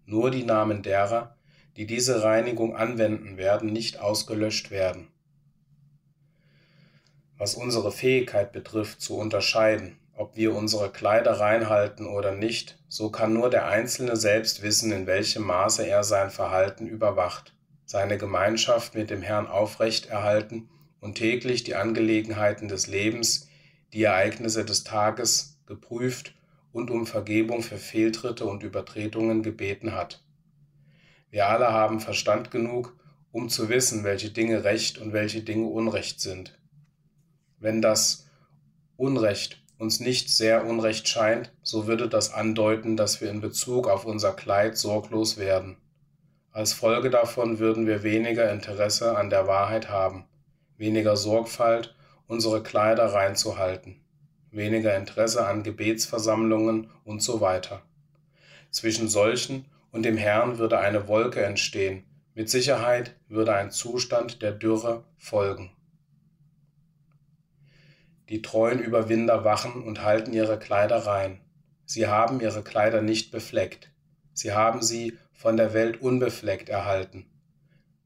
Nur 0.07 0.31
die 0.31 0.45
Namen 0.45 0.83
derer, 0.83 1.37
die 1.77 1.87
diese 1.87 2.23
Reinigung 2.23 2.77
anwenden 2.77 3.37
werden, 3.37 3.73
nicht 3.73 4.01
ausgelöscht 4.01 4.71
werden. 4.71 5.09
Was 7.37 7.55
unsere 7.55 7.91
Fähigkeit 7.91 8.53
betrifft, 8.53 9.01
zu 9.01 9.17
unterscheiden, 9.17 9.99
ob 10.17 10.37
wir 10.37 10.55
unsere 10.55 10.93
Kleider 10.93 11.41
reinhalten 11.41 12.07
oder 12.07 12.33
nicht, 12.33 12.79
so 12.89 13.11
kann 13.11 13.33
nur 13.33 13.51
der 13.51 13.67
Einzelne 13.67 14.17
selbst 14.17 14.63
wissen, 14.63 14.93
in 14.93 15.07
welchem 15.07 15.43
Maße 15.43 15.85
er 15.85 16.05
sein 16.05 16.31
Verhalten 16.31 16.87
überwacht, 16.87 17.53
seine 17.85 18.19
Gemeinschaft 18.19 18.95
mit 18.95 19.11
dem 19.11 19.23
Herrn 19.23 19.49
aufrechterhalten 19.49 20.69
und 21.01 21.17
täglich 21.17 21.65
die 21.65 21.75
Angelegenheiten 21.75 22.69
des 22.69 22.87
Lebens, 22.87 23.49
die 23.93 24.05
Ereignisse 24.05 24.65
des 24.65 24.85
Tages 24.85 25.59
geprüft 25.67 26.35
und 26.75 26.91
um 26.91 27.07
Vergebung 27.07 27.63
für 27.63 27.79
Fehltritte 27.79 28.45
und 28.45 28.63
Übertretungen 28.63 29.43
gebeten 29.43 29.93
hat. 29.93 30.23
Wir 31.31 31.49
alle 31.49 31.73
haben 31.73 32.01
Verstand 32.01 32.51
genug, 32.51 32.95
um 33.33 33.49
zu 33.49 33.71
wissen, 33.71 34.05
welche 34.05 34.29
Dinge 34.29 34.65
Recht 34.65 34.99
und 34.99 35.15
welche 35.15 35.41
Dinge 35.41 35.69
Unrecht 35.69 36.21
sind. 36.21 36.59
Wenn 37.59 37.81
das 37.81 38.29
Unrecht 38.99 39.63
uns 39.79 40.01
nicht 40.01 40.29
sehr 40.29 40.67
unrecht 40.67 41.09
scheint, 41.09 41.51
so 41.63 41.87
würde 41.87 42.11
das 42.11 42.35
andeuten, 42.35 42.99
dass 42.99 43.23
wir 43.23 43.31
in 43.31 43.41
Bezug 43.41 43.89
auf 43.89 44.05
unser 44.05 44.35
Kleid 44.35 44.77
sorglos 44.77 45.39
werden. 45.39 45.79
Als 46.53 46.75
Folge 46.75 47.09
davon 47.09 47.59
würden 47.59 47.87
wir 47.87 48.03
weniger 48.03 48.53
Interesse 48.53 49.17
an 49.17 49.31
der 49.31 49.47
Wahrheit 49.47 49.89
haben 49.89 50.27
weniger 50.77 51.17
Sorgfalt, 51.17 51.95
unsere 52.27 52.63
Kleider 52.63 53.07
reinzuhalten, 53.13 54.01
weniger 54.55 54.97
Interesse 54.97 55.47
an 55.47 55.63
Gebetsversammlungen 55.63 56.91
und 57.05 57.23
so 57.23 57.41
weiter. 57.41 57.83
Zwischen 58.71 59.09
solchen 59.09 59.67
und 59.91 60.05
dem 60.05 60.17
Herrn 60.17 60.59
würde 60.59 60.79
eine 60.79 61.07
Wolke 61.09 61.45
entstehen, 61.45 62.05
mit 62.35 62.51
Sicherheit 62.51 63.15
würde 63.29 63.55
ein 63.55 63.71
Zustand 63.71 64.43
der 64.43 64.53
Dürre 64.53 65.05
folgen. 65.17 65.71
Die 68.29 68.43
treuen 68.43 68.81
Überwinder 68.81 69.45
wachen 69.45 69.83
und 69.83 70.03
halten 70.03 70.33
ihre 70.33 70.59
Kleider 70.59 71.07
rein. 71.07 71.41
Sie 71.85 72.07
haben 72.07 72.41
ihre 72.41 72.63
Kleider 72.63 73.03
nicht 73.03 73.31
befleckt. 73.31 73.91
Sie 74.33 74.53
haben 74.53 74.83
sie 74.83 75.17
von 75.33 75.57
der 75.57 75.75
Welt 75.75 76.01
unbefleckt 76.01 76.69
erhalten. 76.69 77.27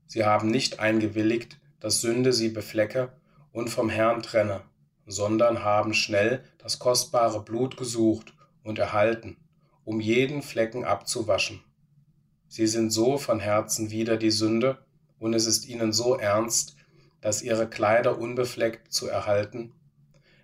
Sie 0.07 0.25
haben 0.25 0.51
nicht 0.51 0.81
eingewilligt, 0.81 1.59
dass 1.81 2.01
Sünde 2.01 2.33
sie 2.33 2.49
beflecke 2.49 3.13
und 3.53 3.71
vom 3.71 3.89
Herrn 3.89 4.23
trenne, 4.23 4.63
sondern 5.09 5.65
haben 5.65 5.95
schnell 5.95 6.45
das 6.59 6.79
kostbare 6.79 7.43
Blut 7.43 7.77
gesucht 7.77 8.35
und 8.63 8.79
erhalten, 8.79 9.37
um 9.85 10.01
jeden 10.01 10.43
Flecken 10.43 10.85
abzuwaschen. 10.85 11.65
Sie 12.47 12.67
sind 12.67 12.91
so 12.91 13.19
von 13.19 13.41
Herzen 13.41 13.91
wider 13.91 14.17
die 14.17 14.31
Sünde, 14.31 14.79
und 15.19 15.35
es 15.35 15.47
ist 15.47 15.67
ihnen 15.67 15.93
so 15.93 16.17
ernst, 16.17 16.77
dass 17.21 17.43
ihre 17.43 17.69
Kleider 17.69 18.19
unbefleckt 18.19 18.93
zu 18.93 19.09
erhalten, 19.09 19.73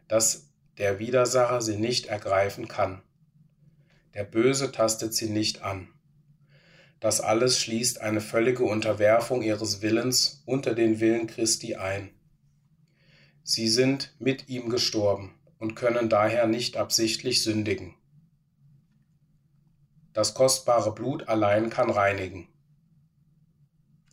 dass 0.08 0.48
der 0.78 0.98
Widersacher 0.98 1.62
sie 1.62 1.76
nicht 1.76 2.06
ergreifen 2.06 2.66
kann. 2.66 3.02
Der 4.14 4.24
Böse 4.24 4.72
tastet 4.72 5.14
sie 5.14 5.28
nicht 5.28 5.62
an. 5.62 5.88
Das 7.00 7.20
alles 7.20 7.60
schließt 7.60 8.00
eine 8.00 8.20
völlige 8.20 8.64
Unterwerfung 8.64 9.42
ihres 9.42 9.82
Willens 9.82 10.42
unter 10.46 10.74
den 10.74 11.00
Willen 11.00 11.26
Christi 11.26 11.74
ein. 11.76 12.13
Sie 13.44 13.68
sind 13.68 14.12
mit 14.18 14.48
ihm 14.48 14.68
gestorben 14.68 15.32
und 15.60 15.76
können 15.76 16.08
daher 16.08 16.48
nicht 16.48 16.76
absichtlich 16.76 17.44
sündigen. 17.44 17.94
Das 20.12 20.34
kostbare 20.34 20.92
Blut 20.92 21.28
allein 21.28 21.70
kann 21.70 21.90
reinigen. 21.90 22.48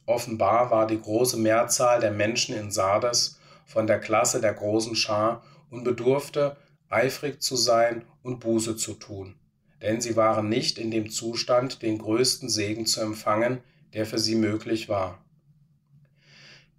Offenbar 0.05 0.69
war 0.69 0.85
die 0.85 1.01
große 1.01 1.37
Mehrzahl 1.37 1.99
der 1.99 2.11
Menschen 2.11 2.55
in 2.55 2.69
Sardes 2.69 3.39
von 3.65 3.87
der 3.87 3.99
Klasse 3.99 4.39
der 4.39 4.53
großen 4.53 4.95
Schar 4.95 5.43
und 5.71 5.83
bedurfte, 5.83 6.57
eifrig 6.89 7.41
zu 7.41 7.55
sein 7.55 8.05
und 8.21 8.39
Buße 8.39 8.75
zu 8.75 8.93
tun 8.93 9.35
denn 9.81 9.99
sie 9.99 10.15
waren 10.15 10.47
nicht 10.47 10.77
in 10.77 10.91
dem 10.91 11.09
Zustand, 11.09 11.81
den 11.81 11.97
größten 11.97 12.49
Segen 12.49 12.85
zu 12.85 13.01
empfangen, 13.01 13.61
der 13.93 14.05
für 14.05 14.19
sie 14.19 14.35
möglich 14.35 14.89
war. 14.89 15.23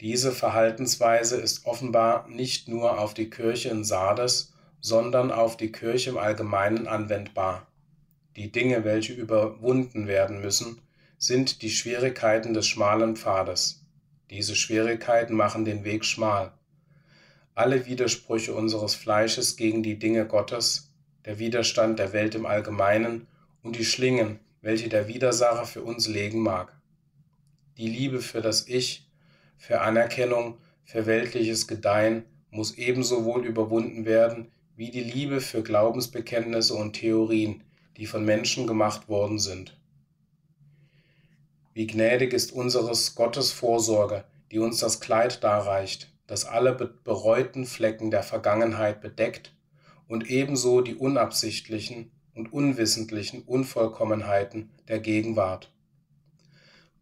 Diese 0.03 0.33
Verhaltensweise 0.33 1.37
ist 1.37 1.65
offenbar 1.65 2.27
nicht 2.29 2.67
nur 2.67 2.99
auf 2.99 3.15
die 3.15 3.31
Kirche 3.31 3.69
in 3.69 3.85
Sardes, 3.85 4.53
sondern 4.81 5.31
auf 5.31 5.57
die 5.57 5.71
Kirche 5.71 6.11
im 6.11 6.19
Allgemeinen 6.19 6.89
anwendbar. 6.89 7.69
Die 8.35 8.51
Dinge, 8.51 8.83
welche 8.83 9.13
überwunden 9.13 10.09
werden 10.09 10.41
müssen, 10.41 10.83
sind 11.19 11.63
die 11.63 11.71
Schwierigkeiten 11.71 12.53
des 12.53 12.67
schmalen 12.67 13.15
Pfades. 13.15 13.87
Diese 14.29 14.57
Schwierigkeiten 14.57 15.37
machen 15.37 15.65
den 15.65 15.85
Weg 15.85 16.05
schmal. 16.05 16.53
Alle 17.55 17.87
Widersprüche 17.87 18.55
unseres 18.55 18.97
Fleisches 18.97 19.57
gegen 19.57 19.85
die 19.85 20.01
Dinge 20.01 20.27
Gottes 20.27 20.91
der 21.27 21.39
Widerstand 21.39 22.01
der 22.01 22.13
Welt 22.13 22.35
im 22.35 22.45
Allgemeinen 22.45 23.29
und 23.63 23.79
die 23.79 23.85
Schlingen, 23.85 24.41
welche 24.63 24.89
der 24.89 25.07
Widersacher 25.07 25.65
für 25.65 25.83
uns 25.83 26.09
legen 26.09 26.41
mag. 26.41 26.77
Die 27.79 27.89
Liebe 27.89 28.21
für 28.21 28.41
das 28.41 28.67
Ich, 28.67 29.07
für 29.63 29.81
Anerkennung, 29.81 30.59
für 30.83 31.07
weltliches 31.07 31.69
Gedeihen 31.69 32.25
muss 32.51 32.77
ebenso 32.79 33.25
wohl 33.25 33.47
überwunden 33.47 34.05
werden 34.05 34.51
wie 34.75 34.91
die 34.91 35.05
Liebe 35.05 35.41
für 35.41 35.63
Glaubensbekenntnisse 35.63 36.75
und 36.75 36.95
Theorien, 36.95 37.63
die 37.97 38.07
von 38.07 38.25
Menschen 38.25 38.67
gemacht 38.67 39.09
worden 39.09 39.39
sind. 39.39 39.79
Wie 41.75 41.87
gnädig 41.87 42.33
ist 42.33 42.51
unseres 42.51 43.15
Gottes 43.15 43.53
Vorsorge, 43.53 44.25
die 44.51 44.59
uns 44.59 44.81
das 44.81 44.99
Kleid 44.99 45.45
darreicht, 45.45 46.13
das 46.27 46.45
alle 46.45 46.75
bereuten 46.75 47.65
Flecken 47.65 48.11
der 48.11 48.25
Vergangenheit 48.25 49.01
bedeckt 49.01 49.55
und 50.09 50.29
ebenso 50.29 50.81
die 50.81 50.97
unabsichtlichen 50.97 52.11
und 52.35 52.53
unwissentlichen 52.53 53.43
Unvollkommenheiten 53.43 54.73
der 54.89 54.99
Gegenwart. 54.99 55.72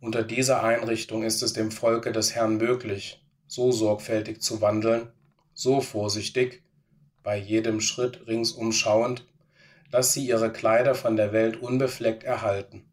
Unter 0.00 0.22
dieser 0.22 0.64
Einrichtung 0.64 1.22
ist 1.22 1.42
es 1.42 1.52
dem 1.52 1.70
Volke 1.70 2.10
des 2.10 2.34
Herrn 2.34 2.56
möglich, 2.56 3.22
so 3.46 3.70
sorgfältig 3.70 4.40
zu 4.40 4.62
wandeln, 4.62 5.08
so 5.52 5.82
vorsichtig, 5.82 6.62
bei 7.22 7.36
jedem 7.36 7.82
Schritt 7.82 8.26
ringsum 8.26 8.72
schauend, 8.72 9.26
dass 9.90 10.14
sie 10.14 10.26
ihre 10.26 10.50
Kleider 10.50 10.94
von 10.94 11.16
der 11.16 11.32
Welt 11.32 11.58
unbefleckt 11.58 12.24
erhalten. 12.24 12.84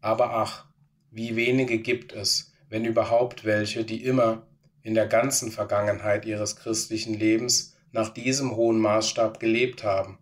Aber 0.00 0.30
ach, 0.30 0.64
wie 1.10 1.36
wenige 1.36 1.78
gibt 1.78 2.14
es, 2.14 2.54
wenn 2.70 2.86
überhaupt 2.86 3.44
welche, 3.44 3.84
die 3.84 4.02
immer 4.02 4.46
in 4.82 4.94
der 4.94 5.06
ganzen 5.06 5.52
Vergangenheit 5.52 6.24
ihres 6.24 6.56
christlichen 6.56 7.12
Lebens 7.12 7.76
nach 7.92 8.08
diesem 8.08 8.56
hohen 8.56 8.78
Maßstab 8.78 9.40
gelebt 9.40 9.84
haben, 9.84 10.18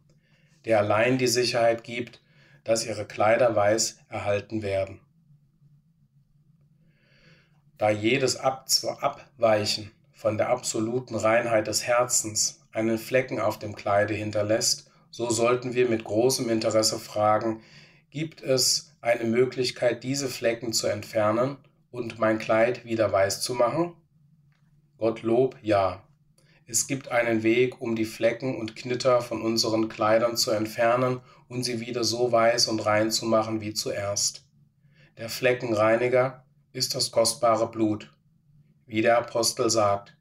der 0.65 0.79
allein 0.79 1.17
die 1.17 1.29
Sicherheit 1.29 1.85
gibt, 1.85 2.21
dass 2.65 2.87
ihre 2.87 3.05
Kleider 3.05 3.55
weiß 3.55 3.99
erhalten 4.09 4.63
werden. 4.63 5.04
Da 7.85 7.91
jedes 7.91 8.39
Abweichen 8.39 9.91
von 10.15 10.39
der 10.39 10.49
absoluten 10.49 11.17
Reinheit 11.17 11.67
des 11.67 11.87
Herzens 11.87 12.63
einen 12.73 12.97
Flecken 12.97 13.39
auf 13.39 13.59
dem 13.59 13.77
Kleide 13.77 14.15
hinterlässt, 14.15 14.91
so 15.11 15.29
sollten 15.29 15.75
wir 15.75 15.87
mit 15.91 16.03
großem 16.03 16.49
Interesse 16.49 16.99
fragen, 16.99 17.61
gibt 18.09 18.41
es 18.41 18.95
eine 19.03 19.25
Möglichkeit, 19.25 20.03
diese 20.03 20.29
Flecken 20.31 20.73
zu 20.73 20.87
entfernen 20.87 21.59
und 21.91 22.19
mein 22.19 22.39
Kleid 22.39 22.87
wieder 22.87 23.13
weiß 23.13 23.43
zu 23.43 23.53
machen? 23.53 23.93
Gottlob, 24.97 25.59
ja. 25.61 26.03
Es 26.67 26.87
gibt 26.87 27.09
einen 27.09 27.43
Weg, 27.43 27.83
um 27.83 27.97
die 27.97 28.07
Flecken 28.07 28.57
und 28.57 28.77
Knitter 28.77 29.21
von 29.21 29.43
unseren 29.43 29.91
Kleidern 29.91 30.39
zu 30.39 30.53
entfernen 30.53 31.21
und 31.49 31.65
sie 31.65 31.81
wieder 31.81 32.03
so 32.03 32.33
weiß 32.33 32.69
und 32.69 32.87
rein 32.87 33.11
zu 33.11 33.27
machen 33.27 33.61
wie 33.61 33.75
zuerst. 33.75 34.47
Der 35.19 35.29
Fleckenreiniger 35.29 36.44
ist 36.75 36.95
das 36.95 37.13
kostbare 37.13 37.71
Blut. 37.71 38.11
Wie 38.85 39.01
der 39.01 39.17
Apostel 39.17 39.71
sagt, 39.71 40.15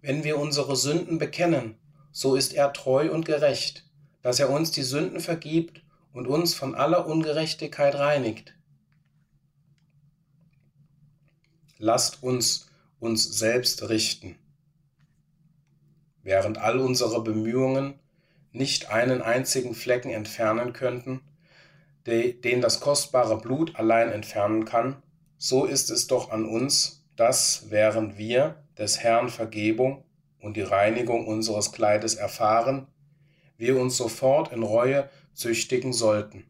wenn 0.00 0.24
wir 0.24 0.38
unsere 0.38 0.76
Sünden 0.76 1.18
bekennen, 1.18 1.76
so 2.12 2.36
ist 2.36 2.54
er 2.54 2.72
treu 2.72 3.12
und 3.12 3.26
gerecht, 3.26 3.84
dass 4.22 4.38
er 4.40 4.50
uns 4.50 4.70
die 4.70 4.82
Sünden 4.82 5.20
vergibt 5.20 5.82
und 6.12 6.26
uns 6.26 6.54
von 6.54 6.74
aller 6.74 7.06
Ungerechtigkeit 7.06 7.96
reinigt. 7.96 8.54
Lasst 11.78 12.22
uns 12.22 12.70
uns 13.00 13.24
selbst 13.24 13.88
richten. 13.88 14.36
Während 16.22 16.58
all 16.58 16.78
unsere 16.78 17.22
Bemühungen 17.22 17.98
nicht 18.52 18.90
einen 18.90 19.22
einzigen 19.22 19.74
Flecken 19.74 20.10
entfernen 20.10 20.72
könnten, 20.72 21.20
den 22.06 22.60
das 22.60 22.80
kostbare 22.80 23.38
Blut 23.38 23.76
allein 23.76 24.10
entfernen 24.10 24.64
kann, 24.64 25.02
so 25.42 25.64
ist 25.64 25.90
es 25.90 26.06
doch 26.06 26.30
an 26.30 26.44
uns, 26.44 27.02
dass, 27.16 27.70
während 27.70 28.18
wir 28.18 28.62
des 28.76 29.00
Herrn 29.00 29.30
Vergebung 29.30 30.04
und 30.38 30.58
die 30.58 30.62
Reinigung 30.62 31.26
unseres 31.26 31.72
Kleides 31.72 32.14
erfahren, 32.14 32.86
wir 33.56 33.80
uns 33.80 33.96
sofort 33.96 34.52
in 34.52 34.62
Reue 34.62 35.08
züchtigen 35.32 35.94
sollten. 35.94 36.44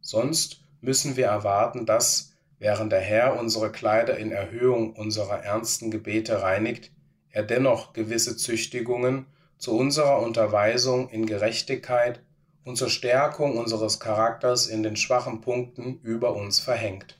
Sonst 0.00 0.64
müssen 0.80 1.16
wir 1.16 1.26
erwarten, 1.26 1.86
dass, 1.86 2.32
während 2.58 2.90
der 2.90 3.02
Herr 3.02 3.38
unsere 3.38 3.70
Kleider 3.70 4.18
in 4.18 4.32
Erhöhung 4.32 4.94
unserer 4.94 5.44
ernsten 5.44 5.92
Gebete 5.92 6.42
reinigt, 6.42 6.90
er 7.30 7.44
dennoch 7.44 7.92
gewisse 7.92 8.36
Züchtigungen 8.36 9.26
zu 9.58 9.76
unserer 9.76 10.20
Unterweisung 10.22 11.08
in 11.10 11.24
Gerechtigkeit 11.24 12.20
und 12.68 12.76
zur 12.76 12.90
Stärkung 12.90 13.56
unseres 13.56 13.98
Charakters 13.98 14.66
in 14.66 14.82
den 14.82 14.94
schwachen 14.94 15.40
Punkten 15.40 16.00
über 16.02 16.36
uns 16.36 16.60
verhängt. 16.60 17.18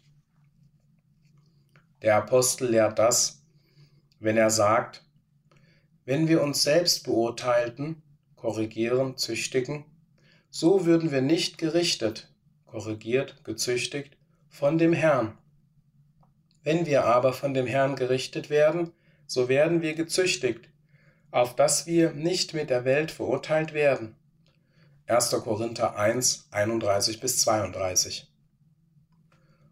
Der 2.02 2.16
Apostel 2.16 2.68
lehrt 2.68 2.98
das, 2.98 3.42
wenn 4.20 4.36
er 4.36 4.50
sagt, 4.50 5.06
wenn 6.04 6.28
wir 6.28 6.42
uns 6.42 6.62
selbst 6.62 7.04
beurteilten, 7.04 8.02
korrigieren, 8.36 9.16
züchtigen, 9.16 9.86
so 10.50 10.84
würden 10.84 11.12
wir 11.12 11.22
nicht 11.22 11.56
gerichtet, 11.56 12.30
korrigiert, 12.66 13.42
gezüchtigt 13.42 14.18
von 14.50 14.76
dem 14.76 14.92
Herrn. 14.92 15.38
Wenn 16.62 16.84
wir 16.84 17.06
aber 17.06 17.32
von 17.32 17.54
dem 17.54 17.66
Herrn 17.66 17.96
gerichtet 17.96 18.50
werden, 18.50 18.92
so 19.26 19.48
werden 19.48 19.80
wir 19.80 19.94
gezüchtigt, 19.94 20.68
auf 21.30 21.56
dass 21.56 21.86
wir 21.86 22.12
nicht 22.12 22.52
mit 22.52 22.68
der 22.68 22.84
Welt 22.84 23.10
verurteilt 23.10 23.72
werden. 23.72 24.14
1. 25.10 25.30
Korinther 25.43 25.97
1, 25.97 26.48
31 26.51 27.18
bis 27.18 27.39
32. 27.39 28.30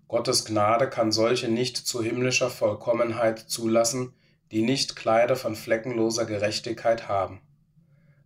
Gottes 0.08 0.46
Gnade 0.46 0.88
kann 0.88 1.12
solche 1.12 1.48
nicht 1.48 1.76
zu 1.76 2.02
himmlischer 2.02 2.48
Vollkommenheit 2.48 3.40
zulassen, 3.40 4.14
die 4.50 4.62
nicht 4.62 4.96
Kleider 4.96 5.36
von 5.36 5.54
fleckenloser 5.54 6.24
Gerechtigkeit 6.24 7.06
haben. 7.06 7.42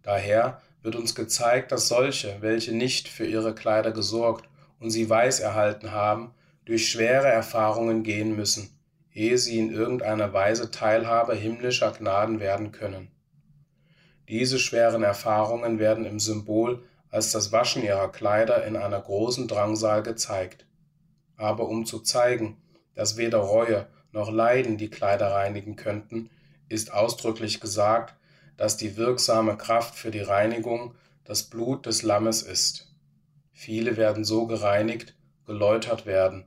Daher 0.03 0.63
wird 0.83 0.95
uns 0.95 1.17
gezeigt, 1.17 1.73
dass 1.73 1.89
solche, 1.89 2.37
welche 2.43 2.77
nicht 2.77 3.09
für 3.09 3.27
ihre 3.27 3.57
Kleider 3.57 3.91
gesorgt 3.91 4.49
und 4.79 4.93
sie 4.93 5.11
weiß 5.11 5.41
erhalten 5.41 5.91
haben, 5.91 6.33
durch 6.65 6.89
schwere 6.89 7.27
Erfahrungen 7.27 8.05
gehen 8.05 8.37
müssen, 8.37 8.71
ehe 9.13 9.37
sie 9.37 9.59
in 9.59 9.73
irgendeiner 9.73 10.33
Weise 10.33 10.71
Teilhaber 10.71 11.35
himmlischer 11.35 11.91
Gnaden 11.91 12.39
werden 12.39 12.71
können. 12.71 13.11
Diese 14.29 14.61
schweren 14.61 15.03
Erfahrungen 15.03 15.81
werden 15.81 16.05
im 16.05 16.21
Symbol 16.21 16.85
als 17.11 17.33
das 17.33 17.53
Waschen 17.53 17.83
ihrer 17.83 18.11
Kleider 18.11 18.65
in 18.65 18.77
einer 18.77 19.01
großen 19.01 19.49
Drangsal 19.49 20.03
gezeigt. 20.03 20.67
Aber 21.37 21.69
um 21.69 21.87
zu 21.87 22.01
zeigen, 22.01 22.57
dass 22.95 23.17
weder 23.17 23.39
Reue 23.39 23.87
noch 24.13 24.31
Leiden 24.31 24.77
die 24.77 24.91
Kleider 24.91 25.33
reinigen 25.33 25.77
könnten, 25.77 26.31
ist 26.69 26.93
ausdrücklich 26.93 27.61
gesagt, 27.61 28.15
dass 28.57 28.77
die 28.77 28.97
wirksame 28.97 29.57
Kraft 29.57 29.95
für 29.95 30.11
die 30.11 30.21
Reinigung 30.21 30.95
das 31.25 31.45
Blut 31.45 31.87
des 31.87 32.03
Lammes 32.03 32.43
ist. 32.43 32.95
Viele 33.53 33.97
werden 33.97 34.25
so 34.25 34.47
gereinigt, 34.47 35.15
geläutert 35.47 36.07
werden, 36.07 36.45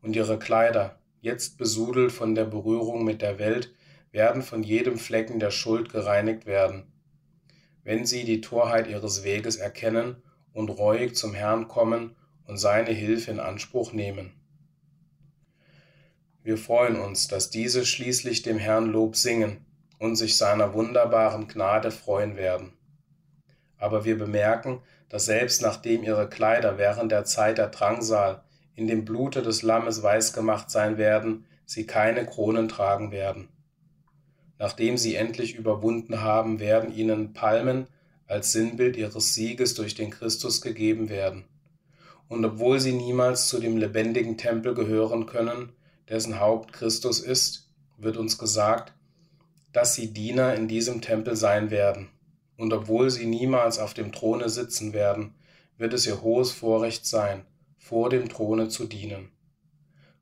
und 0.00 0.14
ihre 0.14 0.38
Kleider, 0.38 0.98
jetzt 1.20 1.58
besudelt 1.58 2.12
von 2.12 2.34
der 2.34 2.44
Berührung 2.44 3.04
mit 3.04 3.22
der 3.22 3.38
Welt, 3.38 3.74
werden 4.12 4.42
von 4.42 4.62
jedem 4.62 4.98
Flecken 4.98 5.40
der 5.40 5.50
Schuld 5.50 5.90
gereinigt 5.90 6.46
werden. 6.46 6.92
Wenn 7.86 8.04
sie 8.04 8.24
die 8.24 8.40
Torheit 8.40 8.88
ihres 8.88 9.22
Weges 9.22 9.54
erkennen 9.54 10.16
und 10.52 10.70
reuig 10.70 11.14
zum 11.14 11.34
Herrn 11.34 11.68
kommen 11.68 12.16
und 12.44 12.56
seine 12.56 12.90
Hilfe 12.90 13.30
in 13.30 13.38
Anspruch 13.38 13.92
nehmen. 13.92 14.32
Wir 16.42 16.58
freuen 16.58 16.98
uns, 16.98 17.28
dass 17.28 17.48
diese 17.48 17.86
schließlich 17.86 18.42
dem 18.42 18.58
Herrn 18.58 18.86
Lob 18.86 19.14
singen 19.14 19.64
und 20.00 20.16
sich 20.16 20.36
seiner 20.36 20.74
wunderbaren 20.74 21.46
Gnade 21.46 21.92
freuen 21.92 22.34
werden. 22.34 22.72
Aber 23.78 24.04
wir 24.04 24.18
bemerken, 24.18 24.82
dass 25.08 25.26
selbst 25.26 25.62
nachdem 25.62 26.02
ihre 26.02 26.28
Kleider 26.28 26.78
während 26.78 27.12
der 27.12 27.24
Zeit 27.24 27.58
der 27.58 27.68
Drangsal 27.68 28.42
in 28.74 28.88
dem 28.88 29.04
Blute 29.04 29.42
des 29.42 29.62
Lammes 29.62 30.02
weiß 30.02 30.32
gemacht 30.32 30.72
sein 30.72 30.98
werden, 30.98 31.46
sie 31.66 31.86
keine 31.86 32.26
Kronen 32.26 32.66
tragen 32.66 33.12
werden. 33.12 33.48
Nachdem 34.58 34.96
sie 34.96 35.14
endlich 35.14 35.54
überwunden 35.54 36.22
haben, 36.22 36.60
werden 36.60 36.94
ihnen 36.94 37.32
Palmen 37.32 37.86
als 38.26 38.52
Sinnbild 38.52 38.96
ihres 38.96 39.34
Sieges 39.34 39.74
durch 39.74 39.94
den 39.94 40.10
Christus 40.10 40.60
gegeben 40.60 41.08
werden. 41.08 41.44
Und 42.28 42.44
obwohl 42.44 42.80
sie 42.80 42.92
niemals 42.92 43.48
zu 43.48 43.60
dem 43.60 43.76
lebendigen 43.76 44.36
Tempel 44.36 44.74
gehören 44.74 45.26
können, 45.26 45.72
dessen 46.08 46.40
Haupt 46.40 46.72
Christus 46.72 47.20
ist, 47.20 47.70
wird 47.98 48.16
uns 48.16 48.38
gesagt, 48.38 48.92
dass 49.72 49.94
sie 49.94 50.12
Diener 50.12 50.54
in 50.54 50.68
diesem 50.68 51.00
Tempel 51.00 51.36
sein 51.36 51.70
werden. 51.70 52.08
Und 52.56 52.72
obwohl 52.72 53.10
sie 53.10 53.26
niemals 53.26 53.78
auf 53.78 53.94
dem 53.94 54.12
Throne 54.12 54.48
sitzen 54.48 54.92
werden, 54.92 55.34
wird 55.76 55.92
es 55.92 56.06
ihr 56.06 56.22
hohes 56.22 56.52
Vorrecht 56.52 57.06
sein, 57.06 57.44
vor 57.76 58.08
dem 58.08 58.28
Throne 58.28 58.68
zu 58.68 58.86
dienen. 58.86 59.30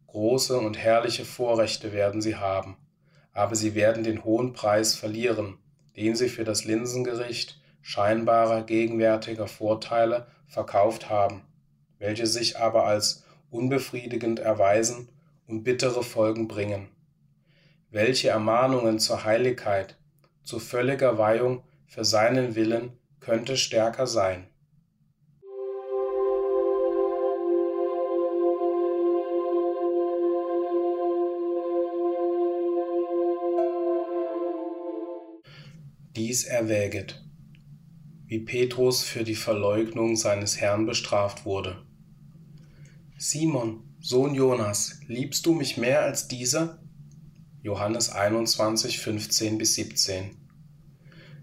Große 0.08 0.58
und 0.58 0.76
herrliche 0.76 1.24
Vorrechte 1.24 1.92
werden 1.92 2.20
sie 2.20 2.36
haben, 2.36 2.76
aber 3.34 3.54
sie 3.54 3.74
werden 3.74 4.02
den 4.02 4.24
hohen 4.24 4.54
Preis 4.54 4.94
verlieren, 4.94 5.58
den 5.96 6.16
sie 6.16 6.30
für 6.30 6.44
das 6.44 6.64
Linsengericht 6.64 7.60
scheinbarer 7.82 8.62
gegenwärtiger 8.62 9.46
Vorteile 9.46 10.26
verkauft 10.46 11.10
haben, 11.10 11.42
welche 11.98 12.26
sich 12.26 12.58
aber 12.58 12.86
als 12.86 13.24
unbefriedigend 13.50 14.38
erweisen 14.38 15.10
und 15.46 15.64
bittere 15.64 16.02
Folgen 16.02 16.48
bringen 16.48 16.88
welche 17.94 18.28
Ermahnungen 18.28 18.98
zur 18.98 19.24
Heiligkeit, 19.24 19.96
zu 20.42 20.58
völliger 20.58 21.16
Weihung 21.16 21.62
für 21.86 22.04
seinen 22.04 22.56
Willen 22.56 22.98
könnte 23.20 23.56
stärker 23.56 24.08
sein. 24.08 24.48
Dies 36.16 36.44
erwäget, 36.44 37.20
wie 38.26 38.38
Petrus 38.38 39.02
für 39.02 39.24
die 39.24 39.34
Verleugnung 39.34 40.14
seines 40.14 40.60
Herrn 40.60 40.86
bestraft 40.86 41.44
wurde. 41.44 41.82
Simon, 43.18 43.82
Sohn 43.98 44.32
Jonas, 44.32 45.00
liebst 45.08 45.44
du 45.44 45.54
mich 45.54 45.76
mehr 45.76 46.02
als 46.02 46.28
dieser? 46.28 46.78
Johannes 47.62 48.10
21, 48.10 49.00
15 49.00 49.58
bis 49.58 49.74
17. 49.74 50.36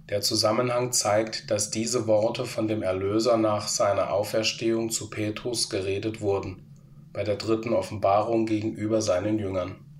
Der 0.07 0.21
Zusammenhang 0.21 0.93
zeigt, 0.93 1.51
dass 1.51 1.69
diese 1.69 2.07
Worte 2.07 2.45
von 2.45 2.69
dem 2.69 2.81
Erlöser 2.81 3.35
nach 3.35 3.67
seiner 3.67 4.13
Auferstehung 4.13 4.89
zu 4.89 5.09
Petrus 5.09 5.69
geredet 5.69 6.21
wurden, 6.21 6.63
bei 7.11 7.25
der 7.25 7.35
dritten 7.35 7.73
Offenbarung 7.73 8.45
gegenüber 8.45 9.01
seinen 9.01 9.37
Jüngern. 9.37 9.90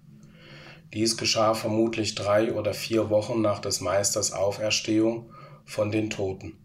Dies 0.93 1.17
geschah 1.17 1.53
vermutlich 1.53 2.15
drei 2.15 2.53
oder 2.53 2.73
vier 2.73 3.09
Wochen 3.09 3.41
nach 3.41 3.59
des 3.59 3.81
Meisters 3.81 4.33
Auferstehung 4.33 5.31
von 5.65 5.91
den 5.91 6.09
Toten. 6.09 6.57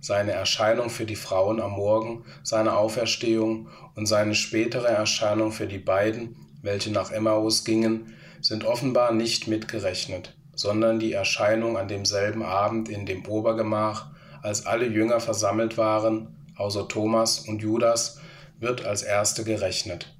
Seine 0.00 0.32
Erscheinung 0.32 0.90
für 0.90 1.06
die 1.06 1.16
Frauen 1.16 1.60
am 1.60 1.72
Morgen, 1.72 2.24
seine 2.42 2.76
Auferstehung 2.76 3.68
und 3.94 4.06
seine 4.06 4.34
spätere 4.34 4.88
Erscheinung 4.88 5.52
für 5.52 5.66
die 5.66 5.78
beiden, 5.78 6.36
welche 6.60 6.90
nach 6.90 7.10
Emmaus 7.10 7.64
gingen, 7.64 8.14
sind 8.40 8.64
offenbar 8.64 9.12
nicht 9.12 9.46
mitgerechnet 9.46 10.34
sondern 10.54 10.98
die 10.98 11.12
Erscheinung 11.12 11.76
an 11.76 11.88
demselben 11.88 12.42
Abend 12.42 12.88
in 12.88 13.06
dem 13.06 13.26
Obergemach, 13.26 14.06
als 14.42 14.66
alle 14.66 14.86
Jünger 14.86 15.20
versammelt 15.20 15.78
waren, 15.78 16.36
außer 16.56 16.88
Thomas 16.88 17.40
und 17.40 17.62
Judas, 17.62 18.20
wird 18.58 18.84
als 18.84 19.02
erste 19.02 19.44
gerechnet. 19.44 20.11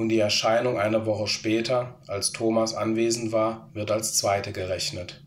Und 0.00 0.08
die 0.08 0.18
Erscheinung 0.18 0.78
eine 0.78 1.04
Woche 1.04 1.26
später, 1.26 2.00
als 2.06 2.32
Thomas 2.32 2.72
anwesend 2.72 3.32
war, 3.32 3.68
wird 3.74 3.90
als 3.90 4.16
zweite 4.16 4.50
gerechnet. 4.50 5.22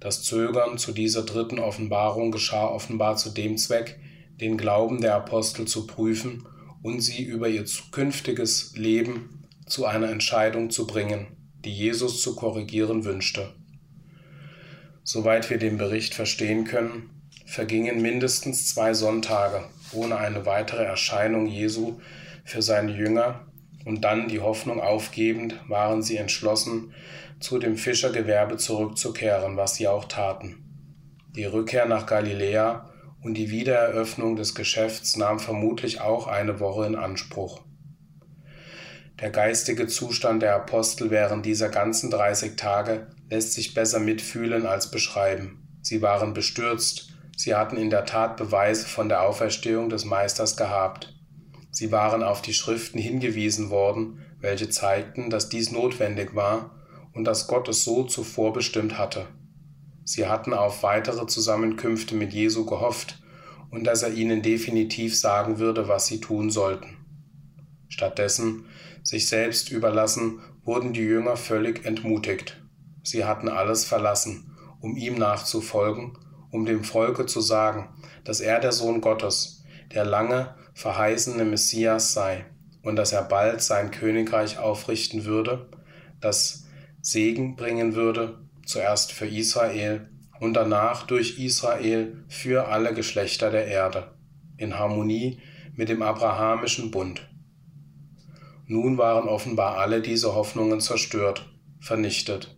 Das 0.00 0.24
Zögern 0.24 0.78
zu 0.78 0.90
dieser 0.90 1.22
dritten 1.22 1.60
Offenbarung 1.60 2.32
geschah 2.32 2.66
offenbar 2.66 3.14
zu 3.16 3.30
dem 3.30 3.56
Zweck, 3.56 4.00
den 4.40 4.56
Glauben 4.56 5.00
der 5.00 5.14
Apostel 5.14 5.68
zu 5.68 5.86
prüfen 5.86 6.44
und 6.82 7.02
sie 7.02 7.22
über 7.22 7.48
ihr 7.48 7.64
zukünftiges 7.64 8.76
Leben 8.76 9.44
zu 9.68 9.86
einer 9.86 10.10
Entscheidung 10.10 10.70
zu 10.70 10.88
bringen 10.88 11.28
die 11.64 11.72
Jesus 11.72 12.20
zu 12.22 12.34
korrigieren 12.34 13.04
wünschte. 13.04 13.54
Soweit 15.04 15.48
wir 15.48 15.58
den 15.58 15.78
Bericht 15.78 16.12
verstehen 16.12 16.64
können, 16.64 17.10
vergingen 17.46 18.02
mindestens 18.02 18.74
zwei 18.74 18.94
Sonntage 18.94 19.62
ohne 19.92 20.16
eine 20.16 20.44
weitere 20.44 20.82
Erscheinung 20.82 21.46
Jesu 21.46 22.00
für 22.44 22.62
seine 22.62 22.96
Jünger, 22.96 23.46
und 23.84 24.02
dann 24.02 24.28
die 24.28 24.40
Hoffnung 24.40 24.80
aufgebend, 24.80 25.60
waren 25.68 26.02
sie 26.02 26.16
entschlossen, 26.16 26.94
zu 27.40 27.58
dem 27.58 27.76
Fischergewerbe 27.76 28.56
zurückzukehren, 28.56 29.56
was 29.56 29.74
sie 29.74 29.88
auch 29.88 30.04
taten. 30.04 30.62
Die 31.34 31.44
Rückkehr 31.44 31.86
nach 31.86 32.06
Galiläa 32.06 32.90
und 33.22 33.34
die 33.34 33.50
Wiedereröffnung 33.50 34.36
des 34.36 34.54
Geschäfts 34.54 35.16
nahm 35.16 35.38
vermutlich 35.38 36.00
auch 36.00 36.26
eine 36.26 36.60
Woche 36.60 36.86
in 36.86 36.96
Anspruch. 36.96 37.62
Der 39.20 39.30
geistige 39.30 39.86
Zustand 39.86 40.42
der 40.42 40.56
Apostel 40.56 41.10
während 41.10 41.46
dieser 41.46 41.68
ganzen 41.68 42.10
30 42.10 42.56
Tage 42.56 43.06
lässt 43.30 43.52
sich 43.52 43.72
besser 43.72 44.00
mitfühlen 44.00 44.66
als 44.66 44.90
beschreiben. 44.90 45.78
Sie 45.80 46.02
waren 46.02 46.34
bestürzt, 46.34 47.12
sie 47.36 47.54
hatten 47.54 47.76
in 47.76 47.90
der 47.90 48.04
Tat 48.04 48.36
Beweise 48.36 48.86
von 48.86 49.08
der 49.08 49.22
Auferstehung 49.22 49.88
des 49.88 50.04
Meisters 50.04 50.56
gehabt. 50.56 51.14
Sie 51.72 51.90
waren 51.90 52.22
auf 52.22 52.42
die 52.42 52.52
Schriften 52.52 52.98
hingewiesen 52.98 53.70
worden, 53.70 54.20
welche 54.38 54.68
zeigten, 54.68 55.30
dass 55.30 55.48
dies 55.48 55.72
notwendig 55.72 56.34
war 56.34 56.70
und 57.14 57.24
dass 57.24 57.46
Gott 57.46 57.66
es 57.68 57.82
so 57.82 58.04
zuvor 58.04 58.52
bestimmt 58.52 58.98
hatte. 58.98 59.26
Sie 60.04 60.26
hatten 60.26 60.52
auf 60.52 60.82
weitere 60.82 61.26
Zusammenkünfte 61.26 62.14
mit 62.14 62.34
Jesu 62.34 62.66
gehofft 62.66 63.22
und 63.70 63.84
dass 63.84 64.02
er 64.02 64.12
ihnen 64.12 64.42
definitiv 64.42 65.18
sagen 65.18 65.58
würde, 65.58 65.88
was 65.88 66.06
sie 66.06 66.20
tun 66.20 66.50
sollten. 66.50 66.98
Stattdessen 67.88 68.66
sich 69.02 69.26
selbst 69.28 69.70
überlassen, 69.70 70.40
wurden 70.64 70.92
die 70.92 71.00
Jünger 71.00 71.36
völlig 71.36 71.86
entmutigt. 71.86 72.62
Sie 73.02 73.24
hatten 73.24 73.48
alles 73.48 73.86
verlassen, 73.86 74.54
um 74.80 74.96
ihm 74.96 75.14
nachzufolgen, 75.14 76.18
um 76.50 76.66
dem 76.66 76.84
Volke 76.84 77.24
zu 77.24 77.40
sagen, 77.40 77.88
dass 78.24 78.40
er 78.40 78.60
der 78.60 78.72
Sohn 78.72 79.00
Gottes, 79.00 79.64
der 79.94 80.04
lange 80.04 80.54
verheißene 80.74 81.44
Messias 81.44 82.12
sei 82.12 82.44
und 82.82 82.96
dass 82.96 83.12
er 83.12 83.22
bald 83.22 83.62
sein 83.62 83.90
Königreich 83.90 84.58
aufrichten 84.58 85.24
würde, 85.24 85.68
das 86.20 86.66
Segen 87.00 87.56
bringen 87.56 87.94
würde, 87.94 88.38
zuerst 88.64 89.12
für 89.12 89.26
Israel 89.26 90.08
und 90.40 90.54
danach 90.54 91.06
durch 91.06 91.38
Israel 91.38 92.24
für 92.28 92.68
alle 92.68 92.94
Geschlechter 92.94 93.50
der 93.50 93.66
Erde, 93.66 94.14
in 94.56 94.78
Harmonie 94.78 95.40
mit 95.74 95.88
dem 95.88 96.02
abrahamischen 96.02 96.90
Bund. 96.90 97.28
Nun 98.66 98.98
waren 98.98 99.28
offenbar 99.28 99.78
alle 99.78 100.00
diese 100.00 100.34
Hoffnungen 100.34 100.80
zerstört, 100.80 101.52
vernichtet. 101.80 102.56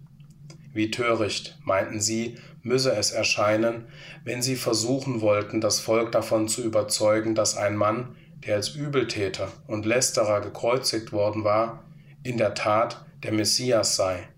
Wie 0.73 0.91
töricht, 0.91 1.59
meinten 1.65 2.01
sie, 2.01 2.37
müsse 2.65 2.93
es 2.93 3.13
erscheinen, 3.13 3.87
wenn 4.25 4.43
sie 4.43 4.57
versuchen 4.57 5.21
wollten, 5.21 5.61
das 5.61 5.79
Volk 5.79 6.11
davon 6.11 6.49
zu 6.49 6.63
überzeugen, 6.63 7.35
dass 7.35 7.57
ein 7.57 7.77
Mann, 7.77 8.17
der 8.45 8.57
als 8.57 8.71
Übeltäter 8.71 9.53
und 9.69 9.87
Lästerer 9.87 10.41
gekreuzigt 10.41 11.13
worden 11.13 11.45
war, 11.45 11.85
in 12.25 12.39
der 12.39 12.55
Tat 12.55 13.05
der 13.23 13.33
Messias 13.33 13.97
sei. 13.97 14.29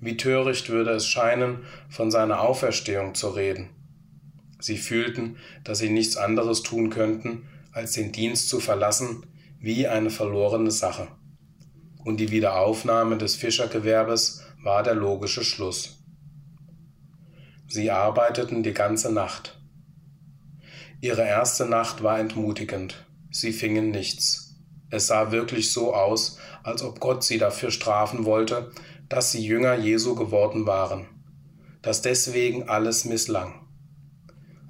Wie 0.00 0.16
töricht 0.16 0.70
würde 0.70 0.92
es 0.92 1.06
scheinen, 1.06 1.64
von 1.88 2.10
seiner 2.10 2.40
Auferstehung 2.40 3.14
zu 3.14 3.28
reden. 3.30 3.70
Sie 4.60 4.78
fühlten, 4.78 5.36
dass 5.64 5.78
sie 5.78 5.90
nichts 5.90 6.16
anderes 6.16 6.62
tun 6.62 6.90
könnten, 6.90 7.46
als 7.72 7.92
den 7.92 8.12
Dienst 8.12 8.48
zu 8.48 8.60
verlassen, 8.60 9.26
wie 9.58 9.88
eine 9.88 10.10
verlorene 10.10 10.70
Sache. 10.70 11.08
Und 12.04 12.18
die 12.18 12.30
Wiederaufnahme 12.30 13.16
des 13.16 13.34
Fischergewerbes 13.34 14.44
war 14.62 14.82
der 14.82 14.94
logische 14.94 15.42
Schluss. 15.42 15.93
Sie 17.66 17.90
arbeiteten 17.90 18.62
die 18.62 18.74
ganze 18.74 19.12
Nacht. 19.12 19.58
Ihre 21.00 21.22
erste 21.22 21.66
Nacht 21.66 22.02
war 22.02 22.18
entmutigend. 22.18 23.06
Sie 23.30 23.52
fingen 23.52 23.90
nichts. 23.90 24.54
Es 24.90 25.08
sah 25.08 25.32
wirklich 25.32 25.72
so 25.72 25.94
aus, 25.94 26.38
als 26.62 26.82
ob 26.82 27.00
Gott 27.00 27.24
sie 27.24 27.38
dafür 27.38 27.70
strafen 27.70 28.24
wollte, 28.24 28.70
dass 29.08 29.32
sie 29.32 29.44
Jünger 29.44 29.74
Jesu 29.74 30.14
geworden 30.14 30.66
waren, 30.66 31.06
dass 31.82 32.00
deswegen 32.00 32.68
alles 32.68 33.04
misslang. 33.04 33.66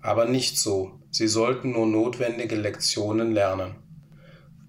Aber 0.02 0.24
nicht 0.24 0.58
so, 0.58 1.00
sie 1.10 1.28
sollten 1.28 1.72
nur 1.72 1.86
notwendige 1.86 2.56
Lektionen 2.56 3.32
lernen. 3.32 3.76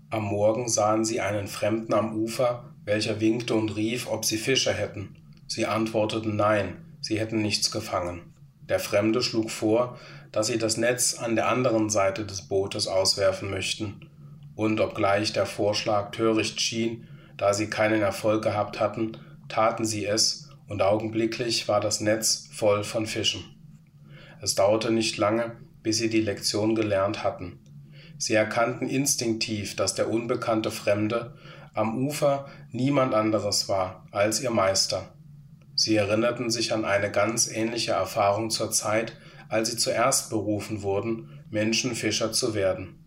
Am 0.10 0.24
Morgen 0.24 0.70
sahen 0.70 1.04
sie 1.04 1.20
einen 1.20 1.48
Fremden 1.48 1.94
am 1.94 2.16
Ufer, 2.16 2.74
welcher 2.86 3.20
winkte 3.20 3.56
und 3.56 3.76
rief, 3.76 4.08
ob 4.08 4.24
sie 4.24 4.38
Fische 4.38 4.74
hätten. 4.74 5.18
Sie 5.48 5.66
antworteten 5.66 6.36
nein, 6.36 6.85
sie 7.06 7.20
hätten 7.20 7.44
nichts 7.44 7.70
gefangen. 7.70 8.34
Der 8.68 8.80
Fremde 8.80 9.22
schlug 9.22 9.52
vor, 9.52 10.00
dass 10.32 10.48
sie 10.48 10.58
das 10.58 10.76
Netz 10.76 11.14
an 11.14 11.36
der 11.36 11.48
anderen 11.50 11.92
Seite 11.92 12.26
des 12.26 12.48
Bootes 12.48 12.88
auswerfen 12.88 13.52
möchten. 13.52 14.10
Und 14.56 14.80
obgleich 14.80 15.32
der 15.32 15.46
Vorschlag 15.46 16.10
töricht 16.10 16.60
schien, 16.60 17.08
da 17.38 17.54
sie 17.54 17.68
keinen 17.70 18.02
Erfolg 18.02 18.44
gehabt 18.44 18.80
hatten, 18.80 19.20
taten 19.50 19.86
sie 19.86 20.06
es, 20.06 20.50
und 20.68 20.82
augenblicklich 20.82 21.68
war 21.68 21.80
das 21.80 22.02
Netz 22.02 22.50
voll 22.52 22.84
von 22.84 23.06
Fischen. 23.06 23.44
Es 24.42 24.56
dauerte 24.56 24.90
nicht 24.90 25.18
lange, 25.18 25.58
bis 25.84 26.00
sie 26.00 26.10
die 26.10 26.22
Lektion 26.22 26.74
gelernt 26.74 27.24
hatten. 27.24 27.60
Sie 28.18 28.34
erkannten 28.34 28.90
instinktiv, 28.90 29.76
dass 29.76 29.94
der 29.94 30.10
unbekannte 30.10 30.72
Fremde 30.72 31.36
am 31.76 32.04
Ufer 32.04 32.48
niemand 32.72 33.14
anderes 33.14 33.70
war 33.70 34.08
als 34.10 34.42
ihr 34.42 34.50
Meister. 34.50 35.15
Sie 35.76 35.96
erinnerten 35.96 36.50
sich 36.50 36.74
an 36.74 36.86
eine 36.86 37.12
ganz 37.12 37.52
ähnliche 37.52 37.92
Erfahrung 37.92 38.50
zur 38.50 38.72
Zeit, 38.72 39.18
als 39.50 39.70
sie 39.70 39.78
zuerst 39.78 40.30
berufen 40.30 40.82
wurden, 40.82 41.44
Menschenfischer 41.50 42.32
zu 42.32 42.56
werden. 42.56 43.06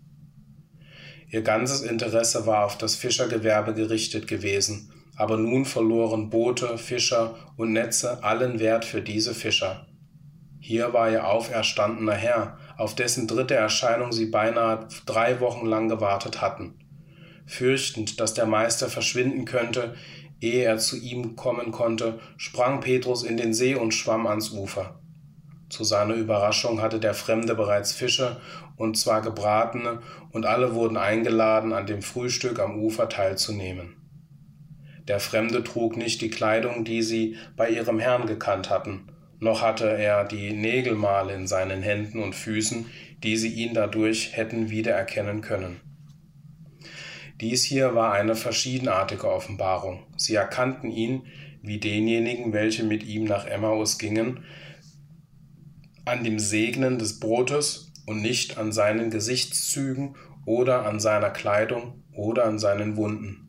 Ihr 1.30 1.42
ganzes 1.42 1.82
Interesse 1.82 2.46
war 2.46 2.64
auf 2.64 2.78
das 2.78 2.94
Fischergewerbe 2.94 3.74
gerichtet 3.74 4.28
gewesen, 4.28 4.92
aber 5.16 5.36
nun 5.36 5.64
verloren 5.64 6.30
Boote, 6.30 6.78
Fischer 6.78 7.34
und 7.56 7.72
Netze 7.72 8.22
allen 8.22 8.60
Wert 8.60 8.84
für 8.84 9.02
diese 9.02 9.34
Fischer. 9.34 9.86
Hier 10.60 10.92
war 10.92 11.10
ihr 11.10 11.26
auferstandener 11.26 12.14
Herr, 12.14 12.58
auf 12.76 12.94
dessen 12.94 13.26
dritte 13.26 13.54
Erscheinung 13.54 14.12
sie 14.12 14.26
beinahe 14.26 14.88
drei 15.06 15.40
Wochen 15.40 15.66
lang 15.66 15.88
gewartet 15.88 16.40
hatten. 16.40 16.74
Fürchtend, 17.46 18.20
dass 18.20 18.34
der 18.34 18.46
Meister 18.46 18.88
verschwinden 18.88 19.44
könnte, 19.44 19.94
ehe 20.40 20.64
er 20.64 20.78
zu 20.78 20.96
ihm 20.96 21.36
kommen 21.36 21.72
konnte, 21.72 22.20
sprang 22.36 22.80
Petrus 22.80 23.22
in 23.22 23.36
den 23.36 23.54
See 23.54 23.74
und 23.74 23.92
schwamm 23.92 24.26
ans 24.26 24.50
Ufer. 24.50 25.00
Zu 25.68 25.84
seiner 25.84 26.14
Überraschung 26.14 26.80
hatte 26.80 26.98
der 26.98 27.14
Fremde 27.14 27.54
bereits 27.54 27.92
Fische, 27.92 28.40
und 28.76 28.96
zwar 28.96 29.20
gebratene, 29.20 30.00
und 30.30 30.46
alle 30.46 30.74
wurden 30.74 30.96
eingeladen, 30.96 31.72
an 31.72 31.86
dem 31.86 32.02
Frühstück 32.02 32.58
am 32.58 32.78
Ufer 32.78 33.08
teilzunehmen. 33.08 33.96
Der 35.06 35.20
Fremde 35.20 35.64
trug 35.64 35.96
nicht 35.96 36.20
die 36.20 36.30
Kleidung, 36.30 36.84
die 36.84 37.02
sie 37.02 37.36
bei 37.56 37.70
ihrem 37.70 37.98
Herrn 37.98 38.26
gekannt 38.26 38.70
hatten, 38.70 39.08
noch 39.40 39.62
hatte 39.62 39.86
er 39.88 40.24
die 40.24 40.52
Nägelmale 40.52 41.34
in 41.34 41.46
seinen 41.46 41.82
Händen 41.82 42.22
und 42.22 42.34
Füßen, 42.34 42.86
die 43.22 43.36
sie 43.36 43.52
ihn 43.52 43.74
dadurch 43.74 44.36
hätten 44.36 44.70
wiedererkennen 44.70 45.40
können. 45.40 45.80
Dies 47.40 47.64
hier 47.64 47.94
war 47.94 48.12
eine 48.12 48.34
verschiedenartige 48.34 49.30
Offenbarung. 49.30 50.06
Sie 50.16 50.34
erkannten 50.34 50.90
ihn 50.90 51.22
wie 51.62 51.78
denjenigen, 51.78 52.52
welche 52.52 52.82
mit 52.82 53.04
ihm 53.04 53.24
nach 53.24 53.46
Emmaus 53.46 53.98
gingen, 53.98 54.44
an 56.04 56.24
dem 56.24 56.38
Segnen 56.38 56.98
des 56.98 57.20
Brotes 57.20 57.92
und 58.06 58.22
nicht 58.22 58.58
an 58.58 58.72
seinen 58.72 59.10
Gesichtszügen 59.10 60.16
oder 60.46 60.86
an 60.86 60.98
seiner 60.98 61.30
Kleidung 61.30 62.02
oder 62.12 62.44
an 62.44 62.58
seinen 62.58 62.96
Wunden. 62.96 63.48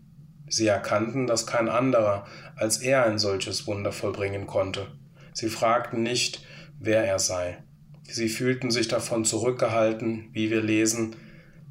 Sie 0.50 0.68
erkannten, 0.68 1.28
dass 1.28 1.48
kein 1.48 1.70
anderer 1.70 2.26
als 2.56 2.78
er 2.80 3.06
ein 3.06 3.18
solches 3.18 3.68
Wunder 3.68 3.92
vollbringen 3.92 4.48
konnte. 4.48 4.88
Sie 5.34 5.50
fragten 5.50 6.04
nicht, 6.04 6.46
wer 6.80 7.06
er 7.06 7.20
sei. 7.20 7.64
Sie 8.04 8.28
fühlten 8.28 8.70
sich 8.72 8.88
davon 8.88 9.24
zurückgehalten, 9.24 10.30
wie 10.34 10.50
wir 10.50 10.62
lesen, 10.62 11.16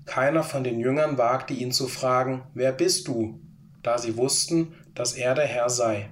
keiner 0.08 0.42
von 0.42 0.64
den 0.64 0.80
Jüngern 0.80 1.18
wagte 1.18 1.52
ihn 1.52 1.70
zu 1.70 1.86
fragen, 1.86 2.42
wer 2.54 2.72
bist 2.72 3.06
du, 3.08 3.40
da 3.82 3.98
sie 3.98 4.16
wussten, 4.16 4.74
dass 4.94 5.12
er 5.12 5.34
der 5.34 5.46
Herr 5.46 5.68
sei. 5.68 6.10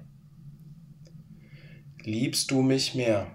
Liebst 2.02 2.50
du 2.50 2.62
mich 2.62 2.94
mehr? 2.94 3.26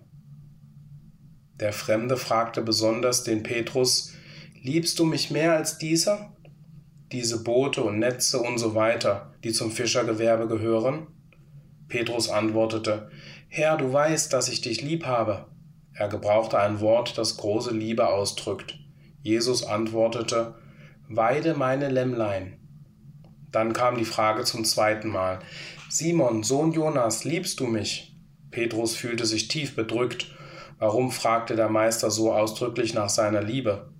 Der 1.60 1.74
Fremde 1.74 2.16
fragte 2.16 2.62
besonders 2.62 3.24
den 3.24 3.44
Petrus, 3.44 4.14
Liebst 4.62 5.00
du 5.00 5.06
mich 5.06 5.32
mehr 5.32 5.54
als 5.54 5.80
dieser? 5.80 6.38
Diese 7.12 7.44
Boote 7.44 7.84
und 7.84 7.98
Netze 7.98 8.40
und 8.40 8.60
so 8.60 8.76
weiter, 8.76 9.34
die 9.44 9.52
zum 9.52 9.72
Fischergewerbe 9.72 10.48
gehören? 10.48 11.08
Petrus 11.88 12.30
antwortete, 12.30 13.10
Herr, 13.50 13.78
du 13.78 13.92
weißt, 13.92 14.32
dass 14.32 14.48
ich 14.48 14.62
dich 14.62 14.84
lieb 14.84 15.08
habe. 15.08 15.48
Er 15.94 16.08
gebrauchte 16.08 16.60
ein 16.60 16.80
Wort, 16.80 17.18
das 17.18 17.38
große 17.38 17.74
Liebe 17.74 18.08
ausdrückt. 18.08 18.81
Jesus 19.22 19.64
antwortete, 19.64 20.56
Weide 21.08 21.54
meine 21.54 21.90
Lämmlein. 21.90 22.58
Dann 23.52 23.74
kam 23.74 23.98
die 23.98 24.06
Frage 24.06 24.44
zum 24.44 24.64
zweiten 24.64 25.10
Mal, 25.10 25.40
Simon, 25.90 26.44
Sohn 26.44 26.72
Jonas, 26.72 27.26
liebst 27.26 27.60
du 27.60 27.68
mich? 27.68 28.16
Petrus 28.50 28.96
fühlte 28.96 29.26
sich 29.26 29.48
tief 29.50 29.76
bedrückt. 29.76 30.34
Warum 30.80 31.12
fragte 31.12 31.56
der 31.56 31.70
Meister 31.70 32.10
so 32.10 32.34
ausdrücklich 32.34 32.94
nach 32.94 33.10
seiner 33.10 33.42
Liebe? 33.42 33.92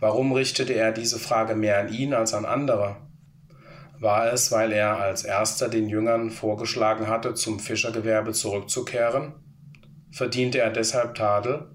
Warum 0.00 0.32
richtete 0.32 0.72
er 0.72 0.92
diese 0.92 1.18
Frage 1.18 1.54
mehr 1.54 1.80
an 1.80 1.92
ihn 1.92 2.14
als 2.14 2.32
an 2.32 2.44
andere? 2.44 2.96
War 3.98 4.32
es, 4.32 4.52
weil 4.52 4.72
er 4.72 4.98
als 4.98 5.24
erster 5.24 5.68
den 5.68 5.88
Jüngern 5.88 6.30
vorgeschlagen 6.30 7.08
hatte, 7.08 7.34
zum 7.34 7.58
Fischergewerbe 7.58 8.32
zurückzukehren? 8.32 9.34
Verdiente 10.10 10.58
er 10.58 10.70
deshalb 10.70 11.14
Tadel? 11.14 11.70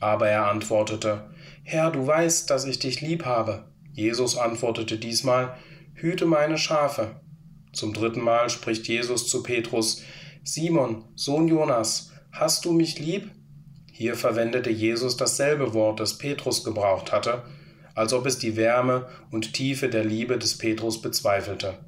Aber 0.00 0.28
er 0.28 0.48
antwortete, 0.48 1.30
Herr, 1.62 1.90
du 1.90 2.06
weißt, 2.06 2.50
dass 2.50 2.64
ich 2.64 2.78
dich 2.78 3.00
lieb 3.00 3.24
habe. 3.24 3.64
Jesus 3.92 4.36
antwortete 4.36 4.98
diesmal, 4.98 5.56
Hüte 5.94 6.26
meine 6.26 6.58
Schafe. 6.58 7.20
Zum 7.72 7.92
dritten 7.92 8.20
Mal 8.20 8.50
spricht 8.50 8.88
Jesus 8.88 9.28
zu 9.28 9.42
Petrus, 9.42 10.02
Simon, 10.42 11.04
Sohn 11.14 11.48
Jonas, 11.48 12.10
hast 12.32 12.64
du 12.64 12.72
mich 12.72 12.98
lieb? 12.98 13.30
Hier 13.92 14.16
verwendete 14.16 14.70
Jesus 14.70 15.16
dasselbe 15.16 15.74
Wort, 15.74 16.00
das 16.00 16.18
Petrus 16.18 16.64
gebraucht 16.64 17.12
hatte, 17.12 17.44
als 17.94 18.12
ob 18.12 18.26
es 18.26 18.38
die 18.38 18.56
Wärme 18.56 19.08
und 19.30 19.52
Tiefe 19.52 19.88
der 19.88 20.04
Liebe 20.04 20.38
des 20.38 20.58
Petrus 20.58 21.00
bezweifelte. 21.00 21.78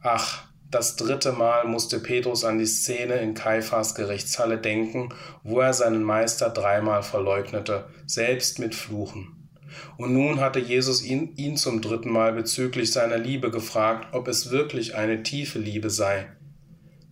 Ach, 0.00 0.45
das 0.70 0.96
dritte 0.96 1.32
Mal 1.32 1.64
musste 1.66 2.00
Petrus 2.00 2.44
an 2.44 2.58
die 2.58 2.66
Szene 2.66 3.14
in 3.16 3.34
Kaiphas 3.34 3.94
Gerichtshalle 3.94 4.58
denken, 4.58 5.10
wo 5.42 5.60
er 5.60 5.72
seinen 5.72 6.02
Meister 6.02 6.50
dreimal 6.50 7.02
verleugnete, 7.02 7.88
selbst 8.06 8.58
mit 8.58 8.74
Fluchen. 8.74 9.48
Und 9.96 10.12
nun 10.12 10.40
hatte 10.40 10.58
Jesus 10.58 11.04
ihn, 11.04 11.34
ihn 11.36 11.56
zum 11.56 11.82
dritten 11.82 12.10
Mal 12.10 12.32
bezüglich 12.32 12.92
seiner 12.92 13.18
Liebe 13.18 13.50
gefragt, 13.50 14.08
ob 14.12 14.26
es 14.28 14.50
wirklich 14.50 14.94
eine 14.94 15.22
tiefe 15.22 15.58
Liebe 15.58 15.90
sei. 15.90 16.26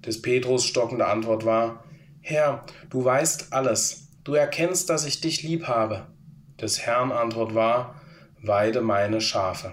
Des 0.05 0.20
Petrus 0.20 0.64
stockende 0.64 1.06
Antwort 1.06 1.44
war, 1.44 1.85
Herr, 2.20 2.64
du 2.90 3.05
weißt 3.05 3.52
alles, 3.52 4.09
du 4.24 4.35
erkennst, 4.35 4.89
dass 4.90 5.05
ich 5.06 5.20
dich 5.20 5.43
lieb 5.43 5.68
habe. 5.68 6.06
Des 6.60 6.81
Herrn 6.81 7.12
Antwort 7.12 7.55
war, 7.55 8.01
Weide 8.47 8.82
meine 8.82 9.22
Schafe. 9.22 9.72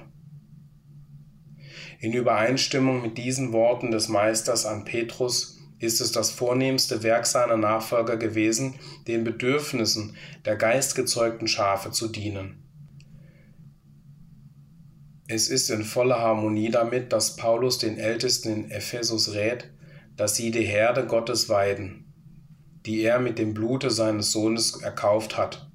In 2.02 2.14
Übereinstimmung 2.14 3.04
mit 3.04 3.20
diesen 3.20 3.54
Worten 3.54 3.92
des 3.92 4.08
Meisters 4.08 4.66
an 4.66 4.86
Petrus 4.86 5.60
ist 5.78 6.02
es 6.02 6.12
das 6.12 6.32
vornehmste 6.32 7.04
Werk 7.04 7.28
seiner 7.28 7.58
Nachfolger 7.58 8.18
gewesen, 8.18 8.74
den 9.08 9.24
Bedürfnissen 9.24 10.16
der 10.44 10.56
geistgezeugten 10.56 11.48
Schafe 11.48 11.92
zu 11.92 12.08
dienen. 12.08 12.64
Es 15.28 15.48
ist 15.48 15.70
in 15.70 15.84
voller 15.84 16.20
Harmonie 16.20 16.72
damit, 16.72 17.14
dass 17.14 17.36
Paulus 17.36 17.78
den 17.78 18.00
Ältesten 18.00 18.52
in 18.52 18.72
Ephesus 18.72 19.36
rät, 19.36 19.70
dass 20.18 20.36
sie 20.36 20.50
die 20.50 20.66
Herde 20.66 21.06
Gottes 21.06 21.50
weiden, 21.50 22.12
die 22.88 23.04
er 23.04 23.20
mit 23.20 23.38
dem 23.38 23.54
Blute 23.54 23.92
seines 23.92 24.32
Sohnes 24.32 24.82
erkauft 24.82 25.38
hat. 25.38 25.70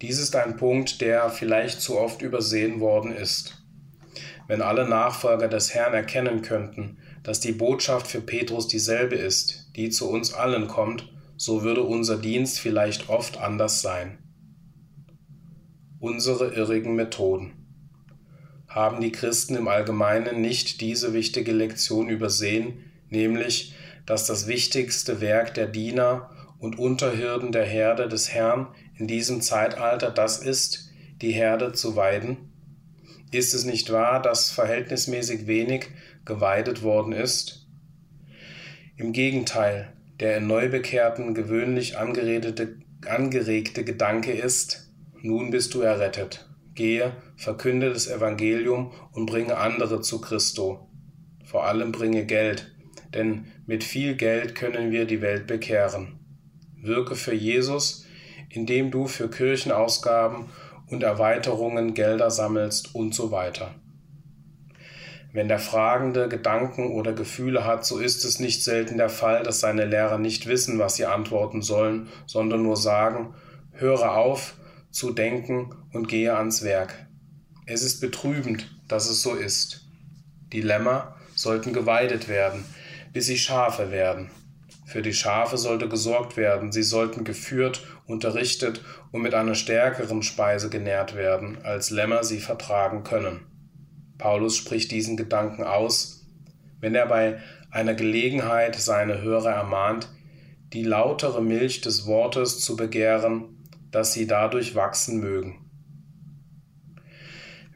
Dies 0.00 0.20
ist 0.20 0.36
ein 0.36 0.56
Punkt, 0.56 1.00
der 1.00 1.28
vielleicht 1.28 1.80
zu 1.80 1.98
oft 1.98 2.22
übersehen 2.22 2.78
worden 2.78 3.10
ist. 3.12 3.59
Wenn 4.50 4.62
alle 4.62 4.88
Nachfolger 4.88 5.46
des 5.46 5.74
Herrn 5.74 5.94
erkennen 5.94 6.42
könnten, 6.42 6.98
dass 7.22 7.38
die 7.38 7.52
Botschaft 7.52 8.08
für 8.08 8.20
Petrus 8.20 8.66
dieselbe 8.66 9.14
ist, 9.14 9.70
die 9.76 9.90
zu 9.90 10.10
uns 10.10 10.34
allen 10.34 10.66
kommt, 10.66 11.08
so 11.36 11.62
würde 11.62 11.84
unser 11.84 12.16
Dienst 12.16 12.58
vielleicht 12.58 13.08
oft 13.08 13.38
anders 13.38 13.80
sein. 13.80 14.18
Unsere 16.00 16.52
irrigen 16.52 16.96
Methoden. 16.96 17.52
Haben 18.66 19.00
die 19.00 19.12
Christen 19.12 19.54
im 19.54 19.68
Allgemeinen 19.68 20.40
nicht 20.40 20.80
diese 20.80 21.14
wichtige 21.14 21.52
Lektion 21.52 22.08
übersehen, 22.08 22.90
nämlich, 23.08 23.76
dass 24.04 24.26
das 24.26 24.48
wichtigste 24.48 25.20
Werk 25.20 25.54
der 25.54 25.68
Diener 25.68 26.28
und 26.58 26.76
Unterhirden 26.76 27.52
der 27.52 27.66
Herde 27.66 28.08
des 28.08 28.32
Herrn 28.32 28.66
in 28.98 29.06
diesem 29.06 29.42
Zeitalter 29.42 30.10
das 30.10 30.42
ist, 30.42 30.90
die 31.22 31.30
Herde 31.30 31.72
zu 31.72 31.94
weiden? 31.94 32.49
Ist 33.30 33.54
es 33.54 33.64
nicht 33.64 33.92
wahr, 33.92 34.20
dass 34.20 34.50
verhältnismäßig 34.50 35.46
wenig 35.46 35.86
geweidet 36.24 36.82
worden 36.82 37.12
ist? 37.12 37.68
Im 38.96 39.12
Gegenteil, 39.12 39.92
der 40.18 40.38
in 40.38 40.46
Neubekehrten 40.46 41.34
gewöhnlich 41.34 41.96
angeregte 41.96 43.84
Gedanke 43.84 44.32
ist, 44.32 44.90
nun 45.22 45.50
bist 45.50 45.74
du 45.74 45.80
errettet. 45.80 46.48
Gehe, 46.74 47.12
verkünde 47.36 47.92
das 47.92 48.08
Evangelium 48.08 48.92
und 49.12 49.26
bringe 49.26 49.56
andere 49.56 50.00
zu 50.00 50.20
Christo. 50.20 50.88
Vor 51.44 51.64
allem 51.66 51.92
bringe 51.92 52.26
Geld, 52.26 52.74
denn 53.14 53.46
mit 53.66 53.84
viel 53.84 54.14
Geld 54.16 54.54
können 54.54 54.90
wir 54.90 55.04
die 55.04 55.20
Welt 55.20 55.46
bekehren. 55.46 56.18
Wirke 56.82 57.16
für 57.16 57.34
Jesus, 57.34 58.06
indem 58.48 58.90
du 58.90 59.06
für 59.06 59.28
Kirchenausgaben 59.28 60.46
und 60.90 61.02
Erweiterungen 61.02 61.94
Gelder 61.94 62.30
sammelst 62.30 62.94
und 62.94 63.14
so 63.14 63.30
weiter. 63.30 63.74
Wenn 65.32 65.46
der 65.46 65.60
Fragende 65.60 66.28
Gedanken 66.28 66.92
oder 66.92 67.12
Gefühle 67.12 67.64
hat, 67.64 67.86
so 67.86 67.98
ist 67.98 68.24
es 68.24 68.40
nicht 68.40 68.64
selten 68.64 68.98
der 68.98 69.08
Fall, 69.08 69.44
dass 69.44 69.60
seine 69.60 69.84
Lehrer 69.84 70.18
nicht 70.18 70.46
wissen, 70.46 70.80
was 70.80 70.96
sie 70.96 71.06
antworten 71.06 71.62
sollen, 71.62 72.08
sondern 72.26 72.62
nur 72.62 72.76
sagen, 72.76 73.34
höre 73.72 74.16
auf 74.16 74.54
zu 74.90 75.12
denken 75.12 75.72
und 75.92 76.08
gehe 76.08 76.36
ans 76.36 76.64
Werk. 76.64 77.06
Es 77.66 77.82
ist 77.82 78.00
betrübend, 78.00 78.68
dass 78.88 79.08
es 79.08 79.22
so 79.22 79.34
ist. 79.34 79.86
Die 80.52 80.62
Lämmer 80.62 81.14
sollten 81.36 81.72
geweidet 81.72 82.28
werden, 82.28 82.64
bis 83.12 83.26
sie 83.26 83.38
Schafe 83.38 83.92
werden. 83.92 84.30
Für 84.86 85.02
die 85.02 85.14
Schafe 85.14 85.56
sollte 85.56 85.88
gesorgt 85.88 86.36
werden, 86.36 86.72
sie 86.72 86.82
sollten 86.82 87.22
geführt, 87.22 87.86
unterrichtet 88.10 88.82
und 89.12 89.22
mit 89.22 89.34
einer 89.34 89.54
stärkeren 89.54 90.22
Speise 90.22 90.70
genährt 90.70 91.14
werden, 91.14 91.58
als 91.62 91.90
Lämmer 91.90 92.24
sie 92.24 92.40
vertragen 92.40 93.02
können. 93.04 93.40
Paulus 94.18 94.56
spricht 94.56 94.90
diesen 94.90 95.16
Gedanken 95.16 95.64
aus, 95.64 96.26
wenn 96.80 96.94
er 96.94 97.06
bei 97.06 97.38
einer 97.70 97.94
Gelegenheit 97.94 98.74
seine 98.74 99.22
Hörer 99.22 99.52
ermahnt, 99.52 100.08
die 100.72 100.82
lautere 100.82 101.42
Milch 101.42 101.80
des 101.80 102.06
Wortes 102.06 102.60
zu 102.60 102.76
begehren, 102.76 103.66
dass 103.90 104.12
sie 104.12 104.26
dadurch 104.26 104.74
wachsen 104.74 105.20
mögen. 105.20 105.66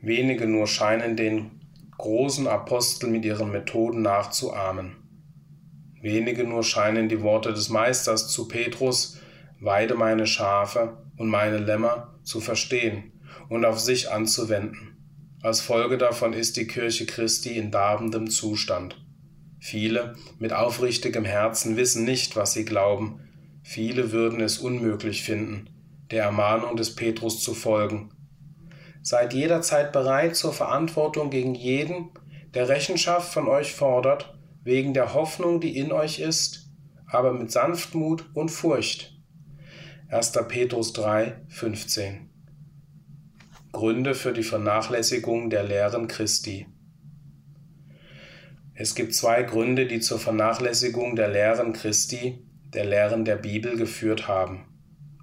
Wenige 0.00 0.46
nur 0.46 0.66
scheinen 0.66 1.16
den 1.16 1.50
großen 1.96 2.46
Apostel 2.46 3.08
mit 3.08 3.24
ihren 3.24 3.50
Methoden 3.50 4.02
nachzuahmen. 4.02 4.96
Wenige 6.02 6.44
nur 6.44 6.62
scheinen 6.62 7.08
die 7.08 7.22
Worte 7.22 7.52
des 7.52 7.70
Meisters 7.70 8.28
zu 8.28 8.46
Petrus, 8.46 9.18
weide 9.60 9.94
meine 9.94 10.26
Schafe 10.26 10.98
und 11.16 11.28
meine 11.28 11.58
Lämmer 11.58 12.14
zu 12.22 12.40
verstehen 12.40 13.12
und 13.48 13.64
auf 13.64 13.78
sich 13.78 14.10
anzuwenden. 14.10 14.96
Als 15.42 15.60
Folge 15.60 15.98
davon 15.98 16.32
ist 16.32 16.56
die 16.56 16.66
Kirche 16.66 17.06
Christi 17.06 17.58
in 17.58 17.70
darbendem 17.70 18.30
Zustand. 18.30 18.96
Viele 19.60 20.14
mit 20.38 20.52
aufrichtigem 20.52 21.24
Herzen 21.24 21.76
wissen 21.76 22.04
nicht, 22.04 22.36
was 22.36 22.52
sie 22.52 22.64
glauben. 22.64 23.20
Viele 23.62 24.12
würden 24.12 24.40
es 24.40 24.58
unmöglich 24.58 25.22
finden, 25.22 25.70
der 26.10 26.24
Ermahnung 26.24 26.76
des 26.76 26.94
Petrus 26.94 27.42
zu 27.42 27.54
folgen. 27.54 28.10
Seid 29.02 29.34
jederzeit 29.34 29.92
bereit 29.92 30.36
zur 30.36 30.52
Verantwortung 30.52 31.30
gegen 31.30 31.54
jeden, 31.54 32.10
der 32.54 32.68
Rechenschaft 32.68 33.32
von 33.32 33.48
euch 33.48 33.72
fordert, 33.72 34.34
wegen 34.62 34.94
der 34.94 35.12
Hoffnung, 35.12 35.60
die 35.60 35.76
in 35.76 35.92
euch 35.92 36.20
ist, 36.20 36.70
aber 37.06 37.32
mit 37.32 37.50
Sanftmut 37.50 38.30
und 38.34 38.50
Furcht. 38.50 39.13
1. 40.08 40.32
Petrus 40.48 40.92
3, 40.92 41.34
15 41.48 42.28
Gründe 43.72 44.14
für 44.14 44.34
die 44.34 44.42
Vernachlässigung 44.42 45.48
der 45.48 45.64
Lehren 45.64 46.08
Christi. 46.08 46.66
Es 48.74 48.94
gibt 48.94 49.14
zwei 49.14 49.42
Gründe, 49.42 49.86
die 49.86 50.00
zur 50.00 50.18
Vernachlässigung 50.18 51.16
der 51.16 51.28
Lehren 51.28 51.72
Christi, 51.72 52.44
der 52.74 52.84
Lehren 52.84 53.24
der 53.24 53.36
Bibel 53.36 53.78
geführt 53.78 54.28
haben. 54.28 54.66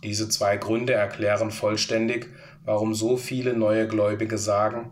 Diese 0.04 0.30
zwei 0.30 0.58
Gründe 0.58 0.94
erklären 0.94 1.52
vollständig, 1.52 2.28
warum 2.66 2.96
so 2.96 3.18
viele 3.18 3.54
neue 3.54 3.88
Gläubige 3.88 4.40
sagen, 4.40 4.90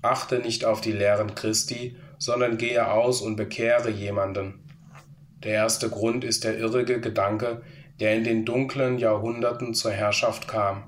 achte 0.00 0.38
nicht 0.38 0.64
auf 0.64 0.80
die 0.80 0.92
Lehren 0.92 1.34
Christi, 1.34 1.96
sondern 2.18 2.56
gehe 2.56 2.88
aus 2.88 3.20
und 3.20 3.34
bekehre 3.34 3.90
jemanden. 3.90 4.60
Der 5.42 5.54
erste 5.54 5.90
Grund 5.90 6.22
ist 6.22 6.44
der 6.44 6.56
irrige 6.56 7.00
Gedanke, 7.00 7.62
der 8.00 8.14
in 8.14 8.24
den 8.24 8.44
dunklen 8.44 8.98
Jahrhunderten 8.98 9.74
zur 9.74 9.92
Herrschaft 9.92 10.48
kam, 10.48 10.84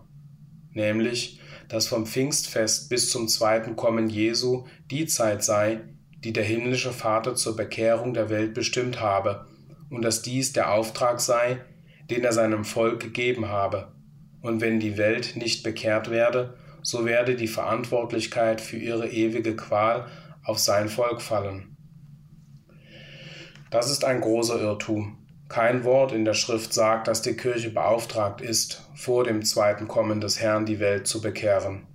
nämlich, 0.73 1.41
dass 1.69 1.87
vom 1.87 2.07
Pfingstfest 2.07 2.89
bis 2.91 3.11
zum 3.11 3.28
zweiten 3.28 3.77
Kommen 3.77 4.09
Jesu 4.09 4.66
die 4.91 5.07
Zeit 5.07 5.43
sei, 5.43 5.81
die 6.24 6.33
der 6.33 6.45
himmlische 6.45 6.93
Vater 6.93 7.35
zur 7.35 7.57
Bekehrung 7.57 8.15
der 8.15 8.31
Welt 8.31 8.55
bestimmt 8.55 9.01
habe, 9.01 9.47
und 9.91 10.03
dass 10.03 10.23
dies 10.23 10.53
der 10.53 10.73
Auftrag 10.73 11.20
sei, 11.20 11.61
den 12.11 12.24
er 12.24 12.33
seinem 12.33 12.65
Volk 12.65 13.01
gegeben 13.01 13.49
habe. 13.49 13.93
Und 14.41 14.61
wenn 14.61 14.81
die 14.81 14.97
Welt 14.97 15.37
nicht 15.37 15.62
bekehrt 15.62 16.11
werde, 16.11 16.57
so 16.83 17.05
werde 17.05 17.35
die 17.35 17.49
Verantwortlichkeit 17.49 18.61
für 18.61 18.77
ihre 18.77 19.09
ewige 19.09 19.57
Qual 19.57 20.07
auf 20.45 20.59
sein 20.59 20.89
Volk 20.89 21.20
fallen. 21.20 21.77
Das 23.70 23.91
ist 23.91 24.05
ein 24.05 24.20
großer 24.20 24.61
Irrtum. 24.61 25.26
Kein 25.48 25.85
Wort 25.85 26.12
in 26.12 26.24
der 26.24 26.35
Schrift 26.35 26.73
sagt, 26.73 27.06
dass 27.06 27.23
die 27.23 27.36
Kirche 27.36 27.70
beauftragt 27.70 28.40
ist, 28.40 28.82
vor 28.94 29.24
dem 29.24 29.44
zweiten 29.44 29.86
Kommen 29.86 30.20
des 30.20 30.40
Herrn 30.40 30.66
die 30.66 30.81
Welt 30.81 31.06
zu 31.06 31.20
bekehren. 31.20 31.86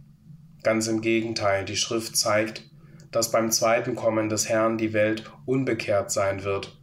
Ganz 0.64 0.88
im 0.88 1.02
Gegenteil, 1.02 1.65
die 1.65 1.76
Schrift 1.76 2.15
zeigt, 2.15 2.64
dass 3.11 3.32
beim 3.32 3.52
zweiten 3.52 3.95
Kommen 3.95 4.30
des 4.30 4.48
Herrn 4.48 4.78
die 4.78 4.94
Welt 4.94 5.30
unbekehrt 5.45 6.11
sein 6.11 6.44
wird. 6.44 6.80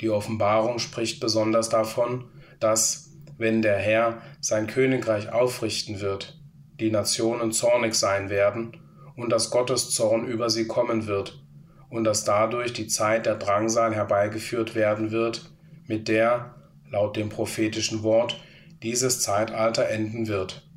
Die 0.00 0.10
Offenbarung 0.10 0.78
spricht 0.78 1.18
besonders 1.18 1.68
davon, 1.68 2.26
dass, 2.60 3.10
wenn 3.36 3.62
der 3.62 3.78
Herr 3.78 4.22
sein 4.40 4.68
Königreich 4.68 5.32
aufrichten 5.32 6.00
wird, 6.00 6.40
die 6.78 6.92
Nationen 6.92 7.50
zornig 7.50 7.94
sein 7.94 8.30
werden 8.30 8.76
und 9.16 9.30
dass 9.30 9.50
Gottes 9.50 9.90
Zorn 9.90 10.26
über 10.26 10.48
sie 10.48 10.68
kommen 10.68 11.08
wird 11.08 11.42
und 11.90 12.04
dass 12.04 12.22
dadurch 12.22 12.72
die 12.72 12.86
Zeit 12.86 13.26
der 13.26 13.34
Drangsal 13.34 13.92
herbeigeführt 13.94 14.76
werden 14.76 15.10
wird, 15.10 15.50
mit 15.88 16.06
der, 16.06 16.54
laut 16.88 17.16
dem 17.16 17.30
prophetischen 17.30 18.04
Wort, 18.04 18.40
dieses 18.82 19.20
Zeitalter 19.20 19.88
enden 19.88 20.28
wird. 20.28 20.68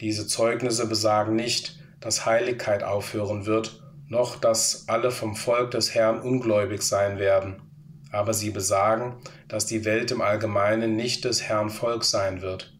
Diese 0.00 0.26
Zeugnisse 0.26 0.86
besagen 0.86 1.34
nicht, 1.34 1.78
dass 2.00 2.26
Heiligkeit 2.26 2.82
aufhören 2.82 3.46
wird, 3.46 3.82
noch 4.08 4.36
dass 4.36 4.88
alle 4.88 5.10
vom 5.10 5.36
Volk 5.36 5.70
des 5.70 5.94
Herrn 5.94 6.20
ungläubig 6.20 6.82
sein 6.82 7.18
werden, 7.18 7.62
aber 8.10 8.34
sie 8.34 8.50
besagen, 8.50 9.14
dass 9.46 9.66
die 9.66 9.84
Welt 9.84 10.10
im 10.10 10.20
Allgemeinen 10.20 10.96
nicht 10.96 11.24
des 11.24 11.42
Herrn 11.42 11.70
Volk 11.70 12.04
sein 12.04 12.42
wird. 12.42 12.76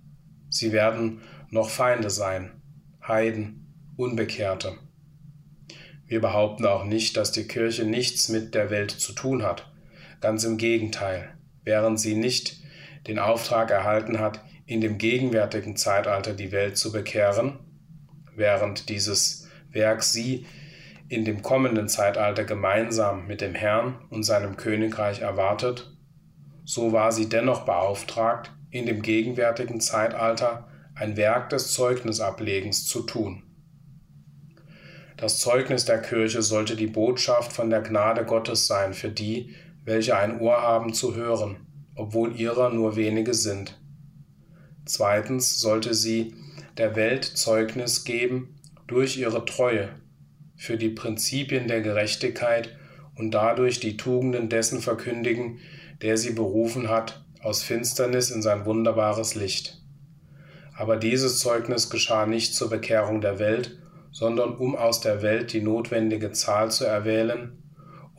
Sie 0.48 0.72
werden 0.72 1.20
noch 1.50 1.70
Feinde 1.70 2.10
sein, 2.10 2.60
Heiden, 3.06 3.92
Unbekehrte. 3.96 4.76
Wir 6.06 6.20
behaupten 6.20 6.66
auch 6.66 6.84
nicht, 6.84 7.16
dass 7.16 7.30
die 7.30 7.46
Kirche 7.46 7.84
nichts 7.84 8.28
mit 8.28 8.54
der 8.54 8.70
Welt 8.70 8.90
zu 8.90 9.12
tun 9.12 9.44
hat. 9.44 9.69
Ganz 10.20 10.44
im 10.44 10.58
Gegenteil, 10.58 11.34
während 11.64 11.98
sie 11.98 12.14
nicht 12.14 12.58
den 13.06 13.18
Auftrag 13.18 13.70
erhalten 13.70 14.18
hat, 14.18 14.44
in 14.66 14.80
dem 14.80 14.98
gegenwärtigen 14.98 15.76
Zeitalter 15.76 16.34
die 16.34 16.52
Welt 16.52 16.76
zu 16.76 16.92
bekehren, 16.92 17.58
während 18.36 18.88
dieses 18.88 19.48
Werk 19.70 20.02
sie 20.02 20.46
in 21.08 21.24
dem 21.24 21.42
kommenden 21.42 21.88
Zeitalter 21.88 22.44
gemeinsam 22.44 23.26
mit 23.26 23.40
dem 23.40 23.54
Herrn 23.54 23.98
und 24.10 24.22
seinem 24.22 24.56
Königreich 24.56 25.20
erwartet, 25.20 25.90
so 26.64 26.92
war 26.92 27.10
sie 27.10 27.28
dennoch 27.28 27.64
beauftragt, 27.64 28.52
in 28.70 28.86
dem 28.86 29.02
gegenwärtigen 29.02 29.80
Zeitalter 29.80 30.68
ein 30.94 31.16
Werk 31.16 31.48
des 31.48 31.72
Zeugnisablegens 31.72 32.86
zu 32.86 33.02
tun. 33.02 33.42
Das 35.16 35.38
Zeugnis 35.38 35.84
der 35.84 36.00
Kirche 36.00 36.42
sollte 36.42 36.76
die 36.76 36.86
Botschaft 36.86 37.52
von 37.52 37.70
der 37.70 37.80
Gnade 37.80 38.24
Gottes 38.24 38.66
sein 38.66 38.94
für 38.94 39.10
die, 39.10 39.54
welche 39.84 40.16
ein 40.16 40.40
Ohr 40.40 40.60
haben 40.60 40.92
zu 40.92 41.14
hören, 41.14 41.66
obwohl 41.94 42.38
ihrer 42.38 42.70
nur 42.70 42.96
wenige 42.96 43.34
sind. 43.34 43.78
Zweitens 44.84 45.60
sollte 45.60 45.94
sie 45.94 46.34
der 46.76 46.96
Welt 46.96 47.24
Zeugnis 47.24 48.04
geben 48.04 48.60
durch 48.86 49.16
ihre 49.18 49.44
Treue 49.44 49.88
für 50.56 50.76
die 50.76 50.88
Prinzipien 50.90 51.68
der 51.68 51.80
Gerechtigkeit 51.80 52.76
und 53.14 53.32
dadurch 53.32 53.80
die 53.80 53.96
Tugenden 53.96 54.48
dessen 54.48 54.80
verkündigen, 54.80 55.58
der 56.02 56.16
sie 56.16 56.32
berufen 56.32 56.88
hat, 56.88 57.24
aus 57.42 57.62
Finsternis 57.62 58.30
in 58.30 58.42
sein 58.42 58.66
wunderbares 58.66 59.34
Licht. 59.34 59.80
Aber 60.76 60.96
dieses 60.96 61.38
Zeugnis 61.38 61.90
geschah 61.90 62.26
nicht 62.26 62.54
zur 62.54 62.70
Bekehrung 62.70 63.20
der 63.20 63.38
Welt, 63.38 63.78
sondern 64.12 64.56
um 64.56 64.74
aus 64.74 65.00
der 65.00 65.22
Welt 65.22 65.52
die 65.52 65.60
notwendige 65.60 66.32
Zahl 66.32 66.70
zu 66.70 66.84
erwählen, 66.84 67.59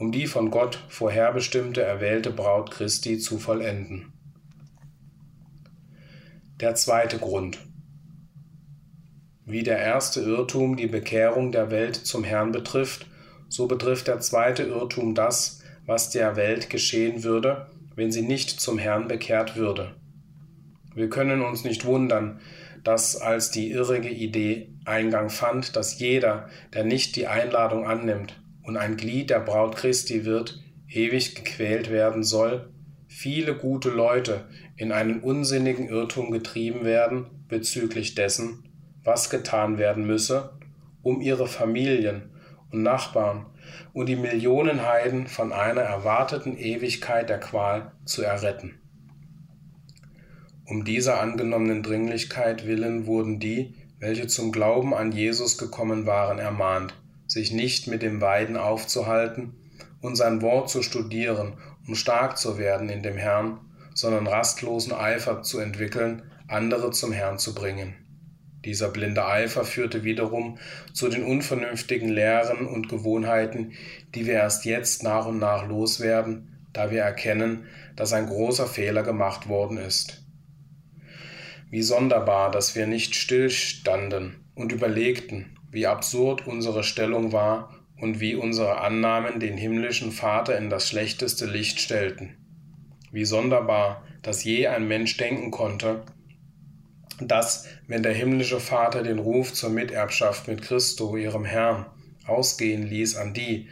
um 0.01 0.11
die 0.11 0.25
von 0.25 0.49
Gott 0.49 0.79
vorherbestimmte 0.89 1.83
erwählte 1.83 2.31
Braut 2.31 2.71
Christi 2.71 3.19
zu 3.19 3.37
vollenden. 3.37 4.11
Der 6.59 6.73
zweite 6.73 7.19
Grund. 7.19 7.59
Wie 9.45 9.61
der 9.61 9.77
erste 9.77 10.21
Irrtum 10.21 10.75
die 10.75 10.87
Bekehrung 10.87 11.51
der 11.51 11.69
Welt 11.69 11.95
zum 11.95 12.23
Herrn 12.23 12.51
betrifft, 12.51 13.05
so 13.47 13.67
betrifft 13.67 14.07
der 14.07 14.19
zweite 14.21 14.63
Irrtum 14.63 15.13
das, 15.13 15.61
was 15.85 16.09
der 16.09 16.35
Welt 16.35 16.71
geschehen 16.71 17.23
würde, 17.23 17.67
wenn 17.93 18.11
sie 18.11 18.23
nicht 18.23 18.59
zum 18.59 18.79
Herrn 18.79 19.07
bekehrt 19.07 19.55
würde. 19.55 19.95
Wir 20.95 21.09
können 21.09 21.43
uns 21.43 21.63
nicht 21.63 21.85
wundern, 21.85 22.39
dass 22.83 23.21
als 23.21 23.51
die 23.51 23.69
irrige 23.69 24.09
Idee 24.09 24.73
Eingang 24.83 25.29
fand, 25.29 25.75
dass 25.75 25.99
jeder, 25.99 26.49
der 26.73 26.85
nicht 26.85 27.15
die 27.15 27.27
Einladung 27.27 27.85
annimmt, 27.85 28.40
und 28.63 28.77
ein 28.77 28.97
Glied 28.97 29.29
der 29.29 29.39
Braut 29.39 29.75
Christi 29.75 30.25
wird, 30.25 30.61
ewig 30.87 31.35
gequält 31.35 31.89
werden 31.89 32.23
soll, 32.23 32.69
viele 33.07 33.55
gute 33.55 33.89
Leute 33.89 34.45
in 34.75 34.91
einen 34.91 35.21
unsinnigen 35.21 35.89
Irrtum 35.89 36.31
getrieben 36.31 36.83
werden 36.83 37.25
bezüglich 37.47 38.15
dessen, 38.15 38.63
was 39.03 39.29
getan 39.29 39.77
werden 39.77 40.05
müsse, 40.05 40.53
um 41.01 41.21
ihre 41.21 41.47
Familien 41.47 42.29
und 42.71 42.83
Nachbarn 42.83 43.45
und 43.93 44.07
die 44.07 44.15
Millionen 44.15 44.85
Heiden 44.87 45.27
von 45.27 45.51
einer 45.51 45.81
erwarteten 45.81 46.57
Ewigkeit 46.57 47.29
der 47.29 47.39
Qual 47.39 47.91
zu 48.05 48.23
erretten. 48.23 48.79
Um 50.65 50.85
dieser 50.85 51.19
angenommenen 51.19 51.83
Dringlichkeit 51.83 52.65
willen 52.65 53.05
wurden 53.05 53.39
die, 53.39 53.75
welche 53.99 54.27
zum 54.27 54.51
Glauben 54.51 54.93
an 54.93 55.11
Jesus 55.11 55.57
gekommen 55.57 56.05
waren, 56.05 56.39
ermahnt, 56.39 56.93
sich 57.31 57.53
nicht 57.53 57.87
mit 57.87 58.01
dem 58.01 58.19
Weiden 58.19 58.57
aufzuhalten 58.57 59.53
und 60.01 60.17
sein 60.17 60.41
Wort 60.41 60.69
zu 60.69 60.83
studieren, 60.83 61.53
um 61.87 61.95
stark 61.95 62.37
zu 62.37 62.57
werden 62.57 62.89
in 62.89 63.03
dem 63.03 63.15
Herrn, 63.15 63.61
sondern 63.93 64.27
rastlosen 64.27 64.91
Eifer 64.91 65.41
zu 65.41 65.59
entwickeln, 65.59 66.23
andere 66.49 66.91
zum 66.91 67.13
Herrn 67.13 67.39
zu 67.39 67.55
bringen. 67.55 67.95
Dieser 68.65 68.89
blinde 68.89 69.25
Eifer 69.25 69.63
führte 69.63 70.03
wiederum 70.03 70.57
zu 70.91 71.07
den 71.07 71.23
unvernünftigen 71.23 72.09
Lehren 72.09 72.65
und 72.67 72.89
Gewohnheiten, 72.89 73.71
die 74.13 74.25
wir 74.25 74.33
erst 74.33 74.65
jetzt 74.65 75.01
nach 75.01 75.25
und 75.25 75.39
nach 75.39 75.65
loswerden, 75.65 76.67
da 76.73 76.91
wir 76.91 77.01
erkennen, 77.01 77.63
dass 77.95 78.11
ein 78.11 78.27
großer 78.27 78.67
Fehler 78.67 79.03
gemacht 79.03 79.47
worden 79.47 79.77
ist. 79.77 80.25
Wie 81.69 81.81
sonderbar, 81.81 82.51
dass 82.51 82.75
wir 82.75 82.87
nicht 82.87 83.15
stillstanden 83.15 84.35
und 84.53 84.73
überlegten, 84.73 85.57
wie 85.71 85.87
absurd 85.87 86.45
unsere 86.45 86.83
Stellung 86.83 87.31
war 87.31 87.73
und 87.99 88.19
wie 88.19 88.35
unsere 88.35 88.81
Annahmen 88.81 89.39
den 89.39 89.57
himmlischen 89.57 90.11
Vater 90.11 90.57
in 90.57 90.69
das 90.69 90.87
schlechteste 90.87 91.45
Licht 91.45 91.79
stellten. 91.79 92.35
Wie 93.11 93.25
sonderbar, 93.25 94.03
dass 94.21 94.43
je 94.43 94.67
ein 94.67 94.87
Mensch 94.87 95.17
denken 95.17 95.51
konnte, 95.51 96.03
dass, 97.19 97.67
wenn 97.87 98.03
der 98.03 98.13
himmlische 98.13 98.59
Vater 98.59 99.03
den 99.03 99.19
Ruf 99.19 99.53
zur 99.53 99.69
Miterbschaft 99.69 100.47
mit 100.47 100.61
Christo, 100.61 101.15
ihrem 101.15 101.45
Herrn, 101.45 101.85
ausgehen 102.25 102.87
ließ 102.87 103.15
an 103.17 103.33
die, 103.33 103.67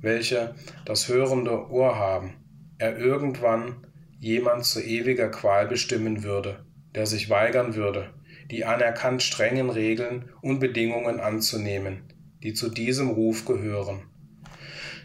welche 0.00 0.54
das 0.84 1.08
hörende 1.08 1.70
Ohr 1.70 1.98
haben, 1.98 2.34
er 2.78 2.98
irgendwann 2.98 3.86
jemand 4.18 4.64
zu 4.64 4.80
ewiger 4.82 5.28
Qual 5.30 5.66
bestimmen 5.66 6.22
würde, 6.22 6.64
der 6.94 7.06
sich 7.06 7.28
weigern 7.30 7.74
würde, 7.74 8.12
die 8.50 8.64
anerkannt 8.64 9.22
strengen 9.22 9.70
Regeln 9.70 10.30
und 10.42 10.58
Bedingungen 10.58 11.20
anzunehmen, 11.20 12.02
die 12.42 12.52
zu 12.52 12.68
diesem 12.68 13.10
Ruf 13.10 13.44
gehören. 13.44 14.02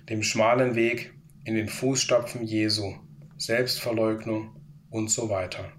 Dem 0.09 0.23
schmalen 0.23 0.75
Weg 0.75 1.13
in 1.45 1.55
den 1.55 1.67
Fußstapfen 1.67 2.43
Jesu, 2.43 2.95
Selbstverleugnung 3.37 4.55
und 4.89 5.09
so 5.09 5.29
weiter. 5.29 5.71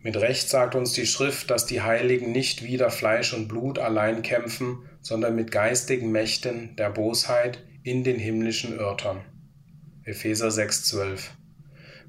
Mit 0.00 0.16
Recht 0.16 0.48
sagt 0.48 0.76
uns 0.76 0.92
die 0.92 1.06
Schrift, 1.06 1.50
dass 1.50 1.66
die 1.66 1.82
Heiligen 1.82 2.30
nicht 2.30 2.62
wider 2.62 2.90
Fleisch 2.90 3.34
und 3.34 3.48
Blut 3.48 3.78
allein 3.78 4.22
kämpfen, 4.22 4.78
sondern 5.00 5.34
mit 5.34 5.50
geistigen 5.50 6.12
Mächten 6.12 6.76
der 6.76 6.90
Bosheit 6.90 7.64
in 7.82 8.04
den 8.04 8.18
himmlischen 8.18 8.78
Örtern. 8.78 9.22
Epheser 10.04 10.48
6,12 10.48 11.30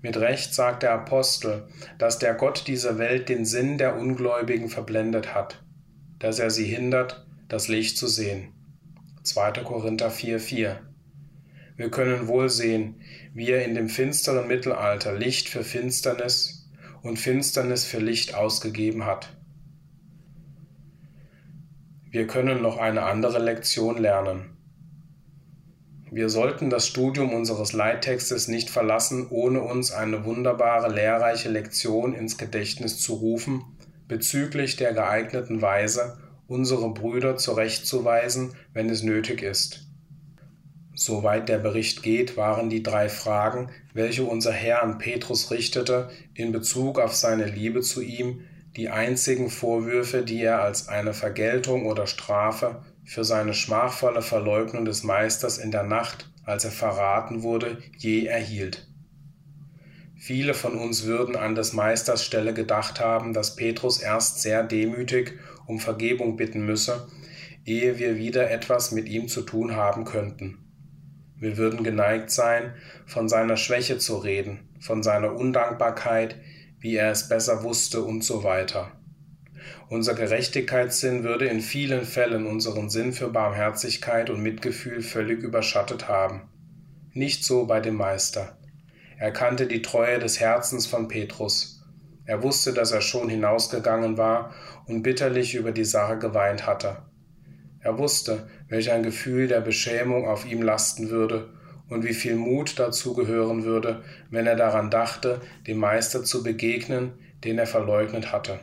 mit 0.01 0.17
Recht 0.17 0.53
sagt 0.53 0.83
der 0.83 0.93
Apostel, 0.93 1.67
dass 1.97 2.19
der 2.19 2.33
Gott 2.35 2.67
dieser 2.67 2.97
Welt 2.97 3.29
den 3.29 3.45
Sinn 3.45 3.77
der 3.77 3.97
Ungläubigen 3.97 4.69
verblendet 4.69 5.33
hat, 5.33 5.63
dass 6.19 6.39
er 6.39 6.51
sie 6.51 6.65
hindert, 6.65 7.25
das 7.47 7.67
Licht 7.67 7.97
zu 7.97 8.07
sehen. 8.07 8.53
2. 9.23 9.63
Korinther 9.63 10.09
4,4 10.09 10.75
Wir 11.75 11.91
können 11.91 12.27
wohl 12.27 12.49
sehen, 12.49 13.01
wie 13.33 13.49
er 13.49 13.65
in 13.65 13.75
dem 13.75 13.89
finsteren 13.89 14.47
Mittelalter 14.47 15.13
Licht 15.13 15.49
für 15.49 15.63
Finsternis 15.63 16.69
und 17.01 17.17
Finsternis 17.17 17.85
für 17.85 17.99
Licht 17.99 18.35
ausgegeben 18.35 19.05
hat. 19.05 19.29
Wir 22.09 22.25
können 22.27 22.61
noch 22.61 22.77
eine 22.77 23.03
andere 23.03 23.39
Lektion 23.39 23.97
lernen. 23.97 24.56
Wir 26.09 26.29
sollten 26.29 26.69
das 26.69 26.87
Studium 26.87 27.33
unseres 27.33 27.73
Leittextes 27.73 28.47
nicht 28.47 28.69
verlassen, 28.69 29.27
ohne 29.29 29.61
uns 29.61 29.91
eine 29.91 30.23
wunderbare, 30.23 30.93
lehrreiche 30.93 31.49
Lektion 31.49 32.13
ins 32.13 32.37
Gedächtnis 32.37 32.99
zu 32.99 33.15
rufen 33.15 33.63
bezüglich 34.07 34.77
der 34.77 34.93
geeigneten 34.93 35.61
Weise, 35.61 36.17
unsere 36.47 36.93
Brüder 36.93 37.35
zurechtzuweisen, 37.35 38.53
wenn 38.73 38.89
es 38.89 39.03
nötig 39.03 39.41
ist. 39.41 39.85
Soweit 40.95 41.49
der 41.49 41.59
Bericht 41.59 42.01
geht, 42.01 42.37
waren 42.37 42.69
die 42.69 42.81
drei 42.81 43.09
Fragen, 43.09 43.69
welche 43.93 44.23
unser 44.23 44.51
Herr 44.51 44.81
an 44.81 44.97
Petrus 44.97 45.51
richtete, 45.51 46.09
in 46.33 46.51
Bezug 46.51 46.99
auf 46.99 47.13
seine 47.13 47.45
Liebe 47.45 47.81
zu 47.81 48.01
ihm, 48.01 48.41
die 48.75 48.89
einzigen 48.89 49.49
Vorwürfe, 49.49 50.23
die 50.23 50.41
er 50.41 50.61
als 50.61 50.87
eine 50.87 51.13
Vergeltung 51.13 51.85
oder 51.85 52.07
Strafe 52.07 52.83
für 53.07 53.23
seine 53.23 53.53
schmachvolle 53.53 54.21
Verleugnung 54.21 54.83
des 54.83 55.03
Meisters 55.03 55.57
in 55.57 55.71
der 55.71 55.83
Nacht, 55.83 56.29
als 56.43 56.65
er 56.65 56.71
verraten 56.71 57.41
wurde, 57.41 57.77
je 57.97 58.25
erhielt. 58.25 58.85
Viele 60.17 60.53
von 60.53 60.75
uns 60.77 61.05
würden 61.05 61.37
an 61.37 61.55
des 61.55 61.71
Meisters 61.71 62.25
Stelle 62.25 62.53
gedacht 62.53 62.99
haben, 62.99 63.31
dass 63.31 63.55
Petrus 63.55 64.01
erst 64.01 64.41
sehr 64.41 64.61
demütig 64.63 65.39
um 65.67 65.79
Vergebung 65.79 66.35
bitten 66.35 66.65
müsse, 66.65 67.07
ehe 67.65 67.97
wir 67.97 68.17
wieder 68.17 68.51
etwas 68.51 68.91
mit 68.91 69.07
ihm 69.07 69.29
zu 69.29 69.41
tun 69.41 69.75
haben 69.75 70.03
könnten. 70.03 70.57
Wir 71.39 71.55
würden 71.55 71.83
geneigt 71.83 72.29
sein, 72.29 72.73
von 73.05 73.29
seiner 73.29 73.55
Schwäche 73.55 73.99
zu 73.99 74.17
reden, 74.17 74.67
von 74.81 75.01
seiner 75.01 75.33
Undankbarkeit, 75.33 76.35
wie 76.79 76.95
er 76.95 77.11
es 77.11 77.29
besser 77.29 77.63
wusste 77.63 78.01
und 78.03 78.23
so 78.23 78.43
weiter. 78.43 78.91
Unser 79.89 80.15
Gerechtigkeitssinn 80.15 81.23
würde 81.23 81.45
in 81.45 81.61
vielen 81.61 82.03
Fällen 82.03 82.45
unseren 82.45 82.89
Sinn 82.89 83.13
für 83.13 83.29
Barmherzigkeit 83.29 84.29
und 84.29 84.43
Mitgefühl 84.43 85.01
völlig 85.01 85.41
überschattet 85.41 86.09
haben. 86.09 86.49
Nicht 87.13 87.45
so 87.45 87.65
bei 87.65 87.79
dem 87.79 87.95
Meister. 87.95 88.57
Er 89.17 89.31
kannte 89.31 89.65
die 89.65 89.81
Treue 89.81 90.19
des 90.19 90.41
Herzens 90.41 90.87
von 90.87 91.07
Petrus. 91.07 91.85
Er 92.25 92.43
wusste, 92.43 92.73
dass 92.73 92.91
er 92.91 92.99
schon 92.99 93.29
hinausgegangen 93.29 94.17
war 94.17 94.53
und 94.87 95.03
bitterlich 95.03 95.55
über 95.55 95.71
die 95.71 95.85
Sache 95.85 96.17
geweint 96.17 96.67
hatte. 96.67 96.97
Er 97.79 97.97
wusste, 97.97 98.49
welch 98.67 98.91
ein 98.91 99.03
Gefühl 99.03 99.47
der 99.47 99.61
Beschämung 99.61 100.27
auf 100.27 100.45
ihm 100.45 100.61
lasten 100.61 101.09
würde 101.09 101.53
und 101.87 102.03
wie 102.03 102.13
viel 102.13 102.35
Mut 102.35 102.77
dazu 102.77 103.13
gehören 103.13 103.63
würde, 103.63 104.03
wenn 104.29 104.47
er 104.47 104.57
daran 104.57 104.91
dachte, 104.91 105.39
dem 105.65 105.77
Meister 105.77 106.25
zu 106.25 106.43
begegnen, 106.43 107.13
den 107.45 107.57
er 107.57 107.67
verleugnet 107.67 108.33
hatte. 108.33 108.59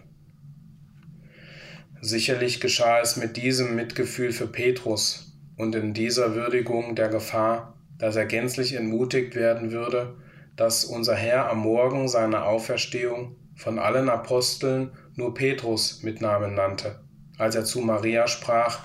Sicherlich 2.07 2.61
geschah 2.61 3.01
es 3.01 3.17
mit 3.17 3.39
diesem 3.39 3.77
Mitgefühl 3.77 4.31
für 4.31 4.47
Petrus 4.47 5.33
und 5.57 5.75
in 5.75 5.95
dieser 5.95 6.35
Würdigung 6.35 6.95
der 6.95 7.09
Gefahr, 7.09 7.79
dass 7.97 8.15
er 8.15 8.27
gänzlich 8.27 8.75
entmutigt 8.75 9.35
werden 9.35 9.73
würde, 9.73 10.15
dass 10.55 10.85
unser 10.85 11.15
Herr 11.15 11.49
am 11.49 11.61
Morgen 11.61 12.07
seiner 12.07 12.45
Auferstehung 12.45 13.37
von 13.57 13.79
allen 13.79 14.11
Aposteln 14.11 14.91
nur 15.15 15.33
Petrus 15.33 16.03
mit 16.03 16.21
Namen 16.21 16.53
nannte, 16.53 17.01
als 17.39 17.55
er 17.55 17.65
zu 17.65 17.81
Maria 17.81 18.27
sprach, 18.27 18.81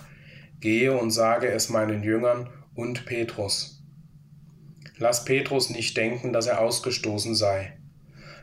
Gehe 0.61 0.93
und 0.93 1.11
sage 1.11 1.49
es 1.49 1.67
meinen 1.67 2.03
Jüngern 2.03 2.49
und 2.73 3.05
Petrus. 3.05 3.83
Lass 4.97 5.25
Petrus 5.25 5.69
nicht 5.69 5.97
denken, 5.97 6.31
dass 6.31 6.47
er 6.47 6.61
ausgestoßen 6.61 7.35
sei. 7.35 7.73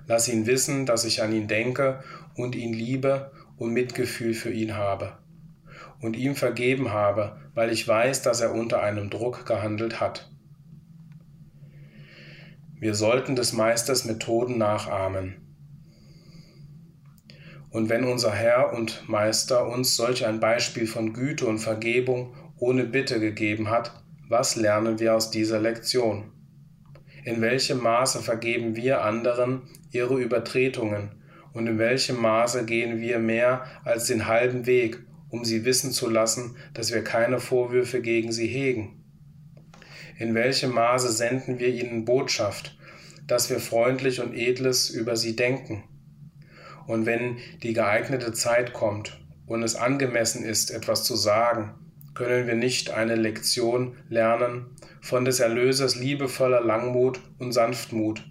Lass 0.07 0.29
ihn 0.29 0.45
wissen, 0.45 0.85
dass 0.85 1.07
ich 1.07 1.23
an 1.23 1.33
ihn 1.33 1.49
denke 1.49 2.05
und 2.35 2.55
ihn 2.55 2.75
liebe 2.75 3.31
und 3.57 3.73
Mitgefühl 3.73 4.35
für 4.35 4.51
ihn 4.51 4.75
habe 4.75 5.19
und 6.01 6.17
ihm 6.17 6.35
vergeben 6.35 6.91
habe, 6.93 7.37
weil 7.55 7.71
ich 7.71 7.87
weiß, 7.87 8.23
dass 8.23 8.41
er 8.41 8.55
unter 8.55 8.83
einem 8.83 9.11
Druck 9.11 9.47
gehandelt 9.47 10.01
hat. 10.01 10.31
Wir 12.79 12.95
sollten 12.95 13.37
des 13.37 13.53
Meisters 13.53 14.05
Methoden 14.05 14.59
nachahmen. 14.59 15.37
Und 17.71 17.89
wenn 17.89 18.05
unser 18.05 18.33
Herr 18.33 18.73
und 18.75 19.09
Meister 19.09 19.67
uns 19.67 19.97
solch 19.97 20.27
ein 20.27 20.41
Beispiel 20.41 20.87
von 20.87 21.13
Güte 21.13 21.47
und 21.47 21.59
Vergebung 21.59 22.35
ohne 22.59 22.85
Bitte 22.85 23.21
gegeben 23.21 23.71
hat, 23.71 24.03
was 24.29 24.57
lernen 24.57 24.99
wir 24.99 25.15
aus 25.15 25.31
dieser 25.31 25.61
Lektion? 25.61 26.33
In 27.25 27.41
welchem 27.41 27.83
Maße 27.83 28.21
vergeben 28.23 28.77
wir 28.77 29.03
anderen 29.03 29.63
ihre 29.91 30.21
Übertretungen 30.21 31.11
und 31.57 31.67
in 31.67 31.79
welchem 31.79 32.21
Maße 32.21 32.67
gehen 32.67 33.01
wir 33.01 33.19
mehr 33.19 33.65
als 33.83 34.09
den 34.09 34.27
halben 34.27 34.67
Weg, 34.67 34.99
um 35.31 35.43
sie 35.43 35.65
wissen 35.65 35.91
zu 35.91 36.11
lassen, 36.11 36.55
dass 36.75 36.93
wir 36.93 37.03
keine 37.03 37.41
Vorwürfe 37.41 38.03
gegen 38.03 38.31
sie 38.31 38.47
hegen? 38.47 39.03
In 40.19 40.35
welchem 40.35 40.73
Maße 40.73 41.11
senden 41.11 41.59
wir 41.59 41.69
ihnen 41.69 42.05
Botschaft, 42.05 42.77
dass 43.27 43.49
wir 43.49 43.59
freundlich 43.59 44.21
und 44.21 44.35
edles 44.35 44.91
über 44.91 45.17
sie 45.17 45.35
denken? 45.35 45.85
Und 46.87 47.07
wenn 47.07 47.39
die 47.63 47.73
geeignete 47.73 48.33
Zeit 48.33 48.75
kommt 48.75 49.19
und 49.47 49.63
es 49.63 49.77
angemessen 49.77 50.45
ist, 50.45 50.71
etwas 50.71 51.05
zu 51.05 51.17
sagen, 51.17 51.73
können 52.13 52.47
wir 52.47 52.55
nicht 52.55 52.91
eine 52.91 53.15
Lektion 53.15 53.97
lernen 54.11 54.67
von 55.01 55.25
des 55.25 55.41
Erlösers 55.41 55.97
liebevoller 55.97 56.61
Langmut 56.61 57.19
und 57.39 57.53
Sanftmut, 57.53 58.23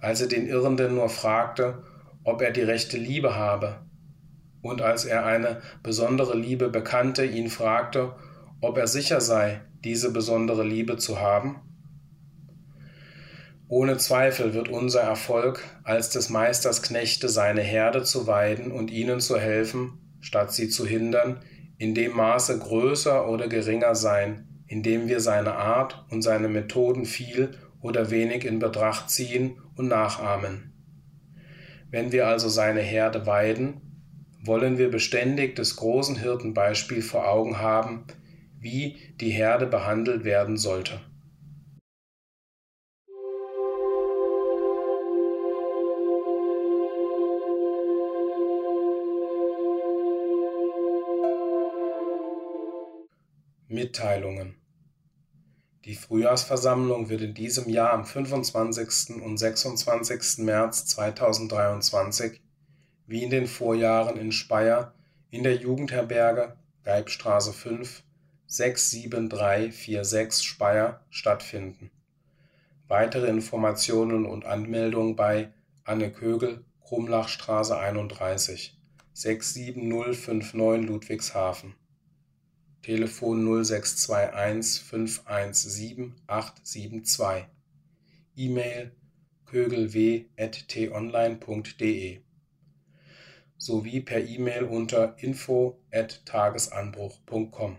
als 0.00 0.20
er 0.20 0.26
den 0.26 0.46
Irrenden 0.46 0.96
nur 0.96 1.08
fragte, 1.08 1.82
ob 2.24 2.42
er 2.42 2.50
die 2.50 2.62
rechte 2.62 2.96
Liebe 2.96 3.36
habe. 3.36 3.80
Und 4.62 4.80
als 4.80 5.04
er 5.04 5.26
eine 5.26 5.60
besondere 5.82 6.36
Liebe 6.36 6.70
bekannte, 6.70 7.24
ihn 7.24 7.50
fragte, 7.50 8.14
ob 8.60 8.78
er 8.78 8.86
sicher 8.86 9.20
sei, 9.20 9.60
diese 9.84 10.10
besondere 10.10 10.64
Liebe 10.64 10.96
zu 10.96 11.20
haben? 11.20 11.60
Ohne 13.68 13.96
Zweifel 13.96 14.54
wird 14.54 14.68
unser 14.68 15.00
Erfolg, 15.00 15.62
als 15.84 16.10
des 16.10 16.28
Meisters 16.28 16.82
Knechte 16.82 17.28
seine 17.28 17.62
Herde 17.62 18.02
zu 18.02 18.26
weiden 18.26 18.72
und 18.72 18.90
ihnen 18.90 19.20
zu 19.20 19.38
helfen, 19.38 20.16
statt 20.20 20.52
sie 20.52 20.68
zu 20.68 20.86
hindern, 20.86 21.40
in 21.78 21.94
dem 21.94 22.14
Maße 22.14 22.58
größer 22.58 23.28
oder 23.28 23.48
geringer 23.48 23.94
sein, 23.94 24.48
indem 24.66 25.08
wir 25.08 25.20
seine 25.20 25.54
Art 25.54 26.04
und 26.10 26.22
seine 26.22 26.48
Methoden 26.48 27.04
viel 27.04 27.58
oder 27.80 28.10
wenig 28.10 28.44
in 28.44 28.58
Betracht 28.58 29.10
ziehen 29.10 29.58
und 29.76 29.88
nachahmen. 29.88 30.73
Wenn 31.94 32.10
wir 32.10 32.26
also 32.26 32.48
seine 32.48 32.80
Herde 32.80 33.24
weiden, 33.24 33.80
wollen 34.42 34.78
wir 34.78 34.90
beständig 34.90 35.54
des 35.54 35.76
großen 35.76 36.16
Hirtenbeispiel 36.16 37.02
vor 37.02 37.28
Augen 37.28 37.58
haben, 37.58 38.04
wie 38.58 38.96
die 39.20 39.30
Herde 39.30 39.68
behandelt 39.68 40.24
werden 40.24 40.56
sollte. 40.56 41.00
Mitteilungen 53.68 54.63
die 55.84 55.94
Frühjahrsversammlung 55.94 57.10
wird 57.10 57.20
in 57.20 57.34
diesem 57.34 57.68
Jahr 57.68 57.92
am 57.92 58.06
25. 58.06 59.22
und 59.22 59.36
26. 59.36 60.38
März 60.38 60.86
2023 60.86 62.40
wie 63.06 63.22
in 63.22 63.28
den 63.28 63.46
Vorjahren 63.46 64.16
in 64.16 64.32
Speyer 64.32 64.94
in 65.30 65.42
der 65.42 65.56
Jugendherberge 65.56 66.56
Geibstraße 66.84 67.52
5 67.52 68.02
67346 68.46 70.46
Speyer 70.46 71.02
stattfinden. 71.10 71.90
Weitere 72.88 73.28
Informationen 73.28 74.24
und 74.24 74.46
Anmeldungen 74.46 75.16
bei 75.16 75.52
Anne 75.84 76.10
Kögel, 76.10 76.64
Krumlachstraße 76.82 77.76
31. 77.76 78.74
67059 79.12 80.88
Ludwigshafen. 80.88 81.74
Telefon 82.84 83.64
0621 83.64 84.78
517 84.78 86.14
872. 86.26 87.46
E-Mail 88.36 88.92
kögelw.tonline.de 89.46 92.20
sowie 93.56 94.00
per 94.02 94.22
E-Mail 94.22 94.64
unter 94.64 95.16
info@tagesanbruch.com. 95.16 97.78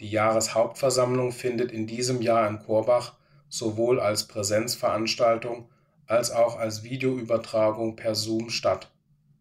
Die 0.00 0.10
Jahreshauptversammlung 0.10 1.32
findet 1.32 1.72
in 1.72 1.86
diesem 1.86 2.20
Jahr 2.20 2.46
in 2.46 2.58
Korbach 2.58 3.16
sowohl 3.48 4.00
als 4.00 4.28
Präsenzveranstaltung 4.28 5.70
als 6.04 6.30
auch 6.30 6.58
als 6.58 6.82
Videoübertragung 6.82 7.96
per 7.96 8.14
Zoom 8.14 8.50
statt. 8.50 8.92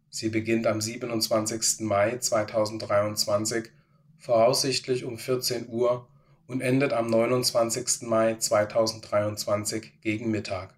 Sie 0.09 0.29
beginnt 0.29 0.67
am 0.67 0.81
27. 0.81 1.81
Mai 1.81 2.17
2023 2.17 3.69
voraussichtlich 4.17 5.03
um 5.03 5.17
14 5.17 5.67
Uhr 5.69 6.07
und 6.47 6.61
endet 6.61 6.93
am 6.93 7.07
29. 7.07 8.03
Mai 8.03 8.35
2023 8.35 9.99
gegen 10.01 10.31
Mittag. 10.31 10.73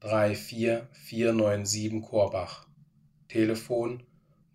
34497 0.00 2.02
Korbach. 2.02 2.66
Telefon 3.28 4.02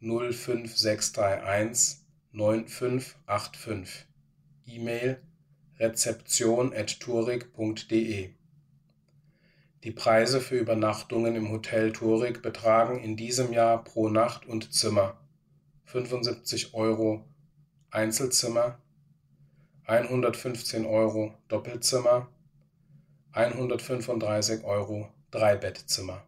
05631 0.02 2.02
9585. 2.32 4.06
E-Mail 4.68 5.20
rezeption@tourig.de. 5.80 8.30
Die 9.84 9.92
Preise 9.92 10.40
für 10.40 10.60
Übernachtungen 10.60 11.36
im 11.36 11.50
Hotel 11.50 11.92
Tourig 11.94 12.44
betragen 12.44 13.00
in 13.00 13.18
diesem 13.18 13.52
Jahr 13.52 13.84
pro 13.84 14.10
Nacht 14.10 14.46
und 14.46 14.76
Zimmer 14.76 15.18
75 15.86 16.76
Euro 16.76 17.26
Einzelzimmer, 17.90 18.78
115 19.88 20.86
Euro 20.86 21.34
Doppelzimmer, 21.48 22.30
135 23.38 24.64
Euro 24.64 25.10
Dreibettzimmer. 25.30 26.26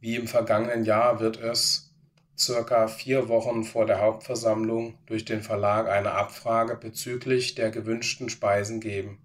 Wie 0.00 0.16
im 0.16 0.28
vergangenen 0.28 0.86
Jahr 0.86 1.20
wird 1.20 1.36
es 1.36 1.94
circa 2.38 2.88
vier 2.88 3.28
Wochen 3.28 3.62
vor 3.62 3.84
der 3.84 4.00
Hauptversammlung 4.00 4.96
durch 5.04 5.26
den 5.26 5.42
Verlag 5.42 5.90
eine 5.90 6.12
Abfrage 6.12 6.74
bezüglich 6.74 7.54
der 7.54 7.70
gewünschten 7.70 8.30
Speisen 8.30 8.80
geben. 8.80 9.18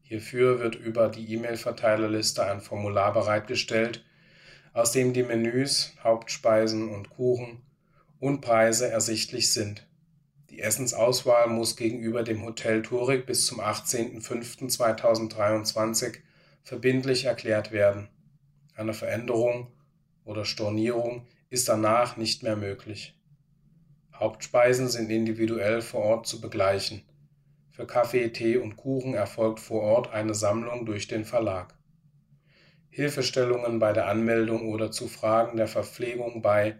Hierfür 0.00 0.60
wird 0.60 0.76
über 0.76 1.10
die 1.10 1.34
E-Mail-Verteilerliste 1.34 2.46
ein 2.46 2.62
Formular 2.62 3.12
bereitgestellt, 3.12 4.02
aus 4.72 4.92
dem 4.92 5.12
die 5.12 5.24
Menüs, 5.24 5.94
Hauptspeisen 6.02 6.88
und 6.88 7.10
Kuchen 7.10 7.60
und 8.18 8.40
Preise 8.40 8.88
ersichtlich 8.88 9.52
sind. 9.52 9.86
Die 10.54 10.60
Essensauswahl 10.60 11.48
muss 11.48 11.74
gegenüber 11.74 12.22
dem 12.22 12.44
Hotel 12.44 12.82
Tourig 12.82 13.26
bis 13.26 13.44
zum 13.44 13.60
18.05.2023 13.60 16.18
verbindlich 16.62 17.24
erklärt 17.24 17.72
werden. 17.72 18.08
Eine 18.76 18.94
Veränderung 18.94 19.72
oder 20.24 20.44
Stornierung 20.44 21.26
ist 21.50 21.68
danach 21.68 22.16
nicht 22.16 22.44
mehr 22.44 22.54
möglich. 22.54 23.18
Hauptspeisen 24.14 24.86
sind 24.86 25.10
individuell 25.10 25.82
vor 25.82 26.02
Ort 26.02 26.28
zu 26.28 26.40
begleichen. 26.40 27.02
Für 27.72 27.88
Kaffee, 27.88 28.28
Tee 28.28 28.56
und 28.56 28.76
Kuchen 28.76 29.14
erfolgt 29.14 29.58
vor 29.58 29.82
Ort 29.82 30.12
eine 30.12 30.34
Sammlung 30.34 30.86
durch 30.86 31.08
den 31.08 31.24
Verlag. 31.24 31.74
Hilfestellungen 32.90 33.80
bei 33.80 33.92
der 33.92 34.06
Anmeldung 34.06 34.68
oder 34.68 34.92
zu 34.92 35.08
Fragen 35.08 35.56
der 35.56 35.66
Verpflegung 35.66 36.42
bei 36.42 36.76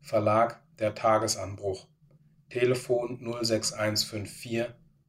Verlag 0.00 0.62
Der 0.78 0.94
Tagesanbruch 0.94 1.88
Telefon 2.50 3.18
06154 3.42 4.66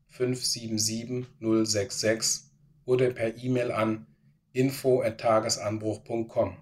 577 0.07 1.27
066 1.39 2.49
oder 2.85 3.11
per 3.11 3.37
E-Mail 3.37 3.71
an 3.71 4.07
info@tagesanbruch.com. 4.51 6.57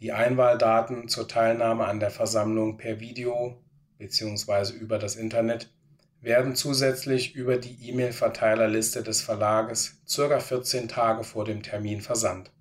Die 0.00 0.12
Einwahldaten 0.12 1.08
zur 1.08 1.28
Teilnahme 1.28 1.86
an 1.86 2.00
der 2.00 2.10
Versammlung 2.10 2.76
per 2.76 3.00
Video 3.00 3.62
bzw. 3.98 4.74
über 4.74 4.98
das 4.98 5.16
Internet 5.16 5.72
werden 6.20 6.54
zusätzlich 6.54 7.34
über 7.34 7.56
die 7.56 7.88
E-Mail-Verteilerliste 7.88 9.02
des 9.02 9.22
Verlages 9.22 10.02
ca. 10.14 10.38
14 10.38 10.88
Tage 10.88 11.24
vor 11.24 11.44
dem 11.44 11.62
Termin 11.62 12.00
versandt. 12.00 12.52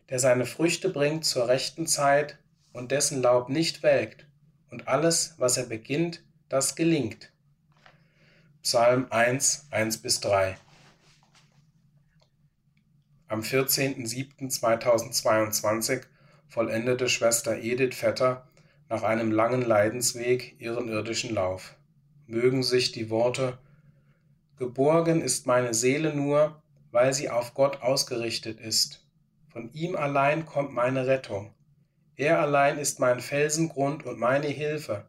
der 0.09 0.19
seine 0.19 0.45
Früchte 0.45 0.87
bringt 0.87 1.25
zur 1.25 1.49
rechten 1.49 1.85
Zeit 1.85 2.37
und 2.71 2.91
dessen 2.91 3.21
Laub 3.21 3.49
nicht 3.49 3.83
welkt, 3.83 4.25
und 4.71 4.87
alles, 4.87 5.35
was 5.37 5.57
er 5.57 5.65
beginnt, 5.65 6.23
das 6.47 6.75
gelingt. 6.75 7.29
Psalm 8.61 9.07
1, 9.09 9.67
1 9.71 9.97
bis 9.97 10.21
3 10.21 10.57
am 13.27 13.41
14.07.2022 13.41 16.03
vollendete 16.47 17.09
Schwester 17.09 17.57
Edith 17.57 17.95
Vetter 17.95 18.46
nach 18.89 19.03
einem 19.03 19.31
langen 19.31 19.61
Leidensweg 19.61 20.55
ihren 20.59 20.87
irdischen 20.87 21.33
Lauf. 21.33 21.75
Mögen 22.25 22.63
sich 22.63 22.91
die 22.91 23.09
Worte 23.09 23.57
Geborgen 24.57 25.21
ist 25.21 25.45
meine 25.45 25.75
Seele 25.75 26.15
nur, 26.15 26.63
weil 26.91 27.13
sie 27.13 27.29
auf 27.29 27.53
Gott 27.53 27.83
ausgerichtet 27.83 28.59
ist. 28.59 29.05
Von 29.49 29.71
ihm 29.73 29.95
allein 29.95 30.47
kommt 30.47 30.73
meine 30.73 31.05
Rettung. 31.05 31.53
Er 32.15 32.39
allein 32.39 32.79
ist 32.79 32.99
mein 32.99 33.19
Felsengrund 33.19 34.03
und 34.03 34.17
meine 34.17 34.47
Hilfe, 34.47 35.07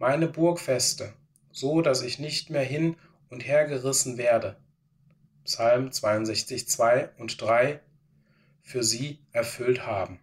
meine 0.00 0.26
Burgfeste, 0.26 1.12
so 1.52 1.80
dass 1.80 2.02
ich 2.02 2.18
nicht 2.18 2.50
mehr 2.50 2.64
hin 2.64 2.96
und 3.30 3.46
her 3.46 3.66
gerissen 3.66 4.18
werde. 4.18 4.56
Psalm 5.44 5.92
62, 5.92 6.68
2 6.68 7.10
und 7.18 7.40
3 7.40 7.78
für 8.62 8.82
sie 8.82 9.20
erfüllt 9.30 9.86
haben. 9.86 10.18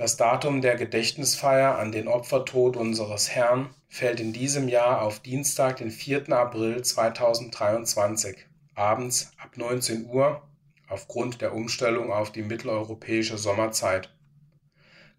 Das 0.00 0.16
Datum 0.16 0.62
der 0.62 0.76
Gedächtnisfeier 0.76 1.78
an 1.78 1.92
den 1.92 2.08
Opfertod 2.08 2.78
unseres 2.78 3.28
Herrn 3.28 3.68
fällt 3.90 4.18
in 4.18 4.32
diesem 4.32 4.66
Jahr 4.66 5.02
auf 5.02 5.20
Dienstag, 5.20 5.76
den 5.76 5.90
4. 5.90 6.32
April 6.32 6.80
2023, 6.80 8.46
abends 8.74 9.30
ab 9.36 9.58
19 9.58 10.06
Uhr, 10.06 10.40
aufgrund 10.88 11.42
der 11.42 11.54
Umstellung 11.54 12.10
auf 12.14 12.32
die 12.32 12.40
mitteleuropäische 12.40 13.36
Sommerzeit. 13.36 14.08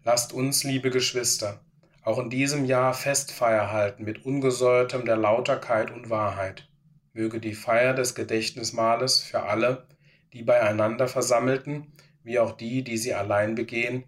Lasst 0.02 0.32
uns, 0.32 0.64
liebe 0.64 0.90
Geschwister, 0.90 1.60
auch 2.02 2.18
in 2.18 2.28
diesem 2.28 2.64
Jahr 2.64 2.92
Festfeier 2.92 3.70
halten 3.70 4.02
mit 4.02 4.26
ungesäuertem 4.26 5.04
der 5.04 5.16
Lauterkeit 5.16 5.92
und 5.92 6.10
Wahrheit 6.10 6.68
möge 7.12 7.38
die 7.38 7.54
Feier 7.54 7.94
des 7.94 8.16
Gedächtnismahles 8.16 9.22
für 9.22 9.44
alle, 9.44 9.86
die 10.32 10.42
beieinander 10.42 11.06
versammelten, 11.06 11.92
wie 12.24 12.40
auch 12.40 12.50
die, 12.50 12.82
die 12.82 12.98
sie 12.98 13.14
allein 13.14 13.54
begehen, 13.54 14.02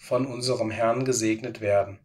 von 0.00 0.26
unserem 0.26 0.70
Herrn 0.70 1.04
gesegnet 1.04 1.60
werden. 1.60 2.00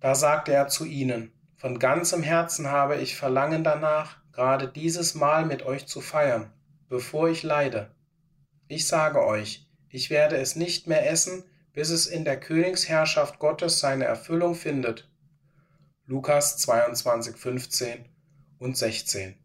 Da 0.00 0.14
sagte 0.14 0.52
er 0.52 0.66
zu 0.66 0.86
ihnen, 0.86 1.30
von 1.56 1.78
ganzem 1.78 2.22
Herzen 2.22 2.70
habe 2.70 2.96
ich 2.96 3.14
Verlangen 3.14 3.62
danach, 3.62 4.16
gerade 4.32 4.66
dieses 4.66 5.14
Mal 5.14 5.44
mit 5.44 5.62
euch 5.62 5.86
zu 5.86 6.00
feiern, 6.00 6.50
bevor 6.88 7.28
ich 7.28 7.42
leide. 7.42 7.94
Ich 8.66 8.88
sage 8.88 9.24
euch, 9.24 9.68
ich 9.90 10.08
werde 10.08 10.38
es 10.38 10.56
nicht 10.56 10.86
mehr 10.86 11.08
essen, 11.08 11.44
bis 11.74 11.90
es 11.90 12.06
in 12.06 12.24
der 12.24 12.40
Königsherrschaft 12.40 13.38
Gottes 13.38 13.78
seine 13.78 14.06
Erfüllung 14.06 14.54
findet. 14.54 15.08
Lukas 16.06 16.56
22, 16.56 17.36
15 17.36 18.06
und 18.58 18.76
16. 18.76 19.38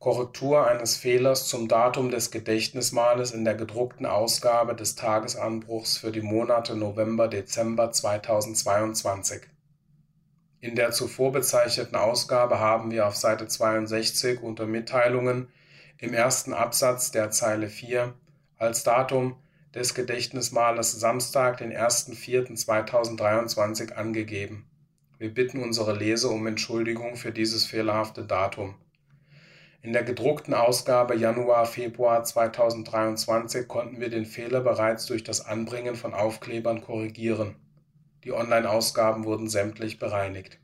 Korrektur 0.00 0.66
eines 0.66 0.96
Fehlers 0.96 1.46
zum 1.46 1.68
Datum 1.68 2.10
des 2.10 2.30
Gedächtnismales 2.30 3.32
in 3.32 3.44
der 3.44 3.54
gedruckten 3.54 4.06
Ausgabe 4.06 4.74
des 4.74 4.94
Tagesanbruchs 4.94 5.98
für 5.98 6.10
die 6.10 6.22
Monate 6.22 6.74
November-Dezember 6.74 7.92
2022. 7.92 9.42
In 10.60 10.74
der 10.74 10.92
zuvor 10.92 11.32
bezeichneten 11.32 11.96
Ausgabe 11.96 12.58
haben 12.58 12.90
wir 12.90 13.06
auf 13.06 13.14
Seite 13.14 13.46
62 13.46 14.42
unter 14.42 14.64
Mitteilungen 14.64 15.48
im 15.98 16.14
ersten 16.14 16.54
Absatz 16.54 17.10
der 17.10 17.30
Zeile 17.30 17.68
4 17.68 18.14
als 18.56 18.84
Datum 18.84 19.36
des 19.74 19.94
Gedächtnismales 19.94 20.92
Samstag, 20.92 21.58
den 21.58 21.74
1.4.2023 21.74 23.92
angegeben. 23.92 24.64
Wir 25.18 25.28
bitten 25.28 25.62
unsere 25.62 25.94
Leser 25.94 26.30
um 26.30 26.46
Entschuldigung 26.46 27.16
für 27.16 27.32
dieses 27.32 27.66
fehlerhafte 27.66 28.24
Datum. 28.24 28.76
In 29.82 29.94
der 29.94 30.02
gedruckten 30.04 30.52
Ausgabe 30.52 31.16
Januar-Februar 31.16 32.22
2023 32.22 33.66
konnten 33.66 33.98
wir 33.98 34.10
den 34.10 34.26
Fehler 34.26 34.60
bereits 34.60 35.06
durch 35.06 35.24
das 35.24 35.46
Anbringen 35.46 35.96
von 35.96 36.12
Aufklebern 36.12 36.82
korrigieren. 36.82 37.56
Die 38.24 38.32
Online-Ausgaben 38.32 39.24
wurden 39.24 39.48
sämtlich 39.48 39.98
bereinigt. 39.98 40.58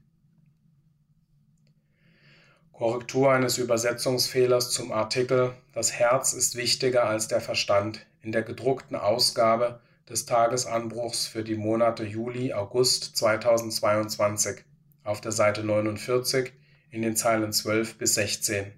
Korrektur 2.74 3.32
eines 3.32 3.56
Übersetzungsfehlers 3.56 4.70
zum 4.70 4.92
Artikel 4.92 5.54
Das 5.72 5.92
Herz 5.94 6.34
ist 6.34 6.56
wichtiger 6.56 7.04
als 7.04 7.26
der 7.26 7.40
Verstand 7.40 8.04
in 8.20 8.32
der 8.32 8.42
gedruckten 8.42 8.96
Ausgabe 8.96 9.80
des 10.10 10.26
Tagesanbruchs 10.26 11.26
für 11.26 11.42
die 11.42 11.56
Monate 11.56 12.04
Juli, 12.04 12.52
August 12.52 13.16
2022 13.16 14.62
auf 15.04 15.22
der 15.22 15.32
Seite 15.32 15.64
49 15.64 16.52
in 16.90 17.00
den 17.00 17.16
Zeilen 17.16 17.54
12 17.54 17.96
bis 17.96 18.14
16. 18.14 18.72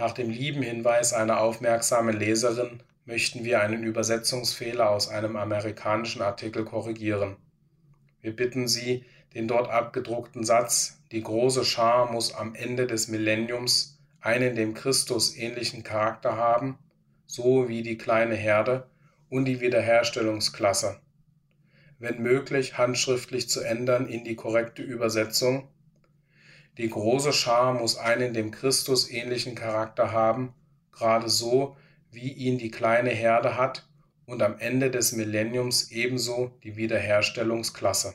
Nach 0.00 0.12
dem 0.12 0.30
lieben 0.30 0.62
Hinweis 0.62 1.12
einer 1.12 1.40
aufmerksamen 1.42 2.18
Leserin 2.18 2.82
möchten 3.04 3.44
wir 3.44 3.60
einen 3.60 3.84
Übersetzungsfehler 3.84 4.88
aus 4.88 5.10
einem 5.10 5.36
amerikanischen 5.36 6.22
Artikel 6.22 6.64
korrigieren. 6.64 7.36
Wir 8.22 8.34
bitten 8.34 8.66
Sie, 8.66 9.04
den 9.34 9.46
dort 9.46 9.68
abgedruckten 9.68 10.42
Satz 10.42 11.02
Die 11.12 11.22
große 11.22 11.66
Schar 11.66 12.10
muss 12.10 12.34
am 12.34 12.54
Ende 12.54 12.86
des 12.86 13.08
Millenniums 13.08 14.00
einen 14.22 14.56
dem 14.56 14.72
Christus 14.72 15.36
ähnlichen 15.36 15.82
Charakter 15.82 16.34
haben, 16.34 16.78
so 17.26 17.68
wie 17.68 17.82
die 17.82 17.98
kleine 17.98 18.36
Herde 18.36 18.88
und 19.28 19.44
die 19.44 19.60
Wiederherstellungsklasse. 19.60 20.98
Wenn 21.98 22.22
möglich, 22.22 22.78
handschriftlich 22.78 23.50
zu 23.50 23.60
ändern 23.60 24.08
in 24.08 24.24
die 24.24 24.34
korrekte 24.34 24.80
Übersetzung. 24.80 25.68
Die 26.80 26.88
große 26.88 27.34
Schar 27.34 27.74
muss 27.74 27.98
einen 27.98 28.32
dem 28.32 28.52
Christus 28.52 29.10
ähnlichen 29.10 29.54
Charakter 29.54 30.12
haben, 30.12 30.54
gerade 30.92 31.28
so, 31.28 31.76
wie 32.10 32.32
ihn 32.32 32.56
die 32.56 32.70
kleine 32.70 33.10
Herde 33.10 33.58
hat 33.58 33.86
und 34.24 34.42
am 34.42 34.58
Ende 34.58 34.90
des 34.90 35.12
Millenniums 35.12 35.90
ebenso 35.90 36.52
die 36.64 36.76
Wiederherstellungsklasse. 36.76 38.14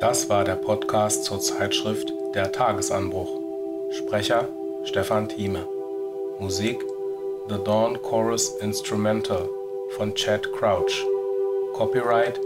Das 0.00 0.28
war 0.28 0.44
der 0.44 0.56
Podcast 0.56 1.24
zur 1.24 1.40
Zeitschrift 1.40 2.12
Der 2.34 2.52
Tagesanbruch. 2.52 3.40
Sprecher 3.90 4.46
Stefan 4.84 5.30
Thieme. 5.30 5.77
Musik 6.40 6.80
The 7.48 7.58
Dawn 7.64 8.00
Chorus 8.02 8.50
Instrumental 8.60 9.48
von 9.96 10.14
Chad 10.14 10.52
Crouch. 10.52 11.04
Copyright 11.74 12.38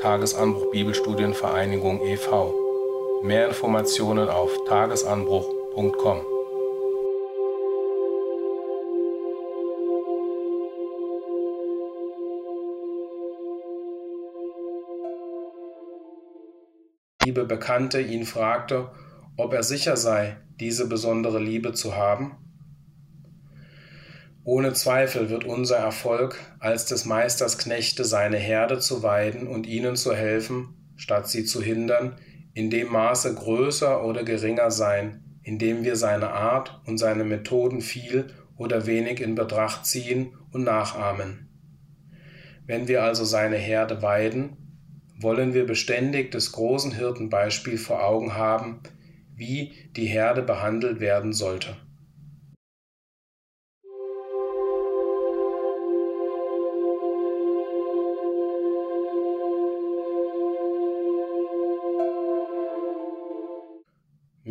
Tagesanbruch 0.00 0.70
Bibelstudienvereinigung 0.72 2.00
e.V. 2.06 3.22
Mehr 3.22 3.48
Informationen 3.48 4.28
auf 4.28 4.50
tagesanbruch.com. 4.66 6.26
liebe 17.24 17.44
Bekannte 17.44 18.00
ihn 18.00 18.26
fragte, 18.26 18.90
ob 19.38 19.54
er 19.54 19.62
sicher 19.62 19.96
sei, 19.96 20.36
diese 20.60 20.86
besondere 20.86 21.38
Liebe 21.38 21.72
zu 21.72 21.96
haben? 21.96 22.36
Ohne 24.44 24.72
Zweifel 24.72 25.30
wird 25.30 25.44
unser 25.44 25.76
Erfolg 25.76 26.40
als 26.58 26.86
des 26.86 27.04
Meisters 27.04 27.58
Knechte 27.58 28.04
seine 28.04 28.38
Herde 28.38 28.80
zu 28.80 29.04
weiden 29.04 29.46
und 29.46 29.68
ihnen 29.68 29.94
zu 29.94 30.14
helfen, 30.14 30.74
statt 30.96 31.28
sie 31.28 31.44
zu 31.44 31.62
hindern, 31.62 32.16
in 32.52 32.68
dem 32.68 32.90
Maße 32.90 33.34
größer 33.34 34.04
oder 34.04 34.24
geringer 34.24 34.72
sein, 34.72 35.38
indem 35.44 35.84
wir 35.84 35.94
seine 35.94 36.30
Art 36.30 36.80
und 36.86 36.98
seine 36.98 37.22
Methoden 37.22 37.80
viel 37.80 38.30
oder 38.56 38.86
wenig 38.86 39.20
in 39.20 39.36
Betracht 39.36 39.86
ziehen 39.86 40.34
und 40.50 40.64
nachahmen. 40.64 41.48
Wenn 42.66 42.88
wir 42.88 43.04
also 43.04 43.24
seine 43.24 43.56
Herde 43.56 44.02
weiden, 44.02 44.56
wollen 45.20 45.54
wir 45.54 45.66
beständig 45.66 46.32
des 46.32 46.50
großen 46.50 46.92
Hirtenbeispiel 46.92 47.78
vor 47.78 48.04
Augen 48.04 48.34
haben, 48.34 48.80
wie 49.36 49.72
die 49.94 50.06
Herde 50.06 50.42
behandelt 50.42 50.98
werden 50.98 51.32
sollte. 51.32 51.76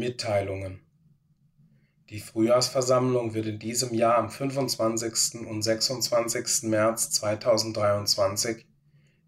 Mitteilungen 0.02 0.82
Die 2.10 2.22
Frühjahrsversammlung 2.22 3.36
wird 3.36 3.46
in 3.46 3.60
diesem 3.60 3.94
Jahr 3.94 4.18
am 4.18 4.32
25. 4.32 5.48
und 5.48 5.62
26. 5.62 6.64
März 6.64 7.12
2023 7.12 8.66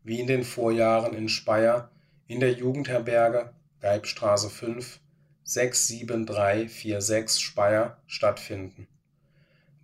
wie 0.02 0.20
in 0.20 0.26
den 0.26 0.44
Vorjahren 0.44 1.14
in 1.14 1.30
Speyer 1.30 1.92
in 2.26 2.40
der 2.40 2.54
Jugendherberge 2.54 3.54
Geibstraße 3.82 4.50
5 4.50 5.00
67346 5.44 7.44
Speyer 7.44 8.02
stattfinden. 8.08 8.88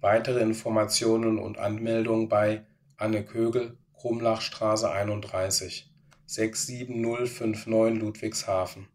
Weitere 0.01 0.39
Informationen 0.39 1.37
und 1.37 1.59
Anmeldungen 1.59 2.29
bei 2.29 2.65
Anne 2.97 3.23
Kögel, 3.23 3.77
Krumlachstraße 3.93 4.89
31 4.89 5.87
67059 6.25 8.01
Ludwigshafen. 8.01 8.87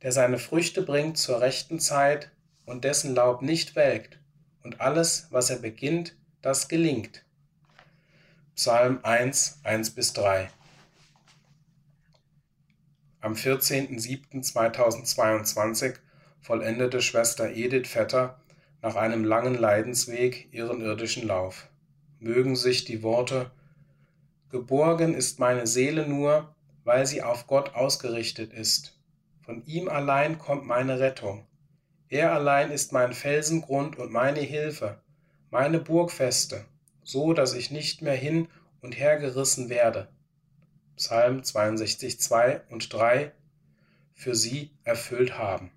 der 0.00 0.10
seine 0.10 0.38
Früchte 0.38 0.80
bringt 0.80 1.18
zur 1.18 1.42
rechten 1.42 1.78
Zeit 1.78 2.30
und 2.64 2.84
dessen 2.84 3.14
Laub 3.14 3.42
nicht 3.42 3.76
welkt, 3.76 4.18
und 4.62 4.80
alles, 4.80 5.26
was 5.28 5.50
er 5.50 5.58
beginnt, 5.58 6.16
das 6.40 6.68
gelingt. 6.68 7.26
Psalm 8.54 9.00
1, 9.02 9.60
1 9.62 9.90
bis 9.90 10.14
3. 10.14 10.48
Am 13.20 13.34
14.07.2022 13.34 15.96
vollendete 16.40 17.02
Schwester 17.02 17.50
Edith 17.50 17.88
Vetter 17.88 18.38
nach 18.82 18.96
einem 18.96 19.24
langen 19.24 19.54
Leidensweg 19.54 20.52
ihren 20.52 20.80
irdischen 20.80 21.26
Lauf. 21.26 21.68
Mögen 22.18 22.56
sich 22.56 22.84
die 22.84 23.02
Worte 23.02 23.50
Geborgen 24.52 25.14
ist 25.14 25.38
meine 25.38 25.66
Seele 25.66 26.06
nur, 26.06 26.54
weil 26.84 27.06
sie 27.06 27.22
auf 27.22 27.46
Gott 27.46 27.74
ausgerichtet 27.74 28.52
ist. 28.52 29.00
Von 29.40 29.64
ihm 29.64 29.88
allein 29.88 30.38
kommt 30.38 30.66
meine 30.66 31.00
Rettung. 31.00 31.46
Er 32.10 32.34
allein 32.34 32.70
ist 32.70 32.92
mein 32.92 33.14
Felsengrund 33.14 33.96
und 33.96 34.12
meine 34.12 34.40
Hilfe, 34.40 35.00
meine 35.50 35.78
Burgfeste, 35.78 36.66
so 37.02 37.32
dass 37.32 37.54
ich 37.54 37.70
nicht 37.70 38.02
mehr 38.02 38.14
hin 38.14 38.46
und 38.82 38.98
her 38.98 39.16
gerissen 39.16 39.70
werde. 39.70 40.08
Psalm 40.96 41.42
62, 41.42 42.20
2 42.20 42.60
und 42.68 42.92
3 42.92 43.32
für 44.12 44.34
sie 44.34 44.70
erfüllt 44.84 45.38
haben. 45.38 45.70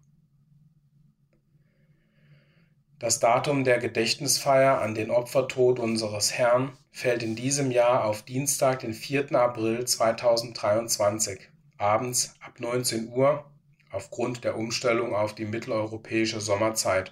Das 2.98 3.20
Datum 3.20 3.66
der 3.66 3.80
Gedächtnisfeier 3.80 4.80
an 4.80 4.96
den 4.96 5.12
Opfertod 5.12 5.80
unseres 5.80 6.32
Herrn 6.32 6.78
fällt 6.92 7.24
in 7.24 7.36
diesem 7.36 7.70
Jahr 7.70 8.06
auf 8.06 8.22
Dienstag, 8.22 8.80
den 8.80 8.94
4. 8.94 9.36
April 9.36 9.84
2023, 9.84 11.50
abends 11.78 12.36
ab 12.40 12.62
19 12.62 13.10
Uhr 13.10 13.44
aufgrund 13.92 14.46
der 14.46 14.58
Umstellung 14.58 15.14
auf 15.14 15.36
die 15.36 15.44
mitteleuropäische 15.44 16.40
Sommerzeit. 16.40 17.12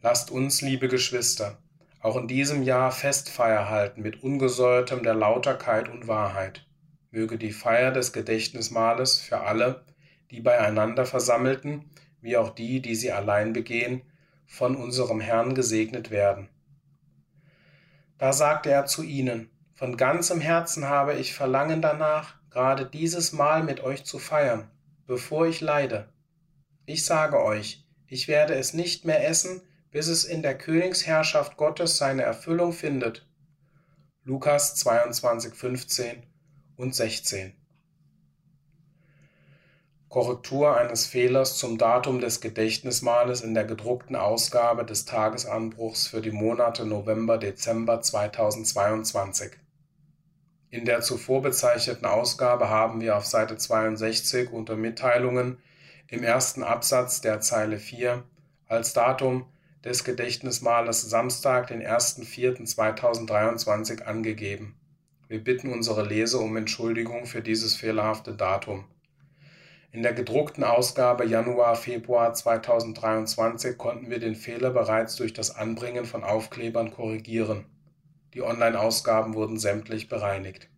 Lasst 0.00 0.30
uns, 0.30 0.62
liebe 0.62 0.88
Geschwister, 0.88 1.58
auch 2.00 2.16
in 2.16 2.26
diesem 2.26 2.62
Jahr 2.62 2.92
Festfeier 2.92 3.68
halten 3.68 4.00
mit 4.00 4.22
ungesäuertem 4.22 5.02
der 5.02 5.14
Lauterkeit 5.14 5.90
und 5.90 6.08
Wahrheit. 6.08 6.66
Möge 7.10 7.36
die 7.36 7.52
Feier 7.52 7.92
des 7.92 8.14
Gedächtnismahles 8.14 9.18
für 9.18 9.40
alle, 9.40 9.84
die 10.30 10.40
beieinander 10.40 11.04
versammelten, 11.04 11.90
wie 12.22 12.38
auch 12.38 12.48
die, 12.48 12.80
die 12.80 12.94
sie 12.94 13.12
allein 13.12 13.52
begehen, 13.52 14.00
von 14.52 14.76
unserem 14.76 15.20
Herrn 15.20 15.54
gesegnet 15.54 16.10
werden. 16.10 16.48
Da 18.18 18.32
sagte 18.32 18.70
er 18.70 18.86
zu 18.86 19.02
ihnen, 19.02 19.50
von 19.74 19.96
ganzem 19.96 20.40
Herzen 20.40 20.88
habe 20.88 21.14
ich 21.14 21.34
Verlangen 21.34 21.82
danach, 21.82 22.36
gerade 22.50 22.86
dieses 22.86 23.32
Mal 23.32 23.62
mit 23.62 23.80
euch 23.80 24.04
zu 24.04 24.18
feiern 24.18 24.68
bevor 25.06 25.46
ich 25.46 25.60
leide. 25.60 26.08
Ich 26.86 27.04
sage 27.04 27.42
euch, 27.42 27.86
ich 28.06 28.28
werde 28.28 28.54
es 28.54 28.72
nicht 28.72 29.04
mehr 29.04 29.28
essen, 29.28 29.62
bis 29.90 30.06
es 30.08 30.24
in 30.24 30.42
der 30.42 30.56
Königsherrschaft 30.56 31.56
Gottes 31.56 31.98
seine 31.98 32.22
Erfüllung 32.22 32.72
findet. 32.72 33.28
Lukas 34.24 34.74
22, 34.76 35.54
15 35.54 36.22
und 36.76 36.94
16. 36.94 37.52
Korrektur 40.12 40.76
eines 40.76 41.06
Fehlers 41.06 41.56
zum 41.56 41.78
Datum 41.78 42.20
des 42.20 42.42
Gedächtnismales 42.42 43.40
in 43.40 43.54
der 43.54 43.64
gedruckten 43.64 44.14
Ausgabe 44.14 44.84
des 44.84 45.06
Tagesanbruchs 45.06 46.06
für 46.06 46.20
die 46.20 46.32
Monate 46.32 46.84
November-Dezember 46.84 48.02
2022. 48.02 49.52
In 50.68 50.84
der 50.84 51.00
zuvor 51.00 51.40
bezeichneten 51.40 52.04
Ausgabe 52.04 52.68
haben 52.68 53.00
wir 53.00 53.16
auf 53.16 53.24
Seite 53.24 53.56
62 53.56 54.52
unter 54.52 54.76
Mitteilungen 54.76 55.56
im 56.08 56.22
ersten 56.22 56.62
Absatz 56.62 57.22
der 57.22 57.40
Zeile 57.40 57.78
4 57.78 58.22
als 58.68 58.92
Datum 58.92 59.46
des 59.82 60.04
Gedächtnismales 60.04 61.08
Samstag, 61.08 61.68
den 61.68 61.80
1.4.2023 61.80 64.02
angegeben. 64.02 64.76
Wir 65.28 65.42
bitten 65.42 65.72
unsere 65.72 66.06
Leser 66.06 66.40
um 66.40 66.54
Entschuldigung 66.58 67.24
für 67.24 67.40
dieses 67.40 67.74
fehlerhafte 67.74 68.34
Datum. 68.34 68.84
In 69.94 70.02
der 70.02 70.14
gedruckten 70.14 70.64
Ausgabe 70.64 71.26
Januar-Februar 71.26 72.32
2023 72.32 73.76
konnten 73.76 74.08
wir 74.08 74.20
den 74.20 74.34
Fehler 74.34 74.70
bereits 74.70 75.16
durch 75.16 75.34
das 75.34 75.54
Anbringen 75.54 76.06
von 76.06 76.24
Aufklebern 76.24 76.90
korrigieren. 76.90 77.66
Die 78.32 78.40
Online-Ausgaben 78.40 79.34
wurden 79.34 79.58
sämtlich 79.58 80.08
bereinigt. 80.08 80.70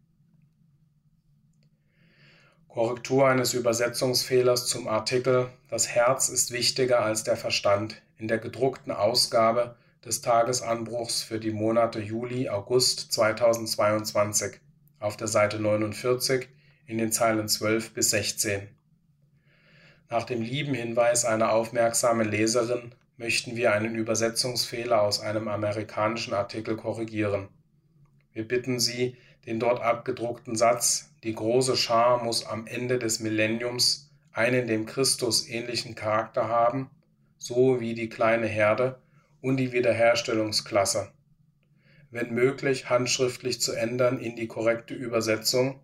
Korrektur 2.66 3.28
eines 3.28 3.54
Übersetzungsfehlers 3.54 4.66
zum 4.66 4.88
Artikel 4.88 5.48
Das 5.70 5.86
Herz 5.86 6.28
ist 6.28 6.50
wichtiger 6.50 7.04
als 7.04 7.22
der 7.22 7.36
Verstand 7.36 8.02
in 8.18 8.26
der 8.26 8.38
gedruckten 8.38 8.90
Ausgabe 8.90 9.76
des 10.04 10.22
Tagesanbruchs 10.22 11.22
für 11.22 11.38
die 11.38 11.52
Monate 11.52 12.00
Juli 12.00 12.48
August 12.48 13.12
2022 13.12 14.58
auf 14.98 15.16
der 15.16 15.28
Seite 15.28 15.60
49 15.60 16.48
in 16.88 16.98
den 16.98 17.12
Zeilen 17.12 17.48
12 17.48 17.94
bis 17.94 18.10
16. 18.10 18.73
Nach 20.14 20.22
dem 20.22 20.42
lieben 20.42 20.74
Hinweis 20.74 21.24
einer 21.24 21.50
aufmerksamen 21.50 22.30
Leserin 22.30 22.94
möchten 23.16 23.56
wir 23.56 23.72
einen 23.72 23.96
Übersetzungsfehler 23.96 25.02
aus 25.02 25.18
einem 25.18 25.48
amerikanischen 25.48 26.34
Artikel 26.34 26.76
korrigieren. 26.76 27.48
Wir 28.32 28.46
bitten 28.46 28.78
Sie, 28.78 29.16
den 29.44 29.58
dort 29.58 29.82
abgedruckten 29.82 30.54
Satz 30.54 31.10
Die 31.24 31.34
große 31.34 31.76
Schar 31.76 32.22
muss 32.22 32.46
am 32.46 32.68
Ende 32.68 33.00
des 33.00 33.18
Millenniums 33.18 34.12
einen 34.30 34.68
dem 34.68 34.86
Christus 34.86 35.48
ähnlichen 35.48 35.96
Charakter 35.96 36.46
haben, 36.46 36.90
so 37.36 37.80
wie 37.80 37.94
die 37.94 38.08
kleine 38.08 38.46
Herde 38.46 39.00
und 39.40 39.56
die 39.56 39.72
Wiederherstellungsklasse, 39.72 41.10
wenn 42.12 42.32
möglich 42.32 42.88
handschriftlich 42.88 43.60
zu 43.60 43.72
ändern 43.72 44.20
in 44.20 44.36
die 44.36 44.46
korrekte 44.46 44.94
Übersetzung. 44.94 45.80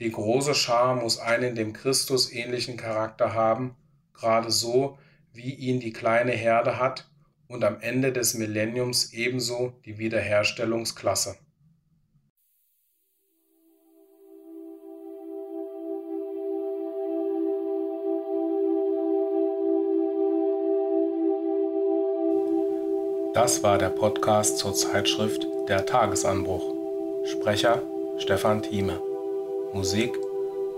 Die 0.00 0.10
große 0.10 0.56
Schar 0.56 0.96
muss 0.96 1.20
einen 1.20 1.54
dem 1.54 1.72
Christus 1.72 2.32
ähnlichen 2.32 2.76
Charakter 2.76 3.32
haben, 3.32 3.76
gerade 4.12 4.50
so, 4.50 4.98
wie 5.32 5.54
ihn 5.54 5.78
die 5.78 5.92
kleine 5.92 6.32
Herde 6.32 6.80
hat 6.80 7.08
und 7.46 7.62
am 7.62 7.80
Ende 7.80 8.12
des 8.12 8.34
Millenniums 8.34 9.12
ebenso 9.12 9.72
die 9.84 9.98
Wiederherstellungsklasse. 9.98 11.36
Das 23.32 23.62
war 23.62 23.78
der 23.78 23.90
Podcast 23.90 24.58
zur 24.58 24.74
Zeitschrift 24.74 25.46
Der 25.68 25.86
Tagesanbruch. 25.86 26.72
Sprecher 27.26 27.82
Stefan 28.18 28.62
Thieme. 28.62 29.13
Musik 29.74 30.16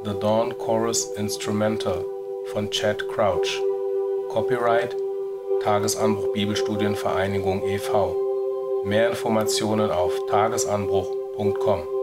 The 0.05 0.15
Dawn 0.15 0.57
Chorus 0.57 1.13
Instrumental 1.19 2.03
von 2.47 2.71
Chad 2.71 3.07
Crouch. 3.09 3.61
Copyright 4.31 4.97
Tagesanbruch 5.63 6.33
Bibelstudienvereinigung 6.33 7.63
e.V. 7.69 8.17
Mehr 8.87 9.11
Informationen 9.11 9.91
auf 9.91 10.15
tagesanbruch.com. 10.29 11.96